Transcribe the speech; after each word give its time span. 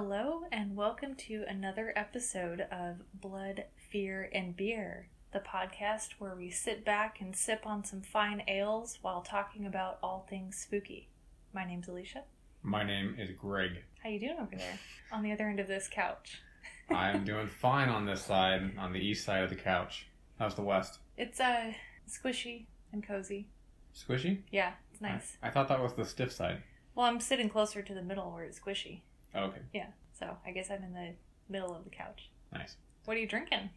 Hello, 0.00 0.42
and 0.52 0.76
welcome 0.76 1.16
to 1.16 1.44
another 1.48 1.92
episode 1.96 2.60
of 2.70 2.98
Blood, 3.12 3.64
Fear, 3.90 4.30
and 4.32 4.56
Beer, 4.56 5.08
the 5.32 5.40
podcast 5.40 6.10
where 6.20 6.36
we 6.36 6.50
sit 6.50 6.84
back 6.84 7.20
and 7.20 7.34
sip 7.34 7.66
on 7.66 7.82
some 7.82 8.02
fine 8.02 8.44
ales 8.46 9.00
while 9.02 9.22
talking 9.22 9.66
about 9.66 9.98
all 10.00 10.24
things 10.30 10.56
spooky. 10.56 11.08
My 11.52 11.66
name's 11.66 11.88
Alicia. 11.88 12.22
My 12.62 12.84
name 12.84 13.16
is 13.18 13.30
Greg. 13.36 13.82
How 14.00 14.08
you 14.10 14.20
doing 14.20 14.36
over 14.40 14.54
there 14.56 14.78
on 15.10 15.24
the 15.24 15.32
other 15.32 15.48
end 15.48 15.58
of 15.58 15.66
this 15.66 15.88
couch? 15.92 16.42
I'm 16.88 17.24
doing 17.24 17.48
fine 17.48 17.88
on 17.88 18.06
this 18.06 18.22
side, 18.22 18.78
on 18.78 18.92
the 18.92 19.00
east 19.00 19.24
side 19.24 19.42
of 19.42 19.50
the 19.50 19.56
couch. 19.56 20.06
How's 20.38 20.54
the 20.54 20.62
west? 20.62 21.00
It's 21.16 21.40
uh 21.40 21.72
squishy 22.08 22.66
and 22.92 23.04
cozy. 23.04 23.48
Squishy? 23.96 24.42
Yeah, 24.52 24.74
it's 24.92 25.00
nice. 25.00 25.38
I, 25.42 25.48
I 25.48 25.50
thought 25.50 25.66
that 25.66 25.82
was 25.82 25.94
the 25.94 26.04
stiff 26.04 26.30
side. 26.30 26.62
Well, 26.94 27.06
I'm 27.06 27.18
sitting 27.18 27.48
closer 27.48 27.82
to 27.82 27.94
the 27.94 28.02
middle 28.02 28.30
where 28.30 28.44
it's 28.44 28.60
squishy. 28.60 29.00
Oh, 29.38 29.44
okay, 29.46 29.60
Yeah, 29.72 29.86
so 30.18 30.36
I 30.46 30.50
guess 30.50 30.70
I'm 30.70 30.82
in 30.82 30.92
the 30.92 31.10
middle 31.48 31.74
of 31.74 31.84
the 31.84 31.90
couch. 31.90 32.30
nice. 32.52 32.76
What 33.04 33.16
are 33.16 33.20
you 33.20 33.26
drinking? 33.28 33.70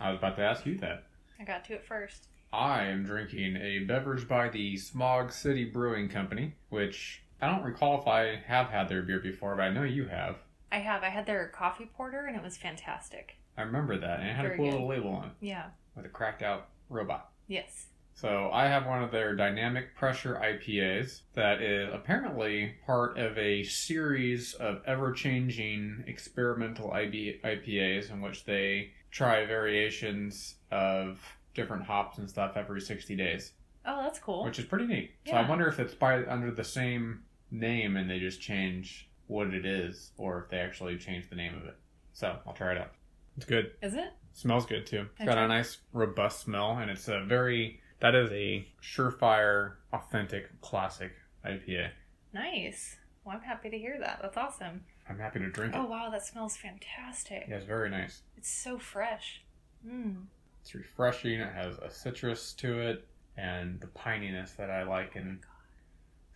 I 0.00 0.10
was 0.10 0.18
about 0.18 0.36
to 0.36 0.42
ask 0.42 0.66
you 0.66 0.76
that. 0.78 1.04
I 1.40 1.44
got 1.44 1.64
to 1.66 1.74
it 1.74 1.84
first. 1.86 2.28
I 2.52 2.84
am 2.84 3.04
drinking 3.04 3.56
a 3.56 3.80
beverage 3.80 4.26
by 4.28 4.48
the 4.48 4.76
Smog 4.76 5.32
City 5.32 5.64
Brewing 5.64 6.08
Company, 6.08 6.54
which 6.68 7.22
I 7.40 7.46
don't 7.48 7.62
recall 7.64 8.00
if 8.00 8.06
I 8.06 8.36
have 8.46 8.68
had 8.68 8.88
their 8.88 9.02
beer 9.02 9.20
before, 9.20 9.54
but 9.56 9.62
I 9.62 9.70
know 9.70 9.82
you 9.82 10.06
have. 10.08 10.36
I 10.72 10.78
have. 10.78 11.02
I 11.02 11.08
had 11.08 11.26
their 11.26 11.48
coffee 11.48 11.86
porter 11.96 12.26
and 12.26 12.36
it 12.36 12.42
was 12.42 12.56
fantastic. 12.56 13.36
I 13.56 13.62
remember 13.62 13.96
that, 13.98 14.20
and 14.20 14.28
it 14.28 14.34
had 14.36 14.42
Very 14.44 14.54
a 14.54 14.56
cool 14.58 14.64
good. 14.66 14.72
little 14.72 14.88
label 14.88 15.10
on 15.10 15.26
it 15.28 15.32
Yeah. 15.40 15.66
with 15.94 16.04
a 16.04 16.08
cracked 16.10 16.42
out 16.42 16.68
robot. 16.90 17.30
Yes. 17.46 17.86
So 18.16 18.48
I 18.50 18.66
have 18.66 18.86
one 18.86 19.02
of 19.02 19.10
their 19.10 19.36
dynamic 19.36 19.94
pressure 19.94 20.40
IPAs 20.42 21.20
that 21.34 21.60
is 21.60 21.92
apparently 21.92 22.74
part 22.86 23.18
of 23.18 23.36
a 23.36 23.62
series 23.64 24.54
of 24.54 24.80
ever-changing 24.86 26.04
experimental 26.06 26.90
IB 26.92 27.40
IPAs 27.44 28.10
in 28.10 28.22
which 28.22 28.46
they 28.46 28.92
try 29.10 29.44
variations 29.44 30.54
of 30.70 31.20
different 31.52 31.84
hops 31.84 32.16
and 32.16 32.28
stuff 32.28 32.52
every 32.56 32.80
60 32.80 33.14
days, 33.16 33.52
Oh, 33.84 34.02
that's 34.02 34.18
cool. 34.18 34.44
which 34.44 34.58
is 34.58 34.64
pretty 34.64 34.86
neat. 34.86 35.10
So 35.26 35.34
I 35.34 35.46
wonder 35.46 35.68
if 35.68 35.78
it's 35.78 35.94
by 35.94 36.24
under 36.24 36.50
the 36.50 36.64
same 36.64 37.20
name 37.50 37.98
and 37.98 38.08
they 38.08 38.18
just 38.18 38.40
change 38.40 39.10
what 39.26 39.52
it 39.52 39.66
is 39.66 40.12
or 40.16 40.42
if 40.44 40.48
they 40.50 40.56
actually 40.58 40.96
change 40.96 41.28
the 41.28 41.36
name 41.36 41.54
of 41.54 41.66
it. 41.66 41.76
So 42.14 42.34
I'll 42.46 42.54
try 42.54 42.72
it 42.72 42.78
out. 42.78 42.92
It's 43.36 43.44
good. 43.44 43.72
Is 43.82 43.92
it? 43.92 44.14
Smells 44.32 44.64
good 44.64 44.86
too. 44.86 45.06
It's 45.18 45.20
I 45.20 45.24
got 45.26 45.36
a 45.38 45.48
nice 45.48 45.78
robust 45.92 46.40
smell, 46.40 46.78
and 46.78 46.90
it's 46.90 47.08
a 47.08 47.20
very 47.24 47.80
that 48.00 48.14
is 48.14 48.30
a 48.32 48.66
surefire, 48.82 49.74
authentic, 49.92 50.60
classic 50.60 51.12
IPA. 51.44 51.90
Nice. 52.32 52.96
Well, 53.24 53.36
I'm 53.36 53.42
happy 53.42 53.70
to 53.70 53.78
hear 53.78 53.98
that. 54.00 54.20
That's 54.22 54.36
awesome. 54.36 54.84
I'm 55.08 55.18
happy 55.18 55.38
to 55.40 55.50
drink 55.50 55.74
it. 55.74 55.78
Oh, 55.78 55.86
wow, 55.86 56.10
that 56.10 56.24
smells 56.26 56.56
fantastic. 56.56 57.46
Yeah, 57.48 57.56
it's 57.56 57.64
very 57.66 57.90
nice. 57.90 58.22
It's 58.36 58.50
so 58.50 58.78
fresh. 58.78 59.42
Mmm. 59.86 60.24
It's 60.62 60.74
refreshing. 60.74 61.40
It 61.40 61.52
has 61.52 61.78
a 61.78 61.90
citrus 61.90 62.52
to 62.54 62.80
it, 62.80 63.06
and 63.36 63.80
the 63.80 63.86
pininess 63.86 64.56
that 64.56 64.68
I 64.70 64.82
like 64.82 65.14
in 65.16 65.38
oh 65.44 65.48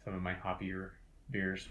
some 0.05 0.15
of 0.15 0.23
my 0.23 0.35
hoppier 0.35 0.91
beers. 1.31 1.69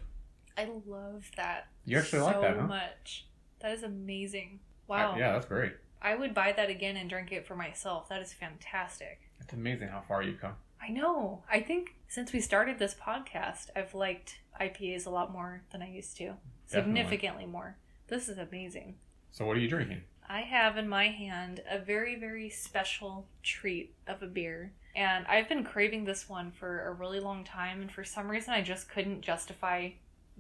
I 0.57 0.67
love 0.85 1.29
that. 1.37 1.67
You 1.85 1.97
actually 1.99 2.19
so 2.19 2.25
like 2.25 2.41
that, 2.41 2.57
huh? 2.57 2.67
much. 2.67 3.25
That 3.61 3.71
is 3.71 3.83
amazing. 3.83 4.59
I- 4.61 4.65
Wow. 4.89 5.15
yeah, 5.17 5.33
that's 5.33 5.45
great. 5.45 5.73
I 6.01 6.15
would 6.15 6.33
buy 6.33 6.53
that 6.53 6.69
again 6.69 6.97
and 6.97 7.09
drink 7.09 7.31
it 7.31 7.45
for 7.45 7.55
myself. 7.55 8.09
That 8.09 8.21
is 8.21 8.33
fantastic. 8.33 9.19
It's 9.41 9.53
amazing 9.53 9.89
how 9.89 10.01
far 10.07 10.23
you've 10.23 10.39
come. 10.39 10.53
I 10.81 10.89
know. 10.89 11.43
I 11.51 11.59
think 11.59 11.95
since 12.07 12.31
we 12.31 12.39
started 12.39 12.79
this 12.79 12.95
podcast, 12.95 13.69
I've 13.75 13.93
liked 13.93 14.39
IPAs 14.59 15.05
a 15.05 15.09
lot 15.09 15.31
more 15.31 15.61
than 15.71 15.81
I 15.81 15.89
used 15.89 16.15
to. 16.17 16.35
Definitely. 16.69 17.01
Significantly 17.01 17.45
more. 17.45 17.77
This 18.07 18.29
is 18.29 18.37
amazing. 18.37 18.95
So, 19.31 19.45
what 19.45 19.57
are 19.57 19.59
you 19.59 19.67
drinking? 19.67 20.01
I 20.27 20.41
have 20.41 20.77
in 20.77 20.87
my 20.87 21.07
hand 21.07 21.61
a 21.69 21.79
very, 21.79 22.15
very 22.15 22.49
special 22.49 23.27
treat 23.43 23.95
of 24.07 24.21
a 24.21 24.27
beer. 24.27 24.73
And 24.95 25.25
I've 25.27 25.49
been 25.49 25.63
craving 25.63 26.05
this 26.05 26.29
one 26.29 26.51
for 26.51 26.87
a 26.87 26.93
really 26.93 27.19
long 27.19 27.43
time. 27.43 27.81
And 27.81 27.91
for 27.91 28.03
some 28.03 28.29
reason, 28.29 28.53
I 28.53 28.61
just 28.61 28.89
couldn't 28.89 29.21
justify 29.21 29.89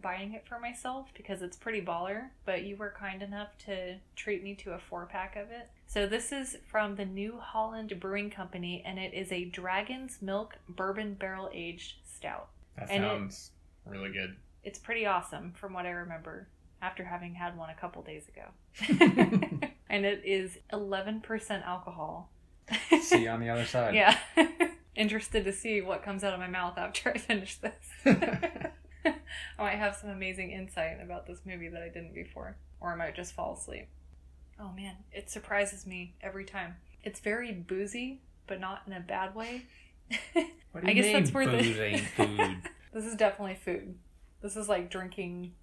buying 0.01 0.33
it 0.33 0.45
for 0.47 0.59
myself 0.59 1.07
because 1.15 1.41
it's 1.41 1.57
pretty 1.57 1.81
baller. 1.81 2.29
But 2.45 2.63
you 2.63 2.75
were 2.75 2.93
kind 2.97 3.21
enough 3.21 3.49
to 3.65 3.95
treat 4.15 4.43
me 4.43 4.55
to 4.55 4.71
a 4.73 4.79
four 4.79 5.05
pack 5.05 5.35
of 5.35 5.51
it. 5.51 5.69
So 5.87 6.05
this 6.07 6.31
is 6.31 6.57
from 6.69 6.95
the 6.95 7.05
New 7.05 7.37
Holland 7.39 7.93
Brewing 7.99 8.29
Company. 8.29 8.83
And 8.85 8.97
it 8.99 9.13
is 9.13 9.31
a 9.31 9.45
Dragon's 9.45 10.21
Milk 10.21 10.57
Bourbon 10.67 11.13
Barrel 11.15 11.49
Aged 11.53 11.95
Stout. 12.05 12.49
That 12.77 12.89
And 12.89 13.03
it- 13.03 13.07
sounds 13.07 13.51
really 13.85 14.11
good. 14.11 14.35
It's 14.63 14.79
pretty 14.79 15.05
awesome 15.05 15.53
from 15.53 15.73
what 15.73 15.85
I 15.85 15.91
remember 15.91 16.47
after 16.81 17.03
having 17.05 17.33
had 17.33 17.57
one 17.57 17.69
a 17.69 17.73
couple 17.75 18.01
days 18.03 18.25
ago. 18.27 18.49
and 19.89 20.05
it 20.05 20.21
is 20.25 20.57
11% 20.73 21.65
alcohol. 21.65 22.29
See 23.01 23.23
you 23.23 23.29
on 23.29 23.39
the 23.39 23.49
other 23.49 23.65
side. 23.65 23.95
yeah. 23.95 24.17
Interested 24.95 25.45
to 25.45 25.53
see 25.53 25.81
what 25.81 26.03
comes 26.03 26.23
out 26.25 26.33
of 26.33 26.39
my 26.39 26.47
mouth 26.47 26.77
after 26.77 27.09
I 27.09 27.17
finish 27.17 27.55
this. 27.55 27.73
I 29.05 29.13
might 29.57 29.77
have 29.77 29.95
some 29.95 30.09
amazing 30.09 30.51
insight 30.51 30.99
about 31.01 31.27
this 31.27 31.39
movie 31.45 31.69
that 31.69 31.81
I 31.81 31.89
didn't 31.89 32.13
before, 32.13 32.57
or 32.79 32.91
I 32.91 32.95
might 32.95 33.15
just 33.15 33.33
fall 33.33 33.53
asleep. 33.53 33.87
Oh 34.59 34.71
man, 34.71 34.95
it 35.11 35.29
surprises 35.29 35.85
me 35.85 36.15
every 36.21 36.45
time. 36.45 36.75
It's 37.03 37.19
very 37.19 37.51
boozy, 37.53 38.21
but 38.47 38.59
not 38.59 38.81
in 38.87 38.93
a 38.93 38.99
bad 38.99 39.35
way. 39.35 39.63
What 40.71 40.85
I 40.85 40.93
guess 40.93 41.11
that's 41.11 41.33
where 41.33 41.47
the 41.47 41.63
food? 42.15 42.57
this 42.93 43.05
is 43.05 43.15
definitely 43.15 43.55
food. 43.55 43.95
This 44.41 44.55
is 44.55 44.69
like 44.69 44.91
drinking 44.91 45.53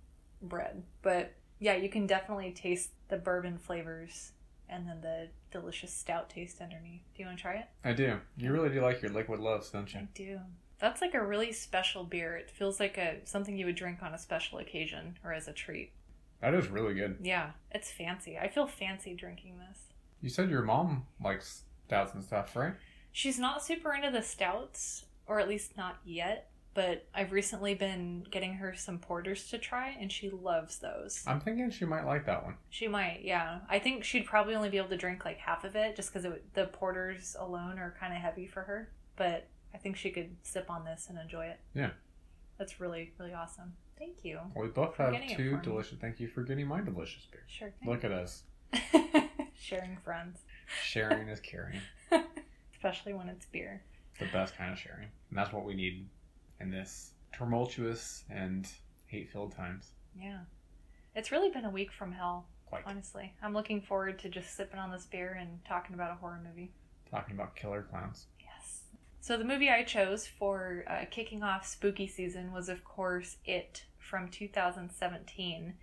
bread. 0.43 0.83
But 1.03 1.33
yeah, 1.59 1.77
you 1.77 1.89
can 1.89 2.07
definitely 2.07 2.51
taste 2.51 2.91
the 3.09 3.17
bourbon 3.17 3.59
flavors 3.59 4.33
and 4.69 4.89
then 4.89 5.01
the 5.01 5.29
delicious 5.53 5.93
stout 5.93 6.29
taste 6.29 6.61
underneath. 6.61 7.03
Do 7.15 7.23
you 7.23 7.27
want 7.27 7.39
to 7.39 7.43
try 7.43 7.55
it? 7.55 7.67
I 7.85 7.93
do. 7.93 8.19
You 8.37 8.53
really 8.53 8.69
do 8.69 8.81
like 8.83 9.01
your 9.01 9.13
liquid 9.13 9.39
loves, 9.39 9.71
don't 9.71 9.93
you? 9.95 10.01
I 10.01 10.09
do. 10.13 10.41
That's 10.79 11.01
like 11.01 11.15
a 11.15 11.25
really 11.25 11.53
special 11.53 12.05
beer. 12.05 12.37
It 12.37 12.51
feels 12.51 12.79
like 12.79 12.99
a 12.99 13.19
something 13.25 13.57
you 13.57 13.67
would 13.67 13.77
drink 13.77 14.03
on 14.03 14.13
a 14.15 14.19
special 14.19 14.59
occasion 14.59 15.19
or 15.25 15.33
as 15.33 15.49
a 15.49 15.53
treat. 15.53 15.93
That 16.41 16.55
is 16.55 16.69
really 16.69 16.95
good. 16.95 17.19
Yeah, 17.23 17.51
it's 17.71 17.91
fancy. 17.91 18.39
I 18.39 18.49
feel 18.49 18.67
fancy 18.67 19.15
drinking 19.15 19.59
this. 19.59 19.79
You 20.21 20.29
said 20.29 20.51
your 20.51 20.63
mom 20.63 21.07
likes 21.23 21.63
stouts 21.87 22.15
and 22.15 22.23
stuff, 22.23 22.55
right? 22.55 22.75
She's 23.13 23.39
not 23.39 23.65
super 23.65 23.95
into 23.95 24.11
the 24.11 24.23
stouts, 24.23 25.07
or 25.27 25.41
at 25.41 25.49
least 25.49 25.77
not 25.77 25.97
yet. 26.05 26.51
But 26.75 27.07
I've 27.15 27.33
recently 27.33 27.73
been 27.75 28.27
getting 28.31 28.53
her 28.57 28.75
some 28.75 28.99
porters 28.99 29.49
to 29.49 29.57
try, 29.57 29.97
and 29.99 30.13
she 30.13 30.29
loves 30.29 30.79
those. 30.79 31.25
I'm 31.27 31.41
thinking 31.41 31.71
she 31.71 31.87
might 31.87 32.05
like 32.05 32.27
that 32.27 32.45
one. 32.45 32.57
She 32.69 32.87
might, 32.87 33.21
yeah. 33.23 33.61
I 33.71 33.79
think 33.79 34.05
she'd 34.05 34.27
probably 34.27 34.55
only 34.55 34.69
be 34.69 34.77
able 34.77 34.91
to 34.91 34.97
drink 34.99 35.25
like 35.25 35.39
half 35.39 35.65
of 35.65 35.75
it 35.75 35.97
just 35.97 36.13
because 36.13 36.31
the 36.53 36.67
porters 36.67 37.35
alone 37.39 37.79
are 37.79 37.97
kind 37.99 38.13
of 38.13 38.21
heavy 38.21 38.47
for 38.47 38.61
her. 38.61 38.91
But 39.17 39.49
I 39.77 39.79
think 39.79 39.99
she 39.99 40.09
could 40.09 40.35
sip 40.43 40.71
on 40.71 40.87
this 40.87 41.09
and 41.11 41.19
enjoy 41.19 41.45
it. 41.49 41.61
Yeah. 41.75 41.91
That's 42.59 42.81
really, 42.81 43.13
really 43.21 43.35
awesome. 43.35 43.75
Thank 43.99 44.25
you. 44.25 44.41
We 44.59 44.69
both 44.69 44.97
have 44.97 45.15
two 45.37 45.59
delicious. 45.63 45.99
Thank 46.01 46.19
you 46.19 46.29
for 46.29 46.43
getting 46.45 46.67
my 46.67 46.81
delicious 46.81 47.27
beer. 47.31 47.43
Sure 47.47 47.75
Look 47.85 48.03
at 48.03 48.11
us. 48.11 48.45
Sharing 49.61 49.99
friends, 49.99 50.41
Sharing 50.83 51.29
is 51.29 51.41
caring. 51.43 51.79
especially 52.73 53.13
when 53.13 53.29
it's 53.29 53.45
beer. 53.45 53.83
It's 54.13 54.21
the 54.21 54.33
best 54.39 54.57
kind 54.57 54.73
of 54.73 54.79
sharing. 54.79 55.09
And 55.29 55.39
that's 55.39 55.53
what 55.53 55.67
we 55.67 55.75
need 55.75 56.09
in 56.59 56.71
this 56.71 57.11
tumultuous 57.37 58.25
and 58.31 58.67
hate 59.09 59.31
filled 59.31 59.55
times. 59.55 59.91
Yeah. 60.19 60.41
It's 61.15 61.31
really 61.31 61.51
been 61.51 61.67
a 61.67 61.71
week 61.71 61.93
from 61.93 62.13
hell, 62.13 62.47
Quite. 62.65 62.85
honestly. 62.87 63.35
I'm 63.43 63.53
looking 63.53 63.83
forward 63.83 64.19
to 64.21 64.31
just 64.31 64.57
sipping 64.57 64.79
on 64.81 64.91
this 64.91 65.05
beer 65.05 65.37
and 65.39 65.59
talking 65.69 65.95
about 65.95 66.13
a 66.13 66.15
horror 66.15 66.41
movie. 66.47 66.73
Talking 67.11 67.35
about 67.35 67.55
killer 67.57 67.83
clowns. 67.91 68.27
So 69.27 69.37
the 69.37 69.43
movie 69.43 69.69
I 69.69 69.83
chose 69.83 70.25
for 70.25 70.85
uh, 70.87 71.05
kicking 71.11 71.43
off 71.43 71.67
spooky 71.67 72.07
season 72.07 72.53
was, 72.53 72.69
of 72.69 72.85
course, 72.85 73.39
It 73.45 73.85
from 73.99 74.29
2017. 74.29 75.75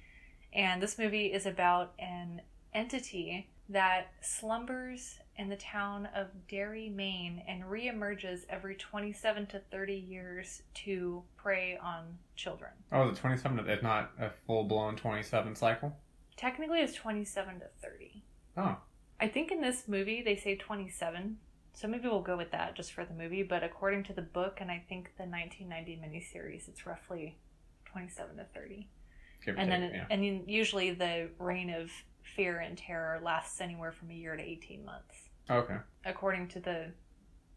And 0.54 0.82
this 0.82 0.98
movie 0.98 1.26
is 1.26 1.46
about 1.46 1.92
an 2.00 2.40
entity 2.74 3.50
that 3.68 4.14
slumbers 4.22 5.20
in 5.36 5.50
the 5.50 5.58
town 5.58 6.08
of 6.16 6.28
Derry, 6.48 6.88
Maine, 6.88 7.44
and 7.46 7.64
reemerges 7.64 8.46
every 8.48 8.76
27 8.76 9.48
to 9.48 9.60
30 9.60 9.94
years 9.94 10.62
to 10.76 11.24
prey 11.36 11.78
on 11.84 12.18
children. 12.38 12.72
Oh, 12.94 13.10
the 13.10 13.18
27. 13.18 13.60
It's 13.68 13.84
not 13.84 14.12
a 14.22 14.30
full 14.48 14.64
blown 14.64 14.96
27 14.96 15.54
cycle? 15.58 15.94
Technically, 16.38 16.80
it's 16.80 16.96
27 16.96 17.60
to 17.60 17.66
30. 17.82 18.24
Oh, 18.56 18.78
I 19.20 19.28
think 19.28 19.52
in 19.52 19.60
this 19.60 19.90
movie 19.90 20.22
they 20.22 20.38
say 20.38 20.56
27, 20.56 21.40
so 21.74 21.88
maybe 21.88 22.08
we'll 22.08 22.22
go 22.22 22.38
with 22.38 22.52
that 22.52 22.76
just 22.76 22.92
for 22.94 23.04
the 23.06 23.14
movie. 23.14 23.44
But 23.44 23.64
according 23.64 24.04
to 24.06 24.14
the 24.14 24.22
book 24.22 24.58
and 24.62 24.70
I 24.72 24.84
think 24.88 25.12
the 25.18 25.24
1990 25.26 26.00
miniseries, 26.04 26.68
it's 26.68 26.86
roughly 26.86 27.38
27 27.86 28.38
to 28.38 28.46
30. 28.54 28.88
give 29.46 29.58
And 29.58 29.72
take, 29.72 29.80
then, 29.82 29.92
yeah. 29.94 30.06
and 30.10 30.24
then 30.24 30.44
usually 30.48 30.92
the 30.92 31.30
reign 31.40 31.70
of 31.70 31.92
fear 32.36 32.60
and 32.60 32.78
terror 32.78 33.20
lasts 33.24 33.60
anywhere 33.62 33.92
from 33.92 34.10
a 34.12 34.14
year 34.14 34.36
to 34.36 34.42
18 34.44 34.86
months, 34.86 35.16
Okay. 35.50 35.78
according 36.06 36.48
to 36.50 36.60
the 36.60 36.92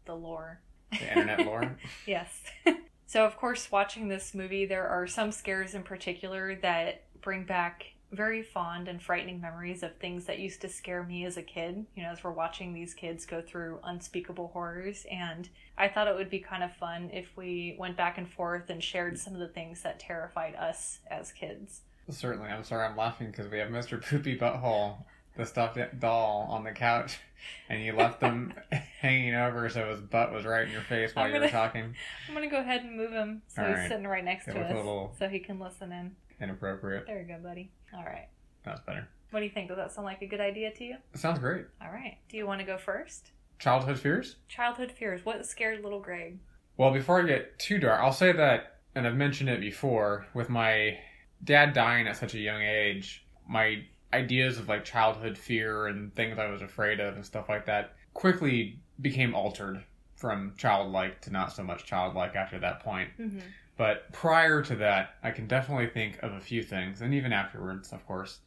the 0.05 0.15
lore. 0.15 0.61
The 0.91 1.09
internet 1.09 1.45
lore. 1.45 1.77
Yes. 2.05 2.41
so, 3.07 3.25
of 3.25 3.35
course, 3.37 3.69
watching 3.71 4.07
this 4.07 4.33
movie, 4.33 4.65
there 4.65 4.87
are 4.87 5.05
some 5.05 5.31
scares 5.33 5.73
in 5.75 5.83
particular 5.83 6.55
that 6.61 7.03
bring 7.21 7.43
back 7.45 7.83
very 8.11 8.41
fond 8.41 8.87
and 8.87 9.01
frightening 9.01 9.41
memories 9.41 9.83
of 9.83 9.95
things 9.97 10.25
that 10.25 10.39
used 10.39 10.61
to 10.61 10.69
scare 10.69 11.03
me 11.03 11.25
as 11.25 11.35
a 11.37 11.41
kid, 11.41 11.85
you 11.95 12.03
know, 12.03 12.09
as 12.09 12.23
we're 12.23 12.31
watching 12.31 12.73
these 12.73 12.93
kids 12.93 13.25
go 13.25 13.41
through 13.41 13.79
unspeakable 13.83 14.47
horrors. 14.53 15.05
And 15.11 15.49
I 15.77 15.87
thought 15.89 16.07
it 16.07 16.15
would 16.15 16.29
be 16.29 16.39
kind 16.39 16.63
of 16.63 16.73
fun 16.75 17.09
if 17.11 17.27
we 17.35 17.75
went 17.77 17.97
back 17.97 18.17
and 18.17 18.29
forth 18.29 18.69
and 18.69 18.81
shared 18.83 19.19
some 19.19 19.33
of 19.33 19.39
the 19.39 19.47
things 19.49 19.81
that 19.83 19.99
terrified 19.99 20.55
us 20.55 20.99
as 21.11 21.31
kids. 21.31 21.81
Certainly. 22.09 22.47
I'm 22.49 22.63
sorry 22.63 22.85
I'm 22.85 22.95
laughing 22.95 23.27
because 23.27 23.51
we 23.51 23.57
have 23.59 23.69
Mr. 23.69 24.01
Poopy 24.01 24.37
Butthole, 24.37 25.03
the 25.35 25.45
stuffed 25.45 25.77
doll, 25.99 26.47
on 26.49 26.63
the 26.63 26.71
couch, 26.71 27.19
and 27.67 27.83
you 27.83 27.91
left 27.93 28.21
him 28.21 28.53
hanging 29.01 29.35
over 29.35 29.67
so 29.69 29.89
his 29.89 29.99
butt 29.99 30.31
was 30.31 30.45
right 30.45 30.65
in 30.65 30.71
your 30.71 30.81
face 30.81 31.13
while 31.13 31.25
I'm 31.25 31.33
you 31.33 31.41
were 31.41 31.49
talking. 31.49 31.93
I'm 32.29 32.33
gonna 32.33 32.49
go 32.49 32.61
ahead 32.61 32.83
and 32.83 32.95
move 32.95 33.11
him 33.11 33.41
so 33.49 33.61
All 33.61 33.67
he's 33.67 33.77
right. 33.77 33.89
sitting 33.89 34.07
right 34.07 34.23
next 34.23 34.45
That 34.45 34.53
to 34.53 34.61
us 34.61 34.73
little- 34.73 35.13
so 35.19 35.27
he 35.27 35.39
can 35.39 35.59
listen 35.59 35.91
in. 35.91 36.15
Inappropriate. 36.39 37.05
There 37.07 37.19
you 37.21 37.27
go, 37.27 37.39
buddy. 37.43 37.71
All 37.93 38.03
right. 38.03 38.27
That's 38.63 38.81
better. 38.81 39.07
What 39.31 39.39
do 39.39 39.45
you 39.45 39.51
think? 39.51 39.67
Does 39.67 39.77
that 39.77 39.91
sound 39.91 40.05
like 40.05 40.21
a 40.21 40.27
good 40.27 40.39
idea 40.39 40.71
to 40.71 40.83
you? 40.83 40.97
It 41.13 41.19
sounds 41.19 41.39
great. 41.39 41.65
All 41.81 41.91
right. 41.91 42.17
Do 42.29 42.37
you 42.37 42.45
want 42.45 42.59
to 42.61 42.65
go 42.65 42.77
first? 42.77 43.31
Childhood 43.59 43.99
fears? 43.99 44.37
Childhood 44.47 44.91
fears. 44.91 45.25
What 45.25 45.45
scared 45.45 45.83
little 45.83 45.99
Greg? 45.99 46.39
Well, 46.77 46.91
before 46.91 47.21
I 47.21 47.25
get 47.25 47.57
too 47.59 47.79
dark, 47.79 48.01
I'll 48.01 48.13
say 48.13 48.31
that, 48.31 48.77
and 48.95 49.07
I've 49.07 49.15
mentioned 49.15 49.49
it 49.49 49.59
before, 49.59 50.27
with 50.33 50.49
my 50.49 50.97
dad 51.43 51.73
dying 51.73 52.07
at 52.07 52.17
such 52.17 52.35
a 52.35 52.39
young 52.39 52.61
age, 52.61 53.25
my 53.47 53.83
ideas 54.13 54.57
of 54.57 54.69
like 54.69 54.85
childhood 54.85 55.37
fear 55.37 55.87
and 55.87 56.13
things 56.15 56.37
I 56.39 56.49
was 56.49 56.61
afraid 56.61 56.99
of 56.99 57.15
and 57.15 57.25
stuff 57.25 57.49
like 57.49 57.65
that 57.65 57.95
quickly 58.13 58.79
became 59.01 59.35
altered 59.35 59.83
from 60.15 60.53
childlike 60.57 61.21
to 61.21 61.31
not 61.31 61.51
so 61.51 61.63
much 61.63 61.85
childlike 61.85 62.35
after 62.35 62.59
that 62.59 62.79
point. 62.79 63.09
Mm-hmm. 63.19 63.39
But 63.77 64.11
prior 64.11 64.61
to 64.63 64.75
that, 64.77 65.11
I 65.23 65.31
can 65.31 65.47
definitely 65.47 65.87
think 65.87 66.21
of 66.23 66.33
a 66.33 66.39
few 66.39 66.63
things, 66.63 67.01
and 67.01 67.13
even 67.13 67.31
afterwards, 67.31 67.91
of 67.93 68.05
course, 68.07 68.39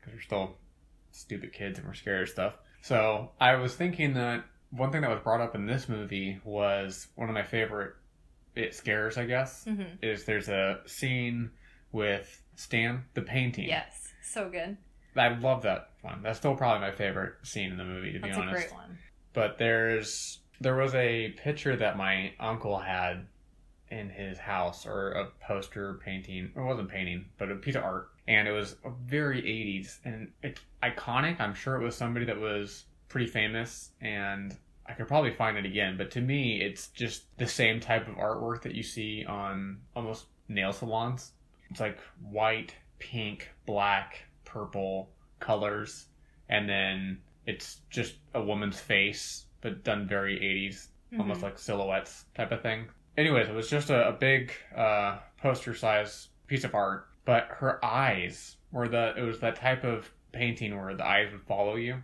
because 0.00 0.14
we're 0.14 0.20
still 0.20 0.56
stupid 1.10 1.52
kids 1.52 1.78
and 1.78 1.88
we're 1.88 1.94
scared 1.94 2.22
of 2.24 2.28
stuff. 2.28 2.58
So 2.82 3.30
I 3.40 3.54
was 3.56 3.74
thinking 3.74 4.12
that 4.14 4.44
one 4.70 4.92
thing 4.92 5.00
that 5.02 5.10
was 5.10 5.20
brought 5.20 5.40
up 5.40 5.54
in 5.54 5.64
this 5.66 5.88
movie 5.88 6.38
was 6.44 7.06
one 7.14 7.28
of 7.28 7.34
my 7.34 7.42
favorite 7.44 7.94
it 8.54 8.74
scares, 8.74 9.16
I 9.18 9.24
guess, 9.24 9.64
Mm-hmm. 9.64 9.96
is 10.02 10.24
there's 10.26 10.48
a 10.48 10.80
scene 10.86 11.50
with 11.92 12.42
Stan, 12.56 13.04
the 13.14 13.22
painting. 13.22 13.68
Yes. 13.68 14.12
So 14.22 14.48
good. 14.50 14.76
I 15.16 15.28
love 15.28 15.62
that 15.62 15.90
one. 16.02 16.22
That's 16.22 16.38
still 16.38 16.56
probably 16.56 16.80
my 16.86 16.92
favorite 16.92 17.34
scene 17.42 17.70
in 17.72 17.78
the 17.78 17.84
movie, 17.84 18.12
to 18.12 18.18
That's 18.18 18.36
be 18.36 18.40
a 18.40 18.42
honest 18.42 18.66
great 18.68 18.74
one. 18.74 18.98
but 19.32 19.58
there's 19.58 20.40
there 20.60 20.76
was 20.76 20.94
a 20.94 21.30
picture 21.30 21.74
that 21.76 21.96
my 21.96 22.32
uncle 22.38 22.78
had 22.78 23.26
in 23.94 24.10
his 24.10 24.38
house 24.38 24.86
or 24.86 25.12
a 25.12 25.26
poster 25.40 25.94
painting. 26.04 26.50
It 26.56 26.60
wasn't 26.60 26.88
painting 26.90 27.26
but 27.38 27.50
a 27.50 27.54
piece 27.56 27.76
of 27.76 27.84
art. 27.84 28.10
And 28.26 28.48
it 28.48 28.52
was 28.52 28.76
very 29.06 29.42
80s 29.42 29.98
and 30.04 30.30
it's 30.42 30.60
iconic. 30.82 31.40
I'm 31.40 31.54
sure 31.54 31.76
it 31.76 31.82
was 31.84 31.94
somebody 31.94 32.26
that 32.26 32.38
was 32.40 32.84
pretty 33.08 33.26
famous 33.26 33.90
and 34.00 34.56
i 34.86 34.92
could 34.92 35.06
probably 35.08 35.30
find 35.32 35.56
it 35.56 35.64
again. 35.64 35.96
But 35.96 36.10
to 36.12 36.20
me 36.20 36.60
it's 36.60 36.88
just 36.88 37.24
the 37.38 37.46
same 37.46 37.80
type 37.80 38.08
of 38.08 38.16
artwork 38.16 38.62
that 38.62 38.74
you 38.74 38.82
see 38.82 39.24
on 39.24 39.78
almost 39.94 40.26
nail 40.48 40.72
salons. 40.72 41.32
It's 41.70 41.80
like 41.80 41.98
white 42.30 42.74
pink 42.98 43.50
black 43.66 44.24
purple 44.44 45.10
colors. 45.40 46.06
And 46.48 46.68
then 46.68 47.20
it's 47.46 47.80
just 47.90 48.14
a 48.34 48.42
woman's 48.42 48.80
face 48.80 49.46
but 49.60 49.84
done 49.84 50.06
very 50.06 50.36
80s 50.38 50.88
almost 51.18 51.40
Mhm. 51.40 51.44
like 51.44 51.58
silhouettes 51.58 52.24
type 52.34 52.50
of 52.52 52.60
thing 52.62 52.86
anyways 53.16 53.48
it 53.48 53.54
was 53.54 53.68
just 53.68 53.90
a, 53.90 54.08
a 54.08 54.12
big 54.12 54.52
uh, 54.76 55.18
poster 55.40 55.74
size 55.74 56.28
piece 56.46 56.64
of 56.64 56.74
art 56.74 57.06
but 57.24 57.46
her 57.50 57.84
eyes 57.84 58.56
were 58.72 58.88
the 58.88 59.14
it 59.16 59.22
was 59.22 59.40
that 59.40 59.56
type 59.56 59.84
of 59.84 60.10
painting 60.32 60.76
where 60.76 60.94
the 60.94 61.06
eyes 61.06 61.30
would 61.32 61.42
follow 61.42 61.76
you 61.76 62.02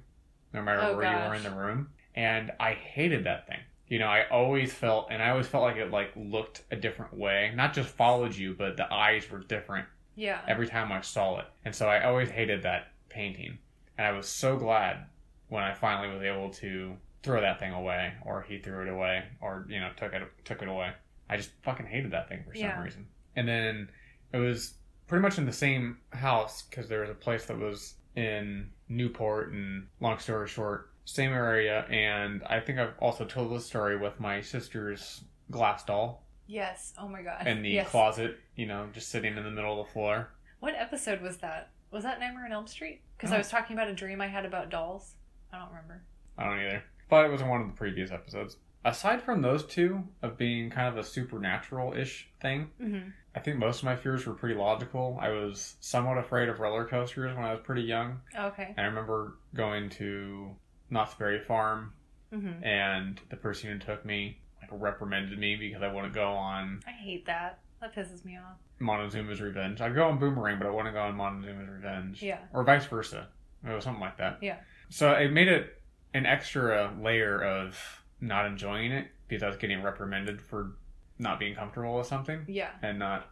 no 0.52 0.62
matter 0.62 0.80
Oh, 0.82 0.96
where 0.96 1.10
you 1.12 1.28
were 1.28 1.34
in 1.34 1.42
the 1.42 1.50
room 1.50 1.88
and 2.14 2.52
i 2.60 2.72
hated 2.72 3.24
that 3.24 3.46
thing 3.46 3.58
you 3.88 3.98
know 3.98 4.06
i 4.06 4.28
always 4.30 4.72
felt 4.72 5.08
and 5.10 5.22
i 5.22 5.30
always 5.30 5.46
felt 5.46 5.64
like 5.64 5.76
it 5.76 5.90
like 5.90 6.12
looked 6.16 6.62
a 6.70 6.76
different 6.76 7.16
way 7.16 7.52
not 7.54 7.72
just 7.74 7.88
followed 7.88 8.34
you 8.34 8.54
but 8.54 8.76
the 8.76 8.92
eyes 8.92 9.28
were 9.30 9.40
different 9.40 9.86
Yeah. 10.16 10.40
every 10.46 10.66
time 10.66 10.92
I 10.92 11.00
saw 11.02 11.38
it. 11.40 11.46
And 11.64 11.74
so 11.74 11.88
I 11.88 12.04
always 12.04 12.28
hated 12.30 12.62
that 12.64 12.88
painting. 13.08 13.58
And 13.96 14.06
I 14.06 14.12
was 14.12 14.28
so 14.28 14.56
glad 14.56 15.06
when 15.48 15.62
I 15.62 15.72
finally 15.72 16.12
was 16.12 16.22
able 16.22 16.50
to 16.64 16.96
throw 17.22 17.40
that 17.40 17.58
thing 17.58 17.72
away 17.72 18.12
or 18.26 18.42
he 18.42 18.58
threw 18.58 18.82
it 18.82 18.88
away 18.88 19.24
or 19.40 19.64
you 19.68 19.80
know 19.80 19.90
took 19.96 20.12
it 20.12 20.22
took 20.44 20.62
it 20.62 20.68
away. 20.68 20.90
I 21.30 21.36
just 21.36 21.50
fucking 21.62 21.86
hated 21.86 22.10
that 22.10 22.28
thing 22.28 22.42
for 22.46 22.52
some 22.54 22.62
Yeah. 22.64 22.82
reason. 22.82 23.06
And 23.36 23.46
then 23.48 23.88
it 24.32 24.38
was 24.38 24.74
pretty 25.06 25.22
much 25.22 25.38
in 25.38 25.46
the 25.46 25.52
same 25.52 25.98
house 26.12 26.62
cuz 26.62 26.88
there 26.88 27.00
was 27.00 27.10
a 27.10 27.14
place 27.14 27.46
that 27.46 27.56
was 27.56 27.94
in 28.16 28.70
Newport 28.88 29.52
and 29.52 29.86
long 30.00 30.18
story 30.18 30.48
short 30.48 30.90
same 31.04 31.32
area 31.32 31.84
and 31.88 32.42
I 32.44 32.60
think 32.60 32.78
I've 32.78 32.98
also 32.98 33.24
told 33.24 33.52
this 33.56 33.64
story 33.66 33.96
with 33.96 34.18
my 34.20 34.40
sister's 34.40 35.24
glass 35.50 35.84
doll 35.84 36.24
yes. 36.46 36.92
Oh 36.98 37.08
my 37.08 37.22
god. 37.22 37.46
in 37.46 37.62
the 37.62 37.70
yes. 37.70 37.88
closet, 37.88 38.38
you 38.56 38.66
know, 38.66 38.88
just 38.92 39.08
sitting 39.08 39.36
in 39.36 39.44
the 39.44 39.50
middle 39.52 39.80
of 39.80 39.86
the 39.86 39.92
floor. 39.92 40.30
What 40.58 40.74
episode 40.76 41.20
was 41.20 41.38
that? 41.38 41.70
Was 41.92 42.02
that 42.02 42.18
Nightmare 42.20 42.44
on 42.46 42.52
Elm 42.52 42.66
Street? 42.66 43.02
Because 43.16 43.30
Oh. 43.30 43.34
I 43.34 43.36
uh-huh. 43.36 43.40
was 43.40 43.48
talking 43.50 43.76
about 43.76 43.88
a 43.88 43.94
dream 43.94 44.20
I 44.20 44.26
had 44.26 44.44
about 44.44 44.68
dolls. 44.68 45.14
I 45.52 45.58
don't 45.58 45.68
remember. 45.68 46.02
I 46.36 46.44
don't 46.44 46.58
either. 46.58 46.82
But 47.08 47.24
it 47.24 47.30
was 47.30 47.40
in 47.40 47.48
one 47.48 47.60
of 47.60 47.66
the 47.68 47.72
previous 47.74 48.10
episodes. 48.12 48.56
Aside 48.84 49.22
from 49.22 49.42
those 49.42 49.64
two 49.64 50.04
of 50.22 50.38
being 50.38 50.70
kind 50.70 50.88
of 50.88 50.96
a 50.96 51.04
supernatural 51.04 51.92
ish 51.94 52.28
thing, 52.40 52.70
Mm-hmm. 52.80 53.08
I 53.32 53.38
think 53.38 53.58
most 53.58 53.78
of 53.78 53.84
my 53.84 53.94
fears 53.94 54.26
were 54.26 54.34
pretty 54.34 54.56
logical. 54.56 55.16
I 55.20 55.28
was 55.28 55.76
somewhat 55.78 56.18
afraid 56.18 56.48
of 56.48 56.58
roller 56.58 56.84
coasters 56.84 57.32
when 57.36 57.44
I 57.44 57.52
was 57.52 57.60
pretty 57.62 57.82
young. 57.82 58.20
Okay. 58.36 58.74
I 58.76 58.82
remember 58.82 59.36
going 59.54 59.88
to 59.90 60.50
Knott's 60.90 61.14
Berry 61.14 61.40
Farm 61.40 61.92
Mm-hmm. 62.32 62.62
and 62.64 63.20
the 63.28 63.36
person 63.36 63.70
who 63.72 63.78
took 63.80 64.04
me 64.04 64.38
like 64.60 64.70
reprimanded 64.72 65.36
me 65.38 65.56
because 65.56 65.82
I 65.82 65.92
wouldn't 65.92 66.14
go 66.14 66.28
on 66.32 66.80
I 66.86 66.92
hate 66.92 67.26
that. 67.26 67.58
That 67.80 67.92
pisses 67.94 68.24
me 68.24 68.36
off. 68.36 68.56
Montezuma's 68.80 69.40
Revenge. 69.40 69.80
I'd 69.80 69.94
go 69.96 70.08
on 70.08 70.18
Boomerang, 70.20 70.58
but 70.58 70.66
I 70.68 70.70
wouldn't 70.70 70.94
go 70.94 71.00
on 71.02 71.16
Montezuma's 71.16 71.68
Revenge. 71.68 72.22
Yeah. 72.22 72.38
Or 72.52 72.62
vice 72.62 72.86
versa. 72.86 73.26
It 73.66 73.72
was 73.72 73.82
something 73.84 74.00
like 74.00 74.18
that. 74.18 74.38
Yeah. 74.42 74.56
So 74.90 75.12
it 75.12 75.32
made 75.32 75.48
it 75.48 75.80
an 76.14 76.24
extra 76.26 76.92
layer 77.00 77.42
of 77.42 77.76
not 78.20 78.46
enjoying 78.46 78.92
it 78.92 79.08
because 79.28 79.42
I 79.42 79.48
was 79.48 79.56
getting 79.56 79.82
reprimanded 79.82 80.40
for 80.42 80.72
not 81.18 81.38
being 81.38 81.54
comfortable 81.54 81.96
with 81.96 82.06
something 82.06 82.44
Yeah. 82.48 82.70
and 82.82 82.98
not 82.98 83.30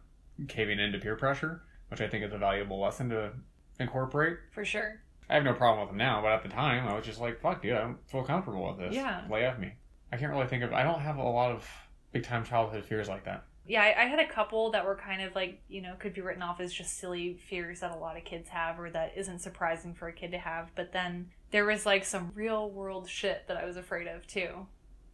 caving 0.48 0.78
into 0.78 0.98
peer 0.98 1.16
pressure, 1.16 1.62
which 1.88 2.00
I 2.00 2.08
think 2.08 2.24
is 2.24 2.32
a 2.32 2.38
valuable 2.38 2.80
lesson 2.80 3.08
to 3.10 3.32
incorporate. 3.80 4.38
For 4.52 4.64
sure. 4.64 5.00
I 5.30 5.34
have 5.34 5.44
no 5.44 5.52
problem 5.54 5.80
with 5.80 5.90
them 5.90 5.98
now, 5.98 6.22
but 6.22 6.32
at 6.32 6.42
the 6.42 6.48
time 6.48 6.86
I 6.88 6.94
was 6.94 7.04
just 7.04 7.20
like, 7.20 7.40
fuck, 7.40 7.62
dude, 7.62 7.74
I 7.74 7.80
don't 7.80 7.98
feel 8.10 8.22
comfortable 8.24 8.68
with 8.68 8.78
this. 8.78 8.94
Yeah. 8.94 9.24
Lay 9.30 9.46
off 9.46 9.58
me. 9.58 9.72
I 10.12 10.16
can't 10.16 10.32
really 10.32 10.46
think 10.46 10.62
of, 10.64 10.72
I 10.72 10.82
don't 10.82 11.00
have 11.00 11.16
a 11.18 11.22
lot 11.22 11.50
of 11.52 11.68
big 12.12 12.24
time 12.24 12.44
childhood 12.44 12.84
fears 12.84 13.08
like 13.08 13.24
that. 13.24 13.44
Yeah, 13.66 13.82
I, 13.82 14.04
I 14.04 14.06
had 14.06 14.18
a 14.18 14.26
couple 14.26 14.70
that 14.70 14.86
were 14.86 14.96
kind 14.96 15.20
of 15.20 15.34
like, 15.34 15.60
you 15.68 15.82
know, 15.82 15.94
could 15.98 16.14
be 16.14 16.22
written 16.22 16.42
off 16.42 16.58
as 16.60 16.72
just 16.72 16.98
silly 16.98 17.34
fears 17.34 17.80
that 17.80 17.90
a 17.94 17.96
lot 17.98 18.16
of 18.16 18.24
kids 18.24 18.48
have 18.48 18.80
or 18.80 18.88
that 18.90 19.12
isn't 19.16 19.40
surprising 19.40 19.92
for 19.92 20.08
a 20.08 20.12
kid 20.12 20.30
to 20.30 20.38
have. 20.38 20.70
But 20.74 20.92
then 20.92 21.28
there 21.50 21.66
was 21.66 21.84
like 21.84 22.06
some 22.06 22.32
real 22.34 22.70
world 22.70 23.10
shit 23.10 23.46
that 23.48 23.58
I 23.58 23.66
was 23.66 23.76
afraid 23.76 24.06
of 24.06 24.26
too. 24.26 24.66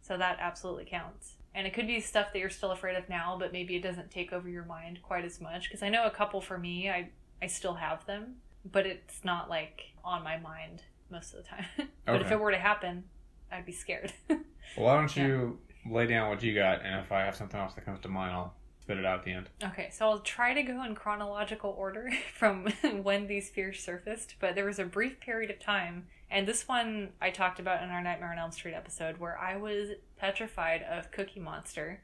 So 0.05 0.17
that 0.17 0.37
absolutely 0.39 0.85
counts. 0.85 1.35
And 1.55 1.65
it 1.65 1.73
could 1.73 1.87
be 1.87 1.99
stuff 1.99 2.27
that 2.33 2.39
you're 2.39 2.49
still 2.49 2.71
afraid 2.71 2.95
of 2.95 3.09
now, 3.09 3.37
but 3.39 3.51
maybe 3.51 3.75
it 3.75 3.81
doesn't 3.81 4.11
take 4.11 4.33
over 4.33 4.47
your 4.47 4.65
mind 4.65 4.99
quite 5.01 5.25
as 5.25 5.41
much. 5.41 5.69
Because 5.69 5.81
I 5.81 5.89
know 5.89 6.05
a 6.05 6.11
couple 6.11 6.41
for 6.41 6.57
me, 6.57 6.89
I, 6.89 7.09
I 7.41 7.47
still 7.47 7.75
have 7.75 8.05
them, 8.05 8.35
but 8.69 8.85
it's 8.85 9.23
not 9.23 9.49
like 9.49 9.93
on 10.03 10.23
my 10.23 10.37
mind 10.37 10.83
most 11.09 11.33
of 11.33 11.43
the 11.43 11.49
time. 11.49 11.65
but 12.05 12.21
if 12.21 12.31
it 12.31 12.39
were 12.39 12.51
to 12.51 12.57
happen, 12.57 13.05
I'd 13.51 13.65
be 13.65 13.71
scared. 13.71 14.13
Well, 14.75 14.87
why 14.87 14.95
don't 14.95 15.15
you 15.15 15.59
lay 15.89 16.07
down 16.07 16.29
what 16.29 16.41
you 16.41 16.53
got, 16.55 16.83
and 16.83 16.99
if 16.99 17.11
I 17.11 17.21
have 17.21 17.35
something 17.35 17.59
else 17.59 17.75
that 17.75 17.85
comes 17.85 17.99
to 18.01 18.09
mind, 18.09 18.33
I'll 18.33 18.55
spit 18.81 18.97
it 18.97 19.05
out 19.05 19.19
at 19.19 19.25
the 19.25 19.31
end. 19.31 19.49
Okay, 19.63 19.89
so 19.91 20.09
I'll 20.09 20.19
try 20.19 20.53
to 20.53 20.63
go 20.63 20.83
in 20.83 20.95
chronological 20.95 21.73
order 21.77 22.09
from 22.33 22.65
when 23.03 23.27
these 23.27 23.49
fears 23.49 23.79
surfaced, 23.79 24.35
but 24.39 24.55
there 24.55 24.65
was 24.65 24.79
a 24.79 24.85
brief 24.85 25.19
period 25.19 25.51
of 25.51 25.59
time, 25.59 26.07
and 26.29 26.47
this 26.47 26.67
one 26.67 27.09
I 27.21 27.29
talked 27.29 27.59
about 27.59 27.83
in 27.83 27.89
our 27.89 28.01
Nightmare 28.01 28.31
on 28.31 28.39
Elm 28.39 28.51
Street 28.51 28.73
episode, 28.73 29.17
where 29.17 29.37
I 29.37 29.57
was 29.57 29.89
petrified 30.17 30.83
of 30.83 31.11
Cookie 31.11 31.39
Monster 31.39 32.01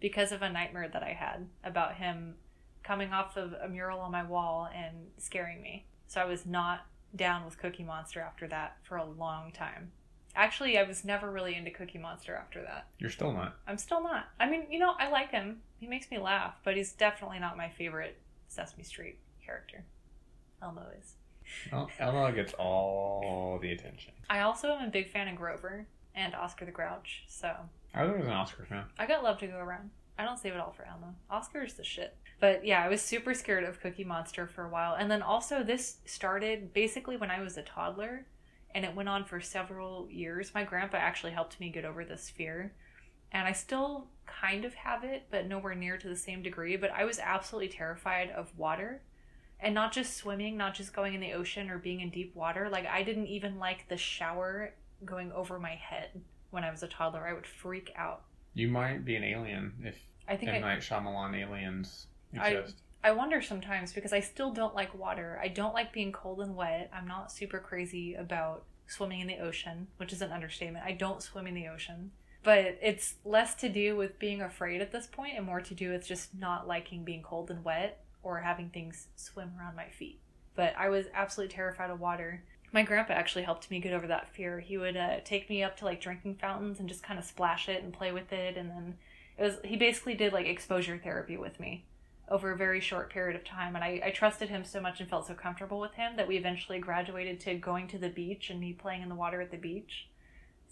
because 0.00 0.32
of 0.32 0.42
a 0.42 0.50
nightmare 0.50 0.88
that 0.92 1.02
I 1.02 1.12
had 1.12 1.46
about 1.64 1.94
him 1.94 2.34
coming 2.82 3.12
off 3.12 3.36
of 3.36 3.54
a 3.62 3.68
mural 3.68 4.00
on 4.00 4.10
my 4.10 4.24
wall 4.24 4.68
and 4.74 4.96
scaring 5.18 5.62
me. 5.62 5.86
So 6.08 6.20
I 6.20 6.24
was 6.24 6.44
not 6.44 6.86
down 7.14 7.44
with 7.44 7.58
Cookie 7.58 7.84
Monster 7.84 8.20
after 8.20 8.46
that 8.48 8.76
for 8.82 8.96
a 8.96 9.04
long 9.04 9.52
time. 9.52 9.92
Actually, 10.34 10.78
I 10.78 10.82
was 10.82 11.04
never 11.04 11.30
really 11.30 11.54
into 11.54 11.70
Cookie 11.70 11.98
Monster 11.98 12.34
after 12.34 12.62
that. 12.62 12.86
You're 12.98 13.10
still 13.10 13.32
not. 13.32 13.56
I'm 13.66 13.78
still 13.78 14.02
not. 14.02 14.28
I 14.40 14.48
mean, 14.48 14.66
you 14.70 14.78
know, 14.78 14.94
I 14.98 15.10
like 15.10 15.30
him. 15.30 15.60
He 15.78 15.86
makes 15.86 16.10
me 16.10 16.18
laugh, 16.18 16.54
but 16.64 16.76
he's 16.76 16.92
definitely 16.92 17.38
not 17.38 17.56
my 17.56 17.68
favorite 17.68 18.18
Sesame 18.48 18.82
Street 18.82 19.18
character. 19.44 19.84
Elmo 20.62 20.86
is. 20.98 21.14
Well, 21.70 21.90
Ella 21.98 22.32
gets 22.32 22.52
all 22.54 23.58
the 23.60 23.72
attention. 23.72 24.12
I 24.30 24.40
also 24.40 24.72
am 24.72 24.88
a 24.88 24.90
big 24.90 25.10
fan 25.10 25.28
of 25.28 25.36
Grover 25.36 25.86
and 26.14 26.34
Oscar 26.34 26.64
the 26.64 26.70
Grouch, 26.70 27.24
so 27.26 27.54
I 27.94 28.04
was 28.04 28.24
an 28.24 28.30
Oscar 28.30 28.64
fan. 28.64 28.84
I 28.98 29.06
got 29.06 29.22
love 29.22 29.38
to 29.38 29.46
go 29.46 29.58
around. 29.58 29.90
I 30.18 30.24
don't 30.24 30.38
save 30.38 30.52
it 30.54 30.60
all 30.60 30.72
for 30.72 30.86
Elmo. 30.86 31.14
Oscar's 31.30 31.74
the 31.74 31.84
shit. 31.84 32.16
But 32.38 32.64
yeah, 32.66 32.82
I 32.84 32.88
was 32.88 33.00
super 33.00 33.34
scared 33.34 33.64
of 33.64 33.80
Cookie 33.80 34.04
Monster 34.04 34.46
for 34.46 34.64
a 34.64 34.68
while. 34.68 34.94
And 34.94 35.10
then 35.10 35.22
also, 35.22 35.62
this 35.62 35.98
started 36.04 36.72
basically 36.72 37.16
when 37.16 37.30
I 37.30 37.40
was 37.40 37.56
a 37.56 37.62
toddler, 37.62 38.26
and 38.74 38.84
it 38.84 38.94
went 38.94 39.08
on 39.08 39.24
for 39.24 39.40
several 39.40 40.08
years. 40.10 40.52
My 40.54 40.64
grandpa 40.64 40.98
actually 40.98 41.32
helped 41.32 41.60
me 41.60 41.70
get 41.70 41.84
over 41.84 42.04
this 42.04 42.28
fear. 42.28 42.72
And 43.30 43.48
I 43.48 43.52
still 43.52 44.08
kind 44.26 44.64
of 44.64 44.74
have 44.74 45.04
it, 45.04 45.26
but 45.30 45.46
nowhere 45.46 45.74
near 45.74 45.96
to 45.96 46.08
the 46.08 46.16
same 46.16 46.42
degree. 46.42 46.76
But 46.76 46.90
I 46.90 47.04
was 47.04 47.18
absolutely 47.18 47.68
terrified 47.68 48.30
of 48.30 48.56
water. 48.58 49.02
And 49.62 49.74
not 49.74 49.92
just 49.92 50.16
swimming, 50.16 50.56
not 50.56 50.74
just 50.74 50.92
going 50.92 51.14
in 51.14 51.20
the 51.20 51.32
ocean 51.32 51.70
or 51.70 51.78
being 51.78 52.00
in 52.00 52.10
deep 52.10 52.34
water. 52.34 52.68
Like, 52.68 52.86
I 52.86 53.02
didn't 53.02 53.28
even 53.28 53.58
like 53.58 53.88
the 53.88 53.96
shower 53.96 54.74
going 55.04 55.32
over 55.32 55.58
my 55.58 55.76
head 55.76 56.20
when 56.50 56.64
I 56.64 56.70
was 56.70 56.82
a 56.82 56.88
toddler. 56.88 57.26
I 57.26 57.32
would 57.32 57.46
freak 57.46 57.92
out. 57.96 58.22
You 58.54 58.68
might 58.68 59.04
be 59.04 59.16
an 59.16 59.24
alien 59.24 59.72
if 59.84 59.96
I 60.28 60.36
think 60.36 60.50
M. 60.50 60.56
I, 60.56 60.74
Night 60.74 60.80
Shyamalan 60.80 61.40
aliens 61.40 62.06
I- 62.38 62.50
exist. 62.50 62.82
I 63.04 63.10
wonder 63.10 63.42
sometimes 63.42 63.92
because 63.92 64.12
I 64.12 64.20
still 64.20 64.52
don't 64.52 64.76
like 64.76 64.96
water. 64.96 65.40
I 65.42 65.48
don't 65.48 65.74
like 65.74 65.92
being 65.92 66.12
cold 66.12 66.40
and 66.40 66.54
wet. 66.54 66.88
I'm 66.94 67.08
not 67.08 67.32
super 67.32 67.58
crazy 67.58 68.14
about 68.14 68.64
swimming 68.86 69.20
in 69.20 69.26
the 69.26 69.38
ocean, 69.38 69.88
which 69.96 70.12
is 70.12 70.22
an 70.22 70.30
understatement. 70.30 70.84
I 70.84 70.92
don't 70.92 71.20
swim 71.20 71.48
in 71.48 71.54
the 71.54 71.66
ocean. 71.66 72.12
But 72.44 72.78
it's 72.80 73.14
less 73.24 73.54
to 73.56 73.68
do 73.68 73.96
with 73.96 74.18
being 74.18 74.40
afraid 74.40 74.80
at 74.80 74.92
this 74.92 75.06
point 75.06 75.36
and 75.36 75.46
more 75.46 75.60
to 75.60 75.74
do 75.74 75.90
with 75.90 76.06
just 76.06 76.34
not 76.34 76.68
liking 76.68 77.04
being 77.04 77.22
cold 77.22 77.50
and 77.50 77.64
wet 77.64 78.04
or 78.22 78.38
having 78.38 78.70
things 78.70 79.08
swim 79.16 79.52
around 79.58 79.76
my 79.76 79.88
feet. 79.88 80.20
But 80.54 80.74
I 80.78 80.88
was 80.88 81.06
absolutely 81.14 81.54
terrified 81.54 81.90
of 81.90 82.00
water. 82.00 82.42
My 82.72 82.82
grandpa 82.82 83.14
actually 83.14 83.44
helped 83.44 83.70
me 83.70 83.80
get 83.80 83.92
over 83.92 84.06
that 84.06 84.34
fear. 84.34 84.60
He 84.60 84.78
would 84.78 84.96
uh, 84.96 85.20
take 85.24 85.50
me 85.50 85.62
up 85.62 85.76
to 85.78 85.84
like 85.84 86.00
drinking 86.00 86.36
fountains 86.36 86.80
and 86.80 86.88
just 86.88 87.02
kind 87.02 87.18
of 87.18 87.24
splash 87.24 87.68
it 87.68 87.82
and 87.82 87.92
play 87.92 88.12
with 88.12 88.32
it. 88.32 88.56
And 88.56 88.70
then 88.70 88.94
it 89.38 89.42
was, 89.42 89.58
he 89.64 89.76
basically 89.76 90.14
did 90.14 90.32
like 90.32 90.46
exposure 90.46 91.00
therapy 91.02 91.36
with 91.36 91.60
me 91.60 91.84
over 92.28 92.52
a 92.52 92.56
very 92.56 92.80
short 92.80 93.10
period 93.10 93.36
of 93.36 93.44
time. 93.44 93.74
And 93.74 93.84
I, 93.84 94.00
I 94.06 94.10
trusted 94.10 94.48
him 94.48 94.64
so 94.64 94.80
much 94.80 95.00
and 95.00 95.08
felt 95.08 95.26
so 95.26 95.34
comfortable 95.34 95.80
with 95.80 95.94
him 95.94 96.16
that 96.16 96.28
we 96.28 96.36
eventually 96.36 96.78
graduated 96.78 97.40
to 97.40 97.54
going 97.54 97.88
to 97.88 97.98
the 97.98 98.08
beach 98.08 98.48
and 98.48 98.58
me 98.58 98.72
playing 98.72 99.02
in 99.02 99.08
the 99.08 99.14
water 99.14 99.40
at 99.40 99.50
the 99.50 99.58
beach. 99.58 100.08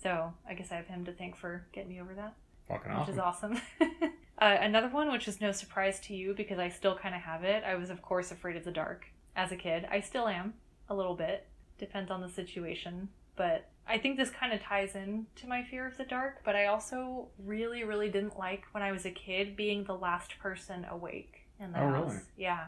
So 0.02 0.32
I 0.48 0.54
guess 0.54 0.72
I 0.72 0.76
have 0.76 0.86
him 0.86 1.04
to 1.04 1.12
thank 1.12 1.36
for 1.36 1.66
getting 1.72 1.90
me 1.90 2.00
over 2.00 2.14
that, 2.14 2.34
Fucking 2.70 2.98
which 3.00 3.08
is 3.08 3.18
awesome. 3.18 3.60
uh, 3.80 4.56
another 4.60 4.88
one, 4.88 5.10
which 5.12 5.28
is 5.28 5.40
no 5.40 5.52
surprise 5.52 6.00
to 6.00 6.14
you 6.14 6.34
because 6.34 6.58
I 6.58 6.68
still 6.68 6.96
kind 6.96 7.14
of 7.14 7.20
have 7.22 7.44
it. 7.44 7.64
I 7.64 7.74
was, 7.74 7.90
of 7.90 8.00
course, 8.02 8.30
afraid 8.30 8.56
of 8.56 8.64
the 8.64 8.70
dark 8.70 9.06
as 9.36 9.52
a 9.52 9.56
kid. 9.56 9.86
I 9.90 10.00
still 10.00 10.28
am 10.28 10.54
a 10.88 10.94
little 10.94 11.14
bit, 11.14 11.46
depends 11.78 12.10
on 12.10 12.20
the 12.20 12.28
situation. 12.28 13.08
But 13.36 13.68
I 13.88 13.98
think 13.98 14.16
this 14.16 14.30
kind 14.30 14.52
of 14.52 14.60
ties 14.62 14.94
in 14.94 15.26
to 15.36 15.46
my 15.48 15.62
fear 15.62 15.86
of 15.86 15.96
the 15.96 16.04
dark. 16.04 16.42
But 16.44 16.54
I 16.56 16.66
also 16.66 17.28
really, 17.44 17.84
really 17.84 18.08
didn't 18.08 18.38
like 18.38 18.64
when 18.72 18.82
I 18.82 18.92
was 18.92 19.04
a 19.04 19.10
kid 19.10 19.56
being 19.56 19.84
the 19.84 19.94
last 19.96 20.38
person 20.38 20.86
awake 20.90 21.46
in 21.58 21.72
the 21.72 21.80
Oh, 21.80 21.88
house. 21.90 22.10
really? 22.12 22.22
Yeah. 22.36 22.66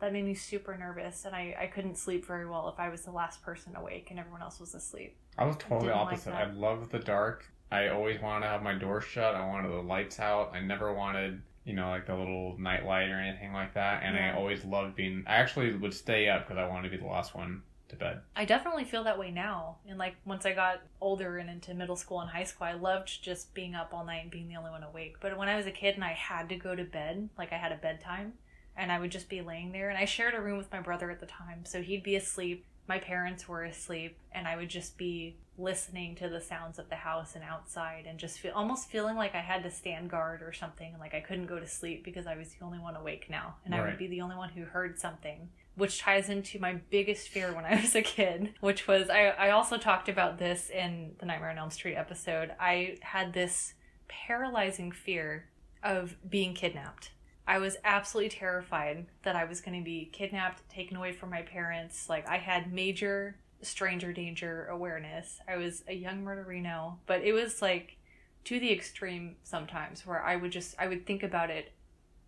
That 0.00 0.12
made 0.12 0.26
me 0.26 0.34
super 0.34 0.76
nervous, 0.76 1.24
and 1.24 1.34
I, 1.34 1.56
I 1.58 1.66
couldn't 1.68 1.96
sleep 1.96 2.26
very 2.26 2.46
well 2.46 2.68
if 2.68 2.78
I 2.78 2.90
was 2.90 3.02
the 3.02 3.10
last 3.12 3.42
person 3.42 3.74
awake 3.76 4.08
and 4.10 4.18
everyone 4.18 4.42
else 4.42 4.60
was 4.60 4.74
asleep. 4.74 5.16
I 5.38 5.46
was 5.46 5.56
totally 5.56 5.86
Didn't 5.88 5.96
like 5.96 6.06
opposite. 6.08 6.30
that. 6.32 6.48
I 6.48 6.50
loved 6.52 6.90
the 6.92 6.98
dark. 6.98 7.46
I 7.70 7.88
always 7.88 8.20
wanted 8.20 8.46
to 8.46 8.50
have 8.50 8.62
my 8.62 8.74
door 8.74 9.00
shut. 9.00 9.34
I 9.34 9.46
wanted 9.46 9.70
the 9.70 9.82
lights 9.82 10.20
out. 10.20 10.52
I 10.54 10.60
never 10.60 10.92
wanted, 10.92 11.42
you 11.64 11.74
know, 11.74 11.88
like 11.88 12.06
the 12.06 12.14
little 12.14 12.56
night 12.58 12.84
light 12.84 13.10
or 13.10 13.18
anything 13.18 13.52
like 13.52 13.74
that. 13.74 14.02
And 14.02 14.16
Yeah. 14.16 14.32
I 14.32 14.36
always 14.36 14.64
loved 14.64 14.96
being. 14.96 15.24
I 15.26 15.36
actually 15.36 15.74
would 15.74 15.94
stay 15.94 16.28
up 16.28 16.46
because 16.46 16.58
I 16.58 16.68
wanted 16.68 16.90
to 16.90 16.96
be 16.96 17.02
the 17.02 17.10
last 17.10 17.34
one 17.34 17.62
to 17.88 17.96
bed. 17.96 18.20
I 18.34 18.44
definitely 18.44 18.84
feel 18.84 19.04
that 19.04 19.18
way 19.18 19.30
now. 19.30 19.76
And 19.88 19.98
like 19.98 20.16
once 20.24 20.44
I 20.46 20.52
got 20.52 20.82
older 21.00 21.38
and 21.38 21.48
into 21.48 21.74
middle 21.74 21.96
school 21.96 22.20
and 22.20 22.30
high 22.30 22.44
school, 22.44 22.66
I 22.66 22.72
loved 22.72 23.22
just 23.22 23.54
being 23.54 23.74
up 23.74 23.92
all 23.92 24.04
night 24.04 24.22
and 24.22 24.30
being 24.30 24.48
the 24.48 24.56
only 24.56 24.70
one 24.70 24.82
awake. 24.82 25.16
But 25.20 25.36
when 25.36 25.48
I 25.48 25.56
was 25.56 25.66
a 25.66 25.72
kid 25.72 25.94
and 25.94 26.04
I 26.04 26.12
had 26.12 26.48
to 26.48 26.56
go 26.56 26.74
to 26.74 26.84
bed, 26.84 27.28
like 27.38 27.52
I 27.52 27.56
had 27.56 27.72
a 27.72 27.76
bedtime, 27.76 28.34
and 28.76 28.92
I 28.92 29.00
would 29.00 29.10
just 29.10 29.28
be 29.28 29.40
laying 29.40 29.72
there, 29.72 29.88
and 29.88 29.98
I 29.98 30.04
shared 30.04 30.34
a 30.34 30.40
room 30.40 30.58
with 30.58 30.70
my 30.70 30.80
brother 30.80 31.10
at 31.10 31.20
the 31.20 31.26
time, 31.26 31.64
so 31.64 31.80
he'd 31.80 32.02
be 32.02 32.16
asleep. 32.16 32.64
My 32.88 32.98
parents 32.98 33.48
were 33.48 33.64
asleep, 33.64 34.18
and 34.32 34.46
I 34.46 34.56
would 34.56 34.68
just 34.68 34.98
be 34.98 35.36
listening 35.58 36.14
to 36.16 36.28
the 36.28 36.40
sounds 36.40 36.78
of 36.78 36.88
the 36.88 36.96
house 36.96 37.34
and 37.34 37.44
outside, 37.44 38.06
and 38.06 38.18
just 38.18 38.38
feel 38.38 38.52
almost 38.54 38.88
feeling 38.88 39.16
like 39.16 39.34
I 39.34 39.40
had 39.40 39.62
to 39.62 39.70
stand 39.70 40.10
guard 40.10 40.42
or 40.42 40.52
something, 40.52 40.92
and 40.92 41.00
like 41.00 41.14
I 41.14 41.20
couldn't 41.20 41.46
go 41.46 41.58
to 41.58 41.66
sleep 41.66 42.04
because 42.04 42.26
I 42.26 42.36
was 42.36 42.52
the 42.52 42.64
only 42.64 42.78
one 42.78 42.96
awake 42.96 43.26
now, 43.30 43.56
and 43.64 43.74
I 43.74 43.80
would 43.82 43.98
be 43.98 44.06
the 44.06 44.20
only 44.20 44.36
one 44.36 44.50
who 44.50 44.64
heard 44.64 44.98
something 44.98 45.48
which 45.76 46.00
ties 46.00 46.30
into 46.30 46.58
my 46.58 46.72
biggest 46.90 47.28
fear 47.28 47.52
when 47.52 47.64
I 47.64 47.80
was 47.80 47.94
a 47.94 48.02
kid, 48.02 48.54
which 48.60 48.88
was 48.88 49.08
I, 49.10 49.26
I 49.26 49.50
also 49.50 49.76
talked 49.76 50.08
about 50.08 50.38
this 50.38 50.70
in 50.70 51.14
the 51.18 51.26
Nightmare 51.26 51.50
on 51.50 51.58
Elm 51.58 51.70
Street 51.70 51.96
episode. 51.96 52.52
I 52.58 52.96
had 53.02 53.32
this 53.32 53.74
paralyzing 54.08 54.90
fear 54.90 55.48
of 55.82 56.16
being 56.28 56.54
kidnapped. 56.54 57.10
I 57.46 57.58
was 57.58 57.76
absolutely 57.84 58.30
terrified 58.30 59.06
that 59.22 59.36
I 59.36 59.44
was 59.44 59.60
going 59.60 59.78
to 59.78 59.84
be 59.84 60.10
kidnapped, 60.12 60.68
taken 60.68 60.96
away 60.96 61.12
from 61.12 61.30
my 61.30 61.42
parents. 61.42 62.08
Like, 62.08 62.26
I 62.26 62.38
had 62.38 62.72
major 62.72 63.36
stranger 63.62 64.12
danger 64.12 64.66
awareness. 64.66 65.40
I 65.48 65.56
was 65.56 65.84
a 65.88 65.94
young 65.94 66.24
murderino, 66.24 66.96
but 67.06 67.22
it 67.22 67.32
was 67.32 67.62
like 67.62 67.96
to 68.44 68.60
the 68.60 68.72
extreme 68.72 69.36
sometimes 69.42 70.06
where 70.06 70.22
I 70.22 70.36
would 70.36 70.52
just, 70.52 70.74
I 70.78 70.86
would 70.86 71.06
think 71.06 71.22
about 71.22 71.50
it 71.50 71.72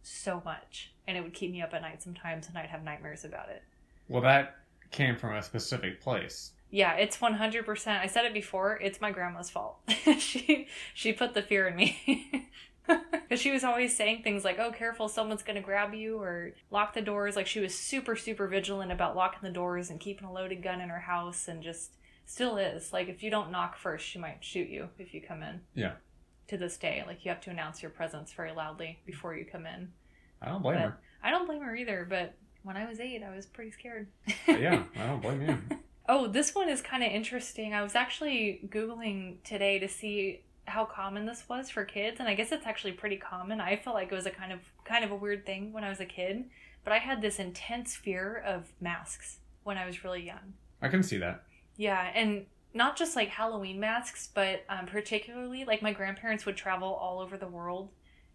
so 0.03 0.43
much 0.45 0.93
and 1.07 1.17
it 1.17 1.23
would 1.23 1.35
keep 1.35 1.53
me 1.53 1.63
up 1.63 1.75
at 1.75 1.83
night 1.83 2.03
sometimes 2.03 2.49
and 2.49 2.59
I'd 2.59 2.71
have 2.71 2.83
nightmares 2.83 3.25
about 3.25 3.49
it. 3.49 3.63
Well, 4.09 4.23
that 4.23 4.57
came 4.91 5.17
from 5.17 5.35
a 5.35 5.43
specific 5.43 6.01
place. 6.01 6.53
Yeah, 6.71 6.95
it's 6.95 7.17
100%. 7.17 8.01
I 8.01 8.07
said 8.07 8.25
it 8.25 8.35
before, 8.35 8.79
it's 8.83 9.01
my 9.01 9.11
grandma's 9.11 9.49
fault. 9.49 9.79
she 10.19 10.69
she 10.93 11.13
put 11.13 11.35
the 11.35 11.43
fear 11.43 11.67
in 11.69 11.77
me. 11.77 12.49
Cuz 13.29 13.41
she 13.41 13.51
was 13.51 13.65
always 13.65 13.97
saying 13.97 14.23
things 14.23 14.45
like, 14.45 14.59
"Oh, 14.59 14.73
careful, 14.73 15.09
someone's 15.09 15.43
going 15.43 15.57
to 15.57 15.63
grab 15.63 15.95
you," 15.95 16.21
or 16.21 16.53
lock 16.71 16.95
the 16.95 17.03
doors. 17.03 17.37
Like 17.37 17.47
she 17.47 17.61
was 17.61 17.75
super 17.75 18.17
super 18.17 18.47
vigilant 18.49 18.93
about 18.93 19.17
locking 19.17 19.41
the 19.43 19.53
doors 19.53 19.91
and 19.91 20.01
keeping 20.01 20.27
a 20.27 20.33
loaded 20.33 20.63
gun 20.63 20.81
in 20.81 20.89
her 20.89 21.01
house 21.01 21.49
and 21.49 21.63
just 21.63 21.93
still 22.27 22.57
is. 22.57 22.93
Like 22.93 23.09
if 23.09 23.23
you 23.23 23.31
don't 23.31 23.51
knock 23.51 23.77
first, 23.77 24.07
she 24.07 24.19
might 24.19 24.45
shoot 24.45 24.69
you 24.69 24.89
if 24.99 25.13
you 25.15 25.21
come 25.21 25.43
in. 25.43 25.61
Yeah. 25.75 25.93
To 26.49 26.57
this 26.57 26.77
day, 26.79 27.05
like 27.07 27.25
you 27.25 27.31
have 27.31 27.41
to 27.43 27.51
announce 27.51 27.83
your 27.83 27.91
presence 27.91 28.33
very 28.33 28.53
loudly 28.53 28.99
before 29.05 29.35
you 29.37 29.45
come 29.45 29.67
in. 29.67 29.93
I 30.41 30.49
don't 30.49 30.63
blame 30.63 30.79
her. 30.79 30.99
I 31.23 31.31
don't 31.31 31.47
blame 31.47 31.63
her 31.63 31.75
either, 31.75 32.07
but 32.09 32.35
when 32.63 32.77
I 32.77 32.89
was 32.89 33.01
8, 33.01 33.23
I 33.23 33.35
was 33.35 33.47
pretty 33.47 33.71
scared. 33.71 34.09
Yeah, 34.47 34.85
I 34.97 35.07
don't 35.07 35.23
blame 35.23 35.43
you. 35.43 35.79
Oh, 36.09 36.27
this 36.27 36.55
one 36.55 36.69
is 36.69 36.81
kind 36.81 37.03
of 37.03 37.11
interesting. 37.11 37.75
I 37.75 37.83
was 37.83 37.95
actually 37.95 38.61
Googling 38.69 39.43
today 39.43 39.79
to 39.79 39.89
see 39.89 40.43
how 40.69 40.85
common 40.85 41.27
this 41.27 41.49
was 41.49 41.71
for 41.71 41.85
kids, 41.85 42.21
and 42.21 42.29
I 42.29 42.35
guess 42.35 42.53
it's 42.53 42.67
actually 42.67 42.93
pretty 42.93 43.17
common. 43.17 43.61
I 43.61 43.77
felt 43.77 43.95
like 43.95 44.13
it 44.13 44.15
was 44.15 44.27
a 44.27 44.31
kind 44.31 44.53
of 44.53 44.61
kind 44.85 45.05
of 45.05 45.11
a 45.11 45.17
weird 45.17 45.45
thing 45.47 45.73
when 45.73 45.85
I 45.85 45.89
was 45.89 46.01
a 46.01 46.07
kid, 46.07 46.45
but 46.85 46.93
I 46.93 46.99
had 46.99 47.21
this 47.21 47.39
intense 47.39 47.97
fear 47.97 48.43
of 48.47 48.73
masks 48.81 49.39
when 49.65 49.77
I 49.77 49.87
was 49.87 50.05
really 50.05 50.25
young. 50.25 50.55
I 50.81 50.89
can 50.89 51.03
see 51.03 51.19
that. 51.19 51.45
Yeah, 51.77 52.11
and 52.15 52.47
not 52.75 52.97
just 52.97 53.17
like 53.17 53.29
Halloween 53.29 53.81
masks, 53.81 54.29
but 54.33 54.65
um, 54.69 54.87
particularly 54.87 55.65
like 55.65 55.83
my 55.83 55.93
grandparents 55.93 56.47
would 56.47 56.57
travel 56.57 56.89
all 56.95 57.21
over 57.21 57.37
the 57.37 57.47
world 57.47 57.91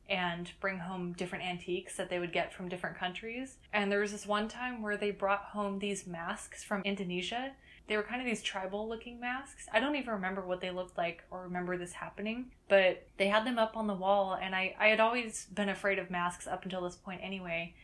and 0.10 0.52
bring 0.60 0.80
home 0.80 1.14
different 1.14 1.46
antiques 1.46 1.96
that 1.96 2.10
they 2.10 2.20
would 2.20 2.34
get 2.34 2.54
from 2.54 2.68
different 2.68 2.98
countries. 2.98 3.58
And 3.72 3.92
there 3.92 4.02
was 4.02 4.12
this 4.12 4.26
one 4.26 4.48
time 4.48 4.82
where 4.82 4.98
they 4.98 5.12
brought 5.12 5.46
home 5.46 5.80
these 5.80 6.06
masks 6.06 6.64
from 6.64 6.82
Indonesia. 6.84 7.54
They 7.88 7.98
were 7.98 8.04
kind 8.04 8.22
of 8.22 8.26
these 8.26 8.42
tribal 8.42 8.88
looking 8.88 9.20
masks. 9.20 9.68
I 9.74 9.80
don't 9.80 9.96
even 9.96 10.14
remember 10.14 10.42
what 10.42 10.62
they 10.62 10.72
looked 10.72 10.98
like 10.98 11.24
or 11.30 11.44
remember 11.44 11.78
this 11.78 11.94
happening, 11.94 12.52
but 12.70 13.08
they 13.18 13.28
had 13.28 13.46
them 13.46 13.60
up 13.60 13.76
on 13.76 13.88
the 13.88 13.94
wall. 13.94 14.38
And 14.42 14.56
I, 14.56 14.76
I 14.80 14.88
had 14.88 15.00
always 15.02 15.46
been 15.54 15.70
afraid 15.70 16.00
of 16.00 16.10
masks 16.10 16.48
up 16.48 16.64
until 16.64 16.82
this 16.82 16.96
point 16.96 17.22
anyway. 17.24 17.76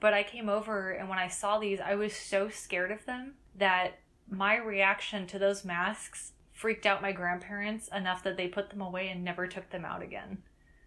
But 0.00 0.14
I 0.14 0.22
came 0.22 0.48
over 0.48 0.92
and 0.92 1.08
when 1.08 1.18
I 1.18 1.26
saw 1.26 1.58
these, 1.58 1.80
I 1.80 1.96
was 1.96 2.14
so 2.14 2.48
scared 2.48 2.92
of 2.92 3.04
them 3.04 3.34
that 3.56 3.98
my 4.30 4.56
reaction 4.56 5.26
to 5.26 5.38
those 5.38 5.64
masks 5.64 6.32
freaked 6.52 6.86
out 6.86 7.02
my 7.02 7.12
grandparents 7.12 7.88
enough 7.88 8.22
that 8.22 8.36
they 8.36 8.46
put 8.46 8.70
them 8.70 8.80
away 8.80 9.08
and 9.08 9.24
never 9.24 9.46
took 9.46 9.70
them 9.70 9.84
out 9.84 10.02
again. 10.02 10.38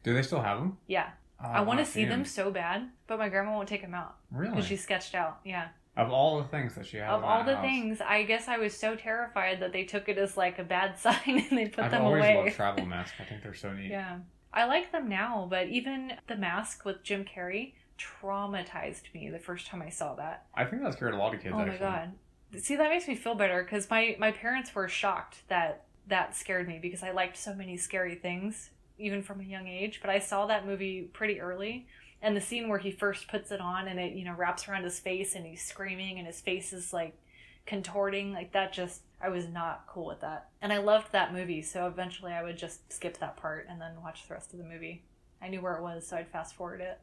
Do 0.03 0.13
they 0.13 0.21
still 0.21 0.41
have 0.41 0.59
them? 0.59 0.77
Yeah. 0.87 1.09
Oh, 1.43 1.47
I 1.47 1.61
want 1.61 1.79
to 1.79 1.85
see 1.85 2.05
them 2.05 2.23
so 2.23 2.51
bad, 2.51 2.89
but 3.07 3.17
my 3.17 3.27
grandma 3.27 3.53
won't 3.55 3.67
take 3.67 3.81
them 3.81 3.95
out 3.95 4.15
Really? 4.31 4.51
because 4.51 4.65
she's 4.65 4.83
sketched 4.83 5.15
out. 5.15 5.39
Yeah. 5.43 5.69
Of 5.98 6.10
all 6.10 6.38
the 6.38 6.48
things 6.48 6.75
that 6.75 6.86
she 6.86 6.98
had, 6.98 7.10
of 7.10 7.24
all 7.24 7.43
the 7.43 7.55
house, 7.55 7.65
things, 7.65 8.01
I 8.01 8.24
guess 8.24 8.48
I 8.48 8.57
was 8.57 8.77
so 8.77 8.95
terrified 8.95 9.60
that 9.60 9.74
they 9.74 9.83
took 9.83 10.07
it 10.07 10.17
as 10.17 10.38
like 10.38 10.57
a 10.57 10.63
bad 10.63 10.98
sign 11.00 11.45
and 11.50 11.57
they 11.57 11.67
put 11.67 11.86
I've 11.86 11.91
them 11.91 12.05
away. 12.05 12.21
I've 12.21 12.36
always 12.38 12.45
loved 12.45 12.55
travel 12.55 12.86
masks. 12.86 13.17
I 13.19 13.25
think 13.25 13.43
they're 13.43 13.53
so 13.53 13.74
neat. 13.74 13.89
Yeah. 13.89 14.19
I 14.53 14.65
like 14.65 14.91
them 14.91 15.10
now, 15.10 15.48
but 15.50 15.67
even 15.67 16.13
the 16.27 16.36
mask 16.36 16.86
with 16.86 17.03
Jim 17.03 17.25
Carrey 17.25 17.74
traumatized 17.98 19.13
me 19.13 19.29
the 19.29 19.39
first 19.39 19.67
time 19.67 19.81
I 19.81 19.89
saw 19.89 20.15
that. 20.15 20.45
I 20.55 20.65
think 20.65 20.81
that 20.83 20.93
scared 20.93 21.13
a 21.13 21.17
lot 21.17 21.33
of 21.33 21.41
kids. 21.41 21.53
oh 21.55 21.60
actually. 21.60 21.79
my 21.79 21.86
god. 21.86 22.12
See, 22.57 22.75
that 22.75 22.89
makes 22.89 23.07
me 23.07 23.15
feel 23.15 23.36
better 23.36 23.63
because 23.63 23.89
my, 23.89 24.15
my 24.19 24.31
parents 24.31 24.74
were 24.75 24.88
shocked 24.88 25.43
that 25.48 25.86
that 26.07 26.36
scared 26.36 26.67
me 26.67 26.79
because 26.81 27.03
I 27.03 27.12
liked 27.12 27.38
so 27.38 27.53
many 27.53 27.77
scary 27.77 28.15
things, 28.15 28.71
even 28.98 29.21
from 29.21 29.39
a 29.39 29.43
young 29.43 29.67
age. 29.67 30.00
But 30.01 30.10
I 30.10 30.19
saw 30.19 30.45
that 30.48 30.65
movie 30.65 31.10
pretty 31.13 31.39
early. 31.39 31.88
And 32.21 32.35
the 32.35 32.41
scene 32.41 32.69
where 32.69 32.79
he 32.79 32.91
first 32.91 33.27
puts 33.27 33.51
it 33.51 33.59
on 33.59 33.87
and 33.87 33.99
it, 33.99 34.13
you 34.13 34.25
know, 34.25 34.35
wraps 34.35 34.67
around 34.67 34.83
his 34.83 34.99
face 34.99 35.35
and 35.35 35.45
he's 35.45 35.63
screaming 35.63 36.17
and 36.17 36.27
his 36.27 36.39
face 36.39 36.71
is 36.71 36.93
like 36.93 37.17
contorting, 37.65 38.31
like 38.31 38.51
that 38.53 38.73
just, 38.73 39.01
I 39.19 39.29
was 39.29 39.47
not 39.47 39.85
cool 39.87 40.05
with 40.05 40.21
that. 40.21 40.49
And 40.61 40.71
I 40.71 40.77
loved 40.77 41.11
that 41.11 41.33
movie. 41.33 41.61
So 41.61 41.87
eventually 41.87 42.31
I 42.31 42.43
would 42.43 42.57
just 42.57 42.91
skip 42.93 43.17
that 43.19 43.37
part 43.37 43.67
and 43.69 43.81
then 43.81 44.01
watch 44.03 44.27
the 44.27 44.35
rest 44.35 44.53
of 44.53 44.59
the 44.59 44.65
movie. 44.65 45.03
I 45.41 45.47
knew 45.47 45.61
where 45.61 45.75
it 45.75 45.81
was, 45.81 46.07
so 46.07 46.17
I'd 46.17 46.27
fast 46.27 46.53
forward 46.53 46.81
it. 46.81 46.99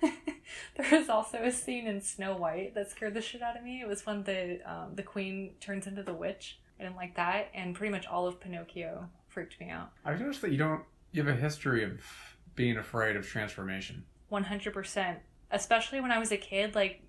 there 0.76 0.98
was 0.98 1.08
also 1.08 1.38
a 1.38 1.50
scene 1.50 1.86
in 1.86 2.00
Snow 2.00 2.36
White 2.36 2.74
that 2.74 2.90
scared 2.90 3.14
the 3.14 3.22
shit 3.22 3.42
out 3.42 3.56
of 3.56 3.64
me. 3.64 3.80
It 3.80 3.88
was 3.88 4.04
when 4.04 4.22
the 4.24 4.60
um, 4.70 4.94
the 4.94 5.02
queen 5.02 5.52
turns 5.60 5.86
into 5.86 6.02
the 6.02 6.12
witch. 6.12 6.58
I 6.78 6.84
didn't 6.84 6.96
like 6.96 7.16
that, 7.16 7.48
and 7.54 7.74
pretty 7.74 7.90
much 7.90 8.06
all 8.06 8.26
of 8.26 8.40
Pinocchio 8.40 9.08
freaked 9.28 9.60
me 9.60 9.70
out. 9.70 9.90
I've 10.04 10.20
noticed 10.20 10.42
that 10.42 10.52
you 10.52 10.58
don't. 10.58 10.82
You 11.12 11.24
have 11.24 11.36
a 11.36 11.40
history 11.40 11.84
of 11.84 12.00
being 12.54 12.76
afraid 12.76 13.16
of 13.16 13.26
transformation. 13.26 14.04
One 14.28 14.44
hundred 14.44 14.74
percent. 14.74 15.20
Especially 15.50 16.00
when 16.00 16.12
I 16.12 16.18
was 16.18 16.30
a 16.32 16.36
kid, 16.36 16.74
like 16.74 17.02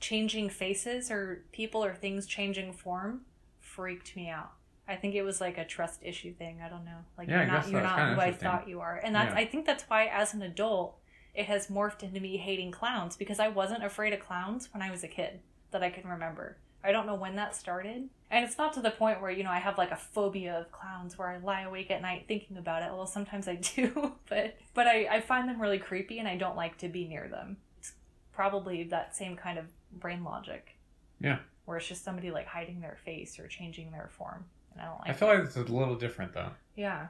changing 0.00 0.50
faces 0.50 1.10
or 1.10 1.44
people 1.52 1.84
or 1.84 1.94
things 1.94 2.26
changing 2.26 2.72
form 2.72 3.22
freaked 3.60 4.16
me 4.16 4.28
out. 4.28 4.52
I 4.86 4.96
think 4.96 5.14
it 5.14 5.22
was 5.22 5.40
like 5.40 5.56
a 5.56 5.64
trust 5.64 6.00
issue 6.02 6.34
thing. 6.34 6.60
I 6.64 6.68
don't 6.68 6.84
know. 6.84 6.98
Like 7.16 7.28
Yeah, 7.28 7.38
you're 7.38 7.46
not 7.46 7.68
you're 7.70 7.80
not 7.80 8.14
who 8.14 8.20
I 8.20 8.32
thought 8.32 8.68
you 8.68 8.80
are. 8.80 9.00
And 9.02 9.14
that's 9.14 9.32
Yeah. 9.32 9.40
I 9.40 9.46
think 9.46 9.66
that's 9.66 9.84
why 9.84 10.06
as 10.06 10.34
an 10.34 10.42
adult 10.42 10.98
it 11.34 11.46
has 11.46 11.68
morphed 11.68 12.02
into 12.02 12.20
me 12.20 12.36
hating 12.36 12.70
clowns 12.70 13.16
because 13.16 13.40
I 13.40 13.48
wasn't 13.48 13.84
afraid 13.84 14.12
of 14.12 14.20
clowns 14.20 14.72
when 14.72 14.82
I 14.82 14.90
was 14.90 15.02
a 15.02 15.08
kid 15.08 15.40
that 15.70 15.82
I 15.82 15.90
can 15.90 16.08
remember. 16.08 16.58
I 16.84 16.92
don't 16.92 17.06
know 17.06 17.14
when 17.14 17.36
that 17.36 17.56
started. 17.56 18.10
And 18.30 18.44
it's 18.44 18.58
not 18.58 18.74
to 18.74 18.80
the 18.82 18.90
point 18.90 19.22
where, 19.22 19.30
you 19.30 19.42
know, 19.42 19.50
I 19.50 19.58
have 19.58 19.78
like 19.78 19.90
a 19.90 19.96
phobia 19.96 20.54
of 20.58 20.70
clowns 20.70 21.16
where 21.16 21.28
I 21.28 21.38
lie 21.38 21.62
awake 21.62 21.90
at 21.90 22.02
night 22.02 22.26
thinking 22.28 22.58
about 22.58 22.82
it. 22.82 22.90
Well, 22.92 23.06
sometimes 23.06 23.48
I 23.48 23.54
do, 23.76 24.12
but 24.28 24.56
but 24.74 24.86
I, 24.86 25.06
I 25.10 25.20
find 25.20 25.48
them 25.48 25.60
really 25.60 25.78
creepy 25.78 26.18
and 26.18 26.28
I 26.28 26.36
don't 26.36 26.56
like 26.56 26.76
to 26.78 26.88
be 26.88 27.06
near 27.06 27.28
them. 27.28 27.56
It's 27.78 27.92
probably 28.32 28.84
that 28.84 29.16
same 29.16 29.36
kind 29.36 29.58
of 29.58 29.66
brain 29.92 30.22
logic. 30.22 30.76
Yeah. 31.20 31.38
Where 31.64 31.78
it's 31.78 31.88
just 31.88 32.04
somebody 32.04 32.30
like 32.30 32.46
hiding 32.46 32.80
their 32.80 32.98
face 33.04 33.38
or 33.38 33.48
changing 33.48 33.90
their 33.90 34.10
form. 34.12 34.44
And 34.72 34.82
I 34.82 34.86
don't 34.86 34.98
like 35.00 35.10
I 35.10 35.12
feel 35.14 35.28
like 35.28 35.38
it's 35.38 35.56
a 35.56 35.62
little 35.62 35.96
different 35.96 36.34
though. 36.34 36.50
Yeah. 36.76 37.06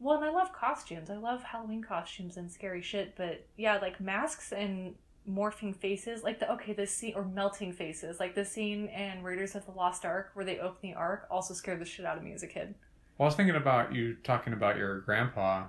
Well, 0.00 0.16
and 0.16 0.24
I 0.24 0.30
love 0.30 0.52
costumes. 0.52 1.10
I 1.10 1.16
love 1.16 1.42
Halloween 1.42 1.82
costumes 1.82 2.36
and 2.36 2.50
scary 2.50 2.82
shit, 2.82 3.14
but 3.16 3.44
yeah, 3.56 3.78
like 3.78 4.00
masks 4.00 4.52
and 4.52 4.94
morphing 5.28 5.74
faces, 5.76 6.22
like 6.22 6.38
the 6.40 6.50
okay, 6.52 6.72
this 6.72 6.94
scene 6.94 7.12
or 7.14 7.24
melting 7.24 7.72
faces, 7.72 8.18
like 8.20 8.34
the 8.34 8.44
scene 8.44 8.86
in 8.88 9.22
Raiders 9.22 9.54
of 9.54 9.64
the 9.66 9.72
Lost 9.72 10.04
Ark 10.04 10.30
where 10.34 10.44
they 10.44 10.58
open 10.58 10.78
the 10.82 10.94
Ark, 10.94 11.26
also 11.30 11.52
scared 11.54 11.80
the 11.80 11.84
shit 11.84 12.06
out 12.06 12.16
of 12.16 12.22
me 12.22 12.32
as 12.32 12.42
a 12.42 12.46
kid. 12.46 12.74
Well, 13.18 13.24
I 13.24 13.28
was 13.28 13.34
thinking 13.34 13.56
about 13.56 13.92
you 13.94 14.14
talking 14.24 14.52
about 14.52 14.76
your 14.76 15.00
grandpa, 15.00 15.66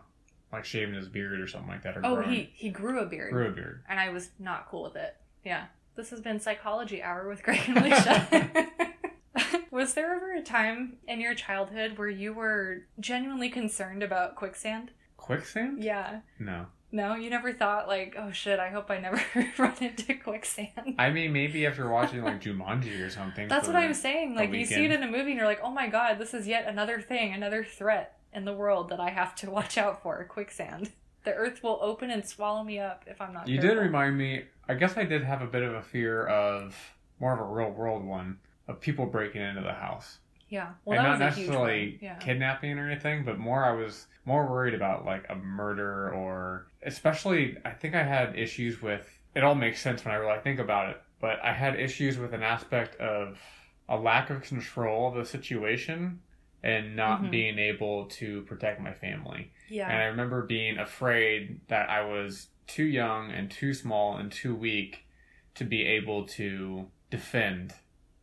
like 0.53 0.65
shaving 0.65 0.95
his 0.95 1.07
beard 1.09 1.39
or 1.39 1.47
something 1.47 1.69
like 1.69 1.83
that. 1.83 1.97
Or 1.97 2.01
Oh, 2.05 2.15
growing- 2.15 2.29
he 2.29 2.51
he 2.55 2.69
grew 2.69 2.99
a 2.99 3.05
beard, 3.05 3.31
grew 3.33 3.47
a 3.47 3.51
beard. 3.51 3.83
and 3.89 3.99
I 3.99 4.09
was 4.09 4.29
not 4.39 4.67
cool 4.69 4.83
with 4.83 4.95
it. 4.95 5.15
Yeah, 5.43 5.65
this 5.95 6.09
has 6.11 6.21
been 6.21 6.39
psychology 6.39 7.01
hour 7.03 7.27
with 7.27 7.43
Greg 7.43 7.61
and 7.67 7.77
Alicia. 7.79 8.67
was 9.71 9.93
there 9.93 10.15
ever 10.15 10.33
a 10.33 10.41
time 10.41 10.97
in 11.07 11.19
your 11.21 11.33
childhood 11.33 11.97
where 11.97 12.09
you 12.09 12.33
were 12.33 12.83
genuinely 12.99 13.49
concerned 13.49 14.03
about 14.03 14.35
quicksand? 14.35 14.91
Quicksand? 15.17 15.83
Yeah. 15.83 16.21
No. 16.39 16.65
No, 16.91 17.15
you 17.15 17.29
never 17.29 17.53
thought 17.53 17.87
like, 17.87 18.15
oh 18.17 18.31
shit, 18.31 18.59
I 18.59 18.69
hope 18.69 18.89
I 18.89 18.99
never 18.99 19.21
run 19.57 19.75
into 19.79 20.15
quicksand. 20.15 20.95
I 20.97 21.11
mean, 21.11 21.31
maybe 21.31 21.65
after 21.65 21.87
watching 21.89 22.23
like 22.23 22.41
Jumanji 22.41 23.05
or 23.05 23.09
something. 23.09 23.47
That's 23.47 23.67
what 23.67 23.75
I'm 23.75 23.89
the- 23.89 23.95
saying. 23.95 24.35
Like 24.35 24.51
you 24.51 24.65
see 24.65 24.85
it 24.85 24.91
in 24.91 25.03
a 25.03 25.07
movie 25.07 25.31
and 25.31 25.35
you're 25.35 25.45
like, 25.45 25.61
oh 25.63 25.71
my 25.71 25.87
god, 25.87 26.17
this 26.17 26.33
is 26.33 26.47
yet 26.47 26.67
another 26.67 26.99
thing, 26.99 27.33
another 27.33 27.63
threat 27.63 28.17
in 28.33 28.45
the 28.45 28.53
world 28.53 28.89
that 28.89 28.99
I 28.99 29.09
have 29.11 29.35
to 29.35 29.49
watch 29.51 29.77
out 29.77 30.01
for. 30.01 30.23
Quicksand. 30.25 30.91
The 31.25 31.33
earth 31.33 31.61
will 31.61 31.79
open 31.81 32.09
and 32.09 32.25
swallow 32.25 32.63
me 32.63 32.79
up 32.79 33.03
if 33.05 33.21
I'm 33.21 33.33
not. 33.33 33.47
You 33.47 33.59
did 33.59 33.77
remind 33.77 34.17
me. 34.17 34.43
I 34.67 34.73
guess 34.75 34.97
I 34.97 35.03
did 35.03 35.23
have 35.23 35.41
a 35.41 35.47
bit 35.47 35.63
of 35.63 35.73
a 35.73 35.81
fear 35.81 36.25
of 36.25 36.75
more 37.19 37.33
of 37.33 37.39
a 37.39 37.43
real 37.43 37.71
world 37.71 38.03
one 38.05 38.39
of 38.67 38.79
people 38.79 39.05
breaking 39.05 39.41
into 39.41 39.61
the 39.61 39.73
house. 39.73 40.19
Yeah. 40.49 40.69
Well, 40.85 40.99
and 40.99 41.07
not 41.07 41.19
was 41.27 41.37
a 41.37 41.39
huge 41.39 41.47
necessarily. 41.49 41.99
Yeah. 42.01 42.15
kidnapping 42.15 42.77
or 42.79 42.89
anything, 42.89 43.23
but 43.25 43.37
more 43.37 43.63
I 43.65 43.71
was 43.73 44.07
more 44.25 44.45
worried 44.49 44.73
about 44.73 45.05
like 45.05 45.25
a 45.29 45.35
murder 45.35 46.11
or 46.13 46.67
especially 46.83 47.57
I 47.65 47.71
think 47.71 47.95
I 47.95 48.03
had 48.03 48.37
issues 48.37 48.81
with 48.81 49.07
it 49.35 49.43
all 49.43 49.55
makes 49.55 49.81
sense 49.81 50.03
when 50.05 50.13
I 50.13 50.17
really 50.17 50.39
think 50.41 50.59
about 50.59 50.89
it, 50.89 51.01
but 51.21 51.39
I 51.43 51.53
had 51.53 51.79
issues 51.79 52.17
with 52.17 52.33
an 52.33 52.41
aspect 52.43 52.95
of 52.99 53.37
a 53.87 53.97
lack 53.97 54.29
of 54.29 54.41
control 54.43 55.09
of 55.09 55.15
the 55.15 55.25
situation 55.25 56.19
and 56.63 56.95
not 56.95 57.21
Mhm. 57.23 57.31
being 57.31 57.59
able 57.59 58.05
to 58.07 58.41
protect 58.43 58.81
my 58.81 58.91
family. 58.93 59.51
Yeah. 59.69 59.87
And 59.89 59.97
I 60.01 60.05
remember 60.05 60.43
being 60.45 60.77
afraid 60.77 61.61
that 61.69 61.89
I 61.89 62.01
was 62.03 62.49
too 62.67 62.83
young 62.85 63.31
and 63.31 63.49
too 63.49 63.73
small 63.73 64.17
and 64.17 64.31
too 64.31 64.53
weak 64.55 65.05
to 65.55 65.63
be 65.63 65.85
able 65.85 66.25
to 66.27 66.89
defend 67.09 67.73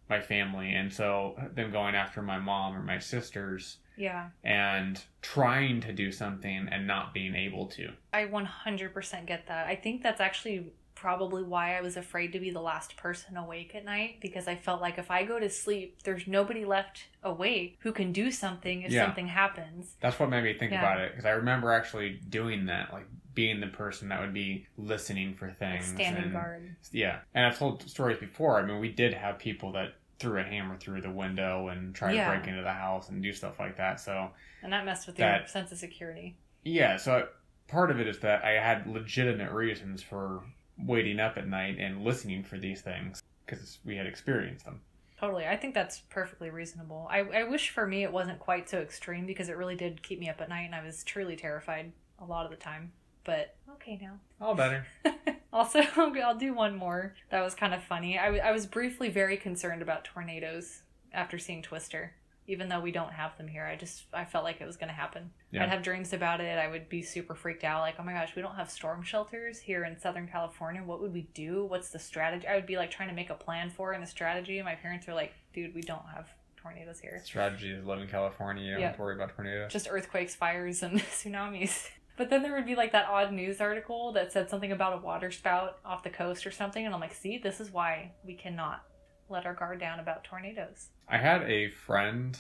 my 0.09 0.21
family. 0.21 0.73
And 0.73 0.93
so 0.93 1.35
them 1.55 1.71
going 1.71 1.95
after 1.95 2.23
my 2.23 2.39
mom 2.39 2.77
or 2.77 2.83
my 2.83 2.99
sisters 2.99 3.79
yeah. 3.97 4.29
and 4.45 5.03
trying 5.23 5.81
to 5.83 5.93
do 5.93 6.13
something 6.13 6.69
and 6.71 6.87
not 6.87 7.13
being 7.13 7.35
able 7.35 7.67
to. 7.67 7.91
I 8.13 8.25
100% 8.27 9.27
get 9.27 9.47
that. 9.49 9.67
I 9.67 9.77
think 9.77 10.03
that's 10.03 10.21
actually 10.21 10.73
probably 10.95 11.43
why 11.43 11.77
I 11.77 11.83
was 11.83 11.97
afraid 11.99 12.33
to 12.33 12.41
be 12.41 12.51
the 12.51 12.61
last 12.61 12.97
person 12.97 13.37
awake 13.37 13.75
at 13.75 13.85
night 13.85 14.17
because 14.21 14.49
I 14.49 14.57
felt 14.57 14.81
like 14.81 14.97
if 14.97 15.11
I 15.11 15.25
go 15.25 15.39
to 15.39 15.51
sleep, 15.51 16.03
there's 16.05 16.27
nobody 16.27 16.65
left 16.65 17.05
awake 17.23 17.77
who 17.81 17.93
can 17.93 18.13
do 18.13 18.31
something 18.31 18.83
if 18.83 18.91
Yeah. 18.91 19.05
something 19.05 19.29
happens. 19.29 19.95
That's 20.01 20.19
what 20.19 20.31
made 20.31 20.43
me 20.45 20.55
think 20.55 20.73
Yeah. 20.73 20.81
about 20.81 21.01
it 21.01 21.11
because 21.11 21.27
I 21.27 21.33
remember 21.33 21.71
actually 21.71 22.19
doing 22.29 22.67
that, 22.67 22.93
like 22.95 23.07
being 23.37 23.61
the 23.61 23.67
person 23.69 24.09
that 24.09 24.19
would 24.21 24.35
be 24.35 24.67
listening 24.77 25.35
for 25.35 25.53
things. 25.53 25.85
standing 25.85 26.25
and, 26.25 26.33
guard. 26.33 26.75
Yeah. 26.91 27.19
And 27.35 27.47
I've 27.47 27.57
told 27.59 27.89
stories 27.89 28.19
before. 28.19 28.59
I 28.59 28.65
mean, 28.67 28.81
we 28.81 28.89
did 28.91 29.15
have 29.15 29.39
people 29.39 29.71
that 29.73 29.95
threw 30.19 30.41
a 30.41 30.43
hammer 30.43 30.77
through 30.79 31.03
the 31.03 31.11
window 31.11 31.69
and 31.69 31.95
tried 31.95 32.15
Yeah. 32.15 32.33
to 32.33 32.37
break 32.39 32.49
into 32.49 32.63
the 32.63 32.73
house 32.73 33.11
and 33.11 33.23
do 33.23 33.33
stuff 33.35 33.61
like 33.61 33.77
that. 33.77 34.01
So, 34.01 34.31
And 34.63 34.73
that 34.73 34.85
messed 34.87 35.07
with 35.07 35.19
your 35.19 35.47
sense 35.47 35.71
of 35.71 35.79
security. 35.79 36.37
yeah, 36.65 36.97
so 36.97 37.29
part 37.69 37.91
of 37.91 38.01
it 38.01 38.09
is 38.09 38.19
that 38.21 38.43
I 38.43 38.53
had 38.53 38.87
legitimate 38.87 39.53
reasons 39.53 40.03
for 40.03 40.43
waiting 40.79 41.21
up 41.21 41.37
at 41.37 41.47
night 41.47 41.77
and 41.79 42.03
listening 42.03 42.43
for 42.43 42.57
these 42.59 42.81
things 42.81 43.23
because 43.45 43.79
we 43.85 43.97
had 43.97 44.07
experienced 44.07 44.65
them. 44.65 44.81
Totally. 45.21 45.47
I 45.47 45.57
think 45.57 45.75
that's 45.75 46.01
perfectly 46.11 46.49
reasonable. 46.51 47.07
I, 47.11 47.21
I 47.21 47.45
wish 47.45 47.69
for 47.71 47.87
me 47.87 48.03
it 48.03 48.13
wasn't 48.13 48.39
quite 48.39 48.69
so 48.71 48.79
extreme 48.81 49.27
because 49.27 49.49
it 49.51 49.57
really 49.57 49.77
did 49.77 50.03
keep 50.03 50.19
me 50.19 50.29
up 50.31 50.41
at 50.41 50.49
night 50.49 50.65
and 50.65 50.75
I 50.75 50.83
was 50.83 51.05
truly 51.05 51.37
terrified 51.37 51.93
a 52.19 52.25
lot 52.25 52.45
of 52.47 52.51
the 52.51 52.57
time. 52.57 52.93
But 53.27 53.57
okay 53.75 53.99
now. 54.01 54.19
All 54.41 54.55
better. 54.55 54.87
also, 55.53 55.81
I'll 55.97 56.13
I'll 56.25 56.39
do 56.39 56.55
one 56.55 56.77
more 56.77 57.15
that 57.31 57.43
was 57.43 57.55
kind 57.55 57.75
of 57.75 57.83
funny. 57.83 58.19
I, 58.19 58.27
w- 58.27 58.43
I 58.43 58.53
was 58.53 58.65
briefly 58.67 59.11
very 59.11 59.37
concerned 59.37 59.83
about 59.83 60.05
tornadoes 60.05 60.83
after 61.13 61.39
seeing 61.39 61.61
Twister. 61.63 62.13
Even 62.49 62.69
though 62.69 62.79
we 62.79 62.93
don't 62.93 63.13
have 63.13 63.37
them 63.39 63.49
here, 63.49 63.67
I 63.67 63.75
just 63.75 64.05
I 64.15 64.25
felt 64.25 64.45
like 64.45 64.61
it 64.61 64.67
was 64.67 64.77
going 64.77 64.87
to 64.89 64.95
happen. 64.95 65.33
Yeah. 65.51 65.65
I'd 65.65 65.69
have 65.71 65.83
dreams 65.83 66.13
about 66.13 66.41
it. 66.41 66.57
I 66.61 66.69
would 66.69 66.89
be 66.89 67.03
super 67.03 67.35
freaked 67.35 67.65
out, 67.65 67.81
like, 67.81 67.97
oh 67.99 68.05
my 68.05 68.13
gosh, 68.13 68.37
we 68.37 68.43
don't 68.43 68.55
have 68.55 68.71
storm 68.71 69.03
shelters 69.03 69.59
here 69.59 69.85
in 69.85 69.99
Southern 69.99 70.29
California. 70.29 70.81
What 70.85 71.01
would 71.03 71.13
we 71.13 71.23
do? 71.35 71.65
What's 71.65 71.91
the 71.91 71.99
strategy? 71.99 72.47
I 72.47 72.55
would 72.55 72.67
be 72.67 72.77
like 72.77 72.93
trying 72.93 73.09
to 73.09 73.15
make 73.17 73.31
a 73.31 73.35
plan 73.35 73.69
for 73.71 73.91
it 73.93 73.97
and 73.97 74.05
a 74.05 74.07
strategy. 74.07 74.59
And 74.59 74.65
my 74.65 74.77
parents 74.77 75.09
were 75.09 75.15
like, 75.15 75.33
dude, 75.53 75.75
we 75.75 75.81
don't 75.83 76.07
have 76.15 76.29
tornadoes 76.57 77.01
here. 77.01 77.21
Strategy 77.25 77.73
is 77.73 77.85
live 77.85 78.01
in 78.01 78.07
California. 78.07 78.63
You 78.63 78.71
don't 78.75 78.81
Yeah. 78.81 78.87
have 78.89 78.97
to 78.97 79.03
worry 79.03 79.17
about 79.17 79.35
tornadoes. 79.35 79.73
Just 79.73 79.89
earthquakes, 79.91 80.37
fires, 80.37 80.85
and 80.85 81.01
tsunamis. 81.01 81.89
But 82.17 82.31
then 82.31 82.43
there 82.43 82.55
would 82.55 82.67
be 82.67 82.75
like 82.75 82.93
that 82.93 83.07
odd 83.07 83.33
news 83.33 83.61
article 83.61 84.13
that 84.13 84.33
said 84.33 84.49
something 84.49 84.73
about 84.73 84.95
a 84.95 84.99
water 85.05 85.31
spout 85.31 85.79
off 85.85 86.03
the 86.03 86.11
coast 86.11 86.47
or 86.47 86.51
something. 86.51 86.85
And 86.85 86.95
I'm 86.95 87.01
like, 87.01 87.15
see, 87.15 87.39
this 87.39 87.61
is 87.61 87.71
why 87.71 88.13
we 88.25 88.35
cannot 88.35 88.83
let 89.29 89.45
our 89.45 89.55
guard 89.55 89.81
down 89.81 90.01
about 90.01 90.25
tornadoes. 90.25 90.89
I 91.09 91.19
had 91.19 91.43
a 91.43 91.71
friend, 91.71 92.39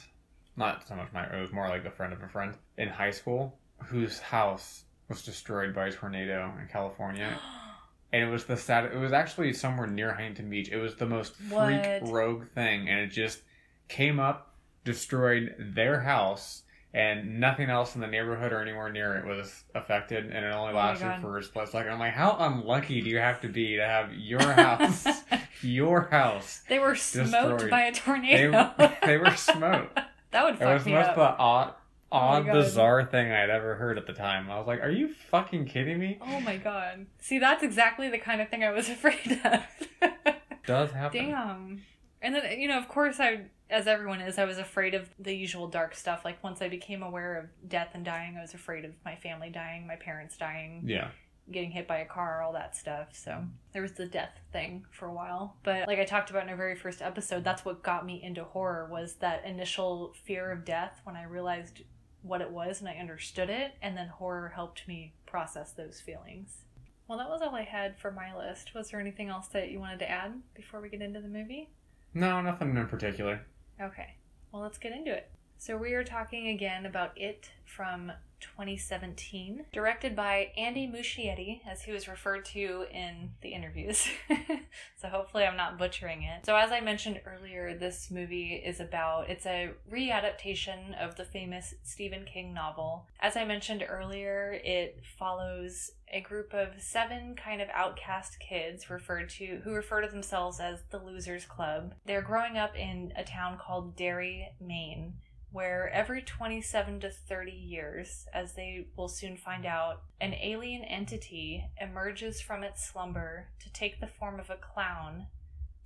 not 0.56 0.86
so 0.86 0.94
much 0.94 1.08
my, 1.12 1.24
it 1.26 1.40
was 1.40 1.52
more 1.52 1.68
like 1.68 1.84
a 1.84 1.90
friend 1.90 2.12
of 2.12 2.22
a 2.22 2.28
friend 2.28 2.54
in 2.78 2.88
high 2.88 3.10
school 3.10 3.58
whose 3.84 4.18
house 4.18 4.84
was 5.08 5.22
destroyed 5.22 5.74
by 5.74 5.88
a 5.88 5.92
tornado 5.92 6.52
in 6.60 6.68
California. 6.68 7.38
And 8.12 8.22
it 8.22 8.30
was 8.30 8.44
the 8.44 8.56
sad, 8.56 8.84
it 8.84 8.96
was 8.96 9.12
actually 9.12 9.52
somewhere 9.52 9.88
near 9.88 10.14
Huntington 10.14 10.48
Beach. 10.48 10.68
It 10.70 10.76
was 10.76 10.94
the 10.94 11.06
most 11.06 11.34
freak 11.34 11.50
What? 11.82 12.08
rogue 12.08 12.46
thing. 12.54 12.88
And 12.88 13.00
it 13.00 13.08
just 13.08 13.42
came 13.88 14.20
up, 14.20 14.54
destroyed 14.84 15.54
their 15.58 16.00
house, 16.00 16.62
and 16.96 17.38
nothing 17.40 17.68
else 17.68 17.94
in 17.94 18.00
the 18.00 18.06
neighborhood 18.06 18.52
or 18.52 18.62
anywhere 18.62 18.90
near 18.90 19.16
it 19.16 19.26
was 19.26 19.64
affected. 19.74 20.24
And 20.26 20.44
it 20.44 20.54
only 20.54 20.72
Oh 20.72 20.76
lasted 20.76 21.04
God. 21.04 21.20
for 21.20 21.38
a 21.38 21.42
split 21.42 21.68
second. 21.68 21.92
I'm 21.92 21.98
like, 21.98 22.14
how 22.14 22.36
unlucky 22.40 23.02
do 23.02 23.10
you 23.10 23.18
have 23.18 23.40
to 23.42 23.48
be 23.48 23.76
to 23.76 23.84
have 23.86 24.12
your 24.14 24.40
house, 24.54 25.06
your 25.62 26.08
house? 26.10 26.62
they 26.68 26.78
were 26.78 26.94
smoked 26.96 27.30
Destroyed. 27.58 27.70
by 27.70 27.82
a 27.82 27.92
tornado. 27.92 28.72
they 29.04 29.18
were 29.18 29.30
smoked. 29.36 29.94
that 30.30 30.44
would 30.44 30.54
It 30.54 30.58
fuck 30.60 30.72
was 30.74 30.84
the 30.84 30.90
me 30.90 30.96
most 30.96 31.08
up. 31.10 31.14
the 31.16 31.20
odd, 31.22 31.74
Oh 32.12 32.18
odd, 32.18 32.46
God. 32.46 32.52
bizarre 32.52 33.04
thing 33.04 33.32
I'd 33.32 33.50
ever 33.50 33.74
heard 33.74 33.98
at 33.98 34.06
the 34.06 34.12
time. 34.12 34.48
I 34.48 34.56
was 34.58 34.66
like, 34.68 34.80
"Are 34.80 34.90
you 34.90 35.08
fucking 35.08 35.66
kidding 35.66 35.98
me?" 35.98 36.18
Oh 36.22 36.38
my 36.40 36.56
god. 36.56 37.06
See, 37.18 37.40
that's 37.40 37.64
exactly 37.64 38.08
the 38.08 38.18
kind 38.18 38.40
of 38.40 38.48
thing 38.48 38.62
I 38.62 38.70
was 38.70 38.88
afraid 38.96 39.40
of. 39.44 39.62
Does 40.64 40.92
happen. 40.92 41.30
Damn. 41.30 41.82
And 42.26 42.34
then, 42.34 42.60
you 42.60 42.66
know, 42.66 42.76
of 42.76 42.88
course, 42.88 43.20
I, 43.20 43.42
as 43.70 43.86
everyone 43.86 44.20
is, 44.20 44.36
I 44.36 44.46
was 44.46 44.58
afraid 44.58 44.94
of 44.94 45.08
the 45.16 45.32
usual 45.32 45.68
dark 45.68 45.94
stuff. 45.94 46.24
Like, 46.24 46.42
once 46.42 46.60
I 46.60 46.68
became 46.68 47.04
aware 47.04 47.38
of 47.38 47.68
death 47.68 47.90
and 47.94 48.04
dying, 48.04 48.36
I 48.36 48.42
was 48.42 48.52
afraid 48.52 48.84
of 48.84 48.90
my 49.04 49.14
family 49.14 49.48
dying, 49.48 49.86
my 49.86 49.94
parents 49.94 50.36
dying, 50.36 50.82
Yeah, 50.84 51.10
getting 51.52 51.70
hit 51.70 51.86
by 51.86 51.98
a 51.98 52.04
car, 52.04 52.42
all 52.42 52.52
that 52.54 52.74
stuff. 52.74 53.10
So 53.12 53.44
there 53.72 53.82
was 53.82 53.92
the 53.92 54.06
death 54.06 54.40
thing 54.52 54.86
for 54.90 55.06
a 55.06 55.12
while. 55.12 55.56
But 55.62 55.86
like 55.86 56.00
I 56.00 56.04
talked 56.04 56.30
about 56.30 56.42
in 56.42 56.48
our 56.48 56.56
very 56.56 56.74
first 56.74 57.00
episode, 57.00 57.44
that's 57.44 57.64
what 57.64 57.84
got 57.84 58.04
me 58.04 58.20
into 58.20 58.42
horror 58.42 58.88
was 58.90 59.14
that 59.20 59.44
initial 59.44 60.12
fear 60.24 60.50
of 60.50 60.64
death 60.64 61.00
when 61.04 61.14
I 61.14 61.22
realized 61.22 61.82
what 62.22 62.40
it 62.40 62.50
was 62.50 62.80
and 62.80 62.88
I 62.88 62.94
understood 62.94 63.50
it, 63.50 63.74
and 63.80 63.96
then 63.96 64.08
horror 64.08 64.48
helped 64.52 64.88
me 64.88 65.14
process 65.26 65.70
those 65.70 66.00
feelings. 66.00 66.64
Well, 67.06 67.18
that 67.18 67.28
was 67.28 67.40
all 67.40 67.54
I 67.54 67.62
had 67.62 67.96
for 68.00 68.10
my 68.10 68.36
list. 68.36 68.74
Was 68.74 68.90
there 68.90 68.98
anything 68.98 69.28
else 69.28 69.46
that 69.48 69.70
you 69.70 69.78
wanted 69.78 70.00
to 70.00 70.10
add 70.10 70.32
before 70.54 70.80
we 70.80 70.88
get 70.88 71.02
into 71.02 71.20
the 71.20 71.28
movie? 71.28 71.70
No, 72.16 72.40
nothing 72.40 72.74
in 72.74 72.86
particular. 72.88 73.42
Okay, 73.78 74.14
well, 74.50 74.62
let's 74.62 74.78
get 74.78 74.92
into 74.92 75.12
it. 75.12 75.30
So, 75.58 75.76
we 75.76 75.94
are 75.94 76.04
talking 76.04 76.48
again 76.48 76.86
about 76.86 77.16
It 77.16 77.50
from 77.64 78.12
2017, 78.40 79.64
directed 79.72 80.14
by 80.14 80.52
Andy 80.56 80.86
Muschietti, 80.86 81.62
as 81.66 81.82
he 81.82 81.92
was 81.92 82.06
referred 82.06 82.44
to 82.46 82.84
in 82.92 83.30
the 83.40 83.48
interviews. 83.48 84.06
so, 84.96 85.08
hopefully, 85.08 85.44
I'm 85.44 85.56
not 85.56 85.78
butchering 85.78 86.22
it. 86.22 86.44
So, 86.44 86.54
as 86.54 86.70
I 86.70 86.80
mentioned 86.80 87.20
earlier, 87.24 87.74
this 87.74 88.10
movie 88.10 88.62
is 88.64 88.80
about 88.80 89.30
it's 89.30 89.46
a 89.46 89.70
readaptation 89.90 90.94
of 91.02 91.16
the 91.16 91.24
famous 91.24 91.74
Stephen 91.82 92.26
King 92.26 92.52
novel. 92.52 93.06
As 93.18 93.36
I 93.36 93.44
mentioned 93.44 93.84
earlier, 93.88 94.60
it 94.62 95.02
follows 95.18 95.90
a 96.12 96.20
group 96.20 96.54
of 96.54 96.80
seven 96.80 97.34
kind 97.34 97.60
of 97.60 97.68
outcast 97.72 98.38
kids 98.38 98.90
referred 98.90 99.30
to 99.30 99.60
who 99.64 99.72
refer 99.72 100.02
to 100.02 100.08
themselves 100.08 100.60
as 100.60 100.82
the 100.90 100.98
Losers 100.98 101.46
Club. 101.46 101.94
They're 102.04 102.22
growing 102.22 102.56
up 102.56 102.76
in 102.76 103.12
a 103.16 103.24
town 103.24 103.58
called 103.58 103.96
Derry, 103.96 104.50
Maine 104.60 105.14
where 105.56 105.88
every 105.88 106.20
27 106.20 107.00
to 107.00 107.08
30 107.08 107.50
years, 107.50 108.26
as 108.34 108.52
they 108.52 108.86
will 108.94 109.08
soon 109.08 109.38
find 109.38 109.64
out, 109.64 110.02
an 110.20 110.34
alien 110.34 110.84
entity 110.84 111.64
emerges 111.80 112.42
from 112.42 112.62
its 112.62 112.86
slumber 112.86 113.48
to 113.58 113.72
take 113.72 113.98
the 113.98 114.06
form 114.06 114.38
of 114.38 114.50
a 114.50 114.56
clown 114.56 115.28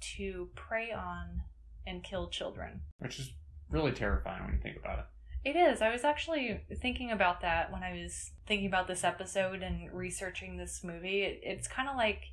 to 0.00 0.48
prey 0.56 0.90
on 0.90 1.42
and 1.87 2.02
kill 2.02 2.28
children. 2.28 2.80
Which 2.98 3.20
is 3.20 3.33
really 3.70 3.92
terrifying 3.92 4.42
when 4.44 4.54
you 4.54 4.61
think 4.61 4.76
about 4.76 4.98
it. 4.98 5.04
It 5.44 5.56
is. 5.56 5.80
I 5.80 5.92
was 5.92 6.02
actually 6.02 6.62
thinking 6.83 7.12
about 7.12 7.40
that 7.42 7.70
when 7.70 7.85
I 7.85 7.92
was 7.92 8.33
thinking 8.48 8.66
about 8.66 8.88
this 8.88 9.04
episode 9.04 9.62
and 9.62 9.92
researching 9.92 10.56
this 10.56 10.83
movie. 10.83 11.22
It, 11.22 11.42
it's 11.44 11.68
kind 11.68 11.88
of 11.88 11.96
like 11.96 12.24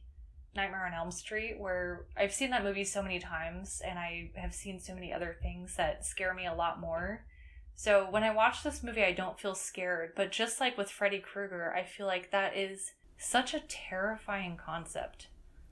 Nightmare 0.58 0.86
on 0.86 0.94
Elm 0.94 1.12
Street, 1.12 1.58
where 1.58 2.06
I've 2.18 2.34
seen 2.34 2.50
that 2.50 2.66
movie 2.66 2.84
so 2.84 3.02
many 3.02 3.20
times 3.20 3.82
and 3.86 3.98
I 3.98 4.32
have 4.36 4.54
seen 4.54 4.80
so 4.82 4.94
many 4.94 5.14
other 5.14 5.38
things 5.42 5.76
that 5.78 6.06
scare 6.06 6.34
me 6.34 6.46
a 6.46 6.54
lot 6.54 6.82
more. 6.82 7.24
So 7.76 8.08
when 8.10 8.24
I 8.24 8.34
watch 8.34 8.64
this 8.64 8.84
movie, 8.84 9.04
I 9.04 9.14
don't 9.14 9.40
feel 9.40 9.56
scared. 9.56 10.14
But 10.16 10.32
just 10.32 10.60
like 10.60 10.78
with 10.78 10.92
Freddy 10.92 11.20
Krueger, 11.20 11.74
I 11.74 11.84
feel 11.84 12.08
like 12.08 12.32
that 12.32 12.58
is 12.58 12.92
such 13.18 13.54
a 13.54 13.62
terrifying 13.62 14.58
concept. 14.58 15.28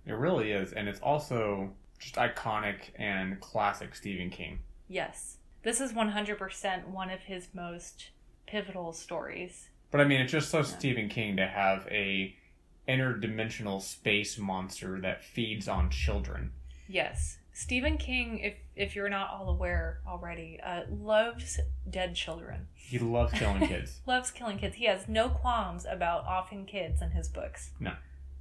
It 0.06 0.14
really 0.14 0.52
is. 0.52 0.72
And 0.72 0.88
it's 0.88 1.00
also 1.02 1.72
just 2.00 2.16
iconic 2.16 2.92
and 2.96 3.40
classic 3.42 3.96
Stephen 3.96 4.30
King. 4.30 4.60
Yes. 4.88 5.38
This 5.64 5.82
is 5.82 5.94
100% 5.94 6.88
one 6.88 7.10
of 7.10 7.22
his 7.22 7.48
most 7.54 8.12
pivotal 8.46 8.94
stories. 8.94 9.70
But 9.90 10.02
I 10.02 10.04
mean, 10.04 10.22
it's 10.22 10.32
just 10.32 10.52
so 10.52 10.60
yeah. 10.60 10.64
Stephen 10.64 11.10
King 11.10 11.38
to 11.38 11.48
have 11.48 11.88
a 11.90 12.36
interdimensional 12.88 13.82
space 13.82 14.38
monster 14.38 15.00
that 15.02 15.24
feeds 15.24 15.68
on 15.68 15.90
children. 15.90 16.52
Yes. 16.88 17.38
Stephen 17.54 17.98
King, 17.98 18.40
if 18.40 18.56
if 18.76 18.96
you're 18.96 19.10
not 19.10 19.30
all 19.32 19.50
aware 19.50 20.00
already, 20.06 20.60
uh, 20.62 20.82
loves 20.92 21.60
dead 21.90 22.14
children. 22.14 22.68
He 22.74 23.00
loves 23.00 23.32
killing 23.34 23.66
kids. 23.68 24.02
loves 24.06 24.30
killing 24.30 24.58
kids. 24.58 24.76
He 24.76 24.86
has 24.86 25.08
no 25.08 25.30
qualms 25.30 25.86
about 25.90 26.26
offing 26.26 26.66
kids 26.66 27.02
in 27.02 27.12
his 27.12 27.30
books. 27.30 27.72
No. 27.80 27.94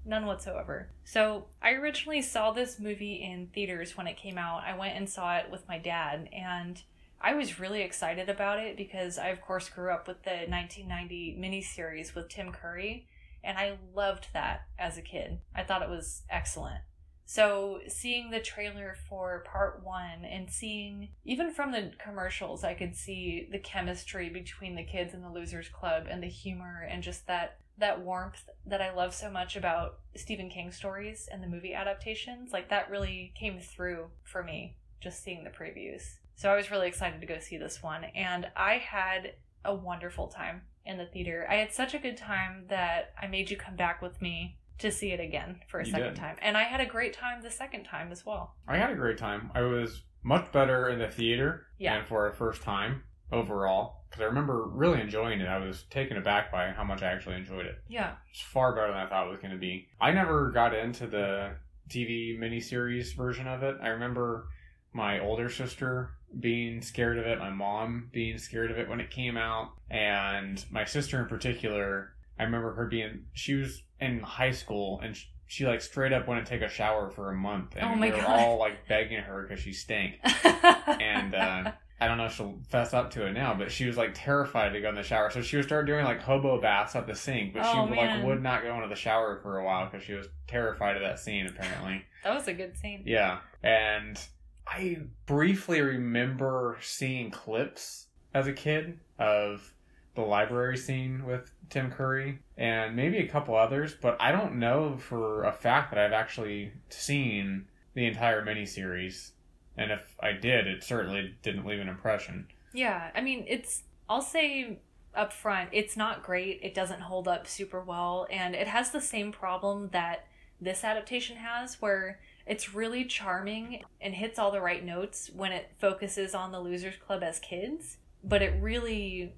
None 0.04 0.26
whatsoever. 0.26 0.88
So 1.04 1.46
I 1.62 1.70
originally 1.72 2.20
saw 2.22 2.50
this 2.50 2.78
movie 2.80 3.22
in 3.22 3.46
theaters 3.54 3.96
when 3.96 4.06
it 4.08 4.16
came 4.16 4.36
out. 4.36 4.64
I 4.64 4.76
went 4.76 4.96
and 4.96 5.08
saw 5.08 5.36
it 5.38 5.50
with 5.50 5.66
my 5.68 5.78
dad, 5.78 6.28
and 6.32 6.82
I 7.20 7.34
was 7.34 7.58
really 7.60 7.82
excited 7.82 8.28
about 8.28 8.58
it 8.58 8.76
because 8.76 9.16
I, 9.16 9.28
of 9.28 9.40
course, 9.40 9.68
grew 9.70 9.90
up 9.92 10.06
with 10.08 10.24
the 10.24 10.44
1990 10.48 11.38
miniseries 11.40 12.14
with 12.14 12.28
Tim 12.28 12.52
Curry 12.52 13.06
and 13.44 13.58
I 13.58 13.78
loved 13.94 14.28
that 14.32 14.62
as 14.78 14.96
a 14.96 15.02
kid. 15.02 15.38
I 15.54 15.62
thought 15.62 15.82
it 15.82 15.90
was 15.90 16.22
excellent. 16.30 16.80
So, 17.26 17.80
seeing 17.88 18.30
the 18.30 18.40
trailer 18.40 18.96
for 19.08 19.44
part 19.50 19.82
one 19.82 20.24
and 20.24 20.50
seeing, 20.50 21.08
even 21.24 21.52
from 21.52 21.72
the 21.72 21.92
commercials, 21.98 22.64
I 22.64 22.74
could 22.74 22.94
see 22.94 23.48
the 23.50 23.58
chemistry 23.58 24.28
between 24.28 24.74
the 24.74 24.84
kids 24.84 25.14
in 25.14 25.22
the 25.22 25.30
Losers 25.30 25.68
Club 25.68 26.06
and 26.08 26.22
the 26.22 26.28
humor 26.28 26.86
and 26.88 27.02
just 27.02 27.26
that 27.26 27.58
that 27.78 28.00
warmth 28.02 28.48
that 28.66 28.80
I 28.80 28.94
love 28.94 29.14
so 29.14 29.30
much 29.30 29.56
about 29.56 29.98
Stephen 30.14 30.48
King 30.48 30.70
stories 30.70 31.28
and 31.32 31.42
the 31.42 31.48
movie 31.48 31.74
adaptations. 31.74 32.52
Like 32.52 32.68
that 32.68 32.90
really 32.90 33.32
came 33.38 33.58
through 33.58 34.10
for 34.22 34.44
me 34.44 34.76
just 35.00 35.24
seeing 35.24 35.44
the 35.44 35.50
previews. 35.50 36.02
So 36.36 36.50
I 36.50 36.56
was 36.56 36.70
really 36.70 36.88
excited 36.88 37.20
to 37.20 37.26
go 37.26 37.38
see 37.38 37.56
this 37.56 37.82
one 37.82 38.04
and 38.04 38.46
I 38.56 38.74
had 38.74 39.34
a 39.64 39.74
wonderful 39.74 40.28
time 40.28 40.62
in 40.86 40.98
the 40.98 41.06
theater. 41.06 41.46
I 41.48 41.56
had 41.56 41.72
such 41.72 41.94
a 41.94 41.98
good 41.98 42.16
time 42.16 42.64
that 42.68 43.12
I 43.20 43.26
made 43.26 43.50
you 43.50 43.56
come 43.56 43.76
back 43.76 44.02
with 44.02 44.20
me 44.20 44.58
to 44.78 44.90
see 44.90 45.12
it 45.12 45.20
again 45.20 45.60
for 45.68 45.80
a 45.80 45.86
you 45.86 45.92
second 45.92 46.14
did. 46.14 46.16
time. 46.16 46.36
And 46.42 46.56
I 46.56 46.64
had 46.64 46.80
a 46.80 46.86
great 46.86 47.12
time 47.12 47.42
the 47.42 47.50
second 47.50 47.84
time 47.84 48.10
as 48.10 48.26
well. 48.26 48.54
I 48.66 48.76
had 48.76 48.90
a 48.90 48.94
great 48.94 49.18
time. 49.18 49.50
I 49.54 49.62
was 49.62 50.02
much 50.22 50.50
better 50.52 50.88
in 50.88 50.98
the 50.98 51.08
theater 51.08 51.66
yeah. 51.78 51.96
and 51.96 52.06
for 52.06 52.28
a 52.28 52.34
first 52.34 52.62
time 52.62 53.02
overall 53.30 54.04
because 54.08 54.22
I 54.22 54.26
remember 54.26 54.66
really 54.68 55.00
enjoying 55.00 55.40
it. 55.40 55.48
I 55.48 55.58
was 55.58 55.84
taken 55.90 56.16
aback 56.16 56.50
by 56.50 56.70
how 56.70 56.84
much 56.84 57.02
I 57.02 57.12
actually 57.12 57.36
enjoyed 57.36 57.66
it. 57.66 57.76
Yeah. 57.88 58.14
It's 58.30 58.40
far 58.40 58.74
better 58.74 58.88
than 58.88 58.96
I 58.96 59.08
thought 59.08 59.26
it 59.26 59.30
was 59.30 59.40
going 59.40 59.52
to 59.52 59.58
be. 59.58 59.88
I 60.00 60.12
never 60.12 60.50
got 60.50 60.74
into 60.74 61.06
the 61.06 61.56
TV 61.88 62.38
miniseries 62.38 63.14
version 63.14 63.46
of 63.46 63.62
it. 63.62 63.76
I 63.82 63.88
remember 63.88 64.48
my 64.92 65.20
older 65.20 65.50
sister 65.50 66.10
being 66.40 66.82
scared 66.82 67.18
of 67.18 67.26
it, 67.26 67.38
my 67.38 67.50
mom 67.50 68.08
being 68.12 68.38
scared 68.38 68.70
of 68.70 68.78
it 68.78 68.88
when 68.88 69.00
it 69.00 69.10
came 69.10 69.36
out, 69.36 69.72
and 69.90 70.64
my 70.70 70.84
sister 70.84 71.20
in 71.20 71.26
particular. 71.26 72.10
I 72.38 72.42
remember 72.42 72.74
her 72.74 72.86
being 72.86 73.26
she 73.32 73.54
was 73.54 73.82
in 74.00 74.18
high 74.18 74.50
school 74.50 74.98
and 75.00 75.16
she, 75.16 75.28
she 75.46 75.66
like 75.66 75.80
straight 75.80 76.12
up 76.12 76.26
wouldn't 76.26 76.48
take 76.48 76.62
a 76.62 76.68
shower 76.68 77.10
for 77.10 77.30
a 77.30 77.34
month, 77.34 77.74
and 77.76 77.94
oh 77.94 78.00
we 78.00 78.10
were 78.10 78.16
God. 78.16 78.26
all 78.26 78.58
like 78.58 78.88
begging 78.88 79.20
her 79.20 79.42
because 79.42 79.62
she 79.62 79.72
stank. 79.72 80.16
and 80.44 81.34
uh, 81.34 81.72
I 82.00 82.08
don't 82.08 82.18
know 82.18 82.26
if 82.26 82.34
she'll 82.34 82.58
fess 82.68 82.92
up 82.92 83.12
to 83.12 83.26
it 83.26 83.32
now, 83.32 83.54
but 83.54 83.70
she 83.70 83.86
was 83.86 83.96
like 83.96 84.10
terrified 84.14 84.72
to 84.72 84.80
go 84.80 84.88
in 84.88 84.94
the 84.94 85.02
shower, 85.02 85.30
so 85.30 85.42
she 85.42 85.56
would 85.56 85.64
start 85.64 85.86
doing 85.86 86.04
like 86.04 86.20
hobo 86.20 86.60
baths 86.60 86.96
at 86.96 87.06
the 87.06 87.14
sink, 87.14 87.54
but 87.54 87.62
oh, 87.64 87.86
she 87.86 87.94
man. 87.94 88.18
like 88.18 88.26
would 88.26 88.42
not 88.42 88.62
go 88.62 88.74
into 88.74 88.88
the 88.88 88.96
shower 88.96 89.38
for 89.42 89.58
a 89.58 89.64
while 89.64 89.86
because 89.86 90.04
she 90.04 90.14
was 90.14 90.26
terrified 90.48 90.96
of 90.96 91.02
that 91.02 91.20
scene. 91.20 91.46
Apparently, 91.46 92.04
that 92.24 92.34
was 92.34 92.48
a 92.48 92.52
good 92.52 92.76
scene. 92.76 93.04
Yeah, 93.06 93.38
and 93.62 94.20
I 94.66 94.98
briefly 95.26 95.80
remember 95.80 96.78
seeing 96.80 97.30
clips 97.30 98.08
as 98.32 98.46
a 98.46 98.52
kid 98.52 98.98
of 99.18 99.72
the 100.14 100.22
library 100.22 100.76
scene 100.76 101.24
with 101.26 101.50
Tim 101.70 101.90
Curry 101.90 102.38
and 102.56 102.94
maybe 102.94 103.18
a 103.18 103.28
couple 103.28 103.56
others, 103.56 103.94
but 104.00 104.16
I 104.20 104.32
don't 104.32 104.58
know 104.58 104.96
for 104.96 105.44
a 105.44 105.52
fact 105.52 105.90
that 105.90 105.98
I've 105.98 106.12
actually 106.12 106.72
seen 106.88 107.66
the 107.94 108.06
entire 108.06 108.44
miniseries. 108.44 109.32
And 109.76 109.90
if 109.90 110.14
I 110.20 110.32
did, 110.32 110.66
it 110.66 110.84
certainly 110.84 111.34
didn't 111.42 111.66
leave 111.66 111.80
an 111.80 111.88
impression. 111.88 112.46
Yeah, 112.72 113.10
I 113.14 113.20
mean, 113.20 113.44
it's, 113.48 113.82
I'll 114.08 114.22
say 114.22 114.78
up 115.14 115.32
front, 115.32 115.70
it's 115.72 115.96
not 115.96 116.22
great. 116.22 116.60
It 116.62 116.74
doesn't 116.74 117.00
hold 117.00 117.26
up 117.26 117.46
super 117.46 117.82
well. 117.82 118.26
And 118.30 118.54
it 118.54 118.68
has 118.68 118.90
the 118.90 119.00
same 119.00 119.32
problem 119.32 119.90
that 119.92 120.26
this 120.60 120.84
adaptation 120.84 121.36
has, 121.36 121.80
where 121.80 122.20
it's 122.46 122.74
really 122.74 123.04
charming 123.04 123.82
and 124.00 124.14
hits 124.14 124.38
all 124.38 124.50
the 124.50 124.60
right 124.60 124.84
notes 124.84 125.30
when 125.34 125.52
it 125.52 125.72
focuses 125.78 126.34
on 126.34 126.52
the 126.52 126.60
Losers 126.60 126.96
Club 126.96 127.22
as 127.22 127.38
kids, 127.38 127.96
but 128.22 128.42
it 128.42 128.54
really 128.60 129.34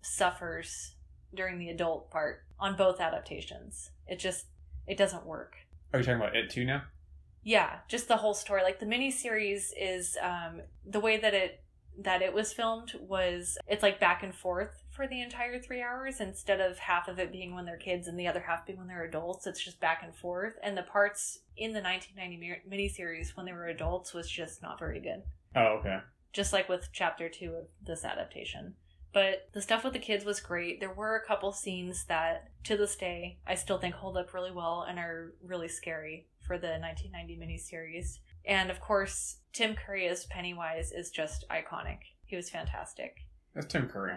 suffers 0.00 0.92
during 1.34 1.58
the 1.58 1.68
adult 1.68 2.10
part 2.10 2.44
on 2.58 2.76
both 2.76 3.00
adaptations. 3.00 3.90
It 4.06 4.18
just 4.18 4.46
it 4.86 4.96
doesn't 4.96 5.26
work. 5.26 5.56
Are 5.92 5.98
you 5.98 6.04
talking 6.04 6.20
about 6.20 6.36
it 6.36 6.50
too 6.50 6.64
now? 6.64 6.82
Yeah, 7.44 7.78
just 7.88 8.08
the 8.08 8.16
whole 8.16 8.34
story. 8.34 8.62
Like 8.62 8.80
the 8.80 8.86
miniseries 8.86 9.70
is 9.78 10.16
um, 10.22 10.62
the 10.86 11.00
way 11.00 11.18
that 11.18 11.34
it 11.34 11.62
that 11.98 12.22
it 12.22 12.32
was 12.32 12.52
filmed 12.52 12.94
was 13.00 13.58
it's 13.66 13.82
like 13.82 14.00
back 14.00 14.22
and 14.22 14.34
forth 14.34 14.82
for 14.98 15.06
the 15.06 15.22
entire 15.22 15.60
three 15.60 15.80
hours 15.80 16.20
instead 16.20 16.60
of 16.60 16.76
half 16.76 17.06
of 17.06 17.20
it 17.20 17.30
being 17.30 17.54
when 17.54 17.64
they're 17.64 17.76
kids 17.76 18.08
and 18.08 18.18
the 18.18 18.26
other 18.26 18.40
half 18.40 18.66
being 18.66 18.80
when 18.80 18.88
they're 18.88 19.04
adults. 19.04 19.46
It's 19.46 19.64
just 19.64 19.78
back 19.78 20.02
and 20.02 20.12
forth. 20.12 20.54
And 20.60 20.76
the 20.76 20.82
parts 20.82 21.38
in 21.56 21.72
the 21.72 21.80
1990 21.80 22.68
miniseries 22.68 23.36
when 23.36 23.46
they 23.46 23.52
were 23.52 23.68
adults 23.68 24.12
was 24.12 24.28
just 24.28 24.60
not 24.60 24.80
very 24.80 24.98
good. 24.98 25.22
Oh, 25.54 25.78
okay. 25.78 26.00
Just 26.32 26.52
like 26.52 26.68
with 26.68 26.88
chapter 26.92 27.28
two 27.28 27.52
of 27.52 27.66
this 27.80 28.04
adaptation. 28.04 28.74
But 29.12 29.48
the 29.52 29.62
stuff 29.62 29.84
with 29.84 29.92
the 29.92 30.00
kids 30.00 30.24
was 30.24 30.40
great. 30.40 30.80
There 30.80 30.92
were 30.92 31.14
a 31.14 31.24
couple 31.24 31.52
scenes 31.52 32.04
that, 32.06 32.48
to 32.64 32.76
this 32.76 32.96
day, 32.96 33.38
I 33.46 33.54
still 33.54 33.78
think 33.78 33.94
hold 33.94 34.16
up 34.16 34.34
really 34.34 34.50
well 34.50 34.84
and 34.88 34.98
are 34.98 35.32
really 35.46 35.68
scary 35.68 36.26
for 36.40 36.58
the 36.58 36.76
1990 36.80 37.36
miniseries. 37.36 38.18
And 38.44 38.68
of 38.68 38.80
course, 38.80 39.36
Tim 39.52 39.76
Curry 39.76 40.08
as 40.08 40.26
Pennywise 40.26 40.90
is 40.90 41.12
just 41.12 41.44
iconic. 41.48 41.98
He 42.26 42.34
was 42.34 42.50
fantastic. 42.50 43.18
That's 43.54 43.68
Tim 43.68 43.88
Curry. 43.88 44.16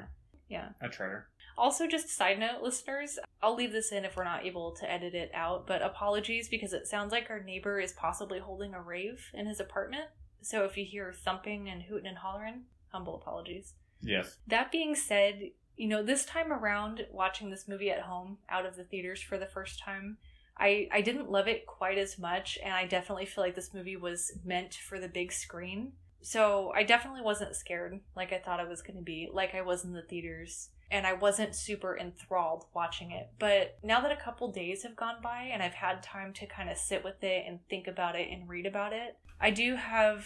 Yeah. 0.51 0.69
A 0.81 0.89
treasure. 0.89 1.27
Also, 1.57 1.87
just 1.87 2.09
side 2.09 2.39
note, 2.39 2.61
listeners, 2.61 3.19
I'll 3.41 3.55
leave 3.55 3.71
this 3.71 3.91
in 3.91 4.05
if 4.05 4.15
we're 4.15 4.23
not 4.23 4.45
able 4.45 4.71
to 4.71 4.91
edit 4.91 5.13
it 5.13 5.31
out, 5.33 5.67
but 5.67 5.81
apologies 5.81 6.49
because 6.49 6.73
it 6.73 6.87
sounds 6.87 7.11
like 7.11 7.29
our 7.29 7.41
neighbor 7.41 7.79
is 7.79 7.93
possibly 7.93 8.39
holding 8.39 8.73
a 8.73 8.81
rave 8.81 9.29
in 9.33 9.45
his 9.45 9.59
apartment. 9.59 10.05
So 10.41 10.65
if 10.65 10.75
you 10.75 10.85
hear 10.85 11.13
thumping 11.13 11.69
and 11.69 11.83
hooting 11.83 12.07
and 12.07 12.17
hollering, 12.17 12.63
humble 12.89 13.15
apologies. 13.15 13.73
Yes. 14.01 14.37
That 14.47 14.71
being 14.71 14.95
said, 14.95 15.51
you 15.77 15.87
know, 15.87 16.03
this 16.03 16.25
time 16.25 16.51
around, 16.51 17.05
watching 17.11 17.49
this 17.49 17.67
movie 17.67 17.91
at 17.91 18.01
home 18.01 18.37
out 18.49 18.65
of 18.65 18.75
the 18.75 18.83
theaters 18.83 19.21
for 19.21 19.37
the 19.37 19.45
first 19.45 19.79
time, 19.79 20.17
I, 20.57 20.89
I 20.91 21.01
didn't 21.01 21.31
love 21.31 21.47
it 21.47 21.65
quite 21.65 21.97
as 21.97 22.19
much, 22.19 22.59
and 22.63 22.73
I 22.73 22.85
definitely 22.85 23.25
feel 23.25 23.43
like 23.43 23.55
this 23.55 23.73
movie 23.73 23.95
was 23.95 24.31
meant 24.43 24.75
for 24.75 24.99
the 24.99 25.07
big 25.07 25.31
screen. 25.31 25.93
So 26.21 26.71
I 26.75 26.83
definitely 26.83 27.21
wasn't 27.21 27.55
scared 27.55 27.99
like 28.15 28.31
I 28.31 28.39
thought 28.39 28.59
I 28.59 28.65
was 28.65 28.81
going 28.81 28.97
to 28.97 29.03
be, 29.03 29.29
like 29.31 29.55
I 29.55 29.61
was 29.61 29.83
in 29.83 29.93
the 29.93 30.01
theaters. 30.01 30.69
And 30.93 31.07
I 31.07 31.13
wasn't 31.13 31.55
super 31.55 31.97
enthralled 31.97 32.65
watching 32.73 33.11
it. 33.11 33.29
But 33.39 33.77
now 33.81 34.01
that 34.01 34.11
a 34.11 34.21
couple 34.21 34.51
days 34.51 34.83
have 34.83 34.97
gone 34.97 35.21
by 35.23 35.43
and 35.43 35.63
I've 35.63 35.73
had 35.73 36.03
time 36.03 36.33
to 36.33 36.45
kind 36.45 36.69
of 36.69 36.77
sit 36.77 37.01
with 37.01 37.23
it 37.23 37.45
and 37.47 37.59
think 37.69 37.87
about 37.87 38.17
it 38.17 38.27
and 38.29 38.49
read 38.49 38.65
about 38.65 38.91
it, 38.91 39.17
I 39.39 39.51
do 39.51 39.77
have 39.77 40.25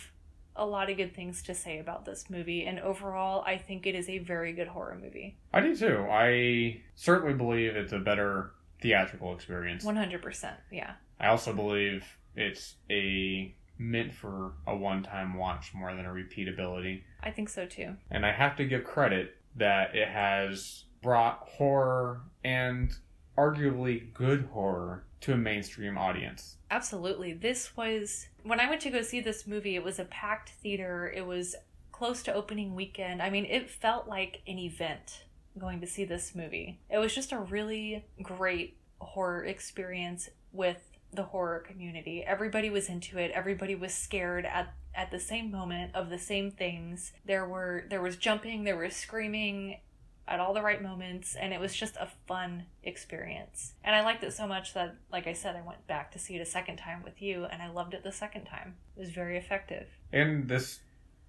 a 0.55 0.65
lot 0.65 0.89
of 0.89 0.97
good 0.97 1.15
things 1.15 1.43
to 1.43 1.53
say 1.53 1.77
about 1.77 2.05
this 2.05 2.31
movie. 2.31 2.65
And 2.65 2.79
overall, 2.79 3.43
I 3.45 3.57
think 3.57 3.85
it 3.85 3.93
is 3.93 4.09
a 4.09 4.17
very 4.17 4.53
good 4.53 4.67
horror 4.67 4.97
movie. 4.99 5.37
I 5.53 5.61
do 5.61 5.75
too. 5.75 6.07
I 6.09 6.81
certainly 6.95 7.35
believe 7.35 7.75
it's 7.75 7.93
a 7.93 7.99
better 7.99 8.51
theatrical 8.81 9.35
experience. 9.35 9.85
100%. 9.85 10.51
Yeah. 10.71 10.93
I 11.19 11.27
also 11.27 11.53
believe 11.53 12.05
it's 12.35 12.75
a 12.89 13.53
meant 13.77 14.13
for 14.13 14.53
a 14.67 14.75
one-time 14.75 15.35
watch 15.35 15.73
more 15.73 15.93
than 15.95 16.05
a 16.05 16.09
repeatability. 16.09 17.03
I 17.21 17.31
think 17.31 17.49
so 17.49 17.65
too. 17.65 17.95
And 18.09 18.25
I 18.25 18.31
have 18.31 18.55
to 18.57 18.65
give 18.65 18.83
credit 18.83 19.35
that 19.55 19.95
it 19.95 20.07
has 20.07 20.85
brought 21.01 21.47
horror 21.47 22.21
and 22.43 22.93
arguably 23.37 24.13
good 24.13 24.49
horror 24.53 25.03
to 25.21 25.33
a 25.33 25.37
mainstream 25.37 25.97
audience. 25.97 26.57
Absolutely. 26.71 27.33
This 27.33 27.75
was 27.75 28.27
when 28.43 28.59
I 28.59 28.69
went 28.69 28.81
to 28.81 28.89
go 28.89 29.01
see 29.01 29.19
this 29.19 29.47
movie, 29.47 29.75
it 29.75 29.83
was 29.83 29.99
a 29.99 30.05
packed 30.05 30.49
theater. 30.49 31.11
It 31.15 31.25
was 31.25 31.55
close 31.91 32.23
to 32.23 32.33
opening 32.33 32.75
weekend. 32.75 33.21
I 33.21 33.29
mean, 33.29 33.45
it 33.45 33.69
felt 33.69 34.07
like 34.07 34.41
an 34.47 34.59
event 34.59 35.23
going 35.57 35.81
to 35.81 35.87
see 35.87 36.03
this 36.05 36.35
movie. 36.35 36.79
It 36.89 36.97
was 36.97 37.15
just 37.15 37.31
a 37.31 37.39
really 37.39 38.05
great 38.21 38.77
horror 38.99 39.45
experience 39.45 40.29
with 40.51 40.81
the 41.15 41.23
horror 41.23 41.59
community. 41.59 42.23
Everybody 42.25 42.69
was 42.69 42.89
into 42.89 43.17
it. 43.17 43.31
Everybody 43.31 43.75
was 43.75 43.93
scared 43.93 44.45
at 44.45 44.73
at 44.93 45.11
the 45.11 45.19
same 45.19 45.51
moment 45.51 45.93
of 45.93 46.09
the 46.09 46.17
same 46.17 46.51
things. 46.51 47.11
There 47.25 47.47
were 47.47 47.85
there 47.89 48.01
was 48.01 48.15
jumping, 48.15 48.63
there 48.63 48.77
was 48.77 48.95
screaming 48.95 49.79
at 50.27 50.39
all 50.39 50.53
the 50.53 50.61
right 50.61 50.81
moments 50.81 51.35
and 51.35 51.53
it 51.53 51.59
was 51.59 51.75
just 51.75 51.97
a 51.97 52.09
fun 52.27 52.65
experience. 52.83 53.73
And 53.83 53.95
I 53.95 54.01
liked 54.03 54.23
it 54.23 54.33
so 54.33 54.47
much 54.47 54.73
that 54.73 54.95
like 55.11 55.27
I 55.27 55.33
said 55.33 55.55
I 55.55 55.61
went 55.61 55.85
back 55.87 56.11
to 56.13 56.19
see 56.19 56.35
it 56.35 56.41
a 56.41 56.45
second 56.45 56.77
time 56.77 57.03
with 57.03 57.21
you 57.21 57.45
and 57.45 57.61
I 57.61 57.69
loved 57.69 57.93
it 57.93 58.03
the 58.03 58.11
second 58.11 58.45
time. 58.45 58.75
It 58.95 58.99
was 58.99 59.11
very 59.11 59.37
effective. 59.37 59.87
And 60.11 60.47
this 60.47 60.79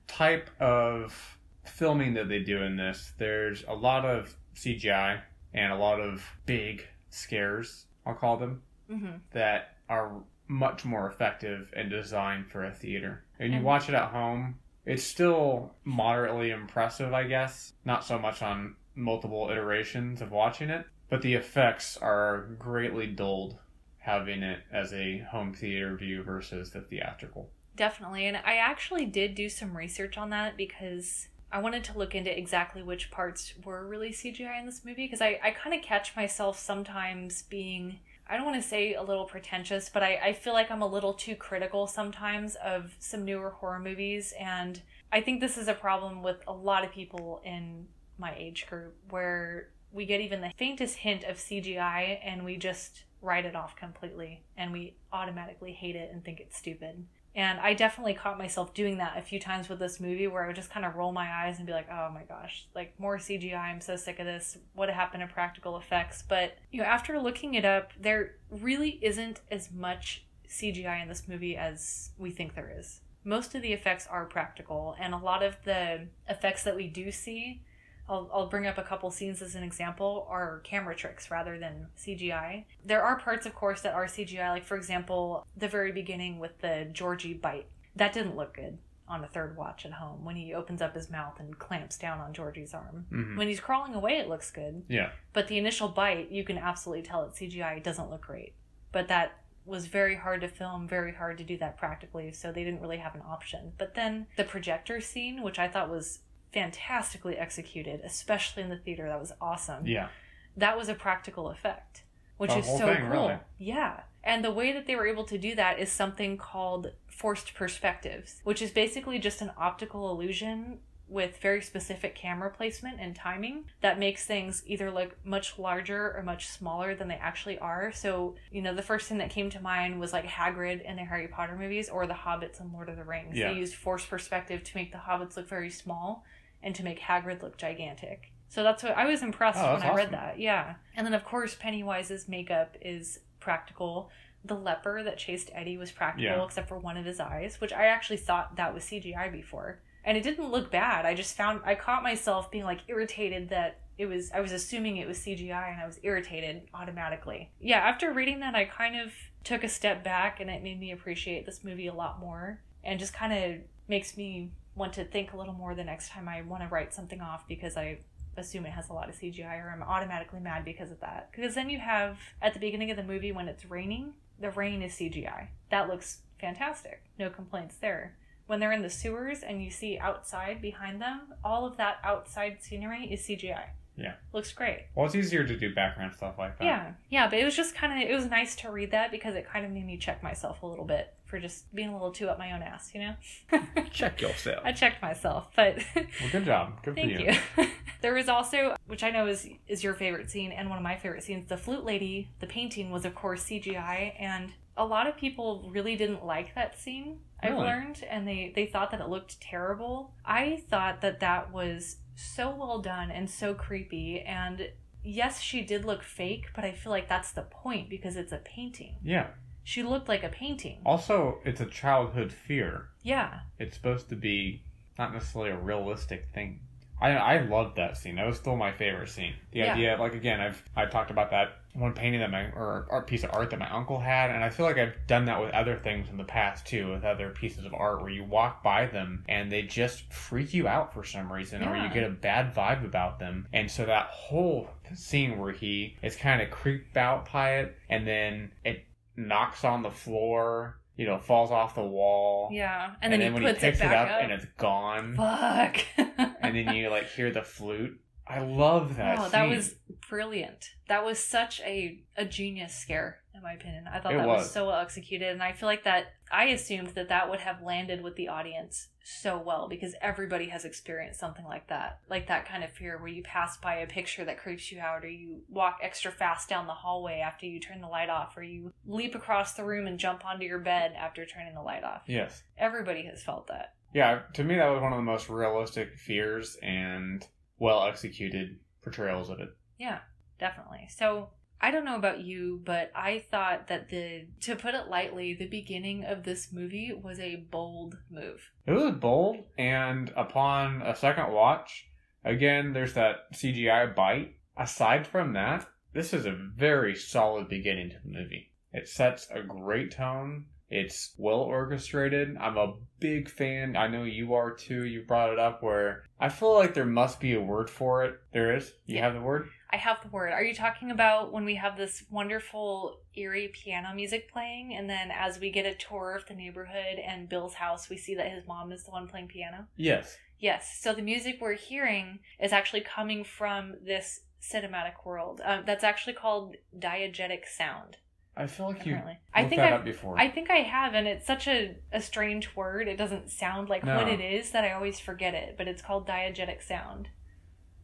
type 0.06 0.48
of 0.60 1.38
filming 1.64 2.14
that 2.14 2.28
they 2.28 2.40
do 2.40 2.62
in 2.62 2.76
this, 2.76 3.12
there's 3.18 3.64
a 3.68 3.74
lot 3.74 4.04
of 4.04 4.34
CGI 4.54 5.20
and 5.52 5.72
a 5.72 5.76
lot 5.76 6.00
of 6.00 6.24
big 6.46 6.86
scares, 7.10 7.86
I'll 8.06 8.14
call 8.14 8.36
them, 8.36 8.62
hmm 8.88 9.16
that 9.32 9.75
are 9.88 10.22
much 10.48 10.84
more 10.84 11.08
effective 11.08 11.72
and 11.76 11.90
designed 11.90 12.46
for 12.46 12.64
a 12.64 12.72
theater. 12.72 13.24
And 13.38 13.52
you 13.52 13.60
watch 13.60 13.88
it 13.88 13.94
at 13.94 14.10
home, 14.10 14.58
it's 14.84 15.02
still 15.02 15.74
moderately 15.84 16.50
impressive, 16.50 17.12
I 17.12 17.24
guess. 17.24 17.72
Not 17.84 18.04
so 18.04 18.18
much 18.18 18.42
on 18.42 18.76
multiple 18.94 19.50
iterations 19.50 20.22
of 20.22 20.30
watching 20.30 20.70
it, 20.70 20.86
but 21.10 21.22
the 21.22 21.34
effects 21.34 21.96
are 21.96 22.48
greatly 22.58 23.06
dulled 23.08 23.58
having 23.98 24.44
it 24.44 24.60
as 24.72 24.92
a 24.92 25.18
home 25.18 25.52
theater 25.52 25.96
view 25.96 26.22
versus 26.22 26.70
the 26.70 26.80
theatrical. 26.80 27.50
Definitely. 27.74 28.26
And 28.26 28.36
I 28.36 28.56
actually 28.56 29.04
did 29.04 29.34
do 29.34 29.48
some 29.48 29.76
research 29.76 30.16
on 30.16 30.30
that 30.30 30.56
because 30.56 31.28
I 31.52 31.58
wanted 31.58 31.84
to 31.84 31.98
look 31.98 32.14
into 32.14 32.36
exactly 32.36 32.82
which 32.82 33.10
parts 33.10 33.54
were 33.64 33.86
really 33.86 34.10
CGI 34.10 34.60
in 34.60 34.66
this 34.66 34.84
movie 34.84 35.06
because 35.06 35.20
I, 35.20 35.40
I 35.42 35.50
kind 35.50 35.74
of 35.74 35.82
catch 35.82 36.14
myself 36.14 36.58
sometimes 36.58 37.42
being, 37.42 37.98
I 38.28 38.36
don't 38.36 38.46
want 38.46 38.60
to 38.60 38.68
say 38.68 38.94
a 38.94 39.02
little 39.02 39.24
pretentious, 39.24 39.88
but 39.88 40.02
I, 40.02 40.16
I 40.16 40.32
feel 40.32 40.52
like 40.52 40.70
I'm 40.70 40.82
a 40.82 40.86
little 40.86 41.14
too 41.14 41.36
critical 41.36 41.86
sometimes 41.86 42.56
of 42.56 42.94
some 42.98 43.24
newer 43.24 43.50
horror 43.50 43.78
movies. 43.78 44.34
And 44.38 44.80
I 45.12 45.20
think 45.20 45.40
this 45.40 45.56
is 45.56 45.68
a 45.68 45.74
problem 45.74 46.22
with 46.22 46.38
a 46.48 46.52
lot 46.52 46.84
of 46.84 46.90
people 46.90 47.40
in 47.44 47.86
my 48.18 48.34
age 48.36 48.66
group 48.66 48.96
where 49.10 49.68
we 49.92 50.06
get 50.06 50.20
even 50.20 50.40
the 50.40 50.52
faintest 50.56 50.96
hint 50.96 51.22
of 51.24 51.36
CGI 51.36 52.18
and 52.22 52.44
we 52.44 52.56
just 52.56 53.04
write 53.22 53.46
it 53.46 53.54
off 53.54 53.76
completely 53.76 54.42
and 54.56 54.72
we 54.72 54.94
automatically 55.12 55.72
hate 55.72 55.96
it 55.96 56.10
and 56.12 56.24
think 56.24 56.40
it's 56.40 56.56
stupid. 56.56 57.06
And 57.36 57.60
I 57.60 57.74
definitely 57.74 58.14
caught 58.14 58.38
myself 58.38 58.72
doing 58.72 58.96
that 58.96 59.18
a 59.18 59.22
few 59.22 59.38
times 59.38 59.68
with 59.68 59.78
this 59.78 60.00
movie 60.00 60.26
where 60.26 60.42
I 60.42 60.46
would 60.46 60.56
just 60.56 60.70
kind 60.70 60.86
of 60.86 60.96
roll 60.96 61.12
my 61.12 61.30
eyes 61.30 61.58
and 61.58 61.66
be 61.66 61.72
like, 61.74 61.86
oh 61.92 62.10
my 62.10 62.22
gosh, 62.22 62.66
like 62.74 62.98
more 62.98 63.18
CGI. 63.18 63.58
I'm 63.58 63.82
so 63.82 63.94
sick 63.94 64.18
of 64.18 64.24
this. 64.24 64.56
What 64.74 64.88
happened 64.88 65.20
to 65.20 65.32
practical 65.32 65.76
effects? 65.76 66.24
But, 66.26 66.56
you 66.72 66.80
know, 66.80 66.86
after 66.86 67.20
looking 67.20 67.52
it 67.52 67.66
up, 67.66 67.92
there 68.00 68.36
really 68.50 68.98
isn't 69.02 69.42
as 69.50 69.70
much 69.70 70.24
CGI 70.48 71.02
in 71.02 71.08
this 71.08 71.28
movie 71.28 71.58
as 71.58 72.10
we 72.16 72.30
think 72.30 72.54
there 72.54 72.74
is. 72.74 73.02
Most 73.22 73.54
of 73.54 73.60
the 73.60 73.74
effects 73.74 74.06
are 74.06 74.24
practical, 74.24 74.96
and 74.98 75.12
a 75.12 75.18
lot 75.18 75.42
of 75.42 75.56
the 75.64 76.06
effects 76.28 76.62
that 76.62 76.76
we 76.76 76.86
do 76.86 77.12
see 77.12 77.60
I'll, 78.08 78.30
I'll 78.32 78.46
bring 78.48 78.66
up 78.66 78.78
a 78.78 78.82
couple 78.82 79.10
scenes 79.10 79.42
as 79.42 79.54
an 79.54 79.62
example 79.62 80.26
are 80.30 80.60
camera 80.60 80.94
tricks 80.94 81.30
rather 81.30 81.58
than 81.58 81.88
CGI. 81.98 82.64
There 82.84 83.02
are 83.02 83.18
parts, 83.18 83.46
of 83.46 83.54
course, 83.54 83.80
that 83.82 83.94
are 83.94 84.06
CGI, 84.06 84.50
like, 84.50 84.64
for 84.64 84.76
example, 84.76 85.46
the 85.56 85.68
very 85.68 85.92
beginning 85.92 86.38
with 86.38 86.58
the 86.60 86.88
Georgie 86.92 87.34
bite. 87.34 87.66
That 87.96 88.12
didn't 88.12 88.36
look 88.36 88.54
good 88.54 88.78
on 89.08 89.22
a 89.22 89.28
third 89.28 89.56
watch 89.56 89.86
at 89.86 89.92
home 89.92 90.24
when 90.24 90.34
he 90.36 90.52
opens 90.52 90.82
up 90.82 90.94
his 90.94 91.10
mouth 91.10 91.38
and 91.38 91.58
clamps 91.58 91.96
down 91.96 92.18
on 92.18 92.32
Georgie's 92.32 92.74
arm. 92.74 93.06
Mhm. 93.12 93.36
When 93.36 93.48
he's 93.48 93.60
crawling 93.60 93.94
away, 93.94 94.18
it 94.18 94.28
looks 94.28 94.50
good. 94.50 94.84
Yeah. 94.88 95.10
But 95.32 95.46
the 95.48 95.58
initial 95.58 95.88
bite, 95.88 96.30
you 96.30 96.42
can 96.44 96.58
absolutely 96.58 97.02
tell 97.04 97.22
it's 97.24 97.38
CGI. 97.38 97.76
It 97.76 97.84
doesn't 97.84 98.10
look 98.10 98.22
great. 98.22 98.54
But 98.92 99.08
that 99.08 99.38
was 99.64 99.86
very 99.86 100.14
hard 100.16 100.40
to 100.40 100.48
film, 100.48 100.86
very 100.86 101.12
hard 101.12 101.38
to 101.38 101.44
do 101.44 101.56
that 101.58 101.76
practically, 101.76 102.32
so 102.32 102.52
they 102.52 102.62
didn't 102.64 102.80
really 102.80 102.98
have 102.98 103.14
an 103.16 103.22
option. 103.26 103.72
But 103.78 103.94
then 103.94 104.26
the 104.36 104.44
projector 104.44 105.00
scene, 105.00 105.42
which 105.42 105.58
I 105.58 105.66
thought 105.68 105.90
was 105.90 106.20
fantastically 106.56 107.36
executed, 107.36 108.00
especially 108.02 108.62
in 108.62 108.70
the 108.70 108.78
theater, 108.78 109.06
that 109.08 109.20
was 109.20 109.32
awesome. 109.42 109.86
Yeah. 109.86 110.08
That 110.56 110.78
was 110.78 110.88
a 110.88 110.94
practical 110.94 111.50
effect, 111.50 112.02
which 112.38 112.50
The 112.50 112.60
is 112.60 112.66
so 112.66 112.86
thing, 112.86 113.02
cool. 113.02 113.28
really. 113.28 113.38
Yeah. 113.58 114.00
And 114.24 114.42
the 114.42 114.50
way 114.50 114.72
that 114.72 114.86
they 114.86 114.96
were 114.96 115.06
able 115.06 115.24
to 115.24 115.36
do 115.36 115.54
that 115.54 115.78
is 115.78 115.92
something 115.92 116.38
called 116.38 116.92
forced 117.06 117.52
perspectives, 117.54 118.40
which 118.42 118.62
is 118.62 118.70
basically 118.70 119.18
just 119.18 119.42
an 119.42 119.52
optical 119.58 120.10
illusion 120.10 120.78
with 121.08 121.38
very 121.38 121.62
specific 121.62 122.16
camera 122.16 122.50
placement 122.50 122.96
and 122.98 123.14
timing 123.14 123.64
that 123.80 123.96
makes 123.96 124.26
things 124.26 124.64
either 124.66 124.90
look 124.90 125.16
much 125.24 125.56
larger 125.56 126.12
or 126.16 126.22
much 126.24 126.48
smaller 126.48 126.96
than 126.96 127.06
they 127.06 127.14
actually 127.14 127.56
are. 127.58 127.92
So, 127.92 128.34
you 128.50 128.60
know, 128.60 128.74
the 128.74 128.82
first 128.82 129.08
thing 129.08 129.18
that 129.18 129.30
came 129.30 129.48
to 129.50 129.60
mind 129.60 130.00
was 130.00 130.12
like 130.12 130.24
Hagrid 130.26 130.82
in 130.84 130.96
the 130.96 131.04
Harry 131.04 131.28
Potter 131.28 131.56
movies 131.56 131.88
or 131.88 132.08
the 132.08 132.14
Hobbits 132.14 132.60
in 132.60 132.72
Lord 132.72 132.88
of 132.88 132.96
the 132.96 133.04
Rings. 133.04 133.36
Yeah. 133.36 133.52
They 133.52 133.58
used 133.60 133.74
forced 133.74 134.10
perspective 134.10 134.64
to 134.64 134.76
make 134.76 134.90
the 134.90 134.98
hobbits 134.98 135.36
look 135.36 135.48
very 135.48 135.70
small 135.70 136.24
and 136.62 136.74
to 136.74 136.82
make 136.82 137.00
Hagrid 137.00 137.42
look 137.42 137.56
gigantic. 137.56 138.32
So 138.48 138.62
that's 138.62 138.82
what 138.82 138.96
I 138.96 139.04
was 139.06 139.22
impressed 139.22 139.58
Oh, 139.58 139.74
when 139.74 139.82
I 139.82 139.94
read 139.94 140.10
that. 140.12 140.38
Yeah. 140.38 140.74
And 140.94 141.06
then 141.06 141.14
of 141.14 141.24
course 141.24 141.54
Pennywise's 141.54 142.28
makeup 142.28 142.76
is 142.80 143.20
practical. 143.40 144.10
The 144.44 144.54
leper 144.54 145.02
that 145.02 145.18
chased 145.18 145.50
Eddie 145.54 145.76
was 145.76 145.90
practical 145.90 146.36
Yeah. 146.36 146.44
except 146.44 146.68
for 146.68 146.78
one 146.78 146.96
of 146.96 147.04
his 147.04 147.18
eyes, 147.20 147.60
which 147.60 147.72
I 147.72 147.86
actually 147.86 148.18
thought 148.18 148.56
that 148.56 148.72
was 148.72 148.84
CGI 148.84 149.30
before. 149.32 149.80
And 150.04 150.16
it 150.16 150.22
didn't 150.22 150.50
look 150.50 150.70
bad. 150.70 151.04
I 151.04 151.14
just 151.14 151.36
found 151.36 151.60
I 151.64 151.74
caught 151.74 152.02
myself 152.04 152.50
being 152.50 152.64
like 152.64 152.80
irritated 152.86 153.48
that 153.48 153.80
it 153.98 154.06
was 154.06 154.30
I 154.30 154.40
was 154.40 154.52
assuming 154.52 154.98
it 154.98 155.08
was 155.08 155.18
CGI 155.18 155.72
and 155.72 155.80
I 155.80 155.86
was 155.86 155.98
irritated 156.02 156.68
automatically. 156.72 157.50
Yeah, 157.60 157.78
after 157.78 158.12
reading 158.12 158.40
that 158.40 158.54
I 158.54 158.64
kind 158.66 158.94
of 159.00 159.12
took 159.42 159.64
a 159.64 159.68
step 159.68 160.04
back 160.04 160.38
and 160.40 160.48
it 160.50 160.62
made 160.62 160.78
me 160.78 160.92
appreciate 160.92 161.46
this 161.46 161.64
movie 161.64 161.86
a 161.88 161.94
lot 161.94 162.20
more 162.20 162.60
and 162.84 163.00
just 163.00 163.12
kind 163.14 163.32
of 163.32 163.60
makes 163.88 164.16
me 164.16 164.50
want 164.76 164.92
to 164.92 165.04
think 165.04 165.32
a 165.32 165.36
little 165.36 165.54
more 165.54 165.74
the 165.74 165.82
next 165.82 166.10
time 166.10 166.28
I 166.28 166.42
want 166.42 166.62
to 166.62 166.68
write 166.68 166.94
something 166.94 167.20
off 167.20 167.48
because 167.48 167.76
I 167.76 167.98
assume 168.36 168.66
it 168.66 168.72
has 168.72 168.90
a 168.90 168.92
lot 168.92 169.08
of 169.08 169.16
CGI 169.16 169.64
or 169.64 169.70
I'm 169.70 169.82
automatically 169.82 170.40
mad 170.40 170.64
because 170.64 170.90
of 170.90 171.00
that. 171.00 171.30
Because 171.32 171.54
then 171.54 171.70
you 171.70 171.78
have 171.78 172.18
at 172.42 172.54
the 172.54 172.60
beginning 172.60 172.90
of 172.90 172.96
the 172.96 173.02
movie 173.02 173.32
when 173.32 173.48
it's 173.48 173.64
raining, 173.64 174.12
the 174.38 174.50
rain 174.50 174.82
is 174.82 174.92
CGI. 174.92 175.48
That 175.70 175.88
looks 175.88 176.18
fantastic. 176.38 177.02
No 177.18 177.30
complaints 177.30 177.76
there. 177.76 178.16
When 178.46 178.60
they're 178.60 178.72
in 178.72 178.82
the 178.82 178.90
sewers 178.90 179.40
and 179.40 179.62
you 179.62 179.70
see 179.70 179.98
outside 179.98 180.62
behind 180.62 181.00
them, 181.00 181.34
all 181.42 181.66
of 181.66 181.78
that 181.78 181.96
outside 182.04 182.58
scenery 182.60 183.06
is 183.06 183.22
CGI. 183.22 183.70
Yeah. 183.96 184.14
Looks 184.32 184.52
great. 184.52 184.86
Well, 184.94 185.06
it's 185.06 185.14
easier 185.14 185.44
to 185.44 185.56
do 185.56 185.74
background 185.74 186.14
stuff 186.14 186.34
like 186.38 186.58
that. 186.58 186.64
Yeah. 186.64 186.92
Yeah, 187.08 187.28
but 187.28 187.38
it 187.38 187.44
was 187.44 187.56
just 187.56 187.74
kind 187.74 187.92
of 187.92 188.08
it 188.08 188.14
was 188.14 188.26
nice 188.26 188.54
to 188.56 188.70
read 188.70 188.90
that 188.90 189.10
because 189.10 189.34
it 189.34 189.48
kind 189.48 189.64
of 189.64 189.72
made 189.72 189.86
me 189.86 189.96
check 189.96 190.22
myself 190.22 190.62
a 190.62 190.66
little 190.66 190.84
bit 190.84 191.14
for 191.26 191.40
just 191.40 191.72
being 191.74 191.88
a 191.88 191.92
little 191.92 192.12
too 192.12 192.28
up 192.28 192.38
my 192.38 192.52
own 192.52 192.62
ass, 192.62 192.92
you 192.94 193.00
know? 193.00 193.14
Check 193.90 194.20
yourself. 194.20 194.60
I 194.64 194.72
checked 194.72 195.02
myself, 195.02 195.48
but 195.56 195.78
Well, 195.94 196.30
good 196.30 196.44
job. 196.44 196.82
Good 196.84 196.94
Thank 196.94 197.16
for 197.16 197.62
you. 197.62 197.68
there 198.00 198.14
was 198.14 198.28
also, 198.28 198.76
which 198.86 199.02
I 199.02 199.10
know 199.10 199.26
is 199.26 199.48
is 199.66 199.82
your 199.82 199.94
favorite 199.94 200.30
scene 200.30 200.52
and 200.52 200.70
one 200.70 200.78
of 200.78 200.84
my 200.84 200.96
favorite 200.96 201.24
scenes. 201.24 201.46
The 201.46 201.56
flute 201.56 201.84
lady, 201.84 202.30
the 202.38 202.46
painting 202.46 202.90
was 202.90 203.04
of 203.04 203.14
course 203.14 203.44
CGI, 203.44 204.14
and 204.18 204.52
a 204.76 204.84
lot 204.84 205.06
of 205.06 205.16
people 205.16 205.68
really 205.72 205.96
didn't 205.96 206.24
like 206.24 206.54
that 206.54 206.78
scene. 206.78 207.18
I've 207.42 207.58
learned, 207.58 208.02
and 208.08 208.26
they 208.26 208.52
they 208.54 208.66
thought 208.66 208.90
that 208.92 209.00
it 209.00 209.08
looked 209.08 209.40
terrible. 209.40 210.14
I 210.24 210.62
thought 210.68 211.00
that 211.02 211.20
that 211.20 211.52
was 211.52 211.96
so 212.16 212.50
well 212.54 212.80
done 212.80 213.10
and 213.10 213.28
so 213.30 213.54
creepy. 213.54 214.20
And 214.20 214.70
yes, 215.04 215.40
she 215.40 215.62
did 215.62 215.84
look 215.84 216.02
fake, 216.02 216.46
but 216.54 216.64
I 216.64 216.72
feel 216.72 216.90
like 216.90 217.08
that's 217.08 217.30
the 217.32 217.42
point 217.42 217.88
because 217.88 218.16
it's 218.16 218.32
a 218.32 218.38
painting. 218.38 218.96
Yeah. 219.04 219.28
She 219.62 219.82
looked 219.82 220.08
like 220.08 220.22
a 220.24 220.28
painting. 220.28 220.80
Also, 220.84 221.38
it's 221.44 221.60
a 221.60 221.66
childhood 221.66 222.32
fear. 222.32 222.88
Yeah, 223.02 223.40
It's 223.58 223.76
supposed 223.76 224.08
to 224.08 224.16
be 224.16 224.62
not 224.98 225.12
necessarily 225.12 225.50
a 225.50 225.56
realistic 225.58 226.28
thing. 226.32 226.60
I 227.00 227.10
I 227.10 227.40
loved 227.42 227.76
that 227.76 227.96
scene. 227.96 228.14
That 228.16 228.26
was 228.26 228.36
still 228.38 228.56
my 228.56 228.72
favorite 228.72 229.08
scene. 229.10 229.34
The 229.52 229.58
Yeah. 229.60 229.74
idea, 229.74 229.96
like 229.98 230.14
again, 230.14 230.40
I've 230.40 230.62
I 230.74 230.86
talked 230.86 231.10
about 231.10 231.30
that 231.30 231.58
one 231.76 231.92
painting 231.92 232.20
that 232.20 232.30
my 232.30 232.44
or 232.52 232.86
art 232.90 233.06
piece 233.06 233.22
of 233.22 233.30
art 233.32 233.50
that 233.50 233.58
my 233.58 233.70
uncle 233.70 234.00
had, 234.00 234.30
and 234.30 234.42
I 234.42 234.48
feel 234.50 234.64
like 234.66 234.78
I've 234.78 234.94
done 235.06 235.26
that 235.26 235.40
with 235.40 235.50
other 235.52 235.76
things 235.76 236.08
in 236.08 236.16
the 236.16 236.24
past 236.24 236.66
too, 236.66 236.90
with 236.92 237.04
other 237.04 237.30
pieces 237.30 237.64
of 237.64 237.74
art 237.74 238.00
where 238.00 238.10
you 238.10 238.24
walk 238.24 238.62
by 238.62 238.86
them 238.86 239.24
and 239.28 239.50
they 239.52 239.62
just 239.62 240.12
freak 240.12 240.54
you 240.54 240.66
out 240.66 240.94
for 240.94 241.04
some 241.04 241.32
reason, 241.32 241.62
or 241.62 241.76
you 241.76 241.88
get 241.92 242.04
a 242.04 242.10
bad 242.10 242.54
vibe 242.54 242.84
about 242.84 243.18
them, 243.18 243.46
and 243.52 243.70
so 243.70 243.84
that 243.84 244.06
whole 244.06 244.70
scene 244.94 245.38
where 245.38 245.52
he 245.52 245.96
is 246.02 246.16
kind 246.16 246.40
of 246.40 246.50
creeped 246.50 246.96
out 246.96 247.30
by 247.32 247.56
it, 247.58 247.76
and 247.88 248.06
then 248.06 248.52
it 248.64 248.84
knocks 249.16 249.64
on 249.64 249.82
the 249.82 249.90
floor, 249.90 250.78
you 250.96 251.04
know, 251.06 251.18
falls 251.18 251.50
off 251.50 251.74
the 251.74 251.82
wall. 251.82 252.48
yeah. 252.52 252.92
And, 253.02 253.12
then, 253.12 253.32
when 253.34 253.42
he 253.42 253.48
puts 253.48 253.60
he 253.62 253.66
picks 253.70 253.80
it 253.80 253.84
back 253.84 254.10
up. 254.10 254.22
and 254.22 254.32
it's 254.32 254.46
gone, 254.58 255.14
Fuck. 255.16 255.78
and 255.96 256.56
then 256.56 256.68
you 256.74 256.88
like 256.88 257.08
hear 257.10 257.30
the 257.30 257.42
flute. 257.42 258.00
I 258.28 258.40
love 258.40 258.96
that. 258.96 259.18
Oh, 259.18 259.28
that 259.28 259.48
was 259.48 259.76
brilliant. 260.08 260.70
That 260.88 261.04
was 261.04 261.18
such 261.18 261.60
a, 261.60 262.02
a 262.16 262.24
genius 262.24 262.74
scare, 262.74 263.18
in 263.34 263.42
my 263.42 263.52
opinion. 263.52 263.84
I 263.92 264.00
thought 264.00 264.14
It 264.14 264.18
that 264.18 264.26
was. 264.26 264.42
was. 264.42 264.50
so 264.50 264.66
well 264.66 264.80
executed, 264.80 265.28
and 265.28 265.42
I 265.42 265.52
feel 265.52 265.68
like 265.68 265.84
that. 265.84 266.06
I 266.32 266.46
assumed 266.46 266.88
that 266.96 267.08
that 267.08 267.30
would 267.30 267.38
have 267.40 267.62
landed 267.62 268.02
with 268.02 268.16
the 268.16 268.26
audience 268.28 268.88
so 269.04 269.38
well 269.38 269.68
because 269.68 269.94
everybody 270.02 270.48
has 270.48 270.64
experienced 270.64 271.20
something 271.20 271.44
like 271.44 271.68
that, 271.68 272.00
like 272.10 272.26
that 272.26 272.48
kind 272.48 272.64
of 272.64 272.72
fear 272.72 272.98
where 272.98 273.06
you 273.06 273.22
pass 273.22 273.56
by 273.58 273.76
a 273.76 273.86
picture 273.86 274.24
that 274.24 274.40
creeps 274.40 274.72
you 274.72 274.80
out, 274.80 275.04
or 275.04 275.08
you 275.08 275.42
walk 275.48 275.78
extra 275.82 276.10
fast 276.10 276.48
down 276.48 276.66
the 276.66 276.72
hallway 276.72 277.20
after 277.24 277.46
you 277.46 277.60
turn 277.60 277.80
the 277.80 277.86
light 277.86 278.10
off, 278.10 278.36
or 278.36 278.42
you 278.42 278.72
leap 278.86 279.14
across 279.14 279.54
the 279.54 279.64
room 279.64 279.86
and 279.86 280.00
jump 280.00 280.24
onto 280.26 280.44
your 280.44 280.58
bed 280.58 280.94
after 280.98 281.24
turning 281.24 281.54
the 281.54 281.62
light 281.62 281.84
off. 281.84 282.02
yes, 282.08 282.42
Everybody 282.58 283.04
has 283.06 283.22
felt 283.22 283.46
that. 283.46 283.74
yeah. 283.94 284.22
To 284.34 284.42
me, 284.42 284.56
that 284.56 284.66
was 284.68 284.82
one 284.82 284.92
of 284.92 284.98
the 284.98 285.02
most 285.04 285.28
realistic 285.28 285.94
fears 285.96 286.56
and 286.60 287.24
well 287.58 287.86
executed 287.86 288.58
portrayals 288.82 289.30
of 289.30 289.40
it. 289.40 289.50
Yeah, 289.78 290.00
definitely. 290.38 290.88
So 290.90 291.30
I 291.60 291.70
don't 291.70 291.84
know 291.84 291.96
about 291.96 292.20
you, 292.20 292.60
but 292.64 292.90
I 292.94 293.24
thought 293.30 293.68
that 293.68 293.88
the, 293.88 294.26
to 294.42 294.56
put 294.56 294.74
it 294.74 294.88
lightly, 294.88 295.34
the 295.34 295.48
beginning 295.48 296.04
of 296.04 296.22
this 296.22 296.52
movie 296.52 296.92
was 296.92 297.18
a 297.18 297.46
bold 297.50 297.96
move. 298.10 298.50
It 298.66 298.72
was 298.72 298.94
bold, 298.94 299.44
and 299.56 300.12
upon 300.16 300.82
a 300.82 300.94
second 300.94 301.32
watch, 301.32 301.88
again, 302.24 302.72
there's 302.72 302.94
that 302.94 303.32
CGI 303.32 303.94
bite. 303.94 304.36
Aside 304.56 305.06
from 305.06 305.32
that, 305.32 305.66
this 305.92 306.12
is 306.12 306.26
a 306.26 306.32
very 306.32 306.94
solid 306.94 307.48
beginning 307.48 307.90
to 307.90 307.96
the 308.04 308.10
movie. 308.10 308.52
It 308.72 308.88
sets 308.88 309.28
a 309.30 309.42
great 309.42 309.90
tone. 309.90 310.46
It's 310.70 311.14
well 311.16 311.40
orchestrated. 311.40 312.36
I'm 312.38 312.56
a 312.56 312.74
big 312.98 313.28
fan. 313.28 313.76
I 313.76 313.86
know 313.88 314.02
you 314.04 314.34
are 314.34 314.52
too. 314.52 314.84
You 314.84 315.02
brought 315.02 315.32
it 315.32 315.38
up 315.38 315.62
where 315.62 316.04
I 316.18 316.28
feel 316.28 316.54
like 316.54 316.74
there 316.74 316.84
must 316.86 317.20
be 317.20 317.34
a 317.34 317.40
word 317.40 317.70
for 317.70 318.04
it. 318.04 318.18
There 318.32 318.56
is. 318.56 318.72
You 318.86 318.96
Yeah. 318.96 319.02
have 319.04 319.14
the 319.14 319.20
word? 319.20 319.48
I 319.70 319.76
have 319.76 320.00
the 320.02 320.08
word. 320.08 320.32
Are 320.32 320.42
you 320.42 320.54
talking 320.54 320.90
about 320.90 321.32
when 321.32 321.44
we 321.44 321.56
have 321.56 321.76
this 321.76 322.04
wonderful, 322.10 323.00
eerie 323.14 323.48
piano 323.48 323.92
music 323.94 324.30
playing, 324.32 324.74
and 324.74 324.88
then 324.88 325.10
as 325.10 325.38
we 325.38 325.50
get 325.50 325.66
a 325.66 325.74
tour 325.74 326.14
of 326.16 326.26
the 326.26 326.34
neighborhood 326.34 326.98
and 326.98 327.28
Bill's 327.28 327.54
house, 327.54 327.88
we 327.88 327.96
see 327.96 328.14
that 328.14 328.30
his 328.32 328.46
mom 328.46 328.72
is 328.72 328.84
the 328.84 328.90
one 328.92 329.08
playing 329.08 329.28
piano? 329.28 329.66
Yes. 329.76 330.16
Yes. 330.38 330.78
So 330.80 330.92
the 330.92 331.02
music 331.02 331.38
we're 331.40 331.54
hearing 331.54 332.20
is 332.40 332.52
actually 332.52 332.82
coming 332.82 333.24
from 333.24 333.74
this 333.84 334.20
cinematic 334.40 335.04
world. 335.04 335.40
Um, 335.44 335.64
that's 335.66 335.84
actually 335.84 336.12
called 336.14 336.56
diegetic 336.78 337.46
sound. 337.46 337.96
I 338.36 338.46
feel 338.46 338.66
like 338.66 338.84
you 338.84 338.92
Apparently, 338.92 339.12
looked 339.12 339.22
I 339.34 339.48
think 339.48 339.62
I've, 339.62 339.84
before. 339.84 340.18
I 340.18 340.28
think 340.28 340.50
I 340.50 340.56
have, 340.58 340.92
and 340.94 341.08
it's 341.08 341.26
such 341.26 341.48
a, 341.48 341.76
a 341.92 342.02
strange 342.02 342.54
word. 342.54 342.86
It 342.86 342.96
doesn't 342.96 343.30
sound 343.30 343.68
like 343.70 343.82
what 343.84 344.08
it 344.08 344.20
is 344.20 344.50
that 344.50 344.62
I 344.64 344.72
always 344.72 345.00
forget 345.00 345.32
it, 345.34 345.54
but 345.56 345.66
it's 345.68 345.80
called 345.80 346.06
diegetic 346.06 346.62
sound. 346.62 347.08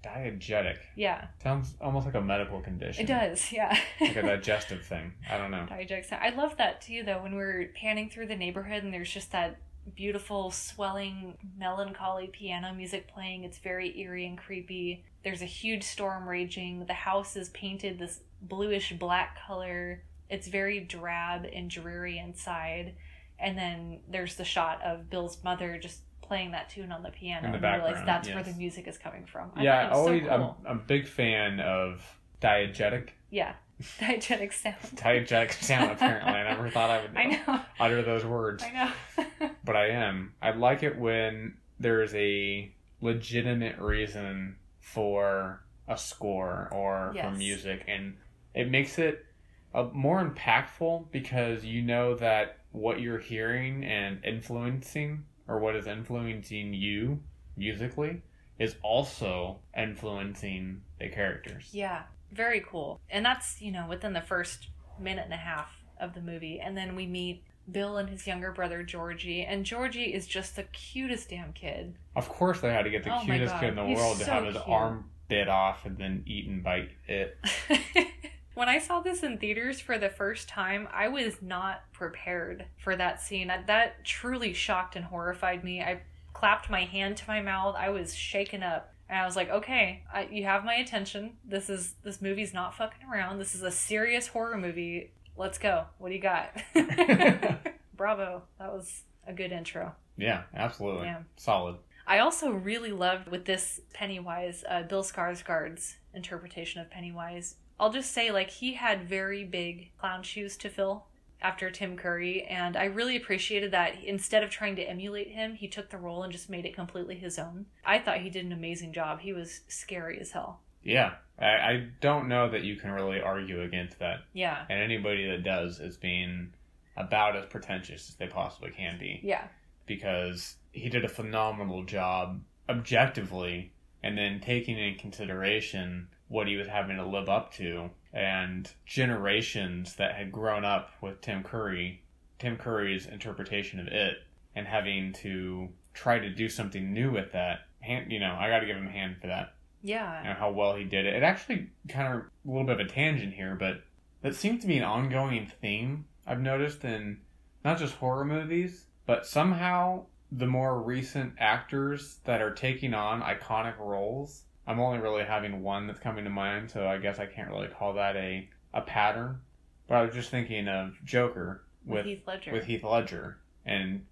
Diegetic. 0.05 0.79
Yeah, 0.97 1.27
Sounds 1.43 1.75
almost 1.81 2.07
like 2.07 2.17
a 2.17 2.21
medical 2.21 2.61
condition. 2.61 3.05
it 3.05 3.07
does. 3.09 3.53
Yeah. 3.53 3.79
Like 4.01 4.17
a 4.17 4.23
digestive 4.27 4.85
thing. 4.85 5.12
I 5.31 5.38
don't 5.38 5.51
know. 5.53 5.67
diegetic 5.71 6.05
sound. 6.07 6.23
I 6.25 6.31
love 6.31 6.57
that 6.59 6.81
too, 6.81 7.03
though, 7.05 7.23
when 7.23 7.35
we're 7.37 7.71
panning 7.75 8.11
through 8.11 8.27
the 8.27 8.37
neighborhood 8.37 8.83
and 8.83 8.93
there's 8.93 9.12
just 9.12 9.31
that 9.33 9.59
beautiful, 9.95 10.51
swelling, 10.51 11.38
melancholy 11.57 12.27
piano 12.27 12.75
music 12.75 13.07
playing. 13.09 13.45
It's 13.45 13.59
very 13.59 13.99
eerie 14.01 14.27
and 14.27 14.37
creepy. 14.37 15.05
There's 15.25 15.43
a 15.43 15.47
huge 15.47 15.85
storm 15.85 16.29
raging. 16.29 16.85
The 16.87 16.93
house 16.95 17.37
is 17.37 17.49
painted 17.51 17.99
this 17.99 18.21
bluish 18.41 18.93
black 18.99 19.38
color. 19.47 20.03
It's 20.33 20.49
very 20.49 20.81
drab 20.81 21.45
and 21.45 21.68
dreary 21.68 22.18
inside. 22.18 22.95
And 23.38 23.59
then 23.59 24.01
there's 24.09 24.37
the 24.37 24.45
shot 24.45 24.81
of 24.83 25.11
Bill's 25.11 25.37
mother 25.45 25.79
just 25.79 26.01
playing 26.23 26.53
that 26.53 26.71
tune 26.71 26.90
on 26.90 27.03
the 27.03 27.11
piano. 27.11 27.47
In 27.47 27.53
the 27.53 27.59
and 27.59 27.66
you 27.66 27.83
realize 27.85 28.03
that's 28.07 28.29
where 28.29 28.42
the 28.42 28.55
music 28.55 28.88
is 28.88 28.97
coming 28.97 29.27
from. 29.27 29.51
I 29.55 29.62
yeah, 29.62 29.90
thought 29.90 29.99
always. 29.99 30.25
so 30.25 30.31
I'm. 30.31 30.42
I'm 30.66 30.79
a 30.79 30.81
big 30.81 31.07
fan 31.07 31.61
of 31.61 32.03
diegetic. 32.40 33.11
Yeah, 33.29 33.53
diegetic 34.01 34.55
sound. 34.55 34.77
Diegetic 34.95 35.53
sound. 35.53 35.90
Apparently, 35.92 36.33
I 36.33 36.45
never 36.45 36.71
thought 36.71 36.88
I 36.88 37.03
would 37.03 37.11
I 37.16 37.25
know. 37.25 37.61
utter 37.79 38.03
those 38.03 38.25
words, 38.25 38.64
I 38.64 38.71
know. 38.71 39.51
but 39.64 39.77
I 39.77 39.88
am. 39.88 40.33
I 40.40 40.53
like 40.53 40.83
it 40.83 40.99
when 40.99 41.59
there 41.79 42.03
is 42.03 42.14
a 42.14 42.73
legitimate 43.03 43.79
reason 43.79 44.57
for 44.81 45.62
a 45.88 45.99
score 45.99 46.71
or 46.73 47.14
for 47.21 47.31
music, 47.33 47.85
and 47.87 48.16
it 48.55 48.71
makes 48.71 48.99
it 48.99 49.27
uh, 49.74 49.88
more 49.92 50.24
impactful 50.24 51.11
because 51.11 51.64
you 51.64 51.82
know 51.82 52.14
that 52.16 52.58
what 52.72 53.00
you're 53.00 53.18
hearing 53.18 53.85
and 53.85 54.24
influencing, 54.24 55.24
or 55.48 55.58
what 55.58 55.76
is 55.76 55.87
influencing 55.87 56.72
you 56.74 57.20
musically, 57.56 58.22
is 58.58 58.76
also 58.82 59.58
influencing 59.76 60.82
the 60.98 61.08
characters. 61.08 61.68
Yeah, 61.72 62.02
very 62.32 62.61
cool. 62.66 63.00
And 63.11 63.24
that's, 63.24 63.61
you 63.61 63.72
know, 63.72 63.87
within 63.88 64.12
the 64.12 64.20
first 64.20 64.68
minute 64.98 65.24
and 65.24 65.35
a 65.35 65.38
half 65.38 65.82
of 66.00 66.14
the 66.14 66.20
movie. 66.20 66.61
And 66.61 66.76
then 66.76 66.96
we 66.96 67.06
meet 67.06 67.44
Bill 67.70 67.96
and 67.96 68.08
his 68.08 68.26
younger 68.26 68.52
brother, 68.52 68.82
Georgie. 68.82 69.42
And 69.42 69.64
Georgie 69.64 70.12
is 70.14 70.26
just 70.26 70.56
the 70.56 70.64
cutest 70.64 71.30
damn 71.30 71.52
kid. 71.52 71.94
Of 72.16 72.28
course, 72.28 72.61
they 72.61 72.70
had 72.70 72.82
to 72.85 72.90
get 72.90 73.04
the 73.04 73.14
Oh 73.14 73.20
cutest 73.24 73.54
kid 73.58 73.70
in 73.70 73.76
the 73.76 73.85
he's 73.87 73.98
world 73.98 74.18
to 74.18 74.24
have 74.24 74.44
his 74.44 74.54
cute. 74.54 74.68
arm 74.68 75.11
bit 75.28 75.48
off 75.48 75.87
and 75.87 75.96
then 75.96 76.22
eat 76.26 76.46
and 76.48 76.62
bite 76.62 76.90
it. 77.06 77.38
when 78.55 78.69
I 78.69 78.79
saw 78.79 79.01
this 79.01 79.23
in 79.23 79.38
theaters 79.38 79.81
for 79.81 79.99
the 79.99 80.09
first 80.11 80.49
time, 80.49 80.88
I 80.93 81.09
was 81.09 81.41
not 81.43 81.83
prepared 81.93 82.67
for 82.79 82.95
that 82.97 83.21
scene. 83.23 83.49
That- 83.49 83.67
That 83.67 84.05
truly 84.05 84.53
shocked 84.53 84.97
and 84.97 85.05
horrified 85.05 85.65
me. 85.65 85.81
I 85.83 86.03
clapped 86.33 86.69
my 86.71 86.85
hand 86.85 87.17
to 87.19 87.25
my 87.29 87.41
mouth. 87.41 87.77
I 87.79 87.91
was 87.91 88.15
shaken 88.15 88.62
up. 88.62 88.88
And 89.09 89.21
I 89.21 89.27
was 89.27 89.37
like, 89.37 89.51
"Okay, 89.51 90.05
I, 90.11 90.23
you 90.31 90.45
have 90.45 90.65
my 90.65 90.75
attention. 90.77 91.35
This 91.45 91.69
is 91.69 91.95
this 92.03 92.23
movie's 92.23 92.55
not 92.55 92.75
fucking 92.75 93.07
around. 93.07 93.38
This 93.38 93.55
is 93.55 93.62
a 93.62 93.71
serious 93.71 94.27
horror 94.29 94.57
movie. 94.57 95.13
Let's 95.37 95.59
go. 95.59 95.85
What 95.98 96.09
do 96.09 96.15
you 96.15 96.21
got?" 96.23 96.50
Bravo. 97.96 98.42
That 98.59 98.73
was 98.73 99.03
a 99.27 99.33
good 99.35 99.53
intro. 99.53 99.94
Yeah, 100.17 100.42
absolutely. 100.55 101.07
Yeah. 101.07 101.23
Solid. 101.37 101.77
I 102.07 102.19
also 102.21 102.50
really 102.50 102.90
loved 102.92 103.29
with 103.29 103.44
this 103.44 103.81
Pennywise, 103.92 104.65
uh, 104.69 104.83
Bill 104.83 105.03
Skarsgård's 105.05 105.96
interpretation 106.15 106.81
of 106.81 106.90
Pennywise. 106.90 107.57
I'll 107.79 107.92
just 107.92 108.12
say, 108.12 108.31
like, 108.31 108.50
he 108.50 108.75
had 108.75 109.08
very 109.08 109.44
big 109.44 109.90
clown 109.98 110.23
shoes 110.23 110.56
to 110.58 110.68
fill 110.68 111.06
after 111.40 111.70
Tim 111.70 111.96
Curry, 111.96 112.44
and 112.44 112.77
I 112.77 112.85
really 112.85 113.16
appreciated 113.16 113.73
that 113.73 114.02
instead 114.04 114.44
of 114.44 114.50
trying 114.50 114.77
to 114.77 114.83
emulate 114.83 115.29
him, 115.29 115.54
he 115.54 115.66
took 115.66 115.90
the 115.90 115.98
role 115.98 116.23
and 116.23 116.33
just 116.33 116.48
made 116.48 116.64
it 116.64 116.75
completely 116.75 117.16
his 117.16 117.38
own. 117.38 117.66
I 117.85 117.98
thought 117.98 118.20
he 118.20 118.31
did 118.31 118.46
an 118.46 118.52
amazing 118.52 118.92
job. 118.92 119.20
He 119.20 119.33
was 119.33 119.62
scary 119.66 120.20
as 120.20 120.31
hell. 120.31 120.60
Yeah. 120.85 121.14
I, 121.38 121.46
I 121.46 121.88
don't 122.00 122.29
know 122.29 122.48
that 122.50 122.62
you 122.62 122.77
can 122.77 122.92
really 122.92 123.20
argue 123.20 123.62
against 123.62 123.98
that. 123.98 124.20
Yeah. 124.33 124.64
And 124.68 124.81
anybody 124.81 125.29
that 125.29 125.42
does 125.42 125.81
is 125.81 125.96
being 125.96 126.52
about 126.96 127.37
as 127.37 127.46
pretentious 127.46 128.08
as 128.08 128.14
they 128.16 128.27
possibly 128.27 128.70
can 128.70 128.98
be. 128.98 129.20
Yeah. 129.23 129.44
Because 129.87 130.56
he 130.70 130.88
did 130.88 131.04
a 131.04 131.08
phenomenal 131.08 131.83
job 131.85 132.40
objectively 132.68 133.73
and 134.02 134.16
then 134.16 134.40
taking 134.40 134.79
in 134.79 134.96
consideration 134.96 136.08
what 136.33 136.48
he 136.48 136.56
was 136.56 136.66
having 136.66 136.96
to 136.96 137.04
live 137.04 137.28
up 137.28 137.52
to 137.52 137.90
and 138.14 138.70
generations 138.87 139.96
that 139.96 140.14
had 140.14 140.33
grown 140.33 140.64
up 140.64 140.90
with 141.02 141.20
Tim 141.20 141.42
Curry, 141.42 142.02
Tim 142.38 142.56
Curry's 142.56 143.06
interpretation 143.06 143.78
of 143.78 143.87
it, 143.87 144.16
and 144.56 144.66
having 144.66 145.12
to 145.14 145.68
try 145.92 146.18
to 146.18 146.30
do 146.30 146.48
something 146.48 146.92
new 146.92 147.10
with 147.10 147.33
that. 147.33 147.66
Hand, 147.80 148.10
you 148.10 148.18
know, 148.18 148.35
I 148.38 148.48
got 148.48 148.60
to 148.60 148.66
give 148.66 148.76
him 148.76 148.87
a 148.87 148.90
hand 148.90 149.16
for 149.20 149.26
that. 149.26 149.54
Yeah. 149.83 150.22
You 150.22 150.28
know, 150.30 150.35
how 150.35 150.50
well 150.52 150.74
he 150.74 150.85
did 150.85 151.04
it. 151.04 151.14
It 151.14 151.22
actually 151.22 151.68
kind 151.88 152.14
of 152.14 152.20
a 152.20 152.24
little 152.44 152.64
bit 152.64 152.80
of 152.80 152.87
a 152.87 152.90
tangent 152.90 153.35
here, 153.35 153.54
but 153.54 153.83
that 154.22 154.35
seems 154.35 154.62
to 154.62 154.66
be 154.66 154.78
an 154.78 154.85
ongoing 154.85 155.50
theme 155.60 156.06
I've 156.26 156.40
noticed 156.40 156.85
in 156.85 157.18
not 157.64 157.78
just 157.78 157.94
horror 157.94 158.24
movies, 158.24 158.87
but 159.04 159.26
somehow 159.26 160.06
the 160.30 160.46
more 160.46 160.80
recent 160.80 161.35
actors 161.38 162.20
that 162.24 162.40
are 162.40 162.54
taking 162.54 162.94
on 162.94 163.20
iconic 163.20 163.78
roles, 163.78 164.44
I'm 164.67 164.79
only 164.81 164.98
really 164.98 165.25
having 165.25 165.63
one 165.63 165.87
that's 165.87 165.98
coming 165.98 166.25
to 166.25 166.31
mind, 166.31 166.71
so 166.71 166.87
I 166.87 166.98
guess 166.98 167.19
I 167.19 167.27
can't 167.27 167.50
really 167.50 167.69
call 167.69 167.94
that 167.94 168.17
a 168.17 168.48
a 168.75 168.81
pattern. 168.81 169.40
But 169.88 169.96
I 169.96 170.02
was 170.02 170.15
just 170.15 170.31
thinking 170.31 170.69
of 170.69 170.94
Joker 171.04 171.65
with, 171.85 171.98
with 171.98 172.06
Heath 172.06 172.23
Ledger. 172.27 172.52
with 172.52 172.65
Heath 172.65 172.85
Ledger, 172.85 173.38
and 173.67 174.06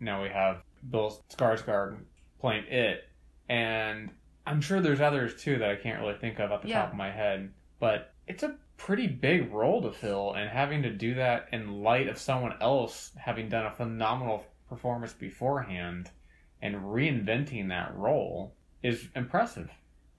now 0.00 0.22
we 0.22 0.28
have 0.28 0.62
Bill 0.90 1.22
Skarsgård 1.30 1.96
playing 2.40 2.66
it, 2.66 3.08
and 3.48 4.10
I'm 4.46 4.60
sure 4.60 4.80
there's 4.80 5.00
others 5.00 5.42
too 5.42 5.58
that 5.58 5.70
I 5.70 5.76
can't 5.76 6.00
really 6.00 6.14
think 6.18 6.38
of 6.38 6.52
at 6.52 6.62
the 6.62 6.68
Yeah. 6.68 6.82
top 6.82 6.90
of 6.90 6.96
my 6.96 7.10
head. 7.10 7.52
But 7.80 8.12
it's 8.26 8.42
a 8.42 8.56
pretty 8.76 9.06
big 9.06 9.52
role 9.52 9.80
to 9.82 9.90
fill, 9.92 10.34
and 10.34 10.48
having 10.50 10.82
to 10.82 10.90
do 10.90 11.14
that 11.14 11.48
in 11.52 11.82
light 11.82 12.08
of 12.08 12.18
someone 12.18 12.54
else 12.60 13.12
having 13.16 13.48
done 13.48 13.66
a 13.66 13.70
phenomenal 13.70 14.44
performance 14.68 15.12
beforehand 15.14 16.10
and 16.60 16.76
reinventing 16.76 17.68
that 17.68 17.94
role 17.96 18.54
is 18.82 19.08
impressive. 19.16 19.70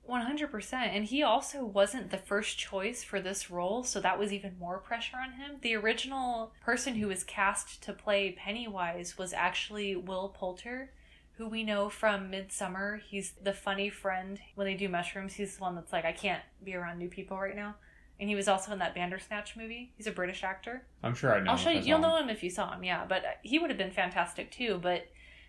100%. 0.09 0.73
And 0.73 1.05
he 1.05 1.23
also 1.23 1.63
wasn't 1.63 2.11
the 2.11 2.17
first 2.17 2.57
choice 2.57 3.03
for 3.03 3.19
this 3.19 3.49
role, 3.49 3.83
so 3.83 3.99
that 3.99 4.19
was 4.19 4.31
even 4.31 4.57
more 4.59 4.77
pressure 4.77 5.17
on 5.17 5.33
him. 5.33 5.57
The 5.61 5.75
original 5.75 6.53
person 6.63 6.95
who 6.95 7.07
was 7.07 7.23
cast 7.23 7.81
to 7.83 7.93
play 7.93 8.31
Pennywise 8.31 9.17
was 9.17 9.33
actually 9.33 9.95
Will 9.95 10.29
Poulter, 10.29 10.91
who 11.37 11.47
we 11.47 11.63
know 11.63 11.89
from 11.89 12.31
Midsommar. 12.31 13.01
He's 13.01 13.33
the 13.41 13.53
funny 13.53 13.89
friend. 13.89 14.39
When 14.55 14.65
they 14.65 14.75
do 14.75 14.89
mushrooms, 14.89 15.33
he's 15.33 15.57
the 15.57 15.61
one 15.61 15.75
that's 15.75 15.91
like, 15.91 16.05
I 16.05 16.13
can't 16.13 16.43
be 16.63 16.75
around 16.75 16.97
new 16.97 17.09
people 17.09 17.37
right 17.37 17.55
now. 17.55 17.75
And 18.19 18.29
he 18.29 18.35
was 18.35 18.47
also 18.47 18.71
in 18.71 18.79
that 18.79 18.95
Bandersnatch 18.95 19.57
movie. 19.57 19.91
He's 19.97 20.07
a 20.07 20.11
British 20.11 20.43
actor. 20.43 20.85
I'm 21.03 21.13
sure 21.13 21.35
I 21.35 21.41
know. 21.41 21.51
I'll 21.51 21.57
show 21.57 21.69
you. 21.69 21.81
You'll 21.81 21.99
know 21.99 22.15
him 22.15 22.29
if 22.29 22.43
you 22.43 22.49
saw 22.49 22.73
him, 22.73 22.83
yeah. 22.83 23.05
But 23.05 23.23
he 23.43 23.59
would 23.59 23.69
have 23.69 23.77
been 23.77 23.91
fantastic 23.91 24.51
too. 24.51 24.79
But 24.81 25.07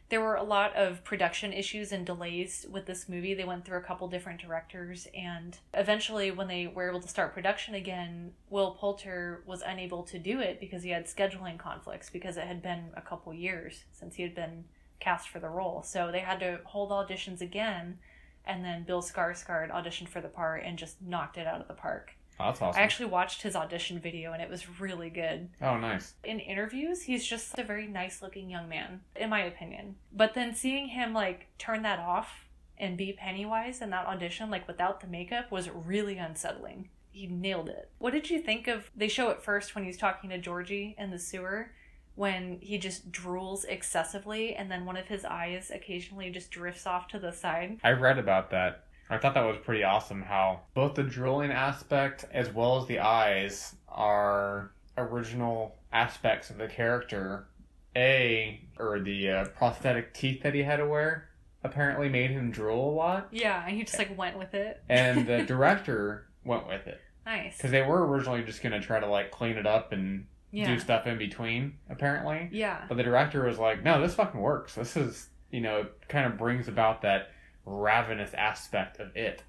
there 0.08 0.20
were 0.20 0.36
a 0.36 0.42
lot 0.42 0.74
of 0.76 1.02
production 1.02 1.52
issues 1.52 1.90
and 1.90 2.06
delays 2.06 2.64
with 2.70 2.86
this 2.86 3.08
movie. 3.08 3.34
They 3.34 3.44
went 3.44 3.64
through 3.64 3.78
a 3.78 3.82
couple 3.82 4.06
different 4.08 4.40
directors, 4.40 5.08
and 5.14 5.58
eventually, 5.74 6.30
when 6.30 6.48
they 6.48 6.66
were 6.66 6.88
able 6.88 7.00
to 7.00 7.08
start 7.08 7.34
production 7.34 7.74
again, 7.74 8.32
Will 8.48 8.72
Poulter 8.72 9.42
was 9.46 9.62
unable 9.62 10.04
to 10.04 10.18
do 10.18 10.40
it 10.40 10.60
because 10.60 10.82
he 10.82 10.90
had 10.90 11.06
scheduling 11.06 11.58
conflicts 11.58 12.08
because 12.10 12.36
it 12.36 12.46
had 12.46 12.62
been 12.62 12.90
a 12.94 13.00
couple 13.00 13.34
years 13.34 13.84
since 13.92 14.14
he 14.14 14.22
had 14.22 14.34
been 14.34 14.64
cast 15.00 15.28
for 15.28 15.40
the 15.40 15.48
role. 15.48 15.82
So 15.82 16.10
they 16.12 16.20
had 16.20 16.40
to 16.40 16.60
hold 16.64 16.90
auditions 16.90 17.40
again, 17.40 17.98
and 18.44 18.64
then 18.64 18.84
Bill 18.84 19.02
Skarsgård 19.02 19.70
auditioned 19.70 20.08
for 20.08 20.20
the 20.20 20.28
part 20.28 20.62
and 20.64 20.78
just 20.78 21.02
knocked 21.02 21.36
it 21.36 21.46
out 21.46 21.60
of 21.60 21.68
the 21.68 21.74
park. 21.74 22.15
Oh, 22.38 22.46
that's 22.46 22.60
awesome. 22.60 22.80
I 22.80 22.84
actually 22.84 23.06
watched 23.06 23.42
his 23.42 23.56
audition 23.56 23.98
video, 23.98 24.32
and 24.32 24.42
it 24.42 24.50
was 24.50 24.80
really 24.80 25.10
good 25.10 25.48
oh, 25.62 25.78
nice. 25.78 26.14
in 26.24 26.38
interviews, 26.38 27.02
he's 27.02 27.24
just 27.24 27.58
a 27.58 27.64
very 27.64 27.86
nice 27.86 28.20
looking 28.20 28.50
young 28.50 28.68
man, 28.68 29.00
in 29.14 29.30
my 29.30 29.40
opinion. 29.40 29.96
But 30.12 30.34
then 30.34 30.54
seeing 30.54 30.88
him 30.88 31.14
like 31.14 31.46
turn 31.58 31.82
that 31.82 31.98
off 31.98 32.46
and 32.78 32.98
be 32.98 33.12
Pennywise 33.12 33.80
in 33.80 33.90
that 33.90 34.06
audition, 34.06 34.50
like 34.50 34.68
without 34.68 35.00
the 35.00 35.06
makeup, 35.06 35.50
was 35.50 35.70
really 35.70 36.18
unsettling. 36.18 36.90
He 37.10 37.26
nailed 37.26 37.70
it. 37.70 37.90
What 37.98 38.12
did 38.12 38.28
you 38.28 38.40
think 38.40 38.68
of? 38.68 38.90
They 38.94 39.08
show 39.08 39.30
it 39.30 39.42
first 39.42 39.74
when 39.74 39.84
he's 39.84 39.96
talking 39.96 40.28
to 40.30 40.38
Georgie 40.38 40.94
in 40.98 41.10
the 41.10 41.18
sewer, 41.18 41.70
when 42.14 42.58
he 42.60 42.76
just 42.76 43.10
drools 43.10 43.64
excessively, 43.66 44.54
and 44.54 44.70
then 44.70 44.84
one 44.84 44.98
of 44.98 45.06
his 45.06 45.24
eyes 45.24 45.70
occasionally 45.72 46.30
just 46.30 46.50
drifts 46.50 46.86
off 46.86 47.08
to 47.08 47.18
the 47.18 47.32
side. 47.32 47.78
I 47.82 47.92
read 47.92 48.18
about 48.18 48.50
that. 48.50 48.84
I 49.08 49.18
thought 49.18 49.34
that 49.34 49.44
was 49.46 49.56
pretty 49.64 49.84
awesome 49.84 50.22
how 50.22 50.62
both 50.74 50.94
the 50.94 51.02
drooling 51.04 51.50
aspect 51.52 52.24
as 52.32 52.52
well 52.52 52.78
as 52.80 52.86
the 52.86 52.98
eyes 53.00 53.74
are 53.88 54.72
original 54.98 55.76
aspects 55.92 56.50
of 56.50 56.58
the 56.58 56.66
character. 56.68 57.46
A, 57.94 58.60
or 58.78 59.00
the 59.00 59.30
uh, 59.30 59.44
prosthetic 59.56 60.12
teeth 60.12 60.42
that 60.42 60.52
he 60.52 60.62
had 60.62 60.76
to 60.76 60.86
wear 60.86 61.28
apparently 61.64 62.08
made 62.10 62.30
him 62.30 62.50
drool 62.50 62.90
a 62.90 62.94
lot, 62.94 63.28
Yeah, 63.30 63.64
and 63.66 63.74
he 63.74 63.84
just 63.84 63.96
like 63.98 64.16
went 64.18 64.36
with 64.38 64.52
it. 64.54 64.82
and 64.88 65.26
the 65.26 65.42
director 65.46 66.26
went 66.44 66.66
with 66.68 66.86
it. 66.86 67.00
Nice. 67.24 67.56
Because 67.56 67.70
they 67.70 67.80
were 67.82 68.06
originally 68.06 68.42
just 68.42 68.62
going 68.62 68.78
to 68.78 68.86
try 68.86 69.00
to 69.00 69.06
like 69.06 69.30
clean 69.30 69.56
it 69.56 69.66
up 69.66 69.92
and 69.92 70.26
Yeah. 70.50 70.66
do 70.66 70.78
stuff 70.78 71.06
in 71.06 71.16
between, 71.16 71.78
apparently. 71.88 72.50
Yeah. 72.52 72.84
But 72.86 72.98
the 72.98 73.02
director 73.02 73.44
was 73.46 73.58
like, 73.58 73.82
no, 73.82 74.00
this 74.02 74.14
fucking 74.14 74.40
works. 74.40 74.74
This 74.74 74.94
is, 74.96 75.30
you 75.50 75.62
know, 75.62 75.78
it 75.80 76.08
kind 76.08 76.26
of 76.30 76.36
brings 76.38 76.68
about 76.68 77.00
that 77.02 77.30
ravenous 77.66 78.32
aspect 78.34 78.98
of 79.00 79.14
it. 79.16 79.42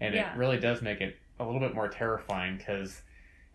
And 0.00 0.14
Yeah. 0.14 0.32
it 0.34 0.36
really 0.36 0.58
does 0.58 0.82
make 0.82 1.00
it 1.00 1.16
a 1.38 1.44
little 1.44 1.60
bit 1.60 1.74
more 1.74 1.88
terrifying 1.88 2.56
because, 2.58 3.02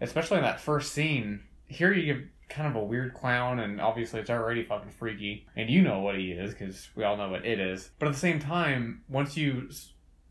especially 0.01 0.37
in 0.37 0.43
that 0.43 0.59
first 0.59 0.93
scene, 0.93 1.43
here 1.67 1.91
you 1.93 2.13
get 2.13 2.23
kind 2.49 2.67
of 2.67 2.75
a 2.75 2.83
weird 2.83 3.13
clown, 3.13 3.59
and 3.59 3.81
obviously 3.81 4.19
it's 4.19 4.29
already 4.29 4.63
fucking 4.63 4.91
freaky. 4.91 5.47
And 5.55 5.69
you 5.69 5.81
know 5.81 5.99
what 5.99 6.15
he 6.17 6.31
is 6.31 6.53
because 6.53 6.89
we 6.95 7.03
all 7.03 7.17
know 7.17 7.29
what 7.29 7.45
it 7.45 7.59
is. 7.59 7.91
But 7.99 8.07
at 8.07 8.13
the 8.13 8.19
same 8.19 8.39
time, 8.39 9.03
once 9.09 9.35
you 9.35 9.69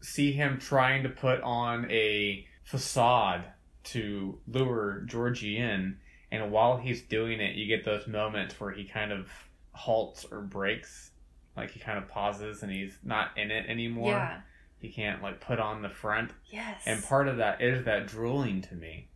see 0.01 0.33
him 0.33 0.59
trying 0.59 1.03
to 1.03 1.09
put 1.09 1.41
on 1.43 1.91
a 1.91 2.47
facade 2.63 3.45
to 3.85 4.39
lure 4.47 5.03
Georgie 5.07 5.59
in, 5.59 5.99
and 6.31 6.51
while 6.53 6.77
he's 6.79 7.03
doing 7.03 7.41
it, 7.41 7.57
you 7.57 7.67
get 7.67 7.85
those 7.85 8.07
moments 8.07 8.59
where 8.61 8.71
he 8.71 8.85
kind 8.85 9.13
of 9.13 9.31
halts 9.73 10.25
or 10.31 10.41
breaks. 10.41 11.11
Like 11.57 11.71
he 11.71 11.81
kind 11.81 11.99
of 11.99 12.09
pauses 12.09 12.63
and 12.63 12.73
he's 12.73 12.99
not 13.03 13.37
in 13.37 13.51
it 13.51 13.67
anymore. 13.69 14.13
Yeah. 14.13 14.41
He 14.79 14.91
can't 14.91 15.23
like 15.23 15.41
put 15.41 15.59
on 15.59 15.83
the 15.83 15.89
front. 15.89 16.33
Yes. 16.51 16.83
And 16.87 17.03
part 17.03 17.29
of 17.29 17.39
that 17.39 17.63
is 17.63 17.85
that 17.85 18.07
drooling 18.07 18.61
to 18.63 18.75
me. 18.75 19.09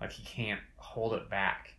Like 0.00 0.12
he 0.12 0.24
can't 0.24 0.60
hold 0.76 1.14
it 1.14 1.30
back. 1.30 1.74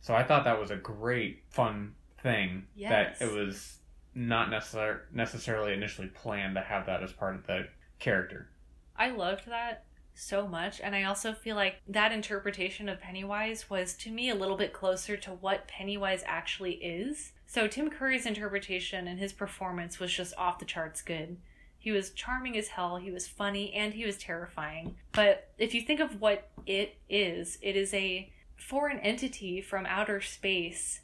So 0.00 0.14
I 0.14 0.24
thought 0.24 0.44
that 0.44 0.58
was 0.58 0.70
a 0.70 0.76
great, 0.76 1.42
fun 1.50 1.94
thing. 2.22 2.66
Yes. 2.74 3.18
That 3.18 3.26
it 3.26 3.32
was 3.32 3.78
not 4.14 4.48
necessar- 4.48 5.02
necessarily 5.12 5.72
initially 5.72 6.08
planned 6.08 6.54
to 6.56 6.60
have 6.60 6.86
that 6.86 7.02
as 7.02 7.12
part 7.12 7.36
of 7.36 7.46
the 7.46 7.68
character. 7.98 8.48
I 8.96 9.10
loved 9.10 9.46
that 9.46 9.84
so 10.14 10.48
much 10.48 10.80
and 10.80 10.96
I 10.96 11.04
also 11.04 11.32
feel 11.32 11.54
like 11.54 11.76
that 11.86 12.10
interpretation 12.10 12.88
of 12.88 13.00
Pennywise 13.00 13.70
was 13.70 13.94
to 13.98 14.10
me 14.10 14.30
a 14.30 14.34
little 14.34 14.56
bit 14.56 14.72
closer 14.72 15.16
to 15.16 15.30
what 15.30 15.68
Pennywise 15.68 16.24
actually 16.26 16.72
is. 16.72 17.32
So 17.50 17.66
Tim 17.66 17.88
Curry's 17.88 18.26
interpretation 18.26 19.08
and 19.08 19.18
his 19.18 19.32
performance 19.32 19.98
was 19.98 20.12
just 20.12 20.34
off 20.36 20.58
the 20.58 20.66
charts 20.66 21.00
good. 21.00 21.38
He 21.78 21.90
was 21.90 22.10
charming 22.10 22.58
as 22.58 22.68
hell, 22.68 22.98
he 22.98 23.10
was 23.10 23.26
funny 23.26 23.72
and 23.72 23.94
he 23.94 24.04
was 24.04 24.18
terrifying. 24.18 24.96
But 25.12 25.48
if 25.56 25.72
you 25.72 25.80
think 25.80 25.98
of 25.98 26.20
what 26.20 26.50
it 26.66 26.96
is, 27.08 27.56
it 27.62 27.74
is 27.74 27.94
a 27.94 28.30
foreign 28.54 28.98
entity 28.98 29.62
from 29.62 29.86
outer 29.86 30.20
space 30.20 31.00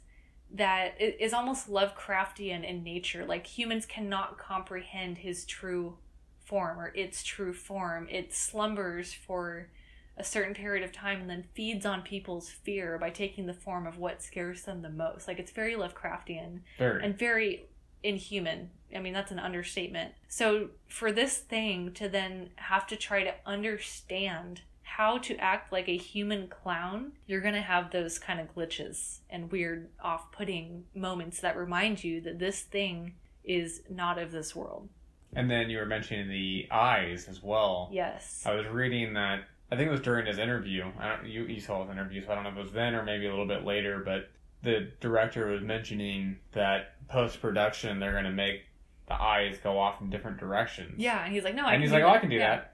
that 0.53 0.93
is 1.01 1.33
almost 1.33 1.67
Lovecraftian 1.67 2.63
in 2.63 2.83
nature. 2.83 3.25
Like 3.25 3.47
humans 3.47 3.87
cannot 3.87 4.37
comprehend 4.37 5.17
his 5.17 5.45
true 5.45 5.97
form 6.45 6.79
or 6.79 6.93
its 6.95 7.23
true 7.23 7.53
form. 7.53 8.07
It 8.11 8.35
slumbers 8.35 9.13
for 9.13 9.69
a 10.17 10.23
certain 10.23 10.53
period 10.53 10.83
of 10.83 10.91
time 10.91 11.21
and 11.21 11.29
then 11.29 11.43
feeds 11.53 11.85
on 11.85 12.01
people's 12.01 12.49
fear 12.49 12.97
by 12.97 13.09
taking 13.09 13.45
the 13.45 13.53
form 13.53 13.85
of 13.85 13.97
what 13.97 14.21
scares 14.23 14.63
them 14.63 14.81
the 14.81 14.89
most. 14.89 15.27
Like 15.27 15.39
it's 15.39 15.51
very 15.51 15.73
Lovecraftian 15.75 16.61
Very. 16.77 17.03
and 17.03 17.17
very 17.17 17.65
inhuman. 18.03 18.69
I 18.95 18.99
mean, 18.99 19.13
that's 19.13 19.31
an 19.31 19.39
understatement. 19.39 20.13
So, 20.29 20.69
for 20.87 21.11
this 21.11 21.37
thing 21.37 21.91
to 21.93 22.07
then 22.07 22.51
have 22.55 22.87
to 22.87 22.95
try 22.95 23.23
to 23.23 23.33
understand 23.45 24.61
how 24.83 25.17
to 25.17 25.35
act 25.37 25.71
like 25.73 25.89
a 25.89 25.97
human 25.97 26.47
clown, 26.47 27.11
you're 27.27 27.41
going 27.41 27.55
to 27.55 27.61
have 27.61 27.91
those 27.91 28.19
kind 28.19 28.39
of 28.39 28.53
glitches 28.55 29.19
and 29.29 29.51
weird, 29.51 29.89
off 30.01 30.31
putting 30.31 30.85
moments 30.93 31.41
that 31.41 31.57
remind 31.57 32.03
you 32.03 32.21
that 32.21 32.39
this 32.39 32.61
thing 32.61 33.15
is 33.43 33.81
not 33.89 34.17
of 34.17 34.31
this 34.31 34.55
world. 34.55 34.87
and 35.35 35.51
then 35.51 35.69
you 35.69 35.77
were 35.77 35.85
mentioning 35.85 36.29
the 36.29 36.67
eyes 36.71 37.27
as 37.27 37.43
well. 37.43 37.89
Yes. 37.91 38.43
I 38.45 38.53
was 38.53 38.65
reading 38.67 39.13
that 39.15 39.41
I 39.75 39.77
think 39.77 39.87
it 39.89 39.91
was 39.91 40.01
during 40.01 40.25
his 40.25 40.37
interview. 40.37 40.85
I 40.99 41.09
don't, 41.09 41.25
you 41.27 41.43
you 41.45 41.59
saw 41.59 41.81
his 41.83 41.91
interview, 41.91 42.23
so 42.25 42.31
I 42.31 42.35
don't 42.35 42.43
know 42.45 42.49
if 42.51 42.57
it 42.57 42.61
was 42.63 42.71
then 42.71 42.95
or 42.95 43.03
maybe 43.03 43.25
a 43.25 43.29
little 43.29 43.45
bit 43.47 43.65
later. 43.65 44.01
But 44.05 44.29
the 44.63 44.91
director 45.01 45.47
was 45.47 45.61
mentioning 45.61 46.37
that 46.53 47.07
post 47.09 47.41
production 47.41 47.99
they're 47.99 48.13
going 48.13 48.23
to 48.23 48.31
make 48.31 48.61
the 49.07 49.13
eyes 49.13 49.57
go 49.63 49.77
off 49.77 50.01
in 50.01 50.09
different 50.09 50.37
directions. 50.39 50.95
Yeah, 50.97 51.23
and 51.23 51.33
he's 51.33 51.43
like, 51.43 51.53
no, 51.55 51.63
I 51.65 51.73
and 51.73 51.75
can 51.75 51.81
he's 51.81 51.91
like, 51.91 52.03
"Oh, 52.03 52.09
I 52.09 52.17
can 52.19 52.29
do 52.29 52.37
Yeah. 52.37 52.55
that." 52.55 52.71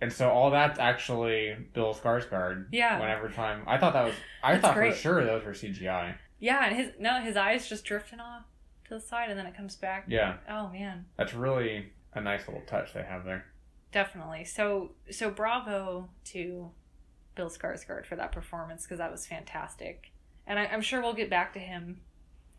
And 0.00 0.12
so 0.12 0.30
all 0.30 0.50
that's 0.50 0.78
actually 0.78 1.56
Bill 1.74 1.94
Skarsgård. 1.94 2.66
Yeah. 2.70 3.00
Whenever 3.00 3.28
time, 3.30 3.62
I 3.66 3.76
thought 3.78 3.92
that 3.94 4.04
was. 4.04 4.14
I 4.42 4.52
That's 4.52 4.62
thought 4.62 4.74
great. 4.74 4.94
for 4.94 4.98
sure 5.00 5.24
those 5.24 5.44
were 5.44 5.52
CGI. 5.52 6.14
Yeah, 6.38 6.66
and 6.66 6.76
his 6.76 6.92
no, 7.00 7.20
his 7.20 7.36
eyes 7.36 7.68
just 7.68 7.84
drifting 7.84 8.20
off 8.20 8.42
to 8.88 8.94
the 8.94 9.00
side, 9.00 9.30
and 9.30 9.38
then 9.38 9.46
it 9.46 9.56
comes 9.56 9.74
back. 9.76 10.04
Yeah, 10.06 10.36
Oh 10.48 10.68
man. 10.68 11.06
that's 11.16 11.34
really 11.34 11.92
a 12.14 12.20
nice 12.20 12.46
little 12.46 12.62
touch 12.66 12.92
they 12.94 13.02
have 13.02 13.24
there. 13.24 13.46
Definitely. 13.92 14.44
So 14.44 14.92
so 15.10 15.30
bravo 15.30 16.08
to 16.26 16.70
Bill 17.34 17.50
Skarsgård 17.50 18.06
for 18.06 18.16
that 18.16 18.32
performance 18.32 18.84
because 18.84 18.98
that 18.98 19.10
was 19.10 19.26
fantastic. 19.26 20.12
And 20.46 20.58
I, 20.58 20.66
I'm 20.66 20.82
sure 20.82 21.00
we'll 21.00 21.14
get 21.14 21.30
back 21.30 21.52
to 21.54 21.58
him 21.58 22.00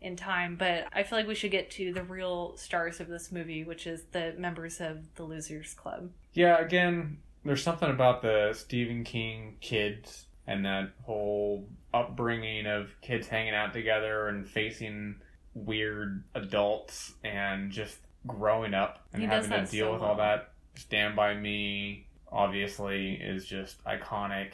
in 0.00 0.16
time, 0.16 0.56
but 0.56 0.86
I 0.92 1.02
feel 1.02 1.18
like 1.18 1.26
we 1.26 1.34
should 1.34 1.50
get 1.50 1.70
to 1.72 1.92
the 1.92 2.04
real 2.04 2.56
stars 2.56 3.00
of 3.00 3.08
this 3.08 3.32
movie, 3.32 3.64
which 3.64 3.86
is 3.86 4.04
the 4.12 4.34
members 4.38 4.80
of 4.80 5.14
the 5.16 5.24
Losers 5.24 5.74
Club. 5.74 6.10
Yeah, 6.34 6.58
again, 6.58 7.18
there's 7.44 7.62
something 7.62 7.90
about 7.90 8.22
the 8.22 8.52
Stephen 8.54 9.04
King 9.04 9.56
kids 9.60 10.26
and 10.46 10.64
that 10.64 10.92
whole 11.04 11.68
upbringing 11.92 12.66
of 12.66 12.94
kids 13.00 13.26
hanging 13.26 13.54
out 13.54 13.72
together 13.72 14.28
and 14.28 14.46
facing 14.46 15.16
weird 15.54 16.22
adults 16.34 17.14
and 17.24 17.72
just 17.72 17.98
growing 18.26 18.74
up 18.74 19.06
and 19.12 19.22
He 19.22 19.28
having 19.28 19.50
to 19.50 19.66
deal 19.66 19.86
so 19.86 19.92
with 19.94 20.02
all 20.02 20.16
that. 20.16 20.52
Stand 20.76 21.16
by 21.16 21.34
Me 21.34 22.06
obviously 22.30 23.14
is 23.14 23.46
just 23.46 23.82
iconic 23.84 24.52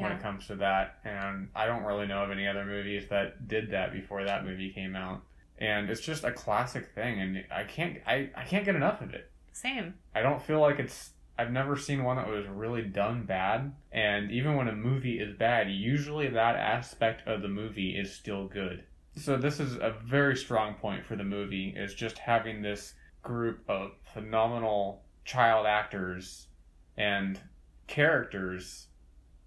when 0.00 0.12
it 0.12 0.22
comes 0.22 0.46
to 0.46 0.56
that, 0.56 0.98
and 1.04 1.48
I 1.54 1.66
don't 1.66 1.84
really 1.84 2.06
know 2.06 2.24
of 2.24 2.30
any 2.30 2.46
other 2.46 2.64
movies 2.64 3.08
that 3.10 3.46
did 3.46 3.70
that 3.72 3.92
before 3.92 4.24
that 4.24 4.44
movie 4.44 4.70
came 4.70 4.96
out. 4.96 5.22
And 5.58 5.90
it's 5.90 6.00
just 6.00 6.24
a 6.24 6.32
classic 6.32 6.94
thing, 6.94 7.20
and 7.20 7.44
I 7.54 7.64
can't 7.64 7.98
I, 8.06 8.30
I 8.34 8.44
can't 8.44 8.64
get 8.64 8.74
enough 8.74 9.02
of 9.02 9.12
it. 9.12 9.30
Same. 9.52 9.94
I 10.14 10.22
don't 10.22 10.42
feel 10.42 10.60
like 10.60 10.78
it's. 10.78 11.10
I've 11.38 11.52
never 11.52 11.76
seen 11.76 12.04
one 12.04 12.16
that 12.16 12.28
was 12.28 12.46
really 12.46 12.82
done 12.82 13.24
bad. 13.24 13.72
And 13.90 14.30
even 14.30 14.56
when 14.56 14.68
a 14.68 14.74
movie 14.74 15.18
is 15.18 15.36
bad, 15.36 15.70
usually 15.70 16.28
that 16.28 16.56
aspect 16.56 17.26
of 17.26 17.42
the 17.42 17.48
movie 17.48 17.96
is 17.96 18.14
still 18.14 18.46
good. 18.46 18.84
So 19.16 19.36
this 19.36 19.60
is 19.60 19.76
a 19.76 19.94
very 20.04 20.36
strong 20.36 20.74
point 20.74 21.04
for 21.04 21.16
the 21.16 21.24
movie 21.24 21.74
is 21.76 21.94
just 21.94 22.18
having 22.18 22.62
this 22.62 22.94
group 23.22 23.60
of 23.68 23.92
phenomenal 24.12 25.02
child 25.24 25.66
actors 25.66 26.48
and 26.96 27.40
characters 27.86 28.88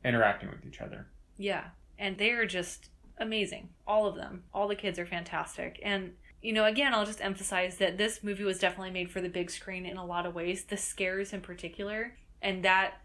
interacting 0.04 0.50
with 0.50 0.66
each 0.66 0.82
other. 0.82 1.08
Yeah. 1.38 1.66
And 1.98 2.18
they 2.18 2.32
are 2.32 2.46
just 2.46 2.90
amazing. 3.18 3.70
All 3.88 4.06
of 4.06 4.16
them. 4.16 4.44
All 4.54 4.68
the 4.68 4.76
kids 4.76 5.00
are 5.00 5.06
fantastic. 5.06 5.80
And, 5.84 6.14
you 6.42 6.54
know, 6.54 6.66
again, 6.66 6.94
I'll 6.94 7.06
just 7.06 7.22
emphasize 7.22 7.78
that 7.78 7.98
this 7.98 8.24
movie 8.24 8.44
was 8.44 8.60
definitely 8.60 8.92
made 8.92 9.12
for 9.12 9.22
the 9.22 9.30
big 9.30 9.50
screen 9.50 9.86
in 9.86 9.98
a 9.98 10.06
lot 10.06 10.26
of 10.26 10.36
ways, 10.36 10.66
the 10.66 10.78
scares 10.78 11.34
in 11.34 11.42
particular. 11.42 12.16
And 12.42 12.64
that 12.64 13.02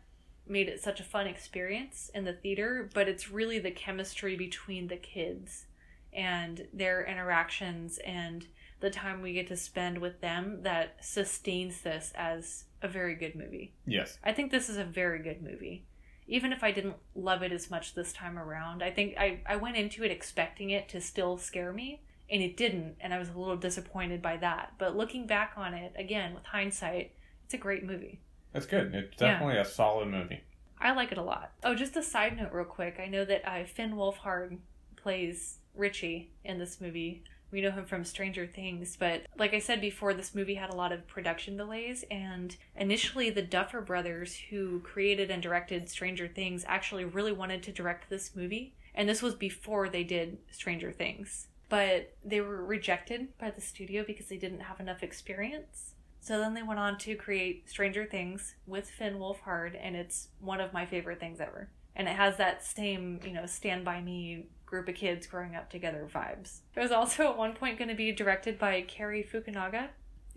made 0.47 0.68
it 0.68 0.83
such 0.83 1.01
a 1.01 1.05
fun 1.05 1.27
experience 1.27 2.11
in 2.14 2.25
the 2.25 2.33
theater. 2.33 2.91
But 2.93 3.09
it's 3.09 3.31
really 3.31 3.59
the 3.59 3.71
chemistry 3.71 4.37
between 4.37 4.89
the 4.89 4.97
kids 4.97 5.66
and 6.12 6.66
their 6.73 7.05
interactions 7.05 7.99
and 7.99 8.47
the 8.81 8.91
time 8.91 9.22
we 9.22 9.33
get 9.33 9.49
to 9.49 9.57
spend 9.57 9.99
with 9.99 10.20
them 10.20 10.62
that 10.62 10.97
sustains 11.05 11.83
this 11.83 12.12
as 12.14 12.64
a 12.83 12.89
very 12.89 13.14
good 13.14 13.35
movie. 13.35 13.74
Yes. 13.87 14.18
I 14.24 14.33
think 14.33 14.51
this 14.51 14.68
is 14.68 14.76
a 14.76 14.85
very 14.85 15.18
good 15.22 15.43
movie. 15.43 15.85
Even 16.26 16.53
if 16.53 16.62
I 16.62 16.70
didn't 16.72 16.97
love 17.14 17.43
it 17.43 17.53
as 17.53 17.70
much 17.70 17.95
this 17.95 18.12
time 18.12 18.39
around, 18.39 18.83
I 18.83 18.91
think 18.91 19.16
I, 19.18 19.41
I 19.47 19.57
went 19.57 19.76
into 19.76 20.05
it 20.05 20.11
expecting 20.11 20.70
it 20.70 20.89
to 20.91 21.01
still 21.01 21.37
scare 21.37 21.72
me, 21.72 22.01
and 22.31 22.41
it 22.43 22.57
didn't, 22.57 22.97
and 23.01 23.12
I 23.12 23.18
was 23.18 23.28
a 23.28 23.39
little 23.39 23.57
disappointed 23.57 24.22
by 24.22 24.37
that. 24.39 24.74
But 24.78 24.97
looking 24.97 25.26
back 25.26 25.55
on 25.57 25.74
it, 25.74 25.93
again, 25.97 26.35
with 26.35 26.45
hindsight, 26.45 27.12
it's 27.45 27.55
a 27.55 27.59
great 27.59 27.85
movie. 27.85 28.20
It's 28.55 28.66
good. 28.66 28.95
It's 28.95 29.20
Yeah. 29.20 29.33
definitely 29.33 29.59
a 29.59 29.64
solid 29.64 30.09
movie. 30.09 30.41
I 30.78 30.93
like 30.93 31.12
it 31.12 31.18
a 31.18 31.22
lot. 31.22 31.53
Oh, 31.64 31.74
just 31.74 31.97
a 31.97 32.03
side 32.03 32.37
note, 32.37 32.53
real 32.53 32.64
quick. 32.64 32.99
I 32.99 33.07
know 33.07 33.24
that 33.24 33.43
uh, 33.47 33.64
Finn 33.64 33.93
Wolfhard 33.95 34.57
plays 34.97 35.59
Richie 35.74 36.31
in 36.45 36.59
this 36.59 36.81
movie. 36.81 37.24
We 37.51 37.61
know 37.61 37.71
him 37.71 37.85
from 37.85 38.05
Stranger 38.05 38.47
Things, 38.47 38.97
but 38.97 39.23
like 39.37 39.55
I 39.55 39.59
said 39.59 39.81
before, 39.81 40.15
this 40.15 40.35
movie 40.35 40.55
had 40.55 40.71
a 40.71 40.77
lot 40.77 40.93
of 40.93 41.07
production 41.07 41.57
delays. 41.57 42.05
And 42.11 42.57
initially, 42.77 43.31
the 43.31 43.43
Duffer 43.43 43.81
brothers, 43.81 44.37
who 44.51 44.81
created 44.81 45.31
and 45.31 45.43
directed 45.43 45.89
Stranger 45.89 46.29
Things, 46.29 46.65
actually 46.67 47.05
really 47.05 47.33
wanted 47.33 47.63
to 47.65 47.73
direct 47.73 48.09
this 48.09 48.37
movie. 48.37 48.75
And 48.95 49.09
this 49.09 49.23
was 49.23 49.35
before 49.35 49.89
they 49.89 50.05
did 50.05 50.39
Stranger 50.51 50.93
Things. 50.93 51.49
But 51.69 52.15
they 52.25 52.41
were 52.41 52.65
rejected 52.65 53.37
by 53.39 53.51
the 53.51 53.61
studio 53.61 54.05
because 54.07 54.27
they 54.27 54.37
didn't 54.37 54.61
have 54.61 54.81
enough 54.81 55.03
experience. 55.03 55.95
So 56.21 56.39
then 56.39 56.55
they 56.55 56.63
went 56.63 56.81
on 56.81 56.99
to 56.99 57.15
create 57.15 57.69
Stranger 57.69 58.05
Things 58.05 58.55
with 58.67 58.91
Finn 58.91 59.15
Wolfhard, 59.15 59.77
and 59.81 59.97
it's 59.97 60.29
one 60.41 60.61
of 60.61 60.73
my 60.73 60.85
favorite 60.85 61.19
things 61.19 61.41
ever. 61.41 61.69
And 61.97 62.09
it 62.09 62.17
has 62.17 62.37
that 62.37 62.65
same, 62.65 63.21
you 63.25 63.33
know, 63.33 63.47
Stand 63.47 63.85
By 63.85 64.01
Me 64.01 64.47
group 64.71 64.89
of 64.89 64.95
kids 64.95 65.27
growing 65.27 65.57
up 65.57 65.68
together 65.68 66.09
vibes. 66.12 66.61
It 66.75 66.81
was 66.81 66.93
also 66.93 67.29
at 67.29 67.37
one 67.37 67.55
point 67.55 67.77
going 67.77 67.89
to 67.89 67.95
be 67.95 68.12
directed 68.12 68.59
by 68.59 68.83
Cary 68.83 69.23
Fukunaga, 69.23 69.89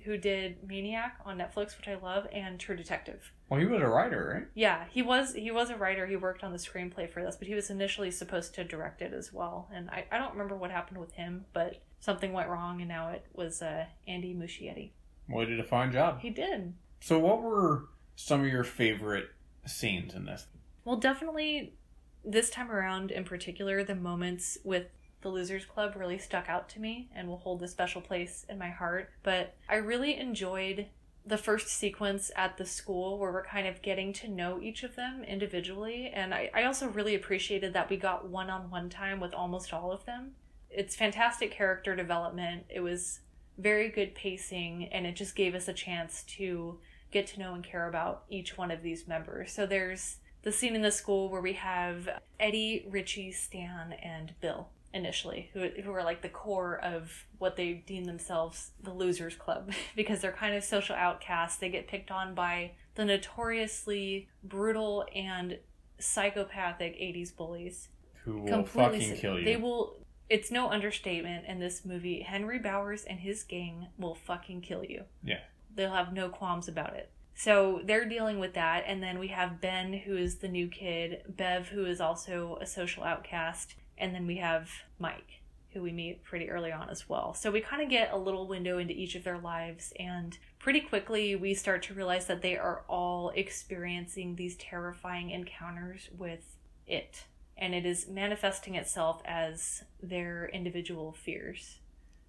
who 0.04 0.18
did 0.18 0.68
Maniac 0.68 1.20
on 1.24 1.38
Netflix, 1.38 1.78
which 1.78 1.88
I 1.88 1.96
love, 1.96 2.28
and 2.34 2.60
True 2.60 2.76
Detective. 2.76 3.32
Well, 3.48 3.60
he 3.60 3.68
was 3.68 3.82
a 3.82 3.88
writer, 3.88 4.34
right? 4.34 4.48
Yeah, 4.56 4.86
he 4.90 5.02
was 5.04 5.36
he 5.36 5.52
was 5.52 5.70
a 5.70 5.78
writer. 5.78 6.08
He 6.08 6.16
worked 6.16 6.44
on 6.44 6.52
the 6.52 6.58
screenplay 6.58 7.10
for 7.10 7.24
this, 7.24 7.36
but 7.36 7.48
he 7.48 7.54
was 7.54 7.70
initially 7.70 8.12
supposed 8.12 8.56
to 8.56 8.64
direct 8.64 9.02
it 9.02 9.14
as 9.14 9.32
well. 9.32 9.70
And 9.72 9.90
I, 9.92 10.06
I 10.12 10.18
don't 10.18 10.32
remember 10.32 10.56
what 10.56 10.72
happened 10.72 10.98
with 10.98 11.14
him, 11.14 11.46
but 11.54 11.82
something 12.00 12.34
went 12.34 12.50
wrong, 12.50 12.82
and 12.82 12.90
now 12.90 13.10
it 13.10 13.26
was 13.34 13.62
uh, 13.62 13.86
Andy 14.08 14.34
Muschietti. 14.34 14.92
Well, 15.30 15.46
he 15.46 15.52
did 15.52 15.60
a 15.60 15.64
fine 15.64 15.92
job. 15.92 16.20
He 16.20 16.32
did. 16.32 16.74
So, 17.00 17.20
what 17.20 17.42
were 17.42 17.86
some 18.16 18.42
of 18.42 18.48
your 18.48 18.64
favorite 18.64 19.28
scenes 19.66 20.14
in 20.14 20.26
this? 20.26 20.48
Well, 20.84 20.98
definitely 20.98 21.76
this 22.24 22.50
time 22.50 22.72
around 22.72 23.12
in 23.12 23.24
particular, 23.24 23.84
the 23.84 23.96
moments 23.96 24.58
with 24.64 24.88
the 25.22 25.30
Losers 25.30 25.66
Club 25.66 25.96
really 25.96 26.18
stuck 26.18 26.50
out 26.50 26.70
to 26.70 26.80
me 26.80 27.10
and 27.16 27.28
will 27.28 27.38
hold 27.38 27.64
a 27.64 27.68
special 27.68 28.02
place 28.02 28.46
in 28.50 28.58
my 28.58 28.70
heart. 28.70 29.10
But 29.24 29.56
I 29.70 29.76
really 29.76 30.18
enjoyed 30.18 30.88
the 31.26 31.38
first 31.38 31.70
sequence 31.70 32.32
at 32.36 32.58
the 32.58 32.66
school 32.66 33.18
where 33.18 33.32
we're 33.32 33.46
kind 33.46 33.66
of 33.66 33.82
getting 33.82 34.12
to 34.12 34.28
know 34.28 34.60
each 34.62 34.84
of 34.84 34.96
them 34.96 35.24
individually. 35.24 36.12
And 36.14 36.34
I, 36.34 36.50
I 36.54 36.64
also 36.66 36.88
really 36.90 37.16
appreciated 37.16 37.74
that 37.74 37.90
we 37.90 37.96
got 37.96 38.28
one 38.28 38.50
on 38.50 38.70
one 38.70 38.90
time 38.90 39.22
with 39.22 39.34
almost 39.34 39.74
all 39.74 39.92
of 39.92 40.06
them. 40.06 40.32
It's 40.70 40.96
fantastic 40.96 41.52
character 41.52 41.96
development. 41.96 42.66
It 42.70 42.82
was 42.82 43.22
very 43.58 43.88
good 43.88 44.16
pacing, 44.16 44.90
and 44.92 45.06
it 45.06 45.16
just 45.16 45.36
gave 45.36 45.56
us 45.56 45.68
a 45.68 45.74
chance 45.74 46.24
to 46.24 46.80
get 47.12 47.28
to 47.28 47.40
know 47.40 47.54
and 47.54 47.64
care 47.64 47.88
about 47.88 48.24
each 48.30 48.58
one 48.58 48.72
of 48.72 48.82
these 48.82 49.08
members. 49.08 49.52
So 49.54 49.66
there's 49.66 50.18
the 50.44 50.52
scene 50.52 50.76
in 50.76 50.82
the 50.82 50.92
school 50.92 51.30
where 51.30 51.42
we 51.42 51.54
have 51.54 52.08
Eddie, 52.40 52.86
Richie, 52.90 53.32
Stan, 53.32 53.94
and 53.94 54.34
Bill 54.42 54.70
initially, 54.94 55.50
who, 55.54 55.70
who 55.84 55.92
are 55.92 56.04
like 56.04 56.22
the 56.22 56.30
core 56.30 56.80
of 56.80 57.26
what 57.40 57.56
they 57.56 57.74
deem 57.74 58.04
themselves 58.04 58.72
the 58.82 58.94
Losers 58.94 59.36
Club 59.36 59.72
because 59.96 60.22
they're 60.22 60.32
kind 60.32 60.56
of 60.56 60.64
social 60.64 60.96
outcasts. 60.96 61.58
They 61.58 61.70
get 61.70 61.88
picked 61.88 62.12
on 62.12 62.36
by 62.36 62.72
the 62.96 63.06
notoriously 63.06 64.30
brutal 64.44 65.06
and 65.16 65.58
psychopathic 66.00 66.96
80s 67.00 67.36
bullies. 67.36 67.90
Who 68.26 68.40
will 68.40 68.48
Completely 68.48 69.00
fucking 69.00 69.18
kill 69.18 69.40
you? 69.40 69.46
They 69.46 69.56
will. 69.58 69.98
It's 70.30 70.52
no 70.52 70.70
understatement 70.70 71.46
in 71.48 71.60
this 71.60 71.84
movie. 71.84 72.22
Henry 72.22 72.60
Bowers 72.60 73.04
and 73.04 73.20
his 73.20 73.44
gang 73.44 73.88
will 73.98 74.16
fucking 74.16 74.62
kill 74.62 74.84
you. 74.84 75.04
Yeah. 75.24 75.40
They'll 75.76 75.92
have 75.92 76.14
no 76.14 76.30
qualms 76.30 76.68
about 76.68 76.96
it. 76.96 77.12
So 77.36 77.82
they're 77.84 78.08
dealing 78.08 78.40
with 78.40 78.54
that, 78.54 78.84
and 78.88 79.02
then 79.02 79.20
we 79.20 79.30
have 79.30 79.60
Ben, 79.60 79.94
who 79.94 80.16
is 80.16 80.36
the 80.36 80.48
new 80.48 80.68
kid, 80.68 81.24
Bev, 81.28 81.68
who 81.70 81.86
is 81.86 82.00
also 82.00 82.58
a 82.62 82.66
social 82.66 83.04
outcast, 83.04 83.76
and 83.98 84.14
then 84.14 84.28
we 84.28 84.38
have 84.38 84.70
Mike, 85.00 85.42
who 85.72 85.82
we 85.82 85.92
meet 85.92 86.24
pretty 86.24 86.50
early 86.50 86.72
on 86.72 86.90
as 86.90 87.10
well. 87.10 87.34
So 87.34 87.52
we 87.52 87.60
kind 87.60 87.82
of 87.82 87.90
get 87.90 88.14
a 88.14 88.18
little 88.18 88.48
window 88.48 88.78
into 88.78 88.94
each 88.94 89.16
of 89.16 89.24
their 89.24 89.40
lives, 89.40 89.94
and 90.00 90.38
pretty 90.60 90.80
quickly 90.80 91.36
we 91.36 91.54
start 91.54 91.82
to 91.84 91.94
realize 91.94 92.28
that 92.28 92.44
they 92.44 92.56
are 92.56 92.84
all 92.88 93.32
experiencing 93.32 94.36
these 94.36 94.56
terrifying 94.56 95.32
encounters 95.32 96.10
with 96.18 96.56
it, 96.88 97.26
and 97.58 97.74
it 97.74 97.86
is 97.86 98.08
manifesting 98.08 98.76
itself 98.76 99.22
as 99.26 99.84
their 100.02 100.50
individual 100.54 101.12
fears. 101.12 101.80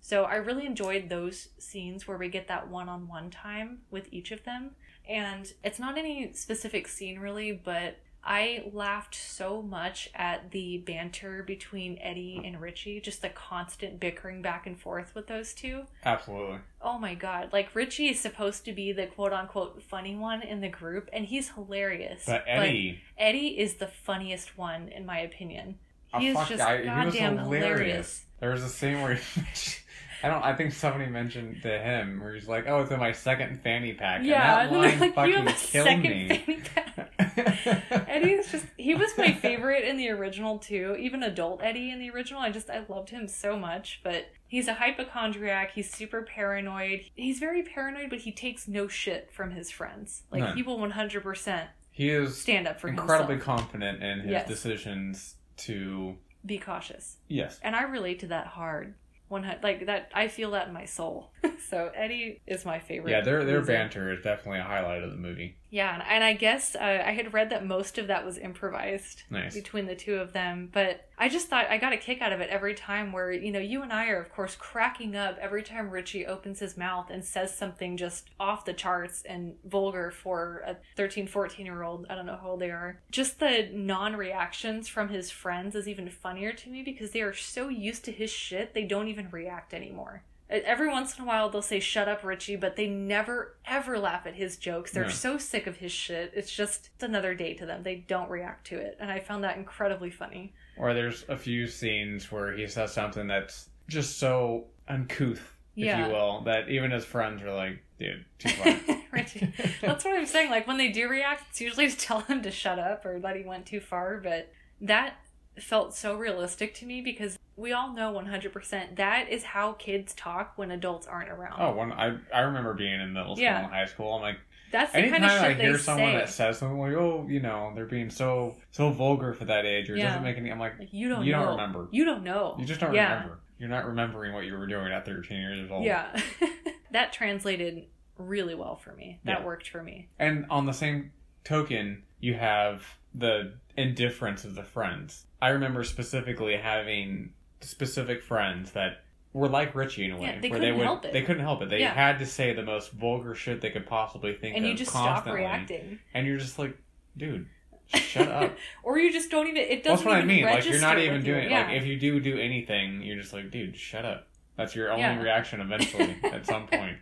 So 0.01 0.25
I 0.25 0.35
really 0.37 0.67
enjoyed 0.67 1.09
those 1.09 1.49
scenes 1.59 2.07
where 2.07 2.19
we 2.19 2.29
get 2.29 2.49
that 2.49 2.69
one 2.69 2.91
on 2.91 3.09
one 3.09 3.31
time 3.31 3.79
with 3.91 4.09
each 4.11 4.33
of 4.33 4.45
them. 4.45 4.73
And 5.09 5.53
it's 5.63 5.79
not 5.79 5.99
any 5.99 6.33
specific 6.33 6.89
scene 6.89 7.19
really, 7.19 7.53
but 7.53 7.99
I 8.27 8.65
laughed 8.73 9.15
so 9.15 9.61
much 9.61 10.09
at 10.15 10.51
the 10.51 10.79
banter 10.79 11.43
between 11.43 11.99
Eddie 12.01 12.41
and 12.43 12.59
Richie, 12.59 12.99
just 13.01 13.21
the 13.21 13.29
constant 13.29 14.01
bickering 14.01 14.41
back 14.41 14.67
and 14.67 14.81
forth 14.81 15.15
with 15.15 15.27
those 15.27 15.53
two. 15.53 15.83
Absolutely. 16.07 16.61
Oh 16.81 16.99
my 16.99 17.15
god. 17.15 17.53
Like 17.53 17.75
Richie 17.75 18.09
is 18.09 18.19
supposed 18.19 18.65
to 18.65 18.73
be 18.73 18.93
the 18.93 19.07
quote 19.09 19.35
unquote 19.35 19.83
funny 19.83 20.17
one 20.17 20.41
in 20.41 20.63
the 20.63 20.71
group, 20.71 21.11
and 21.13 21.27
he's 21.27 21.51
hilarious. 21.51 22.25
But 22.27 22.45
Eddie, 22.47 23.01
Eddie 23.19 23.59
is 23.59 23.75
the 23.75 23.89
funniest 23.89 24.57
one, 24.57 24.89
in 24.89 25.05
my 25.05 25.19
opinion. 25.19 25.79
oh, 26.15 26.19
He 26.19 26.29
is 26.29 26.39
just 26.49 26.63
I- 26.63 26.77
he 26.83 26.89
was 26.89 27.15
goddamn 27.15 27.39
hilarious. 27.39 28.25
There 28.41 28.51
was 28.53 28.63
a 28.65 28.69
scene 28.71 29.03
where 29.03 29.15
he, 29.15 29.43
I 30.23 30.29
don't. 30.29 30.43
I 30.43 30.55
think 30.55 30.73
somebody 30.73 31.11
mentioned 31.11 31.63
to 31.63 31.79
him 31.79 32.21
where 32.21 32.35
he's 32.35 32.49
like, 32.49 32.67
"Oh, 32.69 32.81
it's 32.83 32.91
in 32.91 32.99
my 33.01 33.13
second 33.13 33.61
fanny 33.63 33.93
pack." 33.95 34.23
Yeah, 34.25 34.63
and 34.63 34.71
that 34.75 34.79
line 34.79 34.99
like, 35.01 35.09
you 35.09 35.13
fucking 35.13 35.33
have 35.35 35.47
a 35.47 35.59
second 35.59 36.03
me. 36.03 36.29
fanny 36.29 36.61
pack. 36.75 38.09
Eddie 38.09 38.33
is 38.33 38.51
just 38.51 38.67
he 38.77 38.95
was 38.95 39.11
my 39.19 39.33
favorite 39.33 39.85
in 39.85 39.97
the 39.97 40.09
original 40.11 40.59
too. 40.59 40.97
Even 40.99 41.23
adult 41.23 41.63
Eddie 41.63 41.91
in 41.91 41.99
the 41.99 42.11
original, 42.11 42.41
I 42.41 42.51
just 42.51 42.71
I 42.71 42.85
loved 42.89 43.11
him 43.11 43.27
so 43.29 43.57
much. 43.59 44.01
But 44.05 44.27
he's 44.47 44.69
a 44.69 44.75
hypochondriac, 44.75 45.73
he's 45.73 45.91
super 45.93 46.23
paranoid. 46.23 47.03
He's 47.15 47.39
very 47.39 47.63
paranoid, 47.63 48.11
but 48.11 48.21
he 48.21 48.33
takes 48.33 48.69
no 48.69 48.89
shit 48.89 49.31
from 49.33 49.51
his 49.51 49.71
friends. 49.71 50.23
Like 50.31 50.43
No. 50.43 50.53
he 50.53 50.63
will 50.63 50.79
one 50.79 50.93
hundred 50.93 51.23
percent 51.23 51.69
he 51.91 52.09
is 52.11 52.41
stand 52.41 52.67
up 52.67 52.81
for 52.81 52.89
incredibly 52.89 53.35
himself. 53.37 53.59
confident 53.59 54.03
in 54.03 54.21
his 54.21 54.31
Yes. 54.31 54.49
decisions 54.49 55.37
to. 55.59 56.17
Be 56.47 56.59
cautious. 56.59 57.17
Yes. 57.29 57.59
And 57.63 57.75
I 57.75 57.85
relate 57.85 58.19
to 58.21 58.27
that 58.27 58.49
hard. 58.49 58.95
One 59.29 59.43
hu- 59.43 59.57
like 59.63 59.87
that 59.87 60.11
I 60.15 60.29
feel 60.29 60.51
that 60.53 60.69
in 60.69 60.75
my 60.75 60.85
soul. 60.85 61.31
so 61.71 61.91
Eddie 61.95 62.41
is 62.47 62.65
my 62.65 62.79
favorite. 62.79 63.11
Yeah, 63.11 63.23
their 63.23 63.45
their 63.45 63.61
loser. 63.61 63.73
banter 63.73 64.13
is 64.13 64.23
definitely 64.23 64.61
a 64.61 64.65
highlight 64.65 65.03
of 65.03 65.11
the 65.11 65.17
movie. 65.17 65.57
Yeah, 65.75 66.01
and, 66.09 66.23
I 66.23 66.35
guess 66.35 66.77
uh, 66.77 67.03
I 67.05 67.11
had 67.11 67.35
read 67.35 67.51
that 67.51 67.67
most 67.67 67.99
of 67.99 68.07
that 68.07 68.25
was 68.25 68.39
improvised 68.39 69.25
Nice. 69.29 69.55
between 69.55 69.87
the 69.87 69.97
two 69.97 70.15
of 70.15 70.33
them, 70.33 70.69
but 70.73 71.09
I 71.19 71.29
just 71.29 71.49
thought 71.49 71.67
I 71.69 71.79
got 71.79 71.93
a 71.93 71.97
kick 71.97 72.23
out 72.23 72.33
of 72.33 72.41
it 72.41 72.49
every 72.49 72.75
time 72.75 73.11
where, 73.11 73.33
you 73.33 73.51
know, 73.51 73.59
you 73.59 73.83
and 73.83 73.93
I 73.93 74.07
are, 74.11 74.21
of 74.21 74.33
course, 74.33 74.55
cracking 74.55 75.17
up 75.17 75.37
every 75.41 75.65
time 75.65 75.91
Richie 75.91 76.27
opens 76.27 76.61
his 76.61 76.77
mouth 76.77 77.11
and 77.11 77.25
says 77.25 77.59
something 77.59 77.97
just 77.97 78.31
off 78.39 78.65
the 78.65 78.73
charts 78.73 79.25
and 79.29 79.55
vulgar 79.65 80.13
for 80.13 80.63
a 80.65 80.77
13, 80.97 81.27
14 81.27 81.67
year 81.67 81.83
old. 81.83 82.07
I 82.09 82.15
don't 82.15 82.27
know 82.27 82.39
how 82.41 82.51
old 82.51 82.61
they 82.61 82.71
are. 82.71 83.01
Just 83.11 83.41
the 83.41 83.69
non 83.73 84.15
reactions 84.15 84.87
from 84.87 85.09
his 85.09 85.33
friends 85.33 85.75
is 85.75 85.89
even 85.89 86.09
funnier 86.09 86.53
to 86.53 86.71
me 86.71 86.85
because 86.85 87.11
they 87.11 87.23
are 87.23 87.35
so 87.35 87.69
used 87.69 88.05
to 88.05 88.13
his 88.13 88.31
shit, 88.31 88.75
they 88.75 88.85
don't 88.85 89.09
even 89.09 89.29
react 89.33 89.75
anymore. 89.75 90.23
E, 90.53 90.57
Every 90.57 90.89
once 90.89 91.17
in 91.17 91.25
a 91.25 91.27
while, 91.27 91.49
they'll 91.49 91.63
say, 91.63 91.81
Shut 91.81 92.09
up, 92.09 92.23
Richie, 92.25 92.57
but 92.57 92.77
they 92.77 92.87
never, 92.87 93.57
ever 93.67 93.99
laugh 93.99 94.27
at 94.27 94.35
his 94.35 94.57
jokes. 94.57 94.93
They're 94.93 95.11
so 95.11 95.39
sick 95.39 95.67
of 95.67 95.77
his 95.77 95.93
shit. 95.93 96.33
It's 96.35 96.53
just 96.53 96.91
it's 96.95 97.05
another 97.05 97.35
day 97.35 97.55
to 97.55 97.67
them. 97.67 97.83
They 97.83 97.97
don't 97.97 98.31
react 98.31 98.67
to 98.69 98.77
it. 98.77 98.97
And 99.01 99.11
I 99.11 99.21
found 99.21 99.45
that 99.45 99.57
incredibly 99.57 100.11
funny. 100.11 100.53
Or 100.77 100.93
there's 100.95 101.25
a 101.29 101.37
few 101.37 101.67
scenes 101.67 102.31
where 102.33 102.53
he 102.57 102.67
says 102.67 102.93
something 102.93 103.27
that's 103.27 103.69
just 103.89 104.19
so 104.19 104.67
uncouth, 104.89 105.57
if 105.77 105.85
Yeah. 105.87 106.07
you 106.07 106.13
will, 106.13 106.43
that 106.43 106.69
even 106.69 106.91
his 106.91 107.05
friends 107.05 107.43
are 107.43 107.53
like, 107.55 107.83
dude, 107.99 108.25
too 108.39 108.49
far. 108.51 108.77
Richie. 109.13 109.53
That's 109.81 110.05
what 110.05 110.15
I'm 110.19 110.27
saying. 110.27 110.51
Like, 110.51 110.67
when 110.67 110.77
they 110.79 110.89
do 110.89 111.09
react, 111.09 111.45
it's 111.51 111.61
usually 111.61 111.89
to 111.89 111.97
tell 111.97 112.21
him 112.21 112.43
to 112.43 112.51
shut 112.51 112.79
up 112.79 113.07
or 113.07 113.19
that 113.21 113.37
he 113.37 113.45
went 113.45 113.67
too 113.67 113.81
far. 113.81 114.19
But 114.19 114.53
that 114.81 115.15
felt 115.59 115.95
so 115.95 116.17
realistic 116.17 116.75
to 116.75 116.87
me 116.87 117.01
because 117.01 117.39
we 117.57 117.73
all 117.73 117.93
know 117.93 118.13
100% 118.13 118.97
that 118.97 119.29
is 119.29 119.45
how 119.45 119.73
kids 119.73 120.13
talk 120.15 120.53
when 120.57 120.71
adults 120.73 121.07
aren't 121.07 121.31
around. 121.31 121.61
oh, 121.61 121.75
when 121.75 121.93
I 121.93 122.17
I 122.35 122.41
remember 122.41 122.75
being 122.75 123.01
in 123.01 123.13
middle 123.13 123.37
school 123.37 123.45
Yeah. 123.45 123.63
and 123.65 123.73
high 123.73 123.87
school, 123.87 124.15
I'm 124.15 124.23
like, 124.23 124.39
That's 124.73 124.91
the 124.93 124.99
anytime 124.99 125.21
kind 125.21 125.33
of 125.33 125.39
shit 125.41 125.61
I 125.61 125.63
hear 125.63 125.79
someone 125.79 126.13
say. 126.13 126.17
that 126.19 126.29
says 126.29 126.59
something 126.59 126.79
like, 126.81 126.95
oh, 126.95 127.27
you 127.29 127.41
know, 127.41 127.73
they're 127.75 127.87
being 127.87 128.11
so 128.11 128.57
so 128.73 128.91
vulgar 128.91 129.33
for 129.33 129.45
that 129.45 129.65
age, 129.65 129.89
or 129.89 129.95
it 129.95 129.99
Yeah. 130.01 130.09
doesn't 130.09 130.25
make 130.25 130.37
any, 130.37 130.51
I'm 130.51 130.59
like, 130.59 130.79
Like, 130.79 130.93
you 130.93 131.09
don't 131.09 131.25
you 131.25 131.33
know. 131.33 131.43
don't 131.45 131.51
remember. 131.53 131.89
You 131.93 132.05
don't 132.05 132.25
know. 132.25 132.57
You 132.59 132.65
just 132.67 132.81
don't 132.81 132.93
yeah. 132.95 133.13
remember. 133.15 133.39
You're 133.59 133.69
not 133.69 133.87
remembering 133.87 134.33
what 134.35 134.45
you 134.47 134.55
were 134.59 134.67
doing 134.67 134.93
at 134.93 135.05
13 135.07 135.39
years 135.41 135.71
old. 135.71 135.85
Yeah. 135.85 136.21
that 136.91 137.13
translated 137.13 137.85
really 138.19 138.55
well 138.57 138.75
for 138.75 138.93
me. 138.95 139.21
That 139.25 139.45
worked 139.45 139.69
for 139.69 139.81
me. 139.83 140.09
And 140.19 140.47
on 140.51 140.67
the 140.67 140.73
same 140.73 141.13
token, 141.45 142.03
you 142.19 142.35
have 142.35 142.83
the 143.15 143.55
indifference 143.77 144.45
of 144.45 144.55
the 144.55 144.63
friends. 144.63 145.27
I 145.43 145.49
remember 145.49 145.85
specifically 145.85 146.57
having 146.57 147.33
specific 147.61 148.23
friends 148.23 148.73
that 148.73 149.03
were 149.33 149.49
like 149.49 149.75
Richie 149.75 150.05
in 150.05 150.13
a 150.13 150.17
way, 150.17 150.27
Yeah, 150.29 150.41
they 150.41 150.49
where 150.49 150.59
couldn't 150.61 150.75
they 150.75 150.79
would 150.79 150.85
help 150.87 151.05
it. 151.05 151.13
they 151.13 151.23
couldn't 151.23 151.43
help 151.43 151.61
it. 151.63 151.71
They 151.71 151.81
Yeah. 151.81 151.93
had 151.93 152.19
to 152.21 152.27
say 152.27 152.53
the 152.53 152.63
most 152.63 152.93
vulgar 152.93 153.35
shit 153.35 153.61
they 153.61 153.71
could 153.71 153.87
possibly 153.87 154.33
think 154.35 154.57
And 154.57 154.65
of 154.65 154.71
you 154.71 154.77
just 154.77 154.93
constantly, 154.93 155.43
stop 155.43 155.51
reacting. 155.53 155.99
and 156.15 156.27
you're 156.27 156.39
just 156.39 156.59
like, 156.59 156.77
dude, 157.17 157.47
shut 157.95 158.29
up. 158.29 158.57
or 158.85 158.99
you 158.99 159.13
just 159.13 159.31
don't 159.31 159.47
even 159.49 159.57
it 159.63 159.83
That's 159.83 159.87
doesn't 160.03 160.07
what 160.07 160.15
I 160.15 160.19
even 160.19 160.29
mean. 160.29 160.45
Like 160.45 160.65
you're 160.65 160.81
not 160.81 160.99
even 160.99 161.15
with 161.17 161.27
you. 161.27 161.35
doing 161.35 161.51
yeah. 161.51 161.67
like 161.67 161.77
if 161.79 161.87
you 161.87 161.99
do 161.99 162.21
do 162.21 162.39
anything, 162.39 163.03
you're 163.03 163.17
just 163.21 163.33
like, 163.33 163.51
dude, 163.51 163.77
shut 163.77 164.05
up. 164.05 164.29
That's 164.57 164.75
your 164.77 164.91
only 164.91 165.03
Yeah. 165.03 165.21
reaction 165.21 165.61
eventually 165.61 166.17
at 166.25 166.47
some 166.47 166.67
point. 166.69 166.99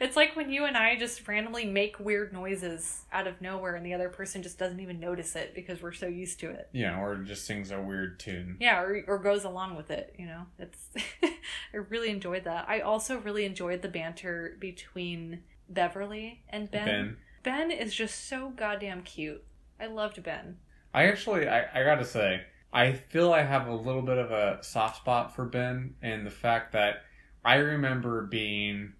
it's 0.00 0.14
like 0.16 0.36
when 0.36 0.50
you 0.50 0.64
and 0.64 0.76
I 0.76 0.96
just 0.96 1.26
randomly 1.26 1.64
make 1.64 1.98
weird 1.98 2.32
noises 2.32 3.02
out 3.12 3.26
of 3.26 3.40
nowhere 3.40 3.74
and 3.74 3.84
the 3.84 3.94
other 3.94 4.08
person 4.08 4.42
just 4.42 4.58
doesn't 4.58 4.78
even 4.80 5.00
notice 5.00 5.34
it 5.34 5.54
because 5.54 5.82
we're 5.82 5.92
so 5.92 6.06
used 6.06 6.38
to 6.40 6.50
it. 6.50 6.68
Yeah, 6.72 7.00
or 7.00 7.16
just 7.16 7.46
sings 7.46 7.70
a 7.70 7.80
weird 7.80 8.20
tune. 8.20 8.56
Yeah, 8.60 8.80
or, 8.80 9.02
or 9.08 9.18
goes 9.18 9.44
along 9.44 9.76
with 9.76 9.90
it, 9.90 10.14
you 10.18 10.26
know. 10.26 10.42
It's 10.58 10.88
I 11.22 11.76
really 11.88 12.10
enjoyed 12.10 12.44
that. 12.44 12.66
I 12.68 12.80
also 12.80 13.18
really 13.18 13.44
enjoyed 13.44 13.82
the 13.82 13.88
banter 13.88 14.56
between 14.60 15.42
Beverly 15.68 16.42
and 16.48 16.70
Ben. 16.70 16.84
Ben. 16.86 17.16
Ben 17.42 17.70
is 17.72 17.94
just 17.94 18.28
so 18.28 18.50
goddamn 18.50 19.02
cute. 19.02 19.42
I 19.80 19.86
loved 19.86 20.22
Ben. 20.22 20.58
I 20.94 21.04
actually, 21.08 21.48
I, 21.48 21.64
I 21.74 21.84
gotta 21.84 22.04
say, 22.04 22.42
I 22.76 22.92
feel 22.92 23.32
I 23.32 23.42
have 23.42 23.68
a 23.68 23.74
little 23.74 24.02
bit 24.02 24.18
of 24.18 24.30
a 24.30 24.58
soft 24.62 24.98
spot 24.98 25.34
for 25.34 25.46
Ben 25.46 25.94
and 26.02 26.26
the 26.26 26.30
fact 26.30 26.72
that 26.72 27.04
I 27.44 27.54
remember 27.56 28.26
being, 28.26 28.92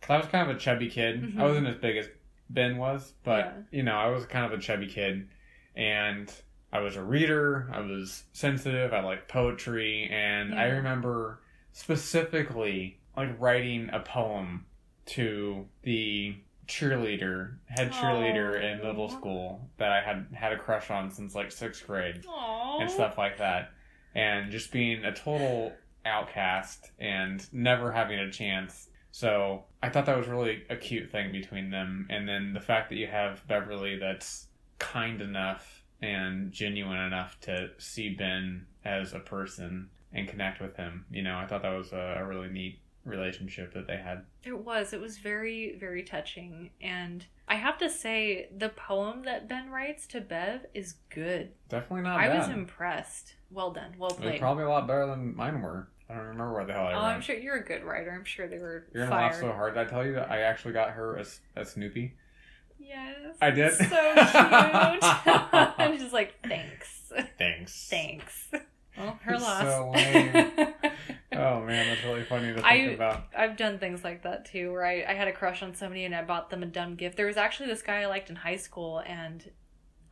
cause 0.00 0.10
I 0.10 0.18
was 0.18 0.26
kind 0.28 0.48
of 0.48 0.56
a 0.56 0.60
chubby 0.60 0.88
kid. 0.88 1.20
Mhm. 1.20 1.40
I 1.40 1.42
wasn't 1.42 1.66
as 1.66 1.74
big 1.76 1.96
as 1.96 2.08
Ben 2.48 2.76
was, 2.76 3.12
but 3.24 3.44
Yeah. 3.46 3.52
you 3.72 3.82
know, 3.82 3.96
I 3.96 4.06
was 4.06 4.24
kind 4.26 4.44
of 4.44 4.52
a 4.56 4.62
chubby 4.62 4.86
kid, 4.86 5.28
and 5.74 6.32
I 6.72 6.78
was 6.78 6.94
a 6.94 7.02
reader. 7.02 7.68
I 7.72 7.80
was 7.80 8.24
sensitive. 8.32 8.92
I 8.92 9.00
liked 9.00 9.26
poetry, 9.28 10.08
and 10.10 10.54
I 10.54 10.66
remember 10.66 11.40
specifically 11.72 13.00
like 13.16 13.30
writing 13.40 13.90
a 13.92 14.00
poem 14.00 14.66
to 15.06 15.68
the 15.82 16.36
cheerleader, 16.66 17.56
head 17.66 17.92
cheerleader 17.92 18.62
in 18.62 18.78
middle 18.78 19.08
school 19.08 19.68
that 19.78 19.90
I 19.90 20.00
had 20.00 20.26
had 20.32 20.52
a 20.52 20.58
crush 20.58 20.90
on 20.90 21.10
since 21.10 21.34
like 21.34 21.52
sixth 21.52 21.86
grade 21.86 22.24
Aww. 22.24 22.80
and 22.80 22.90
stuff 22.90 23.18
like 23.18 23.38
that. 23.38 23.70
And 24.14 24.50
just 24.50 24.72
being 24.72 25.04
a 25.04 25.12
total 25.12 25.72
outcast 26.06 26.90
and 26.98 27.46
never 27.52 27.92
having 27.92 28.18
a 28.18 28.30
chance. 28.30 28.88
So 29.10 29.64
I 29.82 29.88
thought 29.88 30.06
that 30.06 30.16
was 30.16 30.28
really 30.28 30.64
a 30.70 30.76
cute 30.76 31.10
thing 31.10 31.32
between 31.32 31.70
them. 31.70 32.06
And 32.10 32.28
then 32.28 32.52
the 32.52 32.60
fact 32.60 32.90
that 32.90 32.96
you 32.96 33.06
have 33.06 33.46
Beverly 33.46 33.98
that's 33.98 34.48
kind 34.78 35.20
enough 35.20 35.82
and 36.02 36.52
genuine 36.52 36.98
enough 36.98 37.38
to 37.42 37.70
see 37.78 38.10
Ben 38.10 38.66
as 38.84 39.14
a 39.14 39.20
person 39.20 39.88
and 40.12 40.28
connect 40.28 40.60
with 40.60 40.76
him. 40.76 41.06
You 41.10 41.22
know, 41.22 41.36
I 41.36 41.46
thought 41.46 41.62
that 41.62 41.76
was 41.76 41.92
a, 41.92 42.16
a 42.18 42.24
really 42.24 42.48
neat 42.48 42.78
relationship 43.04 43.74
that 43.74 43.86
they 43.86 43.96
had. 43.96 44.22
It 44.44 44.58
was. 44.58 44.92
It 44.92 45.00
was 45.00 45.18
very, 45.18 45.76
very 45.78 46.02
touching. 46.02 46.70
And 46.80 47.24
I 47.48 47.56
have 47.56 47.78
to 47.78 47.90
say, 47.90 48.48
the 48.56 48.70
poem 48.70 49.22
that 49.24 49.48
Ben 49.48 49.70
writes 49.70 50.06
to 50.08 50.20
Bev 50.20 50.66
is 50.74 50.94
good. 51.10 51.50
Definitely 51.68 52.02
not 52.02 52.18
I 52.20 52.28
bad. 52.28 52.38
was 52.38 52.48
impressed. 52.48 53.34
Well 53.50 53.72
done. 53.72 53.92
Well 53.98 54.10
played. 54.10 54.40
probably 54.40 54.64
a 54.64 54.68
lot 54.68 54.86
better 54.86 55.06
than 55.06 55.36
mine 55.36 55.60
were. 55.60 55.88
I 56.08 56.14
don't 56.14 56.24
remember 56.26 56.52
what 56.54 56.66
the 56.66 56.72
hell 56.74 56.86
I 56.86 56.92
Oh, 56.92 56.96
wrote. 56.96 57.02
I'm 57.04 57.20
sure 57.22 57.36
you're 57.36 57.56
a 57.56 57.64
good 57.64 57.82
writer. 57.82 58.10
I'm 58.12 58.24
sure 58.24 58.46
they 58.46 58.58
were 58.58 58.86
You're 58.92 59.06
gonna 59.06 59.16
laugh 59.16 59.40
so 59.40 59.52
hard. 59.52 59.74
Did 59.74 59.86
I 59.86 59.90
tell 59.90 60.04
you 60.04 60.12
that 60.14 60.30
I 60.30 60.40
actually 60.40 60.72
got 60.74 60.90
her 60.90 61.16
a, 61.16 61.24
a 61.56 61.64
Snoopy? 61.64 62.14
Yes. 62.78 63.36
I 63.40 63.50
did. 63.50 63.72
So 63.72 63.84
cute. 63.84 63.94
I'm 65.02 65.98
just 65.98 66.12
like, 66.12 66.34
thanks. 66.46 67.10
Thanks. 67.38 67.88
Thanks. 67.90 68.48
Well, 68.96 69.18
her 69.22 69.36
loss. 69.40 69.62
so 69.64 69.90
lame. 69.92 70.72
Oh 71.36 71.60
man, 71.64 71.86
that's 71.88 72.04
really 72.04 72.24
funny 72.24 72.48
to 72.48 72.54
think 72.54 72.66
I- 72.66 72.76
about. 72.92 73.24
I've 73.36 73.56
done 73.56 73.78
things 73.78 74.04
like 74.04 74.22
that 74.22 74.44
too, 74.46 74.72
where 74.72 74.84
I, 74.84 75.04
I 75.08 75.14
had 75.14 75.28
a 75.28 75.32
crush 75.32 75.62
on 75.62 75.74
somebody 75.74 76.04
and 76.04 76.14
I 76.14 76.22
bought 76.22 76.50
them 76.50 76.62
a 76.62 76.66
dumb 76.66 76.94
gift. 76.96 77.16
There 77.16 77.26
was 77.26 77.36
actually 77.36 77.68
this 77.68 77.82
guy 77.82 78.02
I 78.02 78.06
liked 78.06 78.30
in 78.30 78.36
high 78.36 78.56
school, 78.56 79.02
and 79.06 79.50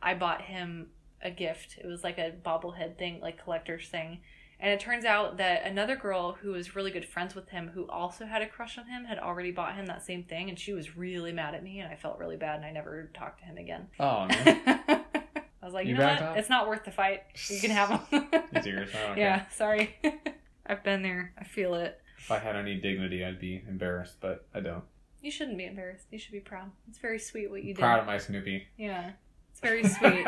I 0.01 0.13
bought 0.13 0.41
him 0.41 0.87
a 1.21 1.31
gift. 1.31 1.77
It 1.81 1.87
was 1.87 2.03
like 2.03 2.17
a 2.17 2.31
bobblehead 2.45 2.97
thing, 2.97 3.19
like 3.21 3.41
collector's 3.43 3.87
thing. 3.87 4.19
And 4.59 4.71
it 4.71 4.79
turns 4.79 5.03
out 5.03 5.37
that 5.37 5.65
another 5.65 5.97
girl 5.97 6.33
who 6.41 6.51
was 6.51 6.73
really 6.73 6.91
good 6.91 7.03
friends 7.05 7.35
with 7.35 7.49
him, 7.49 7.71
who 7.73 7.85
also 7.89 8.25
had 8.25 8.41
a 8.41 8.47
crush 8.47 8.77
on 8.77 8.85
him, 8.87 9.03
had 9.03 9.19
already 9.19 9.51
bought 9.51 9.75
him 9.75 9.87
that 9.87 10.05
same 10.05 10.23
thing, 10.23 10.47
and 10.49 10.57
she 10.57 10.71
was 10.71 10.95
really 10.95 11.33
mad 11.33 11.53
at 11.53 11.63
me, 11.63 11.79
and 11.79 11.91
I 11.91 11.95
felt 11.97 12.17
really 12.17 12.37
bad, 12.37 12.57
and 12.57 12.65
I 12.65 12.71
never 12.71 13.09
talked 13.13 13.39
to 13.39 13.45
him 13.45 13.57
again. 13.57 13.87
Oh 13.99 14.25
man, 14.29 14.61
I 14.65 15.65
was 15.65 15.73
like, 15.73 15.85
You 15.85 15.93
you, 15.93 15.97
know 15.97 16.07
what? 16.07 16.21
off? 16.21 16.37
It's 16.37 16.49
not 16.49 16.67
worth 16.69 16.85
the 16.85 16.91
fight. 16.91 17.23
You 17.49 17.59
can 17.59 17.71
have 17.71 18.09
them. 18.09 18.27
it's 18.53 18.65
yours. 18.67 18.89
Don't 18.93 19.15
care. 19.15 19.17
yeah, 19.17 19.49
sorry. 19.49 19.95
I've 20.65 20.83
been 20.83 21.01
there. 21.01 21.33
I 21.37 21.43
feel 21.43 21.75
it. 21.75 21.99
If 22.17 22.31
I 22.31 22.39
had 22.39 22.55
any 22.55 22.75
dignity, 22.75 23.23
I'd 23.25 23.39
be 23.39 23.63
embarrassed, 23.67 24.15
but 24.21 24.45
I 24.53 24.59
don't. 24.61 24.83
You 25.21 25.31
shouldn't 25.31 25.57
be 25.57 25.65
embarrassed. 25.65 26.05
You 26.11 26.19
should 26.19 26.31
be 26.31 26.39
proud. 26.39 26.71
It's 26.89 26.97
very 26.99 27.19
sweet 27.19 27.49
what 27.49 27.63
you 27.63 27.73
did. 27.73 27.79
Proud 27.81 27.99
of 27.99 28.05
my 28.05 28.17
Snoopy. 28.17 28.67
Yeah, 28.77 29.11
it's 29.51 29.59
very 29.61 29.83
sweet. 29.87 30.25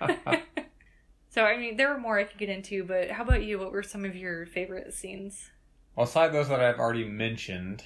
so, 1.30 1.44
I 1.44 1.56
mean, 1.58 1.76
there 1.76 1.92
were 1.92 1.98
more 2.00 2.18
I 2.18 2.24
could 2.24 2.38
get 2.38 2.48
into, 2.48 2.84
but 2.84 3.10
how 3.10 3.22
about 3.24 3.42
you? 3.42 3.58
What 3.58 3.72
were 3.72 3.82
some 3.82 4.04
of 4.04 4.16
your 4.16 4.46
favorite 4.46 4.92
scenes? 4.94 5.50
well, 5.96 6.06
aside 6.06 6.32
those 6.32 6.48
that 6.48 6.60
I've 6.60 6.78
already 6.78 7.04
mentioned, 7.04 7.84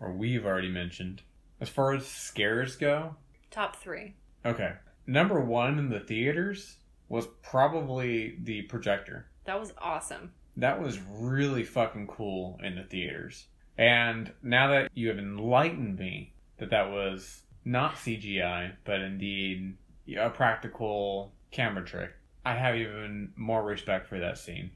or 0.00 0.12
we've 0.12 0.44
already 0.44 0.68
mentioned, 0.68 1.22
as 1.60 1.68
far 1.68 1.94
as 1.94 2.06
scares 2.06 2.76
go, 2.76 3.16
Top 3.50 3.76
three. 3.76 4.14
okay. 4.44 4.74
Number 5.06 5.40
one 5.40 5.78
in 5.78 5.88
the 5.88 6.00
theaters 6.00 6.76
was 7.08 7.26
probably 7.42 8.36
the 8.42 8.62
projector. 8.62 9.26
That 9.44 9.58
was 9.58 9.72
awesome. 9.78 10.32
That 10.56 10.80
was 10.80 10.98
really 10.98 11.64
fucking 11.64 12.06
cool 12.06 12.58
in 12.62 12.76
the 12.76 12.82
theaters. 12.82 13.46
And 13.78 14.32
now 14.42 14.68
that 14.70 14.90
you 14.94 15.08
have 15.08 15.18
enlightened 15.18 15.98
me 15.98 16.32
that 16.58 16.70
that 16.70 16.90
was 16.90 17.42
not 17.64 17.96
CGI, 17.96 18.72
but 18.84 19.00
indeed 19.00 19.76
a 20.18 20.30
practical 20.30 21.32
camera 21.50 21.84
trick, 21.84 22.12
I 22.44 22.54
have 22.54 22.76
even 22.76 23.32
more 23.36 23.62
respect 23.62 24.08
for 24.08 24.18
that 24.20 24.38
scene. 24.38 24.70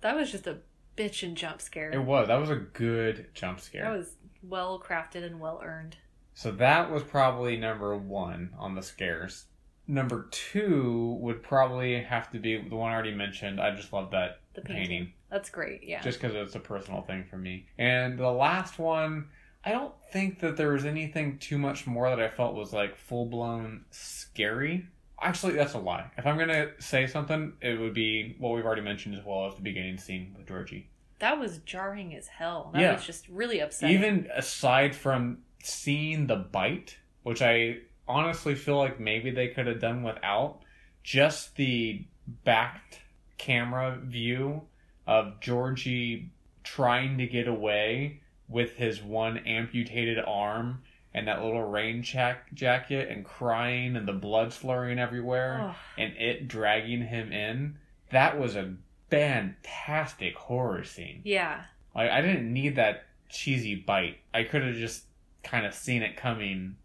That 0.00 0.16
was 0.16 0.30
just 0.30 0.46
a 0.46 0.58
bitchin' 0.96 1.34
jump 1.34 1.60
scare. 1.60 1.90
It 1.92 2.02
was. 2.02 2.28
That 2.28 2.40
was 2.40 2.50
a 2.50 2.56
good 2.56 3.28
jump 3.34 3.60
scare. 3.60 3.84
That 3.84 3.96
was 3.96 4.16
well 4.42 4.82
crafted 4.84 5.24
and 5.24 5.40
well 5.40 5.60
earned. 5.64 5.96
So 6.34 6.50
that 6.52 6.90
was 6.90 7.02
probably 7.02 7.56
number 7.56 7.96
one 7.96 8.50
on 8.58 8.74
the 8.74 8.82
scares. 8.82 9.46
Number 9.86 10.28
two 10.30 11.18
would 11.20 11.42
probably 11.42 12.02
have 12.02 12.30
to 12.32 12.38
be 12.38 12.58
the 12.58 12.74
one 12.74 12.90
I 12.90 12.94
already 12.94 13.14
mentioned. 13.14 13.60
I 13.60 13.74
just 13.74 13.92
love 13.92 14.10
that 14.10 14.40
The 14.54 14.62
painting. 14.62 14.88
painting. 14.88 15.12
That's 15.30 15.50
great. 15.50 15.82
Yeah. 15.82 16.00
just 16.00 16.20
because 16.20 16.34
it's 16.36 16.54
a 16.54 16.60
personal 16.60 17.02
thing 17.02 17.24
for 17.28 17.36
me. 17.36 17.66
And 17.78 18.18
the 18.18 18.30
last 18.30 18.78
one, 18.78 19.26
I 19.64 19.72
don't 19.72 19.92
think 20.12 20.40
that 20.40 20.56
there 20.56 20.72
was 20.72 20.84
anything 20.84 21.38
too 21.38 21.58
much 21.58 21.86
more 21.86 22.08
that 22.10 22.20
I 22.20 22.28
felt 22.28 22.54
was 22.54 22.72
like 22.72 22.96
full 22.96 23.26
blown 23.26 23.84
scary. 23.90 24.86
Actually, 25.20 25.54
that's 25.54 25.72
a 25.74 25.78
lie. 25.78 26.10
If 26.18 26.26
I'm 26.26 26.36
gonna 26.38 26.70
say 26.78 27.06
something, 27.06 27.54
it 27.60 27.78
would 27.80 27.94
be 27.94 28.36
what 28.38 28.54
we've 28.54 28.64
already 28.64 28.82
mentioned 28.82 29.14
as 29.16 29.24
well 29.24 29.46
as 29.46 29.54
the 29.54 29.62
beginning 29.62 29.96
scene 29.98 30.34
with 30.36 30.46
Georgie. 30.46 30.88
That 31.20 31.38
was 31.38 31.58
jarring 31.58 32.14
as 32.14 32.26
hell. 32.28 32.70
That 32.74 32.80
Yeah. 32.82 32.92
was 32.94 33.06
just 33.06 33.28
really 33.28 33.60
upsetting. 33.60 33.96
Even 33.96 34.28
aside 34.34 34.94
from 34.94 35.38
seeing 35.62 36.26
the 36.26 36.36
bite, 36.36 36.98
which 37.22 37.40
I 37.40 37.78
honestly 38.06 38.54
feel 38.54 38.76
like 38.76 39.00
maybe 39.00 39.30
they 39.30 39.48
could 39.48 39.66
have 39.66 39.80
done 39.80 40.02
without, 40.02 40.60
just 41.02 41.56
the 41.56 42.04
backed 42.44 43.00
camera 43.38 43.98
view 44.02 44.62
of 45.06 45.40
Georgie 45.40 46.30
trying 46.62 47.18
to 47.18 47.26
get 47.26 47.46
away 47.48 48.20
with 48.48 48.76
his 48.76 49.02
one 49.02 49.38
amputated 49.38 50.18
arm 50.26 50.82
and 51.12 51.28
that 51.28 51.42
little 51.42 51.62
rain 51.62 52.02
jack- 52.02 52.52
jacket 52.54 53.08
and 53.10 53.24
crying 53.24 53.96
and 53.96 54.08
the 54.08 54.12
blood 54.12 54.52
slurring 54.52 54.98
everywhere 54.98 55.60
Ugh. 55.70 55.76
and 55.98 56.16
it 56.16 56.48
dragging 56.48 57.02
him 57.02 57.32
in. 57.32 57.76
That 58.10 58.38
was 58.38 58.56
a 58.56 58.74
fantastic 59.10 60.36
horror 60.36 60.84
scene. 60.84 61.20
yeah. 61.24 61.62
Like 61.94 62.10
I 62.10 62.20
didn't 62.22 62.52
need 62.52 62.76
that 62.76 63.04
cheesy 63.28 63.74
bite. 63.76 64.18
I 64.32 64.42
could 64.42 64.62
have 64.64 64.74
just 64.74 65.04
kind 65.44 65.64
of 65.64 65.72
seen 65.74 66.02
it 66.02 66.16
coming 66.16 66.76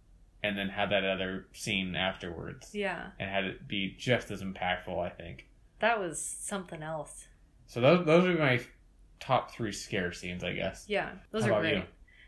and 0.43 0.58
then 0.58 0.70
had 0.70 0.91
that 0.91 1.04
other 1.04 1.47
scene 1.52 1.95
afterwards 1.95 2.70
Yeah. 2.74 3.08
and 3.20 3.30
had 3.30 3.45
it 3.45 3.68
be 3.68 3.95
just 3.97 4.30
as 4.32 4.41
impactful, 4.43 4.97
I 5.04 5.10
think. 5.10 5.47
That 5.80 5.99
was 5.99 6.21
something 6.21 6.84
else. 6.84 7.25
So 7.67 7.82
those 7.82 8.05
those 8.05 8.25
are 8.25 8.38
my 8.38 8.59
top 9.19 9.51
3 9.51 9.71
scare 9.71 10.11
scenes, 10.11 10.43
I 10.43 10.53
guess. 10.53 10.86
Yeah. 10.88 11.09
Those 11.32 11.45
How 11.45 11.55
are 11.55 11.61
great. 11.61 11.75
you? 11.75 11.84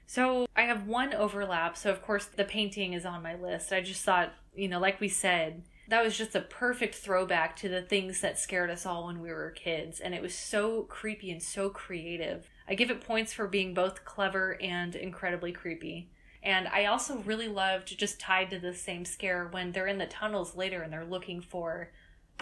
So 0.05 0.45
I 0.55 0.63
have 0.63 0.87
one 0.87 1.13
overlap. 1.13 1.77
So 1.77 1.89
of 1.89 2.01
course 2.01 2.25
the 2.25 2.43
painting 2.43 2.93
is 2.93 3.05
on 3.05 3.23
my 3.23 3.35
list. 3.35 3.71
I 3.71 3.81
just 3.81 4.03
thought, 4.03 4.33
you 4.53 4.67
know, 4.67 4.79
like 4.79 4.99
we 4.99 5.07
said, 5.07 5.63
that 5.87 6.03
was 6.03 6.17
just 6.17 6.35
a 6.35 6.41
perfect 6.41 6.95
throwback 6.95 7.55
to 7.57 7.69
the 7.69 7.81
things 7.81 8.21
that 8.21 8.39
scared 8.39 8.69
us 8.69 8.85
all 8.85 9.07
when 9.07 9.19
we 9.19 9.29
were 9.29 9.51
kids, 9.51 9.99
and 9.99 10.15
it 10.15 10.21
was 10.21 10.33
so 10.33 10.83
creepy 10.83 11.31
and 11.31 11.43
so 11.43 11.69
creative. 11.69 12.49
I 12.67 12.75
give 12.75 12.89
it 12.89 13.01
points 13.01 13.33
for 13.33 13.47
being 13.47 13.73
both 13.73 14.05
clever 14.05 14.57
and 14.61 14.95
incredibly 14.95 15.51
creepy. 15.51 16.09
And 16.43 16.67
I 16.69 16.85
also 16.85 17.17
really 17.17 17.49
loved 17.49 17.97
just 17.97 18.19
tied 18.19 18.49
to 18.51 18.59
the 18.59 18.73
same 18.73 19.03
scare 19.05 19.47
when 19.51 19.71
they're 19.73 19.87
in 19.87 19.97
the 19.97 20.05
tunnels 20.05 20.55
later 20.55 20.81
and 20.81 20.91
they're 20.91 21.05
looking 21.05 21.41
for 21.41 21.91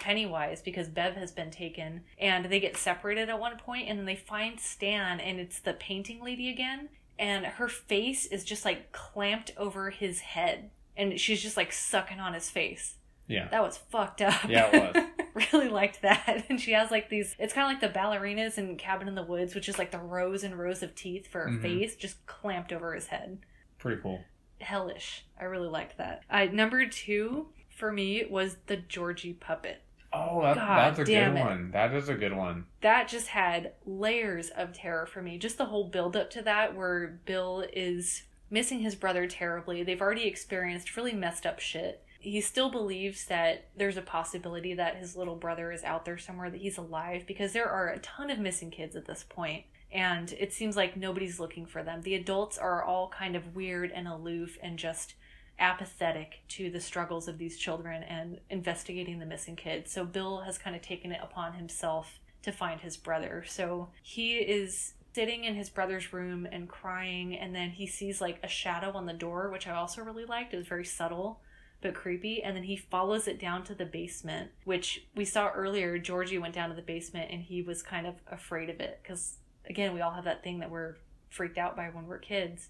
Pennywise 0.00 0.60
because 0.62 0.88
Bev 0.88 1.14
has 1.14 1.30
been 1.30 1.50
taken 1.50 2.02
and 2.18 2.46
they 2.46 2.58
get 2.58 2.76
separated 2.76 3.28
at 3.28 3.38
one 3.38 3.56
point 3.58 3.88
and 3.88 3.98
then 3.98 4.06
they 4.06 4.16
find 4.16 4.58
Stan 4.58 5.20
and 5.20 5.38
it's 5.38 5.60
the 5.60 5.74
painting 5.74 6.22
lady 6.22 6.48
again 6.50 6.88
and 7.18 7.44
her 7.46 7.68
face 7.68 8.26
is 8.26 8.44
just 8.44 8.64
like 8.64 8.90
clamped 8.92 9.52
over 9.56 9.90
his 9.90 10.20
head 10.20 10.70
and 10.96 11.20
she's 11.20 11.42
just 11.42 11.56
like 11.56 11.72
sucking 11.72 12.18
on 12.18 12.34
his 12.34 12.50
face. 12.50 12.94
Yeah. 13.28 13.46
That 13.50 13.62
was 13.62 13.76
fucked 13.76 14.22
up. 14.22 14.42
Yeah, 14.48 14.70
it 14.72 14.94
was. 14.94 15.04
really 15.52 15.68
liked 15.68 16.02
that. 16.02 16.44
And 16.50 16.60
she 16.60 16.72
has 16.72 16.90
like 16.90 17.08
these 17.10 17.36
it's 17.38 17.52
kind 17.52 17.64
of 17.66 17.80
like 17.82 17.92
the 17.92 17.98
ballerinas 17.98 18.58
in 18.58 18.76
Cabin 18.76 19.06
in 19.06 19.14
the 19.14 19.22
Woods, 19.22 19.54
which 19.54 19.68
is 19.68 19.78
like 19.78 19.92
the 19.92 19.98
rows 19.98 20.42
and 20.42 20.58
rows 20.58 20.82
of 20.82 20.94
teeth 20.96 21.28
for 21.28 21.42
her 21.46 21.50
Mhm. 21.50 21.62
face 21.62 21.94
just 21.94 22.26
clamped 22.26 22.72
over 22.72 22.94
his 22.94 23.06
head 23.06 23.38
Pretty 23.78 24.00
cool. 24.02 24.24
hellish. 24.60 25.24
I 25.40 25.44
really 25.44 25.68
liked 25.68 25.96
that. 25.98 26.22
Uh, 26.28 26.46
number 26.46 26.84
two 26.86 27.46
for 27.68 27.92
me 27.92 28.24
was 28.28 28.56
the 28.66 28.76
Georgie 28.76 29.32
puppet. 29.34 29.82
Oh, 30.12 30.42
that, 30.42 30.56
that's 30.56 30.98
a 30.98 31.04
good 31.04 31.14
it. 31.14 31.34
one. 31.34 31.70
That 31.72 31.94
is 31.94 32.08
a 32.08 32.14
good 32.14 32.36
one. 32.36 32.66
That 32.80 33.08
just 33.08 33.28
had 33.28 33.72
layers 33.86 34.50
of 34.50 34.72
terror 34.72 35.06
for 35.06 35.22
me. 35.22 35.38
Just 35.38 35.58
the 35.58 35.66
whole 35.66 35.84
build 35.84 36.16
up 36.16 36.30
to 36.30 36.42
that, 36.42 36.74
where 36.74 37.20
Bill 37.26 37.64
is 37.72 38.24
missing 38.50 38.80
his 38.80 38.96
brother 38.96 39.28
terribly. 39.28 39.82
They've 39.82 40.00
already 40.00 40.26
experienced 40.26 40.96
really 40.96 41.12
messed 41.12 41.46
up 41.46 41.60
shit. 41.60 42.02
He 42.18 42.40
still 42.40 42.70
believes 42.70 43.26
that 43.26 43.68
there's 43.76 43.96
a 43.96 44.02
possibility 44.02 44.74
that 44.74 44.96
his 44.96 45.16
little 45.16 45.36
brother 45.36 45.72
is 45.72 45.84
out 45.84 46.04
there 46.04 46.18
somewhere, 46.18 46.50
that 46.50 46.60
he's 46.60 46.76
alive, 46.76 47.24
because 47.26 47.52
there 47.52 47.70
are 47.70 47.88
a 47.88 48.00
ton 48.00 48.30
of 48.30 48.38
missing 48.38 48.70
kids 48.70 48.96
at 48.96 49.06
this 49.06 49.24
point, 49.26 49.64
and 49.92 50.34
it 50.38 50.52
seems 50.52 50.76
like 50.76 50.96
nobody's 50.96 51.40
looking 51.40 51.64
for 51.64 51.82
them. 51.82 52.02
The 52.02 52.16
adults 52.16 52.58
are 52.58 52.82
all 52.82 53.08
kind 53.08 53.36
of 53.36 53.54
weird 53.54 53.90
and 53.90 54.06
aloof 54.06 54.58
and 54.62 54.78
just 54.78 55.14
apathetic 55.60 56.40
to 56.48 56.70
the 56.70 56.80
struggles 56.80 57.28
of 57.28 57.38
these 57.38 57.58
children 57.58 58.02
and 58.02 58.40
investigating 58.48 59.18
the 59.18 59.26
missing 59.26 59.56
kids. 59.56 59.92
So 59.92 60.04
Bill 60.04 60.40
has 60.40 60.58
kind 60.58 60.74
of 60.74 60.82
taken 60.82 61.12
it 61.12 61.20
upon 61.22 61.52
himself 61.52 62.18
to 62.42 62.50
find 62.50 62.80
his 62.80 62.96
brother. 62.96 63.44
So 63.46 63.90
he 64.02 64.36
is 64.36 64.94
sitting 65.12 65.44
in 65.44 65.54
his 65.54 65.68
brother's 65.68 66.12
room 66.12 66.46
and 66.50 66.68
crying 66.68 67.36
and 67.36 67.54
then 67.54 67.70
he 67.70 67.86
sees 67.86 68.20
like 68.20 68.38
a 68.42 68.48
shadow 68.48 68.92
on 68.92 69.06
the 69.06 69.12
door, 69.12 69.50
which 69.50 69.66
I 69.66 69.74
also 69.74 70.02
really 70.02 70.24
liked. 70.24 70.54
It 70.54 70.58
was 70.58 70.66
very 70.66 70.84
subtle 70.84 71.40
but 71.82 71.94
creepy 71.94 72.42
and 72.42 72.54
then 72.54 72.64
he 72.64 72.76
follows 72.76 73.26
it 73.26 73.40
down 73.40 73.64
to 73.64 73.74
the 73.74 73.86
basement, 73.86 74.50
which 74.64 75.06
we 75.14 75.24
saw 75.24 75.50
earlier 75.50 75.98
Georgie 75.98 76.38
went 76.38 76.54
down 76.54 76.68
to 76.68 76.74
the 76.74 76.82
basement 76.82 77.30
and 77.30 77.42
he 77.42 77.62
was 77.62 77.82
kind 77.82 78.06
of 78.06 78.14
afraid 78.26 78.70
of 78.70 78.80
it 78.80 79.00
cuz 79.04 79.38
again, 79.68 79.94
we 79.94 80.00
all 80.00 80.12
have 80.12 80.24
that 80.24 80.42
thing 80.42 80.58
that 80.60 80.70
we're 80.70 80.96
freaked 81.28 81.58
out 81.58 81.76
by 81.76 81.88
when 81.88 82.06
we're 82.06 82.18
kids. 82.18 82.68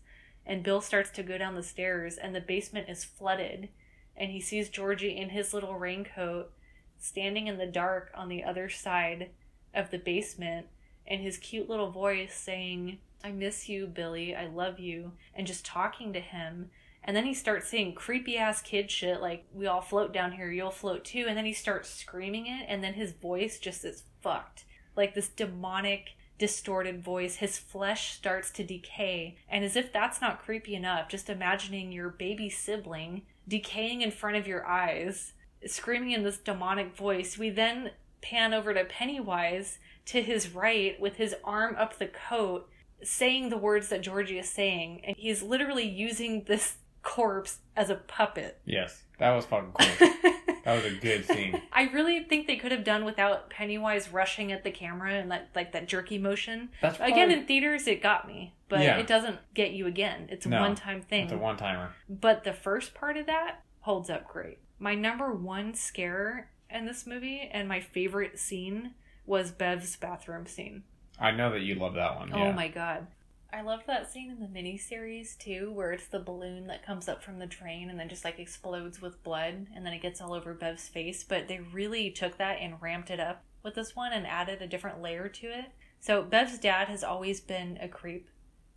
And 0.51 0.65
Bill 0.65 0.81
starts 0.81 1.11
to 1.11 1.23
go 1.23 1.39
down 1.39 1.55
the 1.55 1.63
stairs, 1.63 2.17
and 2.17 2.35
the 2.35 2.41
basement 2.41 2.89
is 2.89 3.05
flooded. 3.05 3.69
And 4.17 4.33
he 4.33 4.41
sees 4.41 4.69
Georgie 4.69 5.17
in 5.17 5.29
his 5.29 5.55
little 5.55 5.77
raincoat 5.77 6.51
standing 6.99 7.47
in 7.47 7.57
the 7.57 7.69
dark 7.69 8.11
on 8.17 8.29
the 8.29 8.43
other 8.43 8.69
side 8.69 9.31
of 9.73 9.93
the 9.93 9.99
basement, 9.99 10.67
and 11.07 11.21
his 11.21 11.39
cute 11.39 11.71
little 11.71 11.93
voice 11.93 12.35
saying, 12.35 12.99
I 13.23 13.31
miss 13.31 13.69
you, 13.69 13.87
Billy. 13.87 14.35
I 14.35 14.49
love 14.49 14.81
you. 14.81 15.13
And 15.37 15.47
just 15.47 15.65
talking 15.65 16.13
to 16.15 16.21
him. 16.21 16.71
And 17.05 17.17
then 17.17 17.27
he 17.27 17.33
starts 17.33 17.69
saying 17.69 17.95
creepy 17.95 18.37
ass 18.37 18.61
kid 18.61 18.91
shit 18.91 19.21
like, 19.21 19.47
We 19.55 19.69
all 19.69 19.81
float 19.81 20.13
down 20.13 20.33
here, 20.33 20.51
you'll 20.51 20.73
float 20.73 21.05
too. 21.05 21.27
And 21.29 21.39
then 21.39 21.47
he 21.47 21.53
starts 21.53 21.91
screaming 21.91 22.49
it, 22.49 22.67
and 22.67 22.83
then 22.83 22.95
his 22.95 23.13
voice 23.13 23.61
just 23.61 23.85
is 23.85 24.03
fucked. 24.21 24.65
Like 24.97 25.15
this 25.15 25.29
demonic 25.29 26.17
distorted 26.41 27.05
voice, 27.05 27.37
his 27.37 27.59
flesh 27.59 28.15
starts 28.15 28.51
to 28.53 28.65
decay. 28.65 29.37
And 29.49 29.65
as 29.65 29.77
if 29.77 29.93
that's 29.93 30.21
not 30.21 30.43
creepy 30.43 30.75
enough, 30.75 31.09
just 31.09 31.31
imagining 31.31 31.93
your 31.93 32.09
baby 32.09 32.51
sibling 32.51 33.23
decaying 33.47 34.01
in 34.01 34.11
front 34.11 34.37
of 34.37 34.47
your 34.47 34.67
eyes, 34.67 35.35
screaming 35.67 36.13
in 36.13 36.25
this 36.25 36.39
demonic 36.39 36.97
voice. 36.97 37.37
We 37.37 37.51
then 37.51 37.91
pan 38.23 38.55
over 38.55 38.73
to 38.73 38.85
Pennywise 38.85 39.79
to 40.07 40.23
his 40.23 40.55
right 40.55 40.99
with 40.99 41.17
his 41.17 41.35
arm 41.45 41.77
up 41.77 41.99
the 41.99 42.07
coat, 42.07 42.69
saying 43.03 43.51
the 43.51 43.59
words 43.59 43.89
that 43.91 44.01
Georgie 44.01 44.39
is 44.39 44.49
saying. 44.49 45.03
And 45.05 45.15
he's 45.19 45.43
literally 45.43 45.87
using 45.87 46.45
this 46.45 46.77
corpse 47.03 47.59
as 47.77 47.91
a 47.91 47.97
puppet. 47.97 48.61
Yes. 48.65 49.03
That 49.19 49.35
was 49.35 49.45
fucking 49.45 49.73
cool. 49.79 50.31
that 50.65 50.75
was 50.75 50.85
a 50.93 50.97
good 50.97 51.25
scene. 51.27 51.61
I 51.73 51.85
really 51.85 52.25
think 52.25 52.47
they 52.47 52.57
could 52.57 52.73
have 52.73 52.85
done 52.85 53.05
without 53.05 53.51
Pennywise 53.51 54.13
rushing 54.13 54.53
at 54.53 54.65
the 54.65 54.71
camera 54.71 55.15
and 55.15 55.31
that 55.31 55.49
like 55.55 55.73
that 55.73 55.89
jerky 55.89 56.19
motion. 56.19 56.71
That's 56.83 56.99
Again, 57.01 57.31
in 57.31 57.47
theaters, 57.47 57.87
it 57.87 58.03
got 58.03 58.27
me, 58.27 58.55
but 58.69 58.81
Yeah. 58.81 58.99
it 58.99 59.07
doesn't 59.07 59.39
get 59.55 59.73
you 59.73 59.87
again. 59.87 60.29
It's 60.31 60.47
a 60.47 60.49
No, 60.51 60.61
one-time 60.61 61.03
thing. 61.03 61.25
It's 61.25 61.33
a 61.33 61.39
one 61.39 61.57
timer. 61.57 61.91
But 62.09 62.45
the 62.45 62.53
first 62.53 62.95
part 62.95 63.17
of 63.17 63.27
that 63.27 63.63
holds 63.81 64.11
up 64.11 64.29
great. 64.29 64.59
My 64.79 64.95
number 64.95 65.33
one 65.33 65.75
scare 65.75 66.51
in 66.69 66.87
this 66.87 67.07
movie 67.07 67.49
and 67.53 67.69
my 67.69 67.81
favorite 67.81 68.39
scene 68.39 68.93
was 69.27 69.51
Bev's 69.53 69.97
bathroom 69.97 70.47
scene. 70.47 70.83
I 71.19 71.31
know 71.33 71.51
that 71.53 71.61
you 71.61 71.75
love 71.75 71.95
that 71.95 72.17
one. 72.17 72.31
Oh 72.33 72.39
yeah. 72.47 72.53
my 72.53 72.69
god. 72.69 73.07
I 73.53 73.63
loved 73.63 73.87
that 73.87 74.11
scene 74.11 74.31
in 74.31 74.41
the 74.41 74.47
miniseries 74.47 75.37
too, 75.37 75.73
where 75.73 75.93
it's 75.93 76.07
the 76.07 76.19
balloon 76.19 76.67
that 76.69 76.85
comes 76.85 77.09
up 77.09 77.23
from 77.23 77.39
the 77.39 77.47
drain 77.47 77.91
and 77.91 77.99
then 77.99 78.09
just 78.09 78.25
like 78.25 78.39
explodes 78.39 79.01
with 79.01 79.23
blood 79.23 79.67
and 79.75 79.85
then 79.85 79.93
it 79.93 80.03
gets 80.03 80.21
all 80.21 80.35
over 80.35 80.55
Bev's 80.55 80.89
face. 80.89 81.25
But 81.25 81.49
they 81.49 81.61
really 81.73 82.11
took 82.11 82.39
that 82.39 82.59
and 82.61 82.81
ramped 82.81 83.11
it 83.11 83.21
up 83.21 83.45
with 83.63 83.75
this 83.75 83.95
one 83.95 84.13
and 84.13 84.27
added 84.27 84.63
a 84.63 84.67
different 84.67 85.03
layer 85.03 85.29
to 85.29 85.47
it. 85.47 85.67
So 86.01 86.23
Bev's 86.23 86.59
dad 86.59 86.89
has 86.89 87.05
always 87.05 87.41
been 87.41 87.79
a 87.81 87.89
creep, 87.89 88.29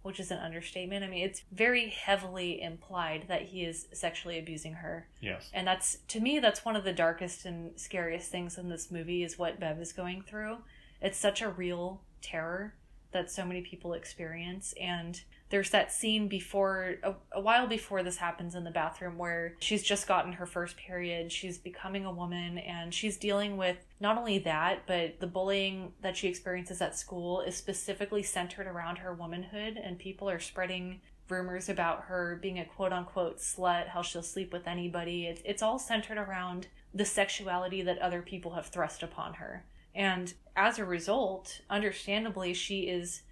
which 0.01 0.19
is 0.19 0.31
an 0.31 0.39
understatement. 0.39 1.03
I 1.03 1.07
mean, 1.07 1.23
it's 1.23 1.43
very 1.51 1.89
heavily 1.89 2.61
implied 2.61 3.25
that 3.29 3.43
he 3.43 3.63
is 3.63 3.87
sexually 3.93 4.37
abusing 4.37 4.73
her. 4.73 5.07
Yes. 5.21 5.49
And 5.53 5.65
that's 5.65 5.99
to 6.09 6.19
me 6.19 6.39
that's 6.39 6.65
one 6.65 6.75
of 6.75 6.83
the 6.83 6.93
darkest 6.93 7.45
and 7.45 7.79
scariest 7.79 8.29
things 8.29 8.57
in 8.57 8.69
this 8.69 8.91
movie 8.91 9.23
is 9.23 9.39
what 9.39 9.59
Bev 9.59 9.79
is 9.79 9.93
going 9.93 10.23
through. 10.23 10.57
It's 11.01 11.17
such 11.17 11.41
a 11.41 11.49
real 11.49 12.01
terror 12.21 12.75
that 13.13 13.31
so 13.31 13.45
many 13.45 13.61
people 13.61 13.93
experience. 13.93 14.73
And 14.79 15.21
there's 15.49 15.69
that 15.69 15.91
scene 15.91 16.27
before 16.27 16.95
a, 17.03 17.13
a 17.33 17.39
while 17.39 17.67
before 17.67 18.01
this 18.01 18.17
happens 18.17 18.55
in 18.55 18.63
the 18.63 18.71
bathroom 18.71 19.17
where 19.17 19.53
she's 19.59 19.83
just 19.83 20.07
gotten 20.07 20.33
her 20.33 20.45
first 20.45 20.77
period. 20.77 21.31
She's 21.31 21.57
becoming 21.57 22.05
a 22.05 22.11
woman 22.11 22.57
and 22.57 22.93
she's 22.93 23.17
dealing 23.17 23.55
with 23.55 23.77
not 23.99 24.17
only 24.17 24.39
that 24.39 24.87
but 24.87 25.19
the 25.19 25.27
bullying 25.27 25.93
that 26.01 26.17
she 26.17 26.27
experiences 26.27 26.81
at 26.81 26.97
school 26.97 27.41
is 27.41 27.55
specifically 27.55 28.23
centered 28.23 28.67
around 28.67 28.97
her 28.97 29.13
womanhood. 29.13 29.77
And 29.77 29.99
people 29.99 30.29
are 30.29 30.39
spreading 30.39 31.01
rumors 31.29 31.69
about 31.69 32.05
her 32.05 32.39
being 32.41 32.59
a 32.59 32.65
quote 32.65 32.91
unquote 32.91 33.37
slut 33.37 33.89
how 33.89 34.01
she'll 34.01 34.23
sleep 34.23 34.51
with 34.51 34.67
anybody. 34.67 35.27
It's, 35.27 35.41
it's 35.45 35.61
all 35.61 35.79
centered 35.79 36.17
around 36.17 36.67
the 36.93 37.05
sexuality 37.05 37.81
that 37.83 37.99
other 37.99 38.21
people 38.21 38.53
have 38.55 38.67
thrust 38.67 39.03
upon 39.03 39.35
her 39.35 39.63
and 39.95 40.33
as 40.55 40.79
a 40.79 40.85
result, 40.85 41.61
understandably, 41.69 42.53
she 42.53 42.81
is 42.81 43.23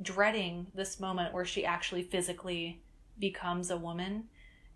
dreading 0.00 0.68
this 0.74 1.00
moment 1.00 1.34
where 1.34 1.44
she 1.44 1.64
actually 1.64 2.02
physically 2.02 2.80
becomes 3.18 3.70
a 3.70 3.76
woman. 3.76 4.24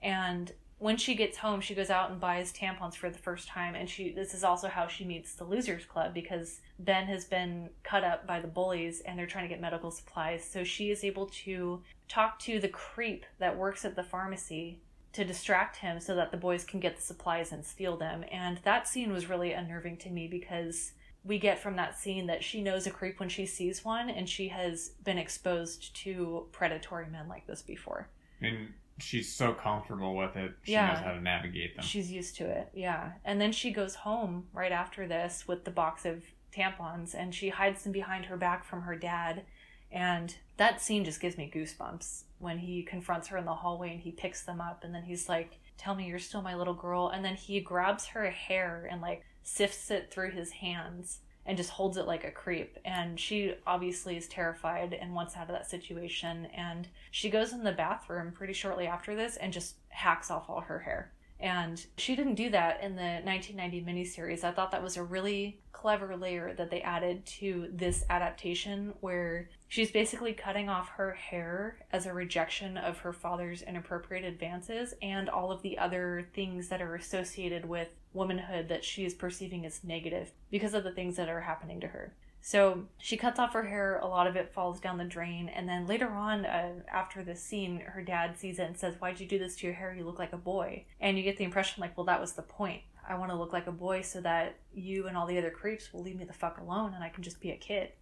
And 0.02 0.52
when 0.78 0.96
she 0.96 1.14
gets 1.14 1.38
home, 1.38 1.60
she 1.60 1.76
goes 1.76 1.90
out 1.90 2.10
and 2.10 2.18
buys 2.18 2.52
tampons 2.52 2.96
for 2.96 3.08
the 3.08 3.18
first 3.18 3.46
time. 3.46 3.76
And 3.76 3.88
she 3.88 4.10
this 4.10 4.34
is 4.34 4.42
also 4.42 4.66
how 4.66 4.88
she 4.88 5.04
meets 5.04 5.34
the 5.34 5.44
Losers 5.44 5.84
Club 5.84 6.12
because 6.12 6.60
Ben 6.80 7.06
has 7.06 7.24
been 7.24 7.70
cut 7.84 8.02
up 8.02 8.26
by 8.26 8.40
the 8.40 8.48
bullies 8.48 9.00
and 9.00 9.16
they're 9.16 9.26
trying 9.26 9.44
to 9.44 9.48
get 9.48 9.60
medical 9.60 9.92
supplies. 9.92 10.44
So 10.44 10.64
she 10.64 10.90
is 10.90 11.04
able 11.04 11.26
to 11.44 11.82
talk 12.08 12.40
to 12.40 12.58
the 12.58 12.68
creep 12.68 13.24
that 13.38 13.56
works 13.56 13.84
at 13.84 13.94
the 13.94 14.02
pharmacy 14.02 14.80
to 15.12 15.24
distract 15.24 15.76
him 15.76 16.00
so 16.00 16.16
that 16.16 16.32
the 16.32 16.36
boys 16.36 16.64
can 16.64 16.80
get 16.80 16.96
the 16.96 17.02
supplies 17.02 17.52
and 17.52 17.64
steal 17.64 17.96
them. 17.96 18.24
And 18.32 18.58
that 18.64 18.88
scene 18.88 19.12
was 19.12 19.28
really 19.28 19.52
unnerving 19.52 19.98
to 19.98 20.10
me 20.10 20.26
because 20.26 20.92
we 21.24 21.38
get 21.38 21.58
from 21.58 21.76
that 21.76 21.98
scene 21.98 22.26
that 22.26 22.42
she 22.42 22.62
knows 22.62 22.86
a 22.86 22.90
creep 22.90 23.20
when 23.20 23.28
she 23.28 23.46
sees 23.46 23.84
one 23.84 24.10
and 24.10 24.28
she 24.28 24.48
has 24.48 24.90
been 25.04 25.18
exposed 25.18 25.94
to 25.96 26.46
predatory 26.52 27.06
men 27.06 27.28
like 27.28 27.46
this 27.46 27.62
before. 27.62 28.08
And 28.40 28.72
she's 28.98 29.32
so 29.32 29.52
comfortable 29.54 30.16
with 30.16 30.36
it. 30.36 30.52
She 30.64 30.72
Yeah. 30.72 30.88
knows 30.94 30.98
how 31.04 31.12
to 31.12 31.20
navigate 31.20 31.76
them. 31.76 31.84
She's 31.84 32.10
used 32.10 32.36
to 32.36 32.46
it, 32.50 32.70
yeah. 32.74 33.12
And 33.24 33.40
then 33.40 33.52
she 33.52 33.70
goes 33.72 33.94
home 33.94 34.48
right 34.52 34.72
after 34.72 35.06
this 35.06 35.46
with 35.46 35.64
the 35.64 35.70
box 35.70 36.04
of 36.04 36.24
tampons 36.52 37.14
and 37.14 37.34
she 37.34 37.48
hides 37.50 37.82
them 37.84 37.92
behind 37.92 38.26
her 38.26 38.36
back 38.36 38.64
from 38.64 38.82
her 38.82 38.96
dad. 38.96 39.44
And 39.90 40.34
that 40.56 40.80
scene 40.80 41.04
just 41.04 41.20
gives 41.20 41.36
me 41.38 41.50
goosebumps 41.54 42.24
when 42.38 42.58
he 42.58 42.82
confronts 42.82 43.28
her 43.28 43.36
in 43.36 43.44
the 43.44 43.54
hallway 43.54 43.92
and 43.92 44.00
he 44.00 44.10
picks 44.10 44.42
them 44.42 44.60
up 44.60 44.82
and 44.84 44.94
then 44.94 45.04
he's 45.04 45.28
like, 45.28 45.58
Tell 45.78 45.94
me 45.96 46.06
you're 46.06 46.18
still 46.20 46.42
my 46.42 46.54
little 46.54 46.74
girl. 46.74 47.08
And 47.08 47.24
then 47.24 47.34
he 47.34 47.58
grabs 47.60 48.06
her 48.06 48.30
hair 48.30 48.86
and 48.90 49.00
like 49.00 49.24
sifts 49.42 49.90
it 49.90 50.10
through 50.10 50.30
his 50.30 50.50
hands 50.50 51.20
and 51.44 51.56
just 51.56 51.70
holds 51.70 51.96
it 51.96 52.06
like 52.06 52.24
a 52.24 52.30
creep. 52.30 52.78
And 52.84 53.18
she 53.18 53.54
obviously 53.66 54.16
is 54.16 54.28
terrified 54.28 54.92
and 54.94 55.14
wants 55.14 55.36
out 55.36 55.48
of 55.48 55.54
that 55.54 55.68
situation. 55.68 56.46
And 56.46 56.88
she 57.10 57.30
goes 57.30 57.52
in 57.52 57.64
the 57.64 57.72
bathroom 57.72 58.32
pretty 58.32 58.52
shortly 58.52 58.86
after 58.86 59.14
this 59.14 59.36
and 59.36 59.52
just 59.52 59.76
hacks 59.88 60.30
off 60.30 60.48
all 60.48 60.60
her 60.60 60.80
hair. 60.80 61.12
And 61.40 61.84
she 61.96 62.14
didn't 62.14 62.36
do 62.36 62.50
that 62.50 62.82
in 62.82 62.94
the 62.94 63.20
1990 63.24 63.82
miniseries. 63.82 64.44
I 64.44 64.52
thought 64.52 64.70
that 64.70 64.82
was 64.82 64.96
a 64.96 65.02
really 65.02 65.58
clever 65.72 66.16
layer 66.16 66.54
that 66.54 66.70
they 66.70 66.80
added 66.82 67.26
to 67.26 67.68
this 67.72 68.04
adaptation 68.08 68.94
where 69.00 69.50
she's 69.72 69.90
basically 69.90 70.34
cutting 70.34 70.68
off 70.68 70.90
her 70.90 71.12
hair 71.12 71.78
as 71.90 72.04
a 72.04 72.12
rejection 72.12 72.76
of 72.76 72.98
her 72.98 73.12
father's 73.14 73.62
inappropriate 73.62 74.22
advances 74.22 74.92
and 75.00 75.30
all 75.30 75.50
of 75.50 75.62
the 75.62 75.78
other 75.78 76.28
things 76.34 76.68
that 76.68 76.82
are 76.82 76.94
associated 76.94 77.64
with 77.64 77.88
womanhood 78.12 78.68
that 78.68 78.84
she 78.84 79.06
is 79.06 79.14
perceiving 79.14 79.64
as 79.64 79.82
negative 79.82 80.30
because 80.50 80.74
of 80.74 80.84
the 80.84 80.92
things 80.92 81.16
that 81.16 81.30
are 81.30 81.40
happening 81.40 81.80
to 81.80 81.86
her. 81.86 82.12
So 82.42 82.82
she 82.98 83.16
cuts 83.16 83.38
off 83.38 83.54
her 83.54 83.64
hair, 83.64 83.96
a 83.96 84.06
lot 84.06 84.26
of 84.26 84.36
it 84.36 84.52
falls 84.52 84.78
down 84.78 84.98
the 84.98 85.04
drain, 85.04 85.48
and 85.48 85.66
then 85.66 85.86
later 85.86 86.10
on, 86.10 86.44
uh, 86.44 86.74
after 86.92 87.24
this 87.24 87.42
scene, 87.42 87.80
her 87.80 88.02
dad 88.02 88.36
sees 88.36 88.58
it 88.58 88.66
and 88.66 88.76
says, 88.76 88.96
Why'd 88.98 89.20
you 89.20 89.26
do 89.26 89.38
this 89.38 89.56
to 89.56 89.66
your 89.66 89.76
hair? 89.76 89.94
You 89.94 90.04
look 90.04 90.18
like 90.18 90.34
a 90.34 90.36
boy. 90.36 90.84
And 91.00 91.16
you 91.16 91.22
get 91.22 91.38
the 91.38 91.44
impression, 91.44 91.80
like, 91.80 91.96
well, 91.96 92.04
that 92.06 92.20
was 92.20 92.34
the 92.34 92.42
point. 92.42 92.82
I 93.08 93.14
want 93.14 93.30
to 93.30 93.38
look 93.38 93.54
like 93.54 93.68
a 93.68 93.72
boy 93.72 94.02
so 94.02 94.20
that 94.20 94.56
you 94.74 95.06
and 95.06 95.16
all 95.16 95.26
the 95.26 95.38
other 95.38 95.50
creeps 95.50 95.94
will 95.94 96.02
leave 96.02 96.16
me 96.16 96.24
the 96.24 96.34
fuck 96.34 96.58
alone 96.58 96.92
and 96.94 97.02
I 97.02 97.08
can 97.08 97.22
just 97.22 97.40
be 97.40 97.52
a 97.52 97.56
kid. 97.56 97.92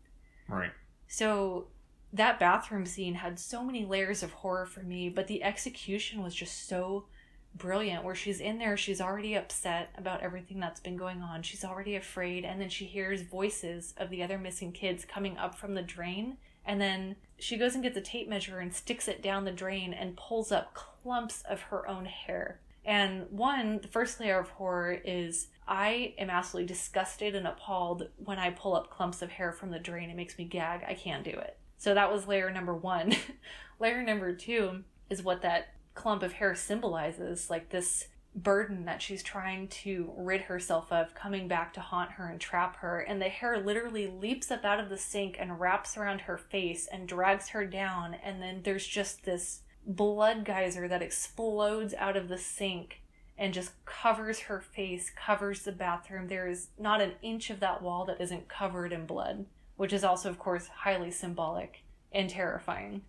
Right. 0.49 0.73
So 1.13 1.67
that 2.13 2.39
bathroom 2.39 2.87
scene 2.87 3.15
had 3.15 3.39
so 3.39 3.63
many 3.63 3.85
layers 3.85 4.23
of 4.23 4.33
horror 4.33 4.65
for 4.65 4.81
me, 4.81 5.09
but 5.09 5.27
the 5.27 5.43
execution 5.43 6.23
was 6.23 6.35
just 6.35 6.69
so 6.69 7.05
brilliant 7.53 8.05
where 8.05 8.15
she's 8.15 8.39
in 8.39 8.59
there 8.59 8.77
she's 8.77 9.01
already 9.01 9.35
upset 9.35 9.91
about 9.99 10.21
everything 10.21 10.61
that's 10.61 10.79
been 10.79 10.97
going 10.97 11.21
on 11.21 11.43
she's 11.43 11.65
already 11.65 11.97
afraid 11.97 12.45
and 12.45 12.61
then 12.61 12.69
she 12.69 12.85
hears 12.85 13.23
voices 13.23 13.93
of 13.97 14.09
the 14.09 14.23
other 14.23 14.39
missing 14.39 14.71
kids 14.71 15.05
coming 15.05 15.37
up 15.37 15.57
from 15.57 15.75
the 15.75 15.83
drain 15.83 16.37
and 16.65 16.81
then 16.81 17.17
she 17.39 17.57
goes 17.57 17.75
and 17.75 17.83
gets 17.83 17.97
a 17.97 18.01
tape 18.01 18.29
measure 18.29 18.59
and 18.59 18.73
sticks 18.73 19.09
it 19.09 19.23
down 19.23 19.45
the 19.45 19.51
drain 19.51 19.93
and 19.93 20.17
pulls 20.17 20.53
up 20.53 20.75
clumps 20.75 21.43
of 21.49 21.63
her 21.63 21.89
own 21.89 22.05
hair. 22.05 22.61
And 22.85 23.27
one 23.31 23.81
the 23.81 23.89
first 23.89 24.21
layer 24.21 24.39
of 24.39 24.51
horror 24.51 25.01
is 25.05 25.49
i 25.71 26.13
am 26.19 26.29
absolutely 26.29 26.67
disgusted 26.67 27.35
and 27.35 27.47
appalled 27.47 28.09
when 28.19 28.39
i 28.39 28.51
pull 28.51 28.75
up 28.75 28.91
clumps 28.91 29.23
of 29.23 29.31
hair 29.31 29.53
from 29.53 29.71
the 29.71 29.79
drain. 29.79 30.11
It 30.11 30.17
makes 30.17 30.37
me 30.37 30.45
gag. 30.45 30.83
I 30.87 30.95
can't 30.95 31.25
do 31.25 31.31
it. 31.31 31.57
So 31.79 31.95
that 31.95 32.13
was 32.13 32.29
layer 32.29 32.51
number 32.51 32.75
one. 32.75 33.15
Layer 33.81 34.03
number 34.03 34.35
two 34.35 34.85
is 35.09 35.23
what 35.23 35.41
that 35.43 35.69
clump 35.95 36.23
of 36.23 36.35
hair 36.35 36.55
symbolizes 36.55 37.49
like 37.49 37.71
this 37.71 38.09
burden 38.35 38.85
that 38.85 39.01
she's 39.01 39.23
trying 39.23 39.67
to 39.69 40.13
rid 40.17 40.43
herself 40.43 40.93
of 40.93 41.15
coming 41.15 41.49
back 41.49 41.73
to 41.73 41.81
haunt 41.81 42.13
her 42.13 42.29
and 42.29 42.41
trap 42.41 42.77
her. 42.77 43.01
And 43.01 43.21
the 43.21 43.29
hair 43.31 43.59
literally 43.59 44.07
leaps 44.07 44.51
up 44.51 44.65
out 44.65 44.79
of 44.79 44.91
the 44.91 44.99
sink 44.99 45.37
and 45.41 45.59
wraps 45.59 45.97
around 45.97 46.23
her 46.23 46.37
face 46.37 46.87
and 46.87 47.09
drags 47.09 47.49
her 47.49 47.65
down. 47.65 48.15
And 48.23 48.43
then 48.43 48.61
there's 48.63 48.87
just 48.87 49.25
this 49.25 49.63
blood 49.87 50.45
geyser 50.45 50.87
that 50.87 51.03
explodes 51.03 51.95
out 51.95 52.17
of 52.17 52.29
the 52.29 52.39
sink 52.39 53.01
and 53.41 53.53
just 53.53 53.73
covers 53.85 54.39
her 54.41 54.61
face 54.61 55.11
covers 55.11 55.63
the 55.63 55.73
bathroom 55.73 56.29
there 56.29 56.47
is 56.47 56.69
not 56.79 57.01
an 57.01 57.15
inch 57.23 57.51
of 57.51 57.59
that 57.59 57.83
wall 57.83 58.05
that 58.05 58.21
isn't 58.21 58.49
covered 58.49 58.93
in 58.93 59.07
blood 59.07 59.47
which 59.77 59.93
is 59.93 60.05
also 60.05 60.31
of 60.31 60.39
course 60.39 60.69
highly 60.69 61.11
symbolic 61.11 61.83
and 62.13 62.31
terrifying 62.31 63.03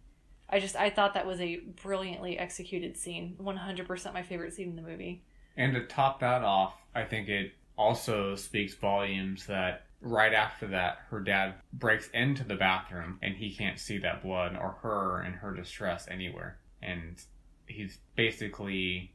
I 0.52 0.60
just 0.60 0.76
I 0.76 0.90
thought 0.90 1.14
that 1.14 1.26
was 1.26 1.40
a 1.40 1.62
brilliantly 1.82 2.38
executed 2.38 2.98
scene. 2.98 3.38
100% 3.42 4.14
my 4.14 4.22
favorite 4.22 4.54
scene 4.54 4.70
in 4.70 4.76
the 4.76 4.82
movie. 4.82 5.24
And 5.56 5.74
to 5.74 5.86
top 5.86 6.20
that 6.20 6.44
off, 6.44 6.76
I 6.94 7.04
think 7.04 7.30
it 7.30 7.54
also 7.78 8.36
speaks 8.36 8.76
volumes 8.76 9.46
that 9.46 9.86
right 10.02 10.34
after 10.34 10.68
that, 10.68 11.00
her 11.10 11.22
dad 11.22 11.56
breaks 11.72 12.10
into 12.14 12.44
the 12.44 12.56
bathroom 12.56 13.18
and 13.22 13.36
he 13.36 13.56
can't 13.56 13.80
see 13.80 13.98
that 14.00 14.24
blood 14.24 14.58
or 14.58 14.78
her 14.82 15.24
in 15.24 15.34
her 15.34 15.54
distress 15.54 16.08
anywhere. 16.10 16.60
And 16.82 17.22
he's 17.66 18.00
basically 18.16 19.14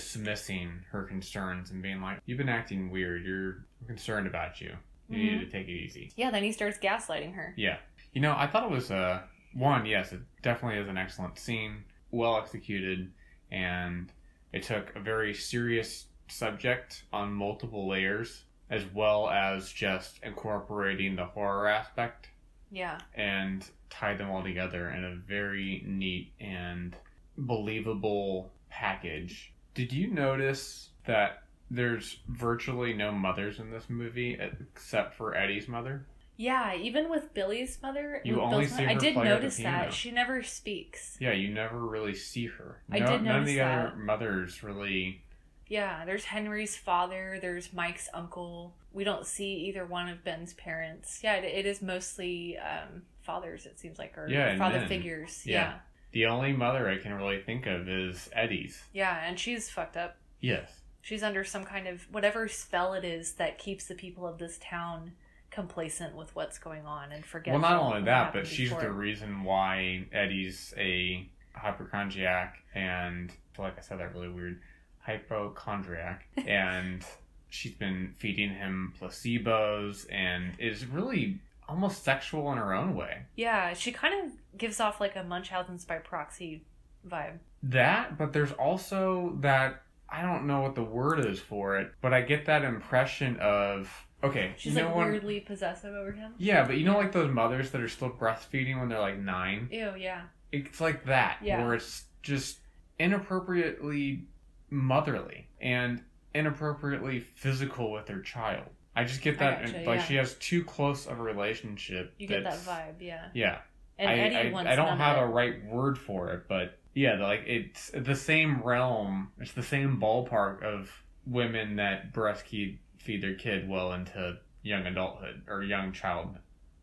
dismissing 0.00 0.84
her 0.92 1.02
concerns 1.02 1.72
and 1.72 1.82
being 1.82 2.00
like, 2.00 2.20
You've 2.24 2.38
been 2.38 2.48
acting 2.48 2.90
weird. 2.92 3.24
You're 3.24 3.64
concerned 3.88 4.28
about 4.28 4.60
you. 4.60 4.76
You 5.08 5.16
Mhm. 5.18 5.32
need 5.32 5.38
to 5.40 5.50
take 5.50 5.66
it 5.66 5.72
easy. 5.72 6.12
Yeah, 6.14 6.30
then 6.30 6.44
he 6.44 6.52
starts 6.52 6.78
gaslighting 6.78 7.34
her. 7.34 7.52
Yeah. 7.56 7.78
You 8.12 8.20
know, 8.20 8.32
I 8.36 8.46
thought 8.46 8.62
it 8.64 8.70
was 8.70 8.92
a 8.92 9.28
one, 9.52 9.84
yes, 9.86 10.12
it 10.12 10.20
definitely 10.42 10.78
is 10.78 10.88
an 10.88 10.96
excellent 10.96 11.36
scene, 11.38 11.82
well 12.12 12.38
executed, 12.38 13.12
and 13.50 14.12
it 14.52 14.62
took 14.62 14.94
a 14.94 15.00
very 15.00 15.34
serious 15.34 16.06
subject 16.28 17.02
on 17.12 17.32
multiple 17.32 17.88
layers, 17.88 18.44
as 18.70 18.86
well 18.94 19.28
as 19.28 19.72
just 19.72 20.22
incorporating 20.22 21.16
the 21.16 21.26
horror 21.26 21.66
aspect 21.66 22.30
Yeah. 22.70 23.00
and 23.14 23.68
tied 23.88 24.18
them 24.18 24.30
all 24.30 24.44
together 24.44 24.88
in 24.90 25.02
a 25.02 25.16
very 25.16 25.82
neat 25.84 26.32
and 26.38 26.94
believable 27.36 28.52
package. 28.68 29.49
Did 29.74 29.92
you 29.92 30.08
notice 30.08 30.90
that 31.06 31.42
there's 31.70 32.18
virtually 32.28 32.92
no 32.92 33.12
mothers 33.12 33.58
in 33.60 33.70
this 33.70 33.88
movie 33.88 34.38
except 34.40 35.14
for 35.14 35.34
Eddie's 35.36 35.68
mother? 35.68 36.04
Yeah, 36.36 36.74
even 36.74 37.10
with 37.10 37.34
Billy's 37.34 37.78
mother, 37.82 38.22
You 38.24 38.40
only 38.40 38.60
Bill's 38.64 38.70
see 38.76 38.86
mother- 38.86 38.96
I 38.96 38.98
did 38.98 39.16
notice 39.16 39.56
that. 39.58 39.92
She 39.92 40.10
never 40.10 40.42
speaks. 40.42 41.18
Yeah, 41.20 41.32
you 41.32 41.52
never 41.52 41.78
really 41.78 42.14
see 42.14 42.46
her. 42.46 42.80
I 42.90 42.98
No- 43.00 43.06
did 43.06 43.22
None 43.22 43.40
of 43.40 43.46
the 43.46 43.60
other 43.60 43.94
mothers 43.96 44.62
really. 44.62 45.22
Yeah, 45.68 46.04
there's 46.04 46.24
Henry's 46.24 46.76
father, 46.76 47.38
there's 47.40 47.72
Mike's 47.72 48.08
uncle. 48.14 48.74
We 48.92 49.04
don't 49.04 49.24
see 49.26 49.66
either 49.68 49.84
one 49.86 50.08
of 50.08 50.24
Ben's 50.24 50.54
parents. 50.54 51.20
Yeah, 51.22 51.36
it, 51.36 51.44
it 51.44 51.66
is 51.66 51.80
mostly 51.82 52.58
um, 52.58 53.02
fathers, 53.20 53.66
it 53.66 53.78
seems 53.78 53.98
like, 53.98 54.16
or 54.18 54.26
Yeah, 54.28 54.56
father 54.58 54.78
men. 54.80 54.88
figures. 54.88 55.46
Yeah. 55.46 55.54
yeah. 55.54 55.78
The 56.12 56.26
only 56.26 56.52
mother 56.52 56.88
I 56.88 56.98
can 56.98 57.14
really 57.14 57.40
think 57.40 57.66
of 57.66 57.88
is 57.88 58.28
Eddie's. 58.32 58.82
Yeah, 58.92 59.20
and 59.24 59.38
she's 59.38 59.70
fucked 59.70 59.96
up. 59.96 60.16
Yes. 60.40 60.70
She's 61.02 61.22
under 61.22 61.44
some 61.44 61.64
kind 61.64 61.86
of 61.86 62.02
whatever 62.10 62.48
spell 62.48 62.94
it 62.94 63.04
is 63.04 63.32
that 63.34 63.58
keeps 63.58 63.86
the 63.86 63.94
people 63.94 64.26
of 64.26 64.38
this 64.38 64.58
town 64.62 65.12
complacent 65.50 66.14
with 66.14 66.34
what's 66.34 66.58
going 66.58 66.86
on 66.86 67.12
and 67.12 67.24
forget. 67.24 67.52
Well, 67.52 67.62
not 67.62 67.80
only 67.80 68.02
that, 68.02 68.32
but 68.32 68.46
she's 68.46 68.70
the 68.70 68.90
reason 68.90 69.42
why 69.44 70.06
Eddie's 70.12 70.74
a 70.76 71.28
hypochondriac 71.54 72.56
and, 72.74 73.32
like 73.58 73.78
I 73.78 73.80
said 73.80 73.98
that 73.98 74.14
really 74.14 74.28
weird, 74.28 74.60
hypochondriac. 75.00 76.26
and 76.46 77.04
she's 77.48 77.74
been 77.74 78.14
feeding 78.16 78.50
him 78.50 78.94
placebos 79.00 80.06
and 80.10 80.52
is 80.58 80.86
really 80.86 81.40
almost 81.70 82.02
sexual 82.04 82.50
in 82.52 82.58
her 82.58 82.74
own 82.74 82.94
way. 82.94 83.22
Yeah, 83.36 83.72
she 83.74 83.92
kind 83.92 84.24
of 84.26 84.58
gives 84.58 84.80
off 84.80 85.00
like 85.00 85.14
a 85.16 85.22
Munchausen's 85.22 85.84
by 85.84 85.98
proxy 85.98 86.64
vibe. 87.08 87.38
That, 87.62 88.18
but 88.18 88.32
there's 88.32 88.52
also 88.52 89.36
that 89.40 89.82
I 90.08 90.22
don't 90.22 90.46
know 90.46 90.62
what 90.62 90.74
the 90.74 90.82
word 90.82 91.24
is 91.24 91.38
for 91.38 91.78
it, 91.78 91.92
but 92.02 92.12
I 92.12 92.22
get 92.22 92.46
that 92.46 92.64
impression 92.64 93.36
of 93.40 93.90
okay, 94.22 94.52
She's 94.58 94.74
like 94.74 94.94
when- 94.94 95.08
weirdly 95.12 95.40
possessive 95.40 95.94
over 95.94 96.12
him. 96.12 96.34
yeah, 96.36 96.66
but 96.66 96.76
you 96.76 96.84
know 96.84 96.98
like 96.98 97.12
those 97.12 97.32
mothers 97.32 97.70
that 97.70 97.80
are 97.80 97.88
still 97.88 98.10
breastfeeding 98.10 98.78
when 98.78 98.88
they're 98.88 99.00
like 99.00 99.18
nine. 99.18 99.68
Ew, 99.70 99.94
yeah. 99.96 100.22
It's 100.52 100.80
like 100.80 101.04
that 101.06 101.38
Yeah. 101.42 101.62
where 101.64 101.74
it's 101.74 102.04
just 102.22 102.58
inappropriately 102.98 104.24
motherly 104.70 105.48
and 105.60 106.02
inappropriately 106.34 107.20
physical 107.20 107.90
with 107.92 108.06
their 108.06 108.20
child. 108.20 108.68
I 108.94 109.04
just 109.04 109.22
get 109.22 109.38
that 109.38 109.64
gotcha, 109.64 109.76
like 109.78 110.00
yeah. 110.00 110.04
she 110.04 110.14
has 110.16 110.34
too 110.34 110.64
close 110.64 111.06
of 111.06 111.18
a 111.18 111.22
relationship. 111.22 112.14
You 112.18 112.26
get 112.26 112.44
that 112.44 112.58
vibe, 112.58 113.00
yeah. 113.00 113.28
Yeah, 113.34 113.58
And 113.98 114.10
I, 114.10 114.14
Eddie 114.14 114.48
I, 114.48 114.52
wants 114.52 114.70
I 114.70 114.76
don't 114.76 114.98
have 114.98 115.18
a 115.18 115.26
right 115.26 115.64
word 115.66 115.96
for 115.98 116.30
it, 116.30 116.44
but 116.48 116.78
yeah, 116.94 117.14
like 117.20 117.44
it's 117.46 117.90
the 117.94 118.16
same 118.16 118.62
realm. 118.62 119.30
It's 119.38 119.52
the 119.52 119.62
same 119.62 120.00
ballpark 120.00 120.62
of 120.62 120.90
women 121.26 121.76
that 121.76 122.12
breastfeed 122.12 122.78
feed 122.98 123.22
their 123.22 123.34
kid 123.34 123.68
well 123.68 123.92
into 123.92 124.38
young 124.62 124.86
adulthood 124.86 125.42
or 125.48 125.62
young 125.62 125.92
child. 125.92 126.36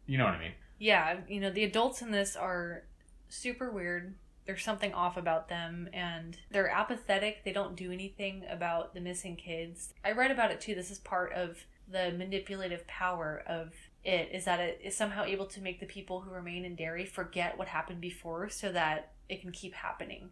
You 0.05 0.17
know 0.17 0.25
what 0.25 0.35
I 0.35 0.39
mean? 0.39 0.53
yeah, 0.79 1.17
you 1.27 1.39
know, 1.39 1.49
the 1.49 1.63
adults 1.63 2.01
in 2.01 2.11
this 2.11 2.35
are 2.35 2.83
super 3.29 3.71
weird. 3.71 4.15
There's 4.45 4.63
something 4.63 4.93
off 4.93 5.17
about 5.17 5.49
them 5.49 5.89
and 5.91 6.37
they're 6.51 6.69
apathetic. 6.69 7.43
They 7.43 7.51
don't 7.51 7.75
do 7.75 7.91
anything 7.91 8.45
about 8.49 8.93
the 8.93 9.01
missing 9.01 9.35
kids. 9.35 9.93
I 10.05 10.11
read 10.11 10.31
about 10.31 10.51
it 10.51 10.61
too. 10.61 10.75
This 10.75 10.91
is 10.91 10.99
part 10.99 11.33
of 11.33 11.65
the 11.89 12.11
manipulative 12.11 12.85
power 12.87 13.43
of 13.47 13.73
it 14.03 14.29
is 14.31 14.45
that 14.45 14.59
it 14.59 14.79
is 14.83 14.95
somehow 14.95 15.23
able 15.23 15.45
to 15.47 15.61
make 15.61 15.79
the 15.79 15.85
people 15.85 16.21
who 16.21 16.31
remain 16.31 16.65
in 16.65 16.75
Derry 16.75 17.05
forget 17.05 17.57
what 17.57 17.67
happened 17.67 18.01
before 18.01 18.49
so 18.49 18.71
that 18.71 19.11
it 19.29 19.41
can 19.41 19.51
keep 19.51 19.73
happening. 19.73 20.29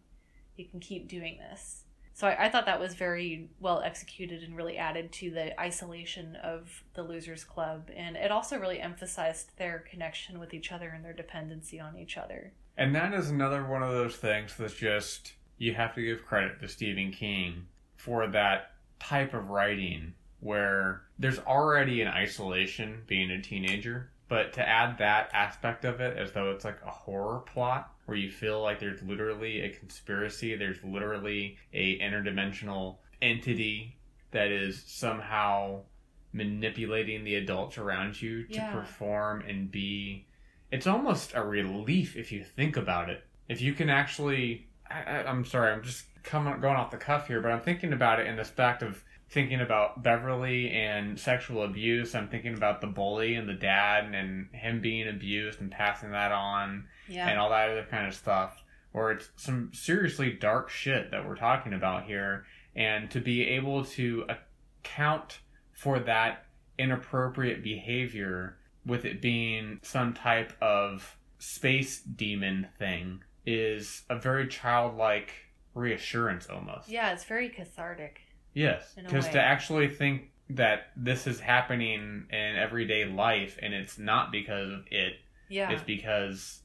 It 0.56 0.70
can 0.70 0.80
keep 0.80 1.08
doing 1.08 1.38
this. 1.38 1.82
So 2.14 2.26
I, 2.26 2.46
I 2.46 2.48
thought 2.48 2.64
that 2.64 2.80
was 2.80 2.94
very 2.94 3.50
well 3.60 3.82
executed 3.82 4.42
and 4.42 4.56
really 4.56 4.78
added 4.78 5.12
to 5.12 5.30
the 5.30 5.58
isolation 5.60 6.36
of 6.36 6.82
the 6.94 7.02
Losers 7.02 7.44
Club. 7.44 7.90
And 7.94 8.16
it 8.16 8.30
also 8.30 8.58
really 8.58 8.80
emphasized 8.80 9.50
their 9.58 9.84
connection 9.90 10.38
with 10.38 10.54
each 10.54 10.72
other 10.72 10.88
and 10.88 11.04
their 11.04 11.12
dependency 11.12 11.78
on 11.78 11.98
each 11.98 12.16
other. 12.16 12.54
And 12.78 12.94
that 12.94 13.12
is 13.12 13.28
another 13.28 13.64
one 13.66 13.82
of 13.82 13.90
those 13.90 14.16
things 14.16 14.54
that's 14.56 14.74
just 14.74 15.34
you 15.58 15.74
have 15.74 15.94
to 15.94 16.02
give 16.02 16.24
credit 16.24 16.60
to 16.60 16.68
Stephen 16.68 17.12
King 17.12 17.66
for 17.96 18.26
that 18.28 18.72
type 18.98 19.34
of 19.34 19.50
writing 19.50 20.14
where 20.40 21.02
there's 21.18 21.38
already 21.40 22.00
an 22.02 22.08
isolation 22.08 23.02
being 23.06 23.30
a 23.30 23.40
teenager, 23.40 24.10
but 24.28 24.52
to 24.54 24.68
add 24.68 24.98
that 24.98 25.30
aspect 25.32 25.84
of 25.84 26.00
it 26.00 26.16
as 26.16 26.32
though 26.32 26.50
it's 26.50 26.64
like 26.64 26.78
a 26.86 26.90
horror 26.90 27.40
plot 27.40 27.92
where 28.06 28.16
you 28.16 28.30
feel 28.30 28.62
like 28.62 28.78
there's 28.80 29.02
literally 29.02 29.60
a 29.62 29.70
conspiracy, 29.70 30.54
there's 30.56 30.82
literally 30.84 31.56
a 31.72 31.98
interdimensional 32.00 32.96
entity 33.22 33.96
that 34.32 34.48
is 34.52 34.82
somehow 34.86 35.80
manipulating 36.32 37.24
the 37.24 37.36
adults 37.36 37.78
around 37.78 38.20
you 38.20 38.44
to 38.44 38.54
Yeah. 38.54 38.72
perform 38.72 39.42
and 39.42 39.70
be 39.70 40.26
it's 40.70 40.86
almost 40.86 41.32
a 41.34 41.42
relief 41.42 42.16
if 42.16 42.32
you 42.32 42.42
think 42.42 42.76
about 42.76 43.08
it. 43.08 43.24
If 43.48 43.60
you 43.62 43.72
can 43.72 43.88
actually, 43.88 44.66
I, 44.90 45.22
I'm 45.22 45.44
sorry, 45.44 45.72
I'm 45.72 45.82
just 45.82 46.06
coming 46.24 46.60
going 46.60 46.74
off 46.76 46.90
the 46.90 46.96
cuff 46.96 47.28
here, 47.28 47.40
but 47.40 47.52
I'm 47.52 47.60
thinking 47.60 47.92
about 47.92 48.18
it 48.18 48.26
in 48.26 48.34
this 48.36 48.50
fact 48.50 48.82
of 48.82 49.02
thinking 49.28 49.60
about 49.60 50.02
Beverly 50.02 50.70
and 50.70 51.18
sexual 51.18 51.64
abuse. 51.64 52.14
I'm 52.14 52.28
thinking 52.28 52.54
about 52.56 52.80
the 52.80 52.86
bully 52.86 53.34
and 53.34 53.48
the 53.48 53.54
dad 53.54 54.14
and 54.14 54.48
him 54.52 54.80
being 54.80 55.08
abused 55.08 55.60
and 55.60 55.70
passing 55.70 56.12
that 56.12 56.32
on 56.32 56.86
Yeah. 57.08 57.28
and 57.28 57.38
all 57.38 57.50
that 57.50 57.70
other 57.70 57.86
kind 57.90 58.06
of 58.06 58.14
stuff. 58.14 58.62
Where 58.92 59.10
it's 59.10 59.28
some 59.36 59.72
seriously 59.74 60.32
dark 60.32 60.70
shit 60.70 61.10
that 61.10 61.26
we're 61.28 61.36
talking 61.36 61.74
about 61.74 62.04
here, 62.04 62.46
and 62.74 63.10
to 63.10 63.20
be 63.20 63.42
able 63.48 63.84
to 63.84 64.24
account 64.84 65.40
for 65.72 65.98
that 66.00 66.46
inappropriate 66.78 67.62
behavior 67.62 68.56
with 68.86 69.04
it 69.04 69.20
being 69.20 69.80
some 69.82 70.14
type 70.14 70.52
of 70.62 71.18
space 71.38 72.00
demon 72.00 72.68
thing 72.78 73.20
is 73.44 74.02
a 74.08 74.18
very 74.18 74.46
childlike 74.48 75.32
reassurance 75.74 76.46
almost. 76.46 76.88
yeah, 76.88 77.12
it's 77.12 77.24
very 77.24 77.48
cathartic. 77.50 78.20
Yes, 78.56 78.94
because 78.96 79.28
to 79.28 79.40
actually 79.40 79.88
think 79.88 80.30
that 80.50 80.88
this 80.96 81.26
is 81.26 81.38
happening 81.40 82.24
in 82.30 82.56
everyday 82.56 83.04
life 83.04 83.58
and 83.62 83.74
it's 83.74 83.98
not 83.98 84.32
because 84.32 84.72
of 84.72 84.84
it, 84.90 85.14
Yeah. 85.48 85.70
it's 85.70 85.82
because 85.82 86.60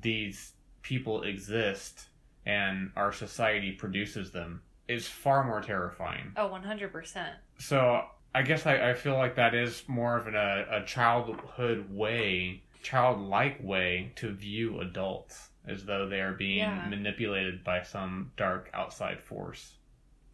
these 0.00 0.52
people 0.82 1.22
exist 1.22 2.06
and 2.46 2.92
our 2.94 3.10
society 3.12 3.72
produces 3.72 4.30
them 4.30 4.62
is 4.86 5.08
far 5.08 5.42
more 5.44 5.60
terrifying. 5.60 6.32
oh, 6.36 6.48
100%. 6.48 7.26
So 7.58 8.04
I 8.34 8.42
guess 8.42 8.66
I, 8.66 8.90
I 8.90 8.94
feel 8.94 9.14
like 9.14 9.34
that 9.36 9.54
is 9.54 9.82
more 9.88 10.16
of 10.16 10.26
an, 10.26 10.36
a, 10.36 10.66
a 10.70 10.84
childhood 10.84 11.86
way, 11.90 12.62
childlike 12.82 13.58
way 13.62 14.12
to 14.16 14.30
view 14.32 14.80
adults 14.80 15.48
as 15.66 15.84
though 15.84 16.06
they 16.08 16.20
are 16.20 16.32
being 16.34 16.58
Yeah. 16.58 16.86
manipulated 16.88 17.64
by 17.64 17.82
some 17.82 18.30
dark 18.36 18.70
outside 18.74 19.20
force. 19.20 19.76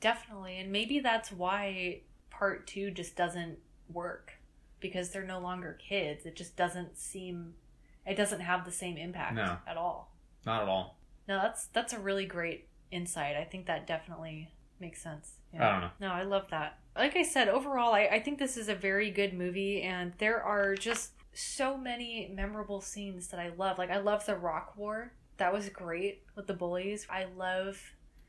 Definitely. 0.01 0.59
And 0.59 0.72
maybe 0.72 1.01
that's 1.01 1.30
why 1.30 2.01
part 2.30 2.66
two 2.66 2.90
just 2.90 3.16
doesn't 3.16 3.59
work 3.92 4.32
because 4.80 5.11
they're 5.11 5.24
no 5.24 5.40
longer 5.40 5.78
kids. 5.78 6.24
It 6.24 6.36
just 6.36 6.57
doesn't 6.57 6.96
seem, 6.98 7.55
it 8.07 8.16
doesn't 8.16 8.40
have 8.40 8.64
the 8.64 8.72
same 8.72 8.96
impact 8.96 9.34
No. 9.34 9.59
at 9.66 9.76
all. 9.76 10.14
Not 10.46 10.62
at 10.62 10.68
all. 10.68 10.98
No, 11.28 11.38
that's 11.40 11.66
that's 11.66 11.92
a 11.92 11.98
really 11.98 12.24
great 12.24 12.66
insight. 12.90 13.36
I 13.36 13.44
think 13.44 13.66
that 13.66 13.86
definitely 13.86 14.48
makes 14.80 15.03
sense. 15.03 15.34
I 15.55 15.59
don't 15.70 15.80
know. 15.82 15.90
No, 16.01 16.09
I 16.09 16.22
love 16.22 16.46
that. 16.51 16.78
Like 16.96 17.14
I 17.16 17.22
said, 17.22 17.48
overall, 17.48 17.92
I, 17.94 18.07
I 18.07 18.20
think 18.20 18.38
this 18.38 18.57
is 18.57 18.68
a 18.68 18.74
very 18.74 19.11
good 19.11 19.34
movie, 19.34 19.82
and 19.82 20.12
there 20.18 20.42
are 20.42 20.74
just 20.74 21.12
so 21.32 21.76
many 21.76 22.28
memorable 22.34 22.80
scenes 22.80 23.28
that 23.28 23.38
I 23.38 23.51
love. 23.57 23.78
Like, 23.78 23.90
I 23.90 23.98
love 23.98 24.26
the 24.26 24.34
Rock 24.34 24.74
War. 24.76 25.12
That 25.36 25.53
was 25.53 25.68
great 25.68 26.22
with 26.34 26.46
the 26.46 26.55
bullies. 26.55 27.07
I 27.09 27.26
love, 27.36 27.80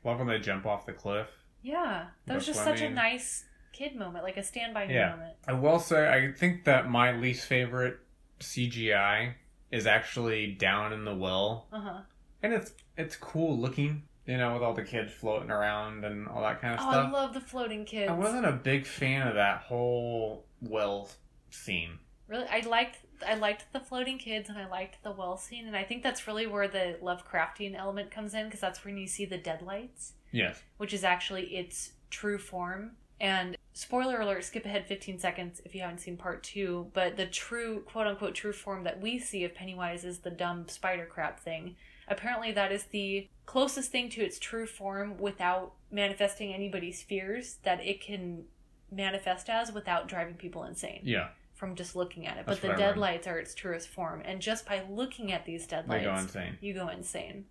Love 0.04 0.18
when 0.18 0.28
they 0.28 0.38
jump 0.38 0.64
off 0.66 0.86
the 0.86 0.92
cliff. 0.92 1.28
Yeah, 1.62 2.06
that 2.26 2.34
was 2.34 2.46
just 2.46 2.62
such 2.64 2.80
a 2.80 2.90
nice 2.90 3.44
kid 3.72 3.96
moment, 3.96 4.24
like 4.24 4.36
a 4.36 4.42
stand 4.42 4.74
by 4.74 4.86
me 4.86 4.94
Yeah. 4.94 5.10
moment. 5.10 5.36
I 5.46 5.52
will 5.54 5.78
say, 5.78 6.08
I 6.08 6.32
think 6.32 6.64
that 6.64 6.90
my 6.90 7.12
least 7.12 7.46
favorite 7.46 7.98
CGI 8.40 9.34
is 9.70 9.86
actually 9.86 10.52
down 10.52 10.92
in 10.92 11.04
the 11.04 11.14
well, 11.14 11.66
Uh 11.72 11.80
huh. 11.80 12.00
and 12.42 12.52
it's 12.52 12.72
it's 12.96 13.16
cool 13.16 13.56
looking, 13.58 14.02
you 14.26 14.36
know, 14.36 14.52
with 14.54 14.62
all 14.62 14.74
the 14.74 14.82
kids 14.84 15.12
floating 15.12 15.50
around 15.50 16.04
and 16.04 16.28
all 16.28 16.42
that 16.42 16.60
kind 16.60 16.74
of 16.74 16.80
stuff. 16.80 16.92
Oh, 16.94 16.98
I 16.98 17.02
stuff. 17.02 17.12
love 17.12 17.34
the 17.34 17.40
floating 17.40 17.84
kids. 17.84 18.10
I 18.10 18.14
wasn't 18.14 18.44
a 18.46 18.52
big 18.52 18.86
fan 18.86 19.26
of 19.26 19.34
that 19.34 19.62
whole 19.62 20.44
well 20.60 21.08
scene. 21.50 21.98
really 22.28 22.46
i 22.50 22.60
liked 22.60 22.98
i 23.26 23.34
liked 23.34 23.70
the 23.72 23.80
floating 23.80 24.16
kids 24.18 24.48
and 24.48 24.56
i 24.56 24.66
liked 24.66 25.02
the 25.02 25.10
well 25.12 25.36
scene 25.36 25.66
and 25.66 25.76
i 25.76 25.82
think 25.82 26.02
that's 26.02 26.26
really 26.26 26.46
where 26.46 26.66
the 26.66 26.96
lovecraftian 27.02 27.76
element 27.76 28.10
comes 28.10 28.32
in 28.32 28.46
because 28.46 28.60
that's 28.60 28.84
when 28.84 28.96
you 28.96 29.06
see 29.06 29.24
the 29.26 29.36
deadlights 29.36 30.14
Yes. 30.32 30.62
which 30.78 30.92
is 30.92 31.04
actually 31.04 31.54
its 31.56 31.92
true 32.10 32.38
form 32.38 32.92
and 33.20 33.56
spoiler 33.74 34.20
alert 34.20 34.44
skip 34.44 34.64
ahead 34.66 34.86
15 34.86 35.18
seconds 35.18 35.62
if 35.64 35.74
you 35.74 35.80
haven't 35.82 36.00
seen 36.00 36.16
part 36.16 36.42
two 36.42 36.90
but 36.92 37.16
the 37.16 37.26
true 37.26 37.80
quote 37.86 38.06
unquote 38.06 38.34
true 38.34 38.52
form 38.52 38.84
that 38.84 39.00
we 39.00 39.18
see 39.18 39.44
of 39.44 39.54
pennywise 39.54 40.04
is 40.04 40.18
the 40.20 40.30
dumb 40.30 40.68
spider 40.68 41.06
crab 41.06 41.38
thing 41.38 41.76
apparently 42.08 42.50
that 42.52 42.72
is 42.72 42.84
the 42.84 43.28
closest 43.46 43.90
thing 43.90 44.08
to 44.10 44.22
its 44.22 44.38
true 44.38 44.66
form 44.66 45.16
without 45.18 45.72
manifesting 45.90 46.52
anybody's 46.52 47.02
fears 47.02 47.56
that 47.62 47.84
it 47.84 48.00
can 48.00 48.44
manifest 48.90 49.48
as 49.48 49.72
without 49.72 50.08
driving 50.08 50.34
people 50.34 50.64
insane 50.64 51.00
Yeah. 51.02 51.28
from 51.54 51.74
just 51.76 51.96
looking 51.96 52.26
at 52.26 52.36
it. 52.36 52.44
That's 52.46 52.60
but 52.60 52.70
the 52.72 52.76
deadlights 52.76 53.26
are 53.26 53.38
its 53.38 53.54
truest 53.54 53.88
form, 53.88 54.20
and 54.24 54.40
just 54.42 54.66
by 54.66 54.82
looking 54.88 55.32
at 55.32 55.44
these 55.46 55.66
They 55.66 56.02
go 56.02 56.14
insane. 56.14 56.58
you 56.60 56.74
go 56.74 56.88
insane. 56.88 57.46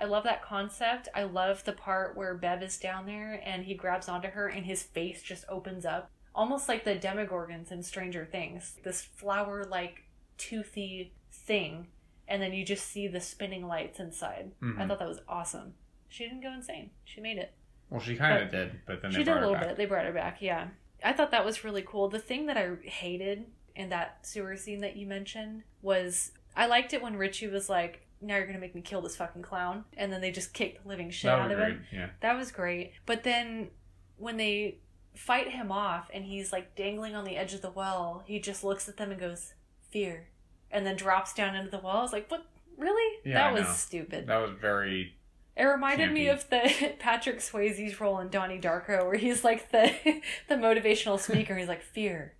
I 0.00 0.04
love 0.04 0.24
that 0.24 0.42
concept. 0.42 1.08
I 1.14 1.24
love 1.24 1.64
the 1.64 1.72
part 1.72 2.16
where 2.16 2.34
Bev 2.34 2.62
is 2.62 2.78
down 2.78 3.06
there 3.06 3.40
and 3.44 3.64
he 3.64 3.74
grabs 3.74 4.08
onto 4.08 4.28
her 4.28 4.48
and 4.48 4.64
his 4.66 4.82
face 4.82 5.22
just 5.22 5.44
opens 5.48 5.84
up, 5.84 6.10
almost 6.34 6.68
like 6.68 6.84
the 6.84 6.94
Demogorgons 6.96 7.70
in 7.72 7.82
Stranger 7.82 8.24
Things. 8.30 8.76
This 8.84 9.02
flower-like, 9.02 10.04
toothy 10.36 11.12
thing, 11.32 11.88
and 12.28 12.40
then 12.42 12.52
you 12.52 12.64
just 12.64 12.86
see 12.86 13.08
the 13.08 13.20
spinning 13.20 13.66
lights 13.66 13.98
inside. 13.98 14.52
I 14.62 14.64
Mhm. 14.64 14.88
thought 14.88 14.98
that 14.98 15.08
was 15.08 15.20
awesome. 15.28 15.74
She 16.08 16.24
didn't 16.24 16.40
go 16.42 16.52
insane. 16.52 16.90
She 17.04 17.20
made 17.20 17.38
it. 17.38 17.54
Well, 17.90 18.00
she 18.00 18.16
kind 18.16 18.42
of 18.42 18.50
did, 18.50 18.80
but 18.86 19.02
then 19.02 19.10
She 19.10 19.24
did 19.24 19.28
a 19.36 19.40
little 19.40 19.56
bit. 19.56 19.76
They 19.76 19.86
brought 19.86 20.04
her 20.04 20.12
back, 20.12 20.40
yeah. 20.42 20.68
I 21.02 21.12
thought 21.12 21.30
that 21.30 21.44
was 21.44 21.64
really 21.64 21.82
cool. 21.82 22.08
The 22.08 22.18
thing 22.18 22.46
that 22.46 22.56
I 22.56 22.74
hated 22.86 23.46
in 23.74 23.88
that 23.90 24.26
sewer 24.26 24.56
scene 24.56 24.80
that 24.80 24.96
you 24.96 25.06
mentioned 25.06 25.62
was 25.80 26.32
I 26.56 26.66
liked 26.66 26.92
it 26.92 27.00
when 27.02 27.16
Richie 27.16 27.46
was 27.48 27.68
like, 27.70 28.04
"Now 28.20 28.36
you're 28.36 28.46
gonna 28.46 28.58
make 28.58 28.74
me 28.74 28.80
kill 28.80 29.00
this 29.00 29.16
fucking 29.16 29.42
clown," 29.42 29.84
and 29.96 30.12
then 30.12 30.20
they 30.20 30.30
just 30.30 30.52
kick 30.52 30.82
the 30.82 30.88
living 30.88 31.10
shit 31.10 31.28
That 31.30 31.38
out 31.38 31.50
of 31.50 31.56
great. 31.58 31.68
him. 31.72 31.84
Yeah. 31.92 32.08
That 32.20 32.36
was 32.36 32.50
great. 32.52 32.92
But 33.06 33.22
then 33.24 33.70
when 34.16 34.36
they 34.36 34.78
fight 35.14 35.50
him 35.50 35.72
off 35.72 36.10
and 36.14 36.24
he's 36.24 36.52
like 36.52 36.74
dangling 36.76 37.14
on 37.14 37.24
the 37.24 37.36
edge 37.36 37.54
of 37.54 37.62
the 37.62 37.70
well, 37.70 38.22
he 38.26 38.38
just 38.40 38.62
looks 38.64 38.88
at 38.88 38.96
them 38.96 39.10
and 39.10 39.18
goes, 39.20 39.54
"Fear," 39.90 40.28
and 40.70 40.86
then 40.86 40.96
drops 40.96 41.32
down 41.34 41.54
into 41.54 41.70
the 41.70 41.78
well. 41.78 41.96
I 41.98 42.02
was 42.02 42.12
like, 42.12 42.30
"What? 42.30 42.44
Really? 42.76 43.18
Yeah, 43.24 43.34
that 43.34 43.50
I 43.50 43.52
was 43.52 43.62
know. 43.64 43.72
stupid." 43.72 44.26
That 44.26 44.38
was 44.38 44.52
very. 44.60 45.14
It 45.56 45.64
reminded 45.64 46.12
me 46.12 46.28
of 46.28 46.48
the 46.50 46.94
Patrick 47.00 47.38
Swayze's 47.40 48.00
role 48.00 48.20
in 48.20 48.28
Donnie 48.28 48.60
Darko, 48.60 49.04
where 49.06 49.16
he's 49.16 49.42
like 49.42 49.72
the 49.72 49.92
the 50.48 50.54
motivational 50.54 51.18
speaker. 51.18 51.56
He's 51.56 51.66
like 51.66 51.82
fear, 51.82 52.34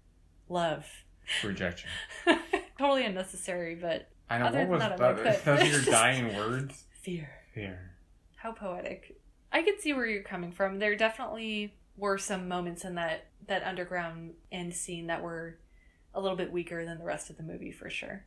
love, 0.48 0.86
rejection. 1.42 1.90
totally 2.78 3.04
unnecessary, 3.04 3.74
but 3.74 4.08
I 4.30 4.38
know 4.38 4.46
Other 4.46 4.58
what 4.60 4.68
was 4.68 4.80
that, 4.80 4.98
that? 4.98 5.44
Those 5.44 5.60
are 5.60 5.66
your 5.66 5.82
dying 5.84 6.36
words. 6.36 6.84
fear. 7.02 7.30
Fear. 7.54 7.78
How 8.36 8.52
poetic. 8.52 9.18
I 9.50 9.62
can 9.62 9.78
see 9.80 9.92
where 9.92 10.06
you're 10.06 10.22
coming 10.22 10.52
from. 10.52 10.78
There 10.78 10.94
definitely 10.96 11.74
were 11.96 12.18
some 12.18 12.48
moments 12.48 12.84
in 12.84 12.94
that 12.96 13.26
that 13.46 13.62
underground 13.64 14.34
end 14.52 14.74
scene 14.74 15.06
that 15.06 15.22
were 15.22 15.58
a 16.14 16.20
little 16.20 16.36
bit 16.36 16.52
weaker 16.52 16.84
than 16.84 16.98
the 16.98 17.04
rest 17.04 17.30
of 17.30 17.36
the 17.36 17.42
movie, 17.42 17.72
for 17.72 17.88
sure. 17.88 18.24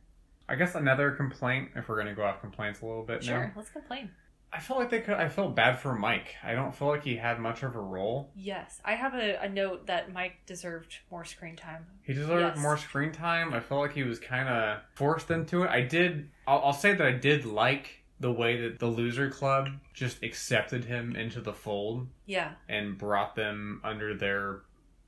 I 0.48 0.56
guess 0.56 0.74
another 0.74 1.12
complaint, 1.12 1.70
if 1.76 1.88
we're 1.88 1.96
gonna 1.98 2.14
go 2.14 2.24
off 2.24 2.40
complaints 2.40 2.80
a 2.82 2.86
little 2.86 3.04
bit 3.04 3.22
Sure, 3.22 3.46
now, 3.46 3.52
let's 3.56 3.70
complain. 3.70 4.10
I 4.54 4.60
feel 4.60 4.76
like 4.76 4.90
they 4.90 5.00
could. 5.00 5.14
I 5.14 5.28
felt 5.28 5.54
bad 5.56 5.78
for 5.78 5.94
Mike. 5.94 6.34
I 6.44 6.52
don't 6.54 6.74
feel 6.74 6.88
like 6.88 7.04
he 7.04 7.16
had 7.16 7.38
much 7.40 7.62
of 7.62 7.74
a 7.74 7.80
role. 7.80 8.30
Yes, 8.36 8.80
I 8.84 8.94
have 8.94 9.14
a, 9.14 9.36
a 9.42 9.48
note 9.48 9.86
that 9.86 10.12
Mike 10.12 10.34
deserved 10.44 10.96
more 11.10 11.24
screen 11.24 11.56
time. 11.56 11.86
He 12.02 12.12
deserved 12.12 12.56
Yes. 12.56 12.62
more 12.62 12.76
screen 12.76 13.12
time. 13.12 13.54
I 13.54 13.60
felt 13.60 13.80
like 13.80 13.94
he 13.94 14.02
was 14.02 14.18
kind 14.18 14.48
of 14.48 14.80
forced 14.94 15.30
into 15.30 15.62
it. 15.62 15.70
I 15.70 15.80
did. 15.80 16.28
I'll, 16.46 16.58
I'll 16.66 16.72
say 16.74 16.92
that 16.94 17.06
I 17.06 17.12
did 17.12 17.46
like 17.46 18.02
the 18.20 18.30
way 18.30 18.60
that 18.60 18.78
the 18.78 18.86
loser 18.86 19.30
club 19.30 19.68
just 19.94 20.22
accepted 20.22 20.84
him 20.84 21.16
into 21.16 21.40
the 21.40 21.52
fold 21.52 22.06
Yeah, 22.26 22.52
and 22.68 22.96
brought 22.98 23.34
them 23.34 23.80
under 23.82 24.14
their 24.16 24.60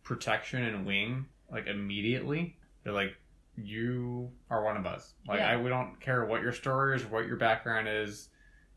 protection 0.02 0.64
and 0.64 0.84
wing 0.86 1.26
like 1.52 1.66
immediately. 1.66 2.56
They're 2.82 2.92
like, 2.92 3.14
you 3.56 4.30
are 4.50 4.64
one 4.64 4.76
of 4.76 4.86
us. 4.86 5.14
Like 5.28 5.38
Yeah. 5.38 5.50
I, 5.52 5.56
we 5.60 5.68
don't 5.68 6.00
care 6.00 6.24
what 6.24 6.42
your 6.42 6.52
story 6.52 6.96
is, 6.96 7.04
what 7.04 7.26
your 7.26 7.36
background 7.36 7.88
is. 7.88 8.30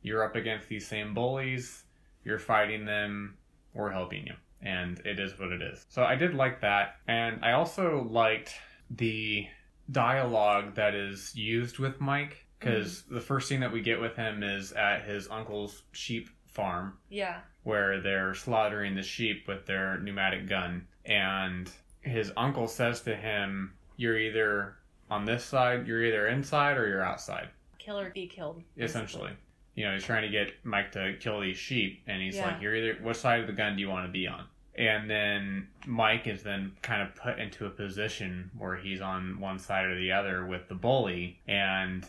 You're 0.08 0.24
up 0.24 0.36
against 0.36 0.70
these 0.70 0.88
same 0.88 1.14
bullies. 1.14 1.84
You're 2.24 2.40
fighting 2.40 2.86
them. 2.86 3.38
We're 3.74 3.92
helping 3.92 4.26
you, 4.26 4.34
and 4.62 5.00
it 5.06 5.20
is 5.20 5.38
what 5.38 5.52
it 5.52 5.62
is. 5.62 5.86
So 5.90 6.04
I 6.04 6.16
did 6.16 6.34
like 6.34 6.62
that, 6.62 6.96
and 7.08 7.44
I 7.44 7.52
also 7.52 8.08
liked 8.10 8.54
the 8.90 9.48
dialogue 9.92 10.76
that 10.76 10.96
is 10.96 11.36
used 11.36 11.78
with 11.78 12.00
Mike 12.00 12.46
because 12.60 13.04
mm-hmm. 13.04 13.16
the 13.16 13.22
first 13.22 13.48
scene 13.48 13.60
that 13.60 13.72
we 13.72 13.82
get 13.82 14.00
with 14.00 14.16
him 14.16 14.44
is 14.44 14.72
at 14.72 15.04
his 15.04 15.28
uncle's 15.30 15.84
sheep 15.92 16.30
farm 16.46 16.98
yeah, 17.10 17.40
where 17.64 18.02
they're 18.02 18.34
slaughtering 18.34 18.96
the 18.96 19.04
sheep 19.04 19.48
with 19.48 19.66
their 19.66 20.00
pneumatic 20.00 20.48
gun. 20.48 20.88
And 21.06 21.70
his 22.02 22.32
uncle 22.36 22.68
says 22.68 23.02
to 23.02 23.16
him, 23.16 23.74
You're 23.98 24.18
either 24.18 24.76
on 25.10 25.26
this 25.26 25.44
side, 25.44 25.88
you're 25.88 26.04
either 26.04 26.28
inside 26.28 26.78
or 26.78 26.88
you're 26.88 27.04
outside, 27.04 27.50
kill 27.78 28.00
or 28.00 28.10
be 28.10 28.28
killed. 28.28 28.64
essentially. 28.78 29.32
You 29.78 29.86
know, 29.86 29.94
he's 29.94 30.04
trying 30.04 30.24
to 30.24 30.30
get 30.30 30.54
Mike 30.66 30.92
to 30.94 31.16
kill 31.20 31.40
these 31.40 31.56
sheep, 31.56 32.02
and 32.08 32.20
he's 32.22 32.36
Yeah. 32.36 32.48
like, 32.48 32.62
You're 32.64 32.76
either, 32.76 32.96
what 33.02 33.16
side 33.16 33.42
of 33.42 33.48
the 33.48 33.54
gun 33.54 33.76
do 33.76 33.82
you 33.82 33.90
want 33.90 34.08
to 34.08 34.12
be 34.12 34.28
on? 34.28 34.46
And 34.76 35.08
then 35.10 35.68
Mike 35.86 36.26
is 36.26 36.42
then 36.42 36.72
kind 36.82 37.02
of 37.04 37.16
put 37.16 37.38
into 37.38 37.68
a 37.68 37.70
position 37.70 38.50
where 38.58 38.76
he's 38.76 39.02
on 39.02 39.40
one 39.40 39.60
side 39.60 39.86
or 39.86 39.96
the 39.96 40.12
other 40.12 40.46
with 40.48 40.68
the 40.68 40.74
bully, 40.76 41.40
and 41.48 42.04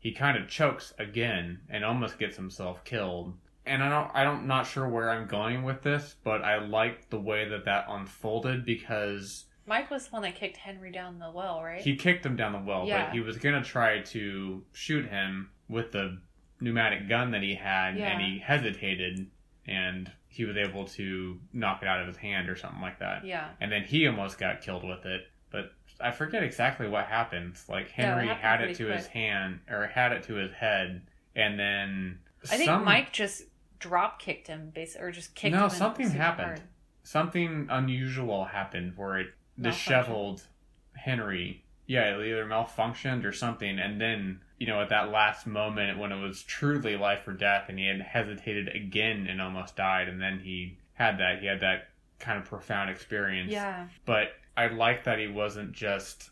he 0.00 0.10
kind 0.10 0.36
of 0.36 0.48
chokes 0.48 0.92
again 0.98 1.60
and 1.70 1.84
almost 1.84 2.18
gets 2.18 2.36
himself 2.36 2.82
killed. 2.84 3.38
And 3.64 3.84
I 3.84 3.88
don't, 3.88 4.10
I 4.14 4.24
don't, 4.24 4.48
not 4.48 4.66
sure 4.66 4.88
where 4.88 5.08
I'm 5.08 5.28
going 5.28 5.62
with 5.62 5.82
this, 5.82 6.16
but 6.24 6.42
I 6.42 6.58
like 6.58 7.08
the 7.10 7.20
way 7.20 7.48
that 7.48 7.64
that 7.66 7.86
unfolded 7.88 8.64
because 8.64 9.44
Mike 9.64 9.92
was 9.92 10.06
the 10.06 10.10
one 10.10 10.22
that 10.22 10.34
kicked 10.34 10.56
Henry 10.56 10.90
down 10.90 11.20
the 11.20 11.30
well, 11.30 11.62
right? 11.62 11.80
he 11.80 11.94
kicked 11.94 12.26
him 12.26 12.34
down 12.34 12.50
the 12.52 12.58
well, 12.58 12.84
Yeah. 12.88 13.04
but 13.06 13.14
he 13.14 13.20
was 13.20 13.36
gonna 13.36 13.62
try 13.62 14.00
to 14.00 14.64
shoot 14.72 15.06
him 15.08 15.50
with 15.68 15.92
the 15.92 16.20
pneumatic 16.62 17.08
gun 17.08 17.30
that 17.32 17.42
he 17.42 17.54
had, 17.54 17.96
Yeah. 17.96 18.08
and 18.12 18.22
he 18.22 18.38
hesitated, 18.38 19.30
and 19.66 20.10
he 20.28 20.44
was 20.44 20.56
able 20.56 20.86
to 20.86 21.38
knock 21.52 21.82
it 21.82 21.88
out 21.88 22.00
of 22.00 22.06
his 22.06 22.16
hand 22.16 22.48
or 22.48 22.56
something 22.56 22.80
like 22.80 22.98
that. 23.00 23.24
yeah, 23.24 23.50
And 23.60 23.70
then 23.70 23.84
he 23.84 24.06
almost 24.06 24.38
got 24.38 24.62
killed 24.62 24.84
with 24.84 25.04
it, 25.04 25.30
but 25.50 25.74
I 26.00 26.10
forget 26.10 26.42
exactly 26.42 26.88
what 26.88 27.04
happened. 27.06 27.56
Like 27.68 27.86
Yeah, 27.96 28.18
it 28.18 28.18
Henry 28.20 28.28
had 28.34 28.60
it 28.62 28.76
to 28.76 28.86
his 28.86 29.06
hand 29.08 29.60
or 29.70 29.86
had 29.88 30.12
it 30.12 30.22
to 30.24 30.34
his 30.34 30.52
head, 30.52 31.02
and 31.36 31.58
then 31.58 32.18
I 32.44 32.56
think 32.56 32.64
some- 32.64 32.84
Mike 32.84 33.12
just 33.12 33.42
drop 33.78 34.18
kicked 34.20 34.46
him, 34.48 34.70
basically, 34.74 35.06
or 35.08 35.10
just 35.12 35.34
kicked 35.34 35.54
him. 35.54 35.60
No, 35.60 35.68
something 35.68 36.10
happened. 36.10 36.46
hard. 36.46 36.62
something 37.04 37.66
unusual 37.68 38.44
happened 38.44 38.96
where 38.96 39.18
it 39.18 39.34
disheveled 39.60 40.46
Henry. 40.94 41.64
Yeah, 41.86 42.16
it 42.16 42.26
either 42.26 42.46
malfunctioned 42.46 43.24
or 43.24 43.32
something, 43.32 43.78
and 43.78 44.00
then 44.00 44.40
you 44.62 44.68
know 44.68 44.80
at 44.80 44.90
that 44.90 45.10
last 45.10 45.44
moment 45.44 45.98
when 45.98 46.12
it 46.12 46.22
was 46.22 46.44
truly 46.44 46.96
life 46.96 47.26
or 47.26 47.32
death, 47.32 47.64
and 47.68 47.80
he 47.80 47.88
had 47.88 48.00
hesitated 48.00 48.68
again 48.68 49.26
and 49.28 49.42
almost 49.42 49.74
died, 49.74 50.08
and 50.08 50.22
then 50.22 50.38
he 50.38 50.78
had 50.94 51.18
that 51.18 51.40
he 51.40 51.46
had 51.46 51.58
that 51.62 51.88
kind 52.20 52.38
of 52.38 52.44
profound 52.44 52.88
experience. 52.88 53.50
Yeah. 53.50 53.88
But 54.06 54.34
I 54.56 54.68
like 54.68 55.02
that 55.02 55.18
he 55.18 55.26
wasn't 55.26 55.72
just. 55.72 56.30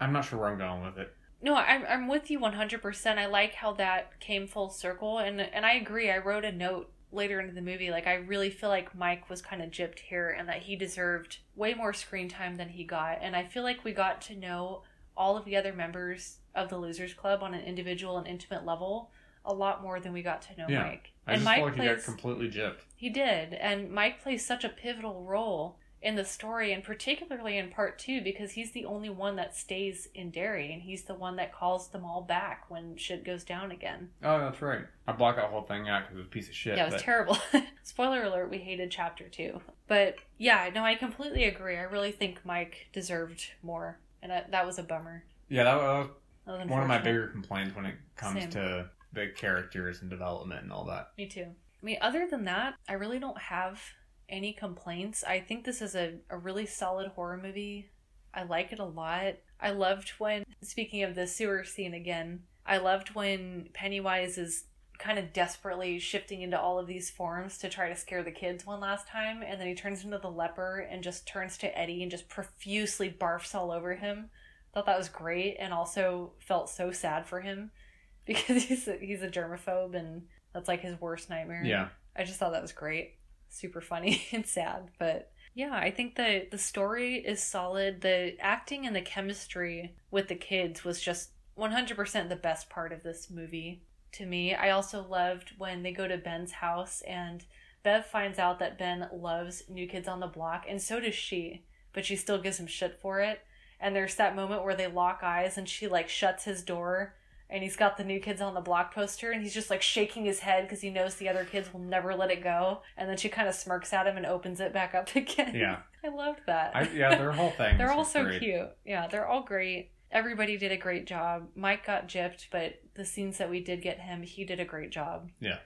I'm 0.00 0.12
not 0.12 0.24
sure 0.24 0.38
where 0.38 0.48
I'm 0.48 0.58
going 0.58 0.84
with 0.84 0.96
it. 0.96 1.12
No, 1.42 1.56
I'm 1.56 1.84
I'm 1.88 2.06
with 2.06 2.30
you 2.30 2.38
100%. 2.38 3.18
I 3.18 3.26
like 3.26 3.54
how 3.54 3.72
that 3.72 4.20
came 4.20 4.46
full 4.46 4.70
circle 4.70 5.18
and 5.18 5.40
and 5.40 5.66
I 5.66 5.72
agree. 5.72 6.08
I 6.08 6.18
wrote 6.18 6.44
a 6.44 6.52
note 6.52 6.88
later 7.10 7.40
into 7.40 7.52
the 7.52 7.60
movie 7.60 7.90
like 7.90 8.06
I 8.06 8.14
really 8.14 8.48
feel 8.48 8.68
like 8.70 8.96
Mike 8.96 9.28
was 9.28 9.42
kind 9.42 9.60
of 9.60 9.70
gypped 9.70 9.98
here 9.98 10.30
and 10.30 10.48
that 10.48 10.62
he 10.62 10.76
deserved 10.76 11.38
way 11.56 11.74
more 11.74 11.92
screen 11.92 12.28
time 12.28 12.56
than 12.56 12.70
he 12.70 12.84
got 12.84 13.18
and 13.20 13.36
I 13.36 13.44
feel 13.44 13.62
like 13.62 13.84
we 13.84 13.92
got 13.92 14.22
to 14.22 14.34
know 14.34 14.82
all 15.16 15.36
of 15.36 15.44
the 15.44 15.56
other 15.56 15.72
members 15.72 16.38
of 16.54 16.68
the 16.68 16.78
Losers 16.78 17.14
Club 17.14 17.42
on 17.42 17.54
an 17.54 17.64
individual 17.64 18.18
and 18.18 18.26
intimate 18.26 18.64
level 18.64 19.10
a 19.44 19.52
lot 19.52 19.82
more 19.82 19.98
than 19.98 20.12
we 20.12 20.22
got 20.22 20.40
to 20.42 20.56
know 20.56 20.66
Yeah. 20.68 20.82
Mike. 20.84 21.12
I 21.26 21.32
and 21.32 21.38
just 21.40 21.44
Mike 21.44 21.56
feel 21.56 21.64
like 21.66 21.74
he 21.80 21.84
got 21.86 22.04
completely 22.04 22.48
gypped. 22.50 22.80
he 22.96 23.08
did, 23.10 23.54
and 23.54 23.90
Mike 23.90 24.22
plays 24.22 24.44
such 24.46 24.62
a 24.64 24.68
pivotal 24.68 25.24
role 25.24 25.78
in 26.00 26.16
the 26.16 26.24
story, 26.24 26.72
and 26.72 26.82
particularly 26.82 27.56
in 27.56 27.68
part 27.68 27.96
two, 27.98 28.20
because 28.20 28.52
he's 28.52 28.72
the 28.72 28.84
only 28.84 29.08
one 29.08 29.36
that 29.36 29.56
stays 29.56 30.08
in 30.14 30.30
Derry, 30.30 30.72
and 30.72 30.82
he's 30.82 31.04
the 31.04 31.14
one 31.14 31.36
that 31.36 31.52
calls 31.52 31.88
them 31.88 32.04
all 32.04 32.22
back 32.22 32.64
when 32.68 32.96
shit 32.96 33.24
goes 33.24 33.44
down 33.44 33.70
again. 33.70 34.10
Oh, 34.22 34.38
that's 34.38 34.60
right. 34.60 34.80
I 35.06 35.12
blocked 35.12 35.38
that 35.38 35.46
whole 35.50 35.62
thing 35.62 35.88
out 35.88 36.02
because 36.02 36.14
it 36.16 36.18
was 36.18 36.26
a 36.26 36.30
piece 36.30 36.48
of 36.48 36.54
shit. 36.56 36.76
yeah, 36.76 36.82
it 36.82 36.92
was 36.92 36.94
but- 36.94 37.02
terrible. 37.02 37.38
Spoiler 37.84 38.22
alert: 38.24 38.50
we 38.50 38.58
hated 38.58 38.90
chapter 38.92 39.28
two, 39.28 39.60
but 39.88 40.16
yeah, 40.38 40.70
no, 40.74 40.84
I 40.84 40.94
completely 40.96 41.44
agree. 41.44 41.76
I 41.76 41.82
really 41.82 42.12
think 42.12 42.44
Mike 42.44 42.88
deserved 42.92 43.44
more, 43.62 43.98
and 44.22 44.32
I, 44.32 44.44
that 44.50 44.66
was 44.66 44.78
a 44.78 44.82
bummer. 44.82 45.24
Yeah, 45.48 45.64
that 45.64 45.76
was 45.76 46.08
That 46.46 46.58
was 46.58 46.68
one 46.68 46.82
of 46.82 46.88
my 46.88 46.98
bigger 46.98 47.28
complaints 47.28 47.74
when 47.76 47.86
it 47.86 47.96
comes 48.16 48.40
Same. 48.40 48.50
to 48.50 48.90
the 49.12 49.28
characters 49.36 50.00
and 50.00 50.10
development 50.10 50.62
and 50.62 50.72
all 50.72 50.84
that. 50.86 51.10
Me 51.18 51.26
too. 51.26 51.46
I 51.46 51.84
mean, 51.84 51.98
other 52.00 52.26
than 52.30 52.44
that, 52.44 52.74
I 52.88 52.94
really 52.94 53.18
don't 53.18 53.38
have 53.38 53.82
any 54.28 54.52
complaints. 54.52 55.24
I 55.24 55.40
think 55.40 55.64
this 55.64 55.82
is 55.82 55.94
a, 55.94 56.14
a 56.30 56.38
really 56.38 56.66
solid 56.66 57.08
horror 57.08 57.38
movie. 57.42 57.90
I 58.32 58.44
like 58.44 58.72
it 58.72 58.78
a 58.78 58.84
lot. 58.84 59.34
I 59.60 59.70
loved 59.70 60.10
when, 60.18 60.44
speaking 60.62 61.02
of 61.02 61.14
the 61.14 61.26
sewer 61.26 61.64
scene 61.64 61.92
again, 61.92 62.44
I 62.64 62.78
loved 62.78 63.14
when 63.14 63.68
Pennywise 63.74 64.38
is 64.38 64.64
kind 65.02 65.18
of 65.18 65.32
desperately 65.32 65.98
shifting 65.98 66.42
into 66.42 66.58
all 66.58 66.78
of 66.78 66.86
these 66.86 67.10
forms 67.10 67.58
to 67.58 67.68
try 67.68 67.88
to 67.88 67.96
scare 67.96 68.22
the 68.22 68.30
kids 68.30 68.64
one 68.64 68.78
last 68.78 69.08
time, 69.08 69.42
and 69.44 69.60
then 69.60 69.66
he 69.66 69.74
turns 69.74 70.04
into 70.04 70.18
the 70.18 70.30
leper 70.30 70.86
and 70.88 71.02
just 71.02 71.26
turns 71.26 71.58
to 71.58 71.78
Eddie 71.78 72.02
and 72.02 72.10
just 72.10 72.28
profusely 72.28 73.10
barfs 73.10 73.52
all 73.52 73.72
over 73.72 73.96
him. 73.96 74.30
Thought 74.72 74.86
that 74.86 74.98
was 74.98 75.08
great, 75.08 75.56
and 75.58 75.74
also 75.74 76.32
felt 76.38 76.70
so 76.70 76.92
sad 76.92 77.26
for 77.26 77.40
him 77.40 77.72
because 78.26 78.62
he's 78.62 78.86
a, 78.86 78.96
he's 78.96 79.22
a 79.22 79.28
germaphobe 79.28 79.96
and 79.96 80.22
that's 80.54 80.68
like 80.68 80.80
his 80.80 81.00
worst 81.00 81.28
nightmare. 81.28 81.64
Yeah. 81.64 81.88
I 82.14 82.22
just 82.22 82.38
thought 82.38 82.52
that 82.52 82.62
was 82.62 82.72
great. 82.72 83.16
Super 83.48 83.80
funny 83.80 84.24
and 84.32 84.46
sad, 84.46 84.88
but 85.00 85.32
yeah, 85.54 85.74
I 85.74 85.90
think 85.90 86.14
the 86.14 86.46
the 86.50 86.58
story 86.58 87.16
is 87.16 87.42
solid. 87.42 88.00
The 88.00 88.36
acting 88.40 88.86
and 88.86 88.94
the 88.94 89.02
chemistry 89.02 89.96
with 90.12 90.28
the 90.28 90.36
kids 90.36 90.84
was 90.84 91.00
just 91.00 91.30
100% 91.58 92.28
the 92.28 92.36
best 92.36 92.70
part 92.70 92.92
of 92.92 93.02
this 93.02 93.28
movie 93.28 93.82
to 94.12 94.26
me. 94.26 94.54
I 94.54 94.70
also 94.70 95.04
loved 95.08 95.52
when 95.58 95.82
they 95.82 95.92
go 95.92 96.06
to 96.08 96.16
Ben's 96.18 96.52
house 96.52 97.02
and 97.06 97.44
Bev 97.82 98.06
finds 98.06 98.38
out 98.38 98.58
that 98.60 98.78
Ben 98.78 99.08
loves 99.12 99.64
New 99.68 99.86
Kids 99.88 100.08
on 100.08 100.20
the 100.20 100.26
Block 100.26 100.64
and 100.68 100.80
so 100.80 101.00
does 101.00 101.14
she, 101.14 101.64
but 101.92 102.04
she 102.04 102.16
still 102.16 102.40
gives 102.40 102.58
him 102.60 102.66
shit 102.66 102.98
for 103.00 103.20
it. 103.20 103.40
And 103.80 103.96
there's 103.96 104.14
that 104.16 104.36
moment 104.36 104.64
where 104.64 104.76
they 104.76 104.86
lock 104.86 105.20
eyes 105.22 105.58
and 105.58 105.68
she 105.68 105.88
like 105.88 106.08
shuts 106.08 106.44
his 106.44 106.62
door 106.62 107.14
and 107.50 107.62
he's 107.62 107.76
got 107.76 107.96
the 107.98 108.04
new 108.04 108.18
kids 108.20 108.40
on 108.40 108.54
the 108.54 108.60
block 108.60 108.94
poster 108.94 109.30
and 109.32 109.42
he's 109.42 109.52
just 109.52 109.68
like 109.70 109.82
shaking 109.82 110.24
his 110.24 110.38
head 110.40 110.62
because 110.64 110.80
he 110.80 110.88
knows 110.88 111.16
the 111.16 111.28
other 111.28 111.44
kids 111.44 111.72
will 111.72 111.80
never 111.80 112.14
let 112.14 112.30
it 112.30 112.42
go 112.42 112.80
and 112.96 113.10
then 113.10 113.16
she 113.18 113.28
kind 113.28 113.46
of 113.48 113.54
smirks 113.54 113.92
at 113.92 114.06
him 114.06 114.16
and 114.16 114.24
opens 114.24 114.58
it 114.60 114.72
back 114.72 114.94
up 114.94 115.12
again 115.16 115.54
Yeah. 115.54 115.78
i 116.02 116.08
loved 116.08 116.40
that 116.46 116.70
I, 116.74 116.88
yeah, 116.94 117.14
their 117.16 117.32
whole 117.32 117.50
thing. 117.50 117.76
they're 117.78 117.90
all 117.92 118.04
so 118.06 118.24
great. 118.24 118.40
cute 118.40 118.68
yeah 118.86 119.06
they're 119.08 119.26
all 119.26 119.42
great 119.42 119.90
everybody 120.12 120.56
did 120.56 120.70
a 120.72 120.76
great 120.76 121.06
job 121.06 121.48
mike 121.54 121.86
got 121.86 122.06
gypped 122.08 122.46
but 122.52 122.74
the 122.94 123.04
scenes 123.04 123.38
that 123.38 123.50
we 123.50 123.60
did 123.60 123.82
get 123.82 123.98
him 123.98 124.22
he 124.22 124.44
did 124.44 124.60
a 124.60 124.64
great 124.64 124.90
job 124.90 125.30
Yeah. 125.40 125.58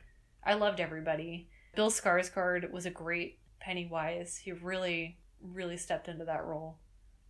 i 0.44 0.54
loved 0.54 0.80
everybody 0.80 1.48
bill 1.74 1.90
skarsgård 1.90 2.70
was 2.70 2.86
a 2.86 2.90
great 2.90 3.38
pennywise 3.60 4.36
he 4.36 4.52
really 4.52 5.18
really 5.42 5.76
stepped 5.76 6.08
into 6.08 6.24
that 6.24 6.44
role 6.44 6.78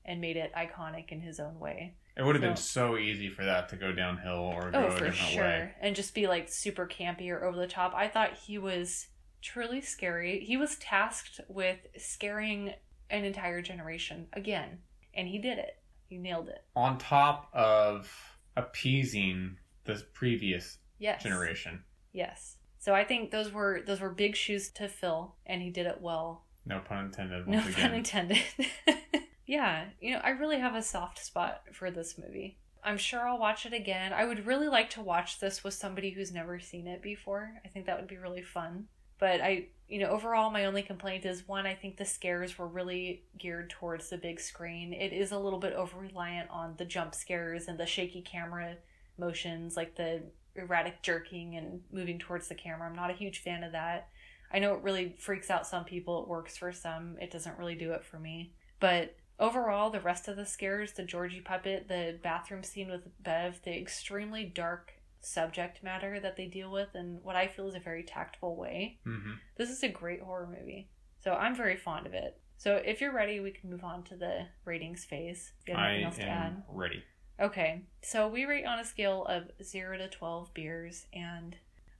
and 0.04 0.20
made 0.20 0.36
it 0.36 0.52
iconic 0.56 1.10
in 1.10 1.20
his 1.20 1.40
own 1.40 1.58
way 1.58 1.94
It 2.16 2.22
would 2.22 2.34
have 2.36 2.42
been 2.42 2.56
so 2.56 2.96
easy 2.96 3.28
for 3.28 3.44
that 3.44 3.68
to 3.70 3.76
go 3.76 3.90
downhill 3.92 4.34
or 4.54 4.68
oh, 4.68 4.70
go 4.70 4.78
Oh, 4.78 4.86
a 4.86 4.90
for 4.92 5.04
different 5.06 5.32
sure. 5.32 5.42
way. 5.42 5.72
And 5.80 5.96
just 5.96 6.14
be 6.14 6.26
like 6.28 6.48
super 6.48 6.86
campy 6.86 7.28
or 7.30 7.44
over 7.44 7.58
the 7.58 7.66
top. 7.66 7.92
I 7.94 8.06
thought 8.08 8.34
he 8.46 8.56
was 8.56 9.08
truly 9.42 9.80
scary. 9.80 10.40
He 10.44 10.56
was 10.56 10.76
tasked 10.76 11.40
with 11.48 11.78
scaring 11.98 12.72
an 13.10 13.24
entire 13.24 13.60
generation 13.62 14.28
again, 14.32 14.78
and 15.12 15.26
he 15.28 15.38
did 15.38 15.58
it. 15.58 15.76
He 16.08 16.18
nailed 16.18 16.48
it. 16.48 16.64
On 16.74 16.98
top 16.98 17.50
of 17.52 18.10
appeasing 18.56 19.56
the 19.84 20.02
previous 20.12 20.78
Yes. 20.98 21.22
generation. 21.22 21.84
Yes. 22.12 22.56
So 22.78 22.94
I 22.94 23.04
think 23.04 23.30
those 23.30 23.52
were 23.52 23.82
those 23.86 24.00
were 24.00 24.10
big 24.10 24.36
shoes 24.36 24.70
to 24.72 24.88
fill, 24.88 25.36
and 25.44 25.60
he 25.62 25.70
did 25.70 25.86
it 25.86 26.00
well. 26.00 26.44
No 26.64 26.80
pun 26.80 27.06
intended. 27.06 27.46
No 27.46 27.58
Once 27.58 27.74
pun 27.74 27.94
intended. 27.94 28.38
yeah, 29.46 29.86
you 30.00 30.12
know, 30.14 30.20
I 30.22 30.30
really 30.30 30.58
have 30.58 30.74
a 30.74 30.82
soft 30.82 31.24
spot 31.24 31.62
for 31.72 31.90
this 31.90 32.16
movie. 32.18 32.58
I'm 32.82 32.98
sure 32.98 33.26
I'll 33.28 33.38
watch 33.38 33.66
it 33.66 33.72
again. 33.72 34.12
I 34.12 34.24
would 34.24 34.46
really 34.46 34.68
like 34.68 34.90
to 34.90 35.02
watch 35.02 35.40
this 35.40 35.64
with 35.64 35.74
somebody 35.74 36.10
who's 36.10 36.32
never 36.32 36.60
seen 36.60 36.86
it 36.86 37.02
before. 37.02 37.54
I 37.64 37.68
think 37.68 37.86
that 37.86 37.98
would 37.98 38.08
be 38.08 38.16
really 38.16 38.42
fun. 38.42 38.86
But 39.18 39.40
I, 39.40 39.66
you 39.88 40.00
know, 40.00 40.08
overall, 40.08 40.50
my 40.50 40.66
only 40.66 40.82
complaint 40.82 41.24
is 41.24 41.48
one, 41.48 41.66
I 41.66 41.74
think 41.74 41.96
the 41.96 42.04
scares 42.04 42.58
were 42.58 42.66
really 42.66 43.22
geared 43.38 43.70
towards 43.70 44.10
the 44.10 44.18
big 44.18 44.40
screen. 44.40 44.92
It 44.92 45.12
is 45.12 45.32
a 45.32 45.38
little 45.38 45.58
bit 45.58 45.72
over 45.72 45.98
reliant 45.98 46.50
on 46.50 46.74
the 46.76 46.84
jump 46.84 47.14
scares 47.14 47.68
and 47.68 47.78
the 47.78 47.86
shaky 47.86 48.22
camera 48.22 48.76
motions, 49.18 49.76
like 49.76 49.96
the 49.96 50.22
erratic 50.54 51.02
jerking 51.02 51.56
and 51.56 51.80
moving 51.92 52.18
towards 52.18 52.48
the 52.48 52.54
camera. 52.54 52.88
I'm 52.88 52.96
not 52.96 53.10
a 53.10 53.14
huge 53.14 53.40
fan 53.40 53.64
of 53.64 53.72
that. 53.72 54.08
I 54.52 54.58
know 54.58 54.74
it 54.74 54.82
really 54.82 55.16
freaks 55.18 55.50
out 55.50 55.66
some 55.66 55.84
people, 55.84 56.22
it 56.22 56.28
works 56.28 56.56
for 56.56 56.72
some, 56.72 57.16
it 57.20 57.30
doesn't 57.30 57.58
really 57.58 57.74
do 57.74 57.92
it 57.92 58.04
for 58.04 58.18
me. 58.18 58.52
But 58.78 59.16
overall, 59.40 59.90
the 59.90 60.00
rest 60.00 60.28
of 60.28 60.36
the 60.36 60.46
scares, 60.46 60.92
the 60.92 61.02
Georgie 61.02 61.40
puppet, 61.40 61.88
the 61.88 62.18
bathroom 62.22 62.62
scene 62.62 62.88
with 62.88 63.02
Bev, 63.22 63.60
the 63.64 63.76
extremely 63.76 64.44
dark 64.44 64.92
subject 65.26 65.82
matter 65.82 66.20
that 66.20 66.36
they 66.36 66.46
deal 66.46 66.70
with 66.70 66.94
in 66.94 67.18
what 67.22 67.36
I 67.36 67.48
feel 67.48 67.68
is 67.68 67.74
a 67.74 67.80
very 67.80 68.02
tactful 68.02 68.56
way. 68.56 68.98
Mm-hmm. 69.06 69.32
This 69.56 69.70
is 69.70 69.82
a 69.82 69.88
great 69.88 70.20
horror 70.22 70.48
movie. 70.48 70.88
So 71.22 71.32
I'm 71.34 71.54
very 71.54 71.76
fond 71.76 72.06
of 72.06 72.14
it. 72.14 72.40
So 72.58 72.76
if 72.76 73.00
you're 73.00 73.12
ready, 73.12 73.40
we 73.40 73.50
can 73.50 73.68
move 73.70 73.84
on 73.84 74.02
to 74.04 74.16
the 74.16 74.46
ratings 74.64 75.04
phase. 75.04 75.52
If 75.62 75.68
you 75.68 75.74
have 75.74 75.82
I 75.82 75.88
anything 75.90 76.04
else 76.06 76.16
to 76.16 76.22
add. 76.22 76.46
am 76.52 76.62
ready. 76.72 77.02
Okay, 77.38 77.82
so 78.00 78.28
we 78.28 78.44
rate 78.46 78.64
on 78.64 78.78
a 78.78 78.84
scale 78.84 79.26
of 79.26 79.50
zero 79.62 79.98
to 79.98 80.08
twelve 80.08 80.54
beers, 80.54 81.04
and 81.12 81.54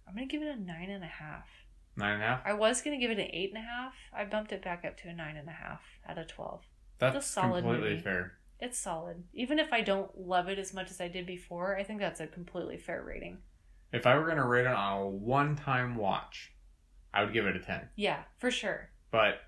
I'm 0.09 0.15
gonna 0.15 0.27
give 0.27 0.40
it 0.40 0.48
a 0.48 0.59
nine 0.59 0.89
and 0.89 1.05
a 1.05 1.09
half. 1.09 1.47
Nine 1.94 2.15
and 2.15 2.23
a 2.23 2.27
half. 2.27 2.40
I 2.47 2.55
was 2.55 2.81
gonna 2.81 2.97
give 2.97 3.11
it 3.11 3.19
an 3.19 3.28
eight 3.32 3.51
and 3.55 3.59
a 3.62 3.66
half. 3.66 3.93
I 4.16 4.24
bumped 4.24 4.53
it 4.53 4.62
back 4.62 4.85
up 4.86 4.97
to 4.98 5.09
a 5.09 5.12
nine 5.12 5.36
and 5.36 5.48
a 5.48 5.53
half 5.53 5.82
out 6.09 6.16
of 6.16 6.27
twelve. 6.28 6.62
That's 6.98 7.16
a 7.16 7.20
solid 7.20 7.65
completely 7.65 7.90
movie. 7.90 8.03
fair. 8.03 8.32
It's 8.61 8.78
solid. 8.78 9.24
Even 9.35 9.59
if 9.59 9.73
I 9.73 9.81
don't 9.83 10.11
love 10.19 10.49
it 10.49 10.59
as 10.59 10.73
much 10.73 10.91
as 10.91 11.01
I 11.01 11.09
did 11.09 11.27
before, 11.27 11.77
I 11.77 11.83
think 11.83 12.01
that's 12.01 12.20
a 12.20 12.27
completely 12.27 12.78
fair 12.78 13.03
rating. 13.03 13.39
If 13.93 14.07
I 14.07 14.16
were 14.16 14.27
gonna 14.27 14.47
rate 14.47 14.66
it 14.66 14.74
on 14.74 15.01
a 15.03 15.07
one-time 15.09 15.97
watch, 15.97 16.53
I 17.12 17.23
would 17.23 17.33
give 17.33 17.47
it 17.47 17.57
a 17.57 17.61
ten. 17.61 17.89
Yeah, 17.97 18.23
for 18.39 18.51
sure. 18.51 18.91
But 19.11 19.41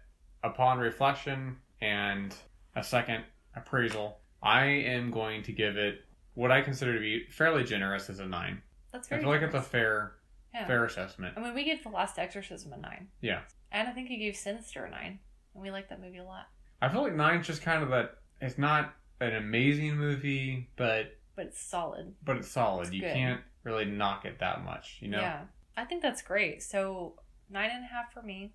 upon 0.45 0.79
reflection 0.79 1.57
and 1.81 2.35
a 2.77 2.83
second 2.83 3.25
appraisal, 3.57 4.21
I 4.43 4.65
am 4.65 5.11
going 5.11 5.43
to 5.45 5.53
give 5.53 5.77
it 5.77 6.05
what 6.35 6.53
I 6.53 6.61
consider 6.63 6.95
to 6.95 7.01
be 7.01 7.27
fairly 7.27 7.65
generous 7.65 8.09
as 8.09 8.21
a 8.21 8.27
nine. 8.27 8.63
That's 8.93 9.09
fair. 9.09 9.19
I 9.19 9.21
very. 9.23 9.25
feel 9.39 9.41
like 9.49 9.55
it's 9.55 9.67
a 9.67 9.69
fair, 9.69 10.13
Yeah. 10.55 10.67
fair 10.67 10.85
assessment. 10.85 11.35
I 11.37 11.41
mean, 11.41 11.55
we 11.55 11.65
gave 11.65 11.83
The 11.83 11.89
Last 11.91 12.19
Exorcism 12.19 12.73
a 12.73 12.77
nine. 12.77 13.09
Yeah. 13.21 13.41
And 13.73 13.89
I 13.89 13.93
think 13.93 14.09
you 14.11 14.17
gave 14.19 14.37
Sinister 14.37 14.85
a 14.85 14.91
nine, 14.91 15.19
and 15.55 15.63
we 15.63 15.71
like 15.71 15.89
that 15.89 16.01
movie 16.01 16.19
a 16.19 16.25
lot. 16.25 16.47
I 16.81 16.89
feel 16.89 17.03
like 17.03 17.15
nine's 17.15 17.47
just 17.47 17.61
kind 17.63 17.83
of 17.83 17.89
that. 17.91 18.18
It's 18.41 18.59
not 18.59 18.95
an 19.21 19.35
amazing 19.35 19.97
movie, 19.97 20.69
but 20.77 21.17
But 21.37 21.47
it's 21.47 21.61
solid. 21.61 22.15
but 22.25 22.37
it's 22.37 22.49
solid. 22.51 22.87
It's 22.87 22.95
you 22.95 23.01
good. 23.03 23.15
can't 23.15 23.41
really 23.65 23.85
knock 23.85 24.25
it 24.25 24.39
that 24.41 24.65
much, 24.65 24.99
you 25.01 25.09
know. 25.09 25.21
Yeah, 25.21 25.43
I 25.77 25.85
think 25.85 26.03
that's 26.03 26.23
great. 26.23 26.63
So 26.63 27.15
nine 27.51 27.71
and 27.73 27.85
a 27.85 27.89
half 27.89 28.13
for 28.13 28.23
me, 28.23 28.53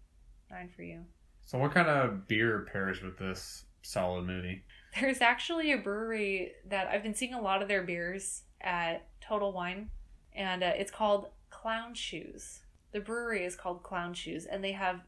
nine 0.49 0.69
for 0.75 0.83
you. 0.83 1.01
So 1.45 1.57
what 1.57 1.73
kind 1.73 1.87
of 1.89 2.27
beer 2.27 2.67
pairs 2.71 3.01
with 3.01 3.17
this 3.17 3.65
solid 3.81 4.25
movie? 4.25 4.63
There's 4.99 5.21
actually 5.21 5.71
a 5.73 5.77
brewery 5.77 6.53
that 6.69 6.87
I've 6.87 7.03
been 7.03 7.15
seeing 7.15 7.33
a 7.33 7.41
lot 7.41 7.61
of 7.61 7.67
their 7.67 7.83
beers 7.83 8.43
at 8.61 9.07
Total 9.21 9.51
Wine, 9.51 9.89
and 10.33 10.63
uh, 10.63 10.71
it's 10.77 10.91
called 10.91 11.27
Clown 11.49 11.93
Shoes. 11.95 12.59
The 12.91 12.99
brewery 13.01 13.43
is 13.43 13.55
called 13.55 13.83
Clown 13.83 14.13
Shoes, 14.13 14.45
and 14.45 14.63
they 14.63 14.71
have 14.73 15.01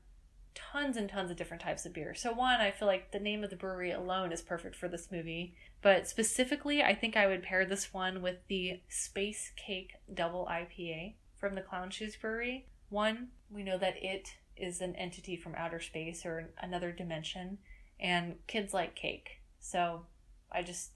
tons 0.56 0.98
and 0.98 1.10
tons 1.10 1.30
of 1.30 1.38
different 1.38 1.62
types 1.62 1.86
of 1.86 1.94
beer. 1.94 2.16
So, 2.16 2.32
one, 2.34 2.60
I 2.62 2.72
feel 2.72 2.88
like 2.88 3.12
the 3.12 3.20
name 3.20 3.44
of 3.44 3.50
the 3.50 3.56
brewery 3.56 3.92
alone 3.92 4.32
is 4.32 4.42
perfect 4.42 4.76
for 4.76 4.88
this 4.88 5.12
movie, 5.12 5.54
but 5.82 6.08
specifically, 6.08 6.82
I 6.82 6.96
think 6.96 7.16
I 7.16 7.28
would 7.28 7.44
pair 7.44 7.66
this 7.66 7.94
one 7.94 8.22
with 8.22 8.38
the 8.48 8.82
Space 8.90 9.52
Cake 9.56 9.94
Double 10.14 10.48
IPA 10.50 11.16
from 11.36 11.56
the 11.56 11.62
Clown 11.62 11.90
Shoes 11.92 12.16
Brewery. 12.16 12.66
One, 12.90 13.28
we 13.50 13.64
know 13.64 13.78
that 13.78 13.96
it 14.04 14.30
is 14.58 14.80
an 14.82 14.96
entity 14.96 15.36
from 15.36 15.54
outer 15.56 15.80
space 15.82 16.26
or 16.26 16.52
another 16.62 16.92
dimension, 16.92 17.58
and 18.00 18.36
kids 18.48 18.74
like 18.74 18.96
cake. 18.96 19.42
So 19.60 20.06
I 20.52 20.64
just 20.64 20.92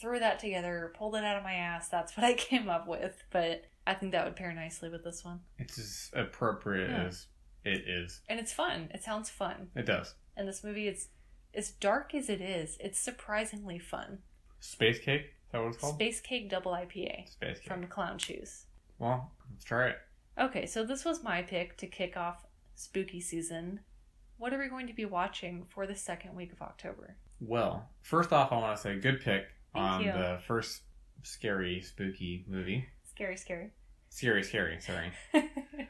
threw 0.00 0.18
that 0.18 0.38
together, 0.38 0.92
pulled 0.96 1.14
it 1.14 1.24
out 1.24 1.36
of 1.36 1.42
my 1.44 1.54
ass. 1.54 1.88
That's 1.88 2.14
what 2.16 2.24
I 2.26 2.34
came 2.34 2.68
up 2.68 2.86
with. 2.86 3.22
But 3.30 3.64
I 3.86 3.94
think 3.94 4.12
that 4.12 4.24
would 4.26 4.36
pair 4.36 4.52
nicely 4.52 4.90
with 4.90 5.04
this 5.04 5.24
one. 5.24 5.40
It's 5.58 5.78
as 5.78 6.10
appropriate 6.12 6.90
Yeah. 6.90 7.04
as 7.04 7.26
it 7.64 7.88
is. 7.88 8.20
And 8.28 8.38
it's 8.40 8.52
fun. 8.52 8.88
It 8.92 9.02
sounds 9.02 9.30
fun. 9.30 9.68
It 9.74 9.86
does. 9.86 10.14
And 10.36 10.48
this 10.48 10.62
movie 10.62 10.88
is 10.88 11.08
as 11.54 11.70
dark 11.70 12.14
as 12.14 12.28
it 12.28 12.40
is, 12.40 12.76
it's 12.80 12.98
surprisingly 12.98 13.78
fun. 13.78 14.18
Space 14.60 14.98
cake. 14.98 15.22
Is 15.22 15.52
that 15.52 15.62
what 15.62 15.68
it's 15.68 15.78
called? 15.78 15.94
Space 15.94 16.20
Cake 16.20 16.50
Double 16.50 16.72
IPA 16.72 17.28
Space 17.30 17.58
cake. 17.58 17.68
from 17.68 17.86
Clown 17.86 18.18
Shoes. 18.18 18.66
Well, 18.98 19.32
let's 19.50 19.64
try 19.64 19.88
it. 19.88 19.96
Okay, 20.38 20.66
so 20.66 20.84
this 20.84 21.04
was 21.04 21.22
my 21.22 21.42
pick 21.42 21.76
to 21.78 21.86
kick 21.86 22.16
off 22.16 22.46
spooky 22.74 23.20
season. 23.20 23.80
What 24.36 24.52
are 24.52 24.58
we 24.58 24.68
going 24.68 24.86
to 24.86 24.92
be 24.92 25.04
watching 25.04 25.64
for 25.68 25.86
the 25.86 25.94
second 25.96 26.36
week 26.36 26.52
of 26.52 26.62
October? 26.62 27.16
Well, 27.40 27.88
first 28.02 28.32
off, 28.32 28.52
I 28.52 28.56
want 28.58 28.76
to 28.76 28.82
say 28.82 28.98
good 29.00 29.20
pick 29.20 29.46
Thank 29.72 29.84
on 29.84 30.04
you. 30.04 30.12
the 30.12 30.38
first 30.46 30.82
scary, 31.22 31.80
spooky 31.80 32.44
movie. 32.46 32.86
Scary, 33.04 33.36
scary. 33.36 33.70
Scary, 34.10 34.42
scary. 34.42 34.78
Sorry. 34.80 35.12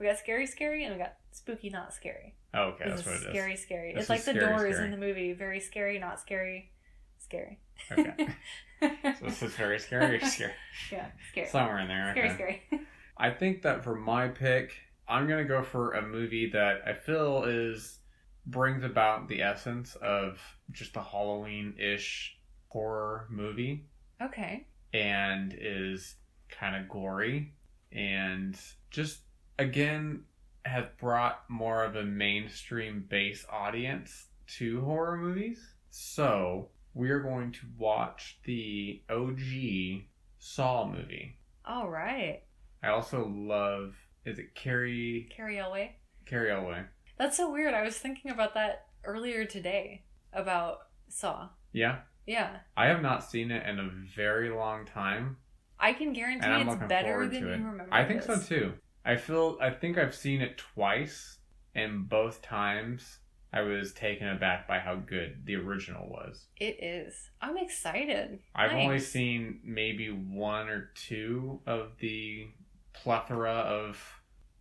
we 0.00 0.06
got 0.06 0.18
scary, 0.18 0.46
scary, 0.46 0.84
and 0.84 0.94
we 0.94 0.98
got 0.98 1.14
spooky, 1.30 1.68
not 1.68 1.92
scary. 1.92 2.34
Oh, 2.54 2.62
okay, 2.70 2.84
This 2.86 3.02
that's 3.02 3.06
what 3.06 3.14
it 3.14 3.18
is. 3.18 3.28
scary, 3.28 3.56
scary. 3.56 3.92
This 3.92 4.00
it's 4.02 4.10
like 4.10 4.18
is 4.20 4.24
the 4.24 4.34
doors 4.34 4.74
scary. 4.74 4.84
in 4.86 4.90
the 4.90 4.96
movie. 4.96 5.32
Very 5.34 5.60
scary, 5.60 5.98
not 5.98 6.18
scary, 6.18 6.72
scary. 7.18 7.60
Okay. 7.92 8.28
So 8.80 9.26
this 9.26 9.42
is 9.42 9.52
very 9.56 9.78
scary. 9.78 10.18
Scary. 10.24 10.52
yeah, 10.90 11.08
scary. 11.30 11.48
Somewhere 11.48 11.80
in 11.80 11.88
there. 11.88 12.12
Scary, 12.12 12.30
okay. 12.30 12.62
scary. 12.70 12.86
I 13.18 13.28
think 13.28 13.60
that 13.60 13.84
for 13.84 13.94
my 13.94 14.28
pick, 14.28 14.72
I'm 15.06 15.28
gonna 15.28 15.44
go 15.44 15.62
for 15.62 15.92
a 15.92 16.00
movie 16.00 16.48
that 16.54 16.80
I 16.86 16.94
feel 16.94 17.44
is 17.44 17.98
brings 18.46 18.82
about 18.82 19.28
the 19.28 19.42
essence 19.42 19.96
of 19.96 20.40
just 20.72 20.96
a 20.96 21.02
Halloween-ish 21.02 22.38
horror 22.68 23.26
movie 23.28 23.84
okay. 24.22 24.66
and 24.94 25.54
is 25.60 26.14
kind 26.48 26.74
of 26.74 26.88
gory 26.88 27.52
and 27.92 28.58
just 28.90 29.20
again 29.60 30.22
has 30.64 30.86
brought 30.98 31.48
more 31.48 31.84
of 31.84 31.96
a 31.96 32.04
mainstream 32.04 33.04
base 33.08 33.44
audience 33.50 34.26
to 34.58 34.80
horror 34.80 35.16
movies. 35.16 35.74
So 35.90 36.68
we 36.94 37.10
are 37.10 37.20
going 37.20 37.52
to 37.52 37.60
watch 37.78 38.38
the 38.44 39.02
OG 39.08 40.02
Saw 40.38 40.86
movie. 40.90 41.36
All 41.64 41.88
right. 41.88 42.42
I 42.82 42.88
also 42.88 43.28
love 43.28 43.94
is 44.24 44.38
it 44.38 44.54
Carrie 44.54 45.28
Cary 45.34 45.58
Elwes. 45.58 45.90
Cary 46.26 46.50
Elwes? 46.50 46.86
That's 47.18 47.36
so 47.36 47.50
weird. 47.50 47.74
I 47.74 47.82
was 47.82 47.96
thinking 47.98 48.30
about 48.30 48.54
that 48.54 48.86
earlier 49.04 49.44
today 49.44 50.04
about 50.32 50.78
Saw. 51.08 51.48
Yeah, 51.72 51.98
Yeah. 52.26 52.58
I 52.76 52.86
have 52.86 53.02
not 53.02 53.24
seen 53.30 53.50
it 53.50 53.66
in 53.66 53.78
a 53.78 53.90
very 54.16 54.50
long 54.50 54.84
time, 54.86 55.36
I 55.78 55.92
can 55.94 56.12
guarantee 56.12 56.46
it's 56.46 56.88
better 56.88 57.26
than 57.26 57.42
to 57.42 57.48
you 57.48 57.64
remember. 57.64 57.88
I 57.90 58.04
think 58.04 58.22
so 58.22 58.38
too. 58.38 58.74
I 59.04 59.16
feel 59.16 59.56
I 59.60 59.70
think 59.70 59.98
I've 59.98 60.14
seen 60.14 60.40
it 60.40 60.58
twice, 60.58 61.38
and 61.74 62.08
both 62.08 62.42
times 62.42 63.18
I 63.52 63.62
was 63.62 63.92
taken 63.92 64.28
aback 64.28 64.68
by 64.68 64.78
how 64.78 64.96
good 64.96 65.42
the 65.44 65.56
original 65.56 66.08
was. 66.08 66.46
It 66.56 66.82
is. 66.82 67.30
I'm 67.40 67.56
excited. 67.56 68.38
I've 68.54 68.72
only 68.72 69.00
seen 69.00 69.60
maybe 69.64 70.08
one 70.10 70.68
or 70.68 70.90
two 70.94 71.60
of 71.66 71.92
the 71.98 72.48
plethora 72.92 73.50
of 73.52 74.00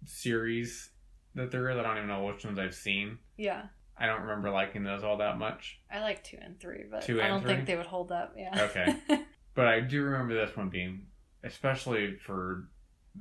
series 0.05 0.89
that 1.35 1.51
there 1.51 1.69
is. 1.69 1.77
I 1.77 1.83
don't 1.83 1.97
even 1.97 2.07
know 2.09 2.23
which 2.25 2.45
ones 2.45 2.57
I've 2.59 2.73
seen. 2.75 3.19
Yeah. 3.37 3.63
I 3.97 4.05
don't 4.05 4.21
remember 4.21 4.49
liking 4.49 4.83
those 4.83 5.03
all 5.03 5.17
that 5.17 5.37
much. 5.37 5.79
I 5.91 5.99
like 5.99 6.23
two 6.23 6.37
and 6.41 6.57
three, 6.59 6.85
but 6.89 7.01
Two 7.01 7.21
I 7.21 7.27
don't 7.27 7.41
three? 7.41 7.53
think 7.55 7.65
they 7.65 7.75
would 7.75 7.85
hold 7.85 8.11
up. 8.11 8.33
Yeah. 8.37 8.69
Okay. 8.69 8.95
But 9.55 9.67
I 9.67 9.81
do 9.81 10.03
remember 10.03 10.35
this 10.35 10.55
one 10.55 10.69
being, 10.69 11.07
especially 11.43 12.15
for 12.15 12.69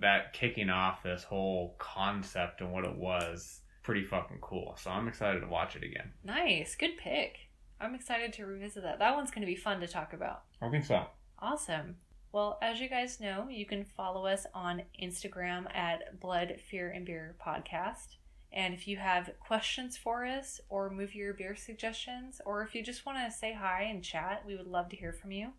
that 0.00 0.32
kicking 0.32 0.70
off 0.70 1.02
this 1.02 1.24
whole 1.24 1.74
concept 1.78 2.60
and 2.60 2.72
what 2.72 2.84
it 2.84 2.96
was, 2.96 3.60
pretty 3.82 4.04
fucking 4.04 4.38
cool. 4.40 4.76
So 4.80 4.90
I'm 4.90 5.08
excited 5.08 5.40
to 5.40 5.46
watch 5.48 5.76
it 5.76 5.82
again. 5.82 6.12
nice. 6.24 6.74
Good 6.76 6.96
pick. 6.98 7.36
I'm 7.80 7.94
excited 7.94 8.32
to 8.34 8.46
revisit 8.46 8.82
that. 8.82 8.98
That 8.98 9.14
one's 9.14 9.30
going 9.30 9.42
to 9.42 9.46
be 9.46 9.54
fun 9.56 9.80
to 9.80 9.86
talk 9.86 10.12
about. 10.12 10.42
I 10.60 10.68
think 10.68 10.84
so. 10.84 11.06
Awesome. 11.38 11.96
Well, 12.32 12.58
as 12.60 12.80
you 12.80 12.88
guys 12.88 13.20
know, 13.20 13.46
you 13.48 13.64
can 13.64 13.84
follow 13.84 14.26
us 14.26 14.46
on 14.52 14.82
Instagram 15.02 15.74
at 15.74 16.20
Blood, 16.20 16.56
Fear, 16.70 16.90
and 16.90 17.06
Beer 17.06 17.36
Podcast. 17.44 18.16
And 18.52 18.74
if 18.74 18.88
you 18.88 18.96
have 18.96 19.30
questions 19.40 19.96
for 19.96 20.26
us 20.26 20.60
or 20.68 20.90
movie 20.90 21.22
or 21.22 21.32
beer 21.34 21.54
suggestions, 21.54 22.40
or 22.44 22.62
if 22.62 22.74
you 22.74 22.82
just 22.82 23.06
want 23.06 23.18
to 23.18 23.30
say 23.36 23.52
hi 23.54 23.84
and 23.84 24.02
chat, 24.02 24.42
we 24.46 24.56
would 24.56 24.66
love 24.66 24.88
to 24.90 24.96
hear 24.96 25.12
from 25.12 25.30
you. 25.32 25.52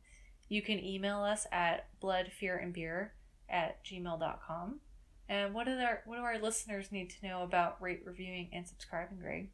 You 0.47 0.61
can 0.61 0.83
email 0.83 1.21
us 1.21 1.47
at 1.51 1.87
bloodfearandbeer 2.01 3.09
at 3.49 3.83
gmail.com. 3.85 4.79
And 5.27 5.53
what 5.53 5.67
do 5.67 5.73
our 5.73 6.01
what 6.05 6.17
do 6.17 6.23
our 6.23 6.39
listeners 6.39 6.91
need 6.91 7.11
to 7.11 7.27
know 7.27 7.43
about 7.43 7.81
rate, 7.81 8.01
reviewing, 8.03 8.49
and 8.51 8.67
subscribing, 8.67 9.19
Greg? 9.19 9.49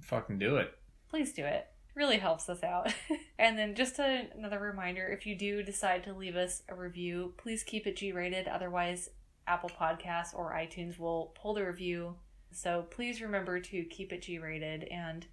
Fucking 0.00 0.38
do 0.38 0.56
it. 0.56 0.72
Please 1.10 1.32
do 1.32 1.44
it. 1.44 1.66
really 1.94 2.18
helps 2.18 2.48
us 2.48 2.62
out. 2.62 2.92
and 3.38 3.58
then 3.58 3.74
just 3.74 3.98
a, 3.98 4.28
another 4.36 4.58
reminder 4.58 5.06
if 5.06 5.26
you 5.26 5.36
do 5.36 5.62
decide 5.62 6.02
to 6.04 6.14
leave 6.14 6.36
us 6.36 6.62
a 6.68 6.74
review, 6.74 7.34
please 7.36 7.62
keep 7.62 7.86
it 7.86 7.96
G 7.96 8.12
rated. 8.12 8.48
Otherwise, 8.48 9.10
Apple 9.46 9.70
Podcasts 9.78 10.34
or 10.34 10.52
iTunes 10.52 10.98
will 10.98 11.34
pull 11.40 11.54
the 11.54 11.64
review. 11.64 12.16
So 12.50 12.86
please 12.90 13.20
remember 13.20 13.60
to 13.60 13.84
keep 13.84 14.12
it 14.12 14.22
G 14.22 14.38
rated 14.38 14.84
and 14.84 15.26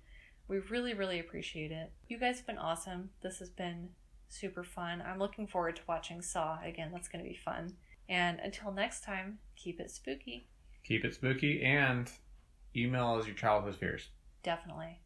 we 0.48 0.60
really, 0.60 0.94
really 0.94 1.20
appreciate 1.20 1.72
it. 1.72 1.94
You 2.10 2.20
guys 2.20 2.38
have 2.38 2.48
been 2.48 2.58
awesome. 2.58 3.12
This 3.22 3.40
has 3.40 3.50
been 3.50 3.90
super 4.32 4.64
fun. 4.64 5.02
I'm 5.06 5.20
looking 5.20 5.48
forward 5.48 5.76
to 5.78 5.82
watching 5.88 6.22
Saw 6.22 6.60
again. 6.64 6.92
That's 6.92 7.08
going 7.08 7.24
to 7.24 7.30
be 7.30 7.36
fun. 7.36 7.74
And 8.10 8.40
until 8.40 8.72
next 8.72 9.04
time, 9.04 9.40
keep 9.56 9.80
it 9.80 9.92
spooky. 9.92 10.48
Keep 10.84 11.06
it 11.06 11.14
spooky 11.14 11.64
and 11.64 12.10
email 12.76 13.16
us 13.16 13.26
your 13.26 13.36
childhood 13.36 13.76
fears. 13.76 14.10
Definitely. 14.44 15.00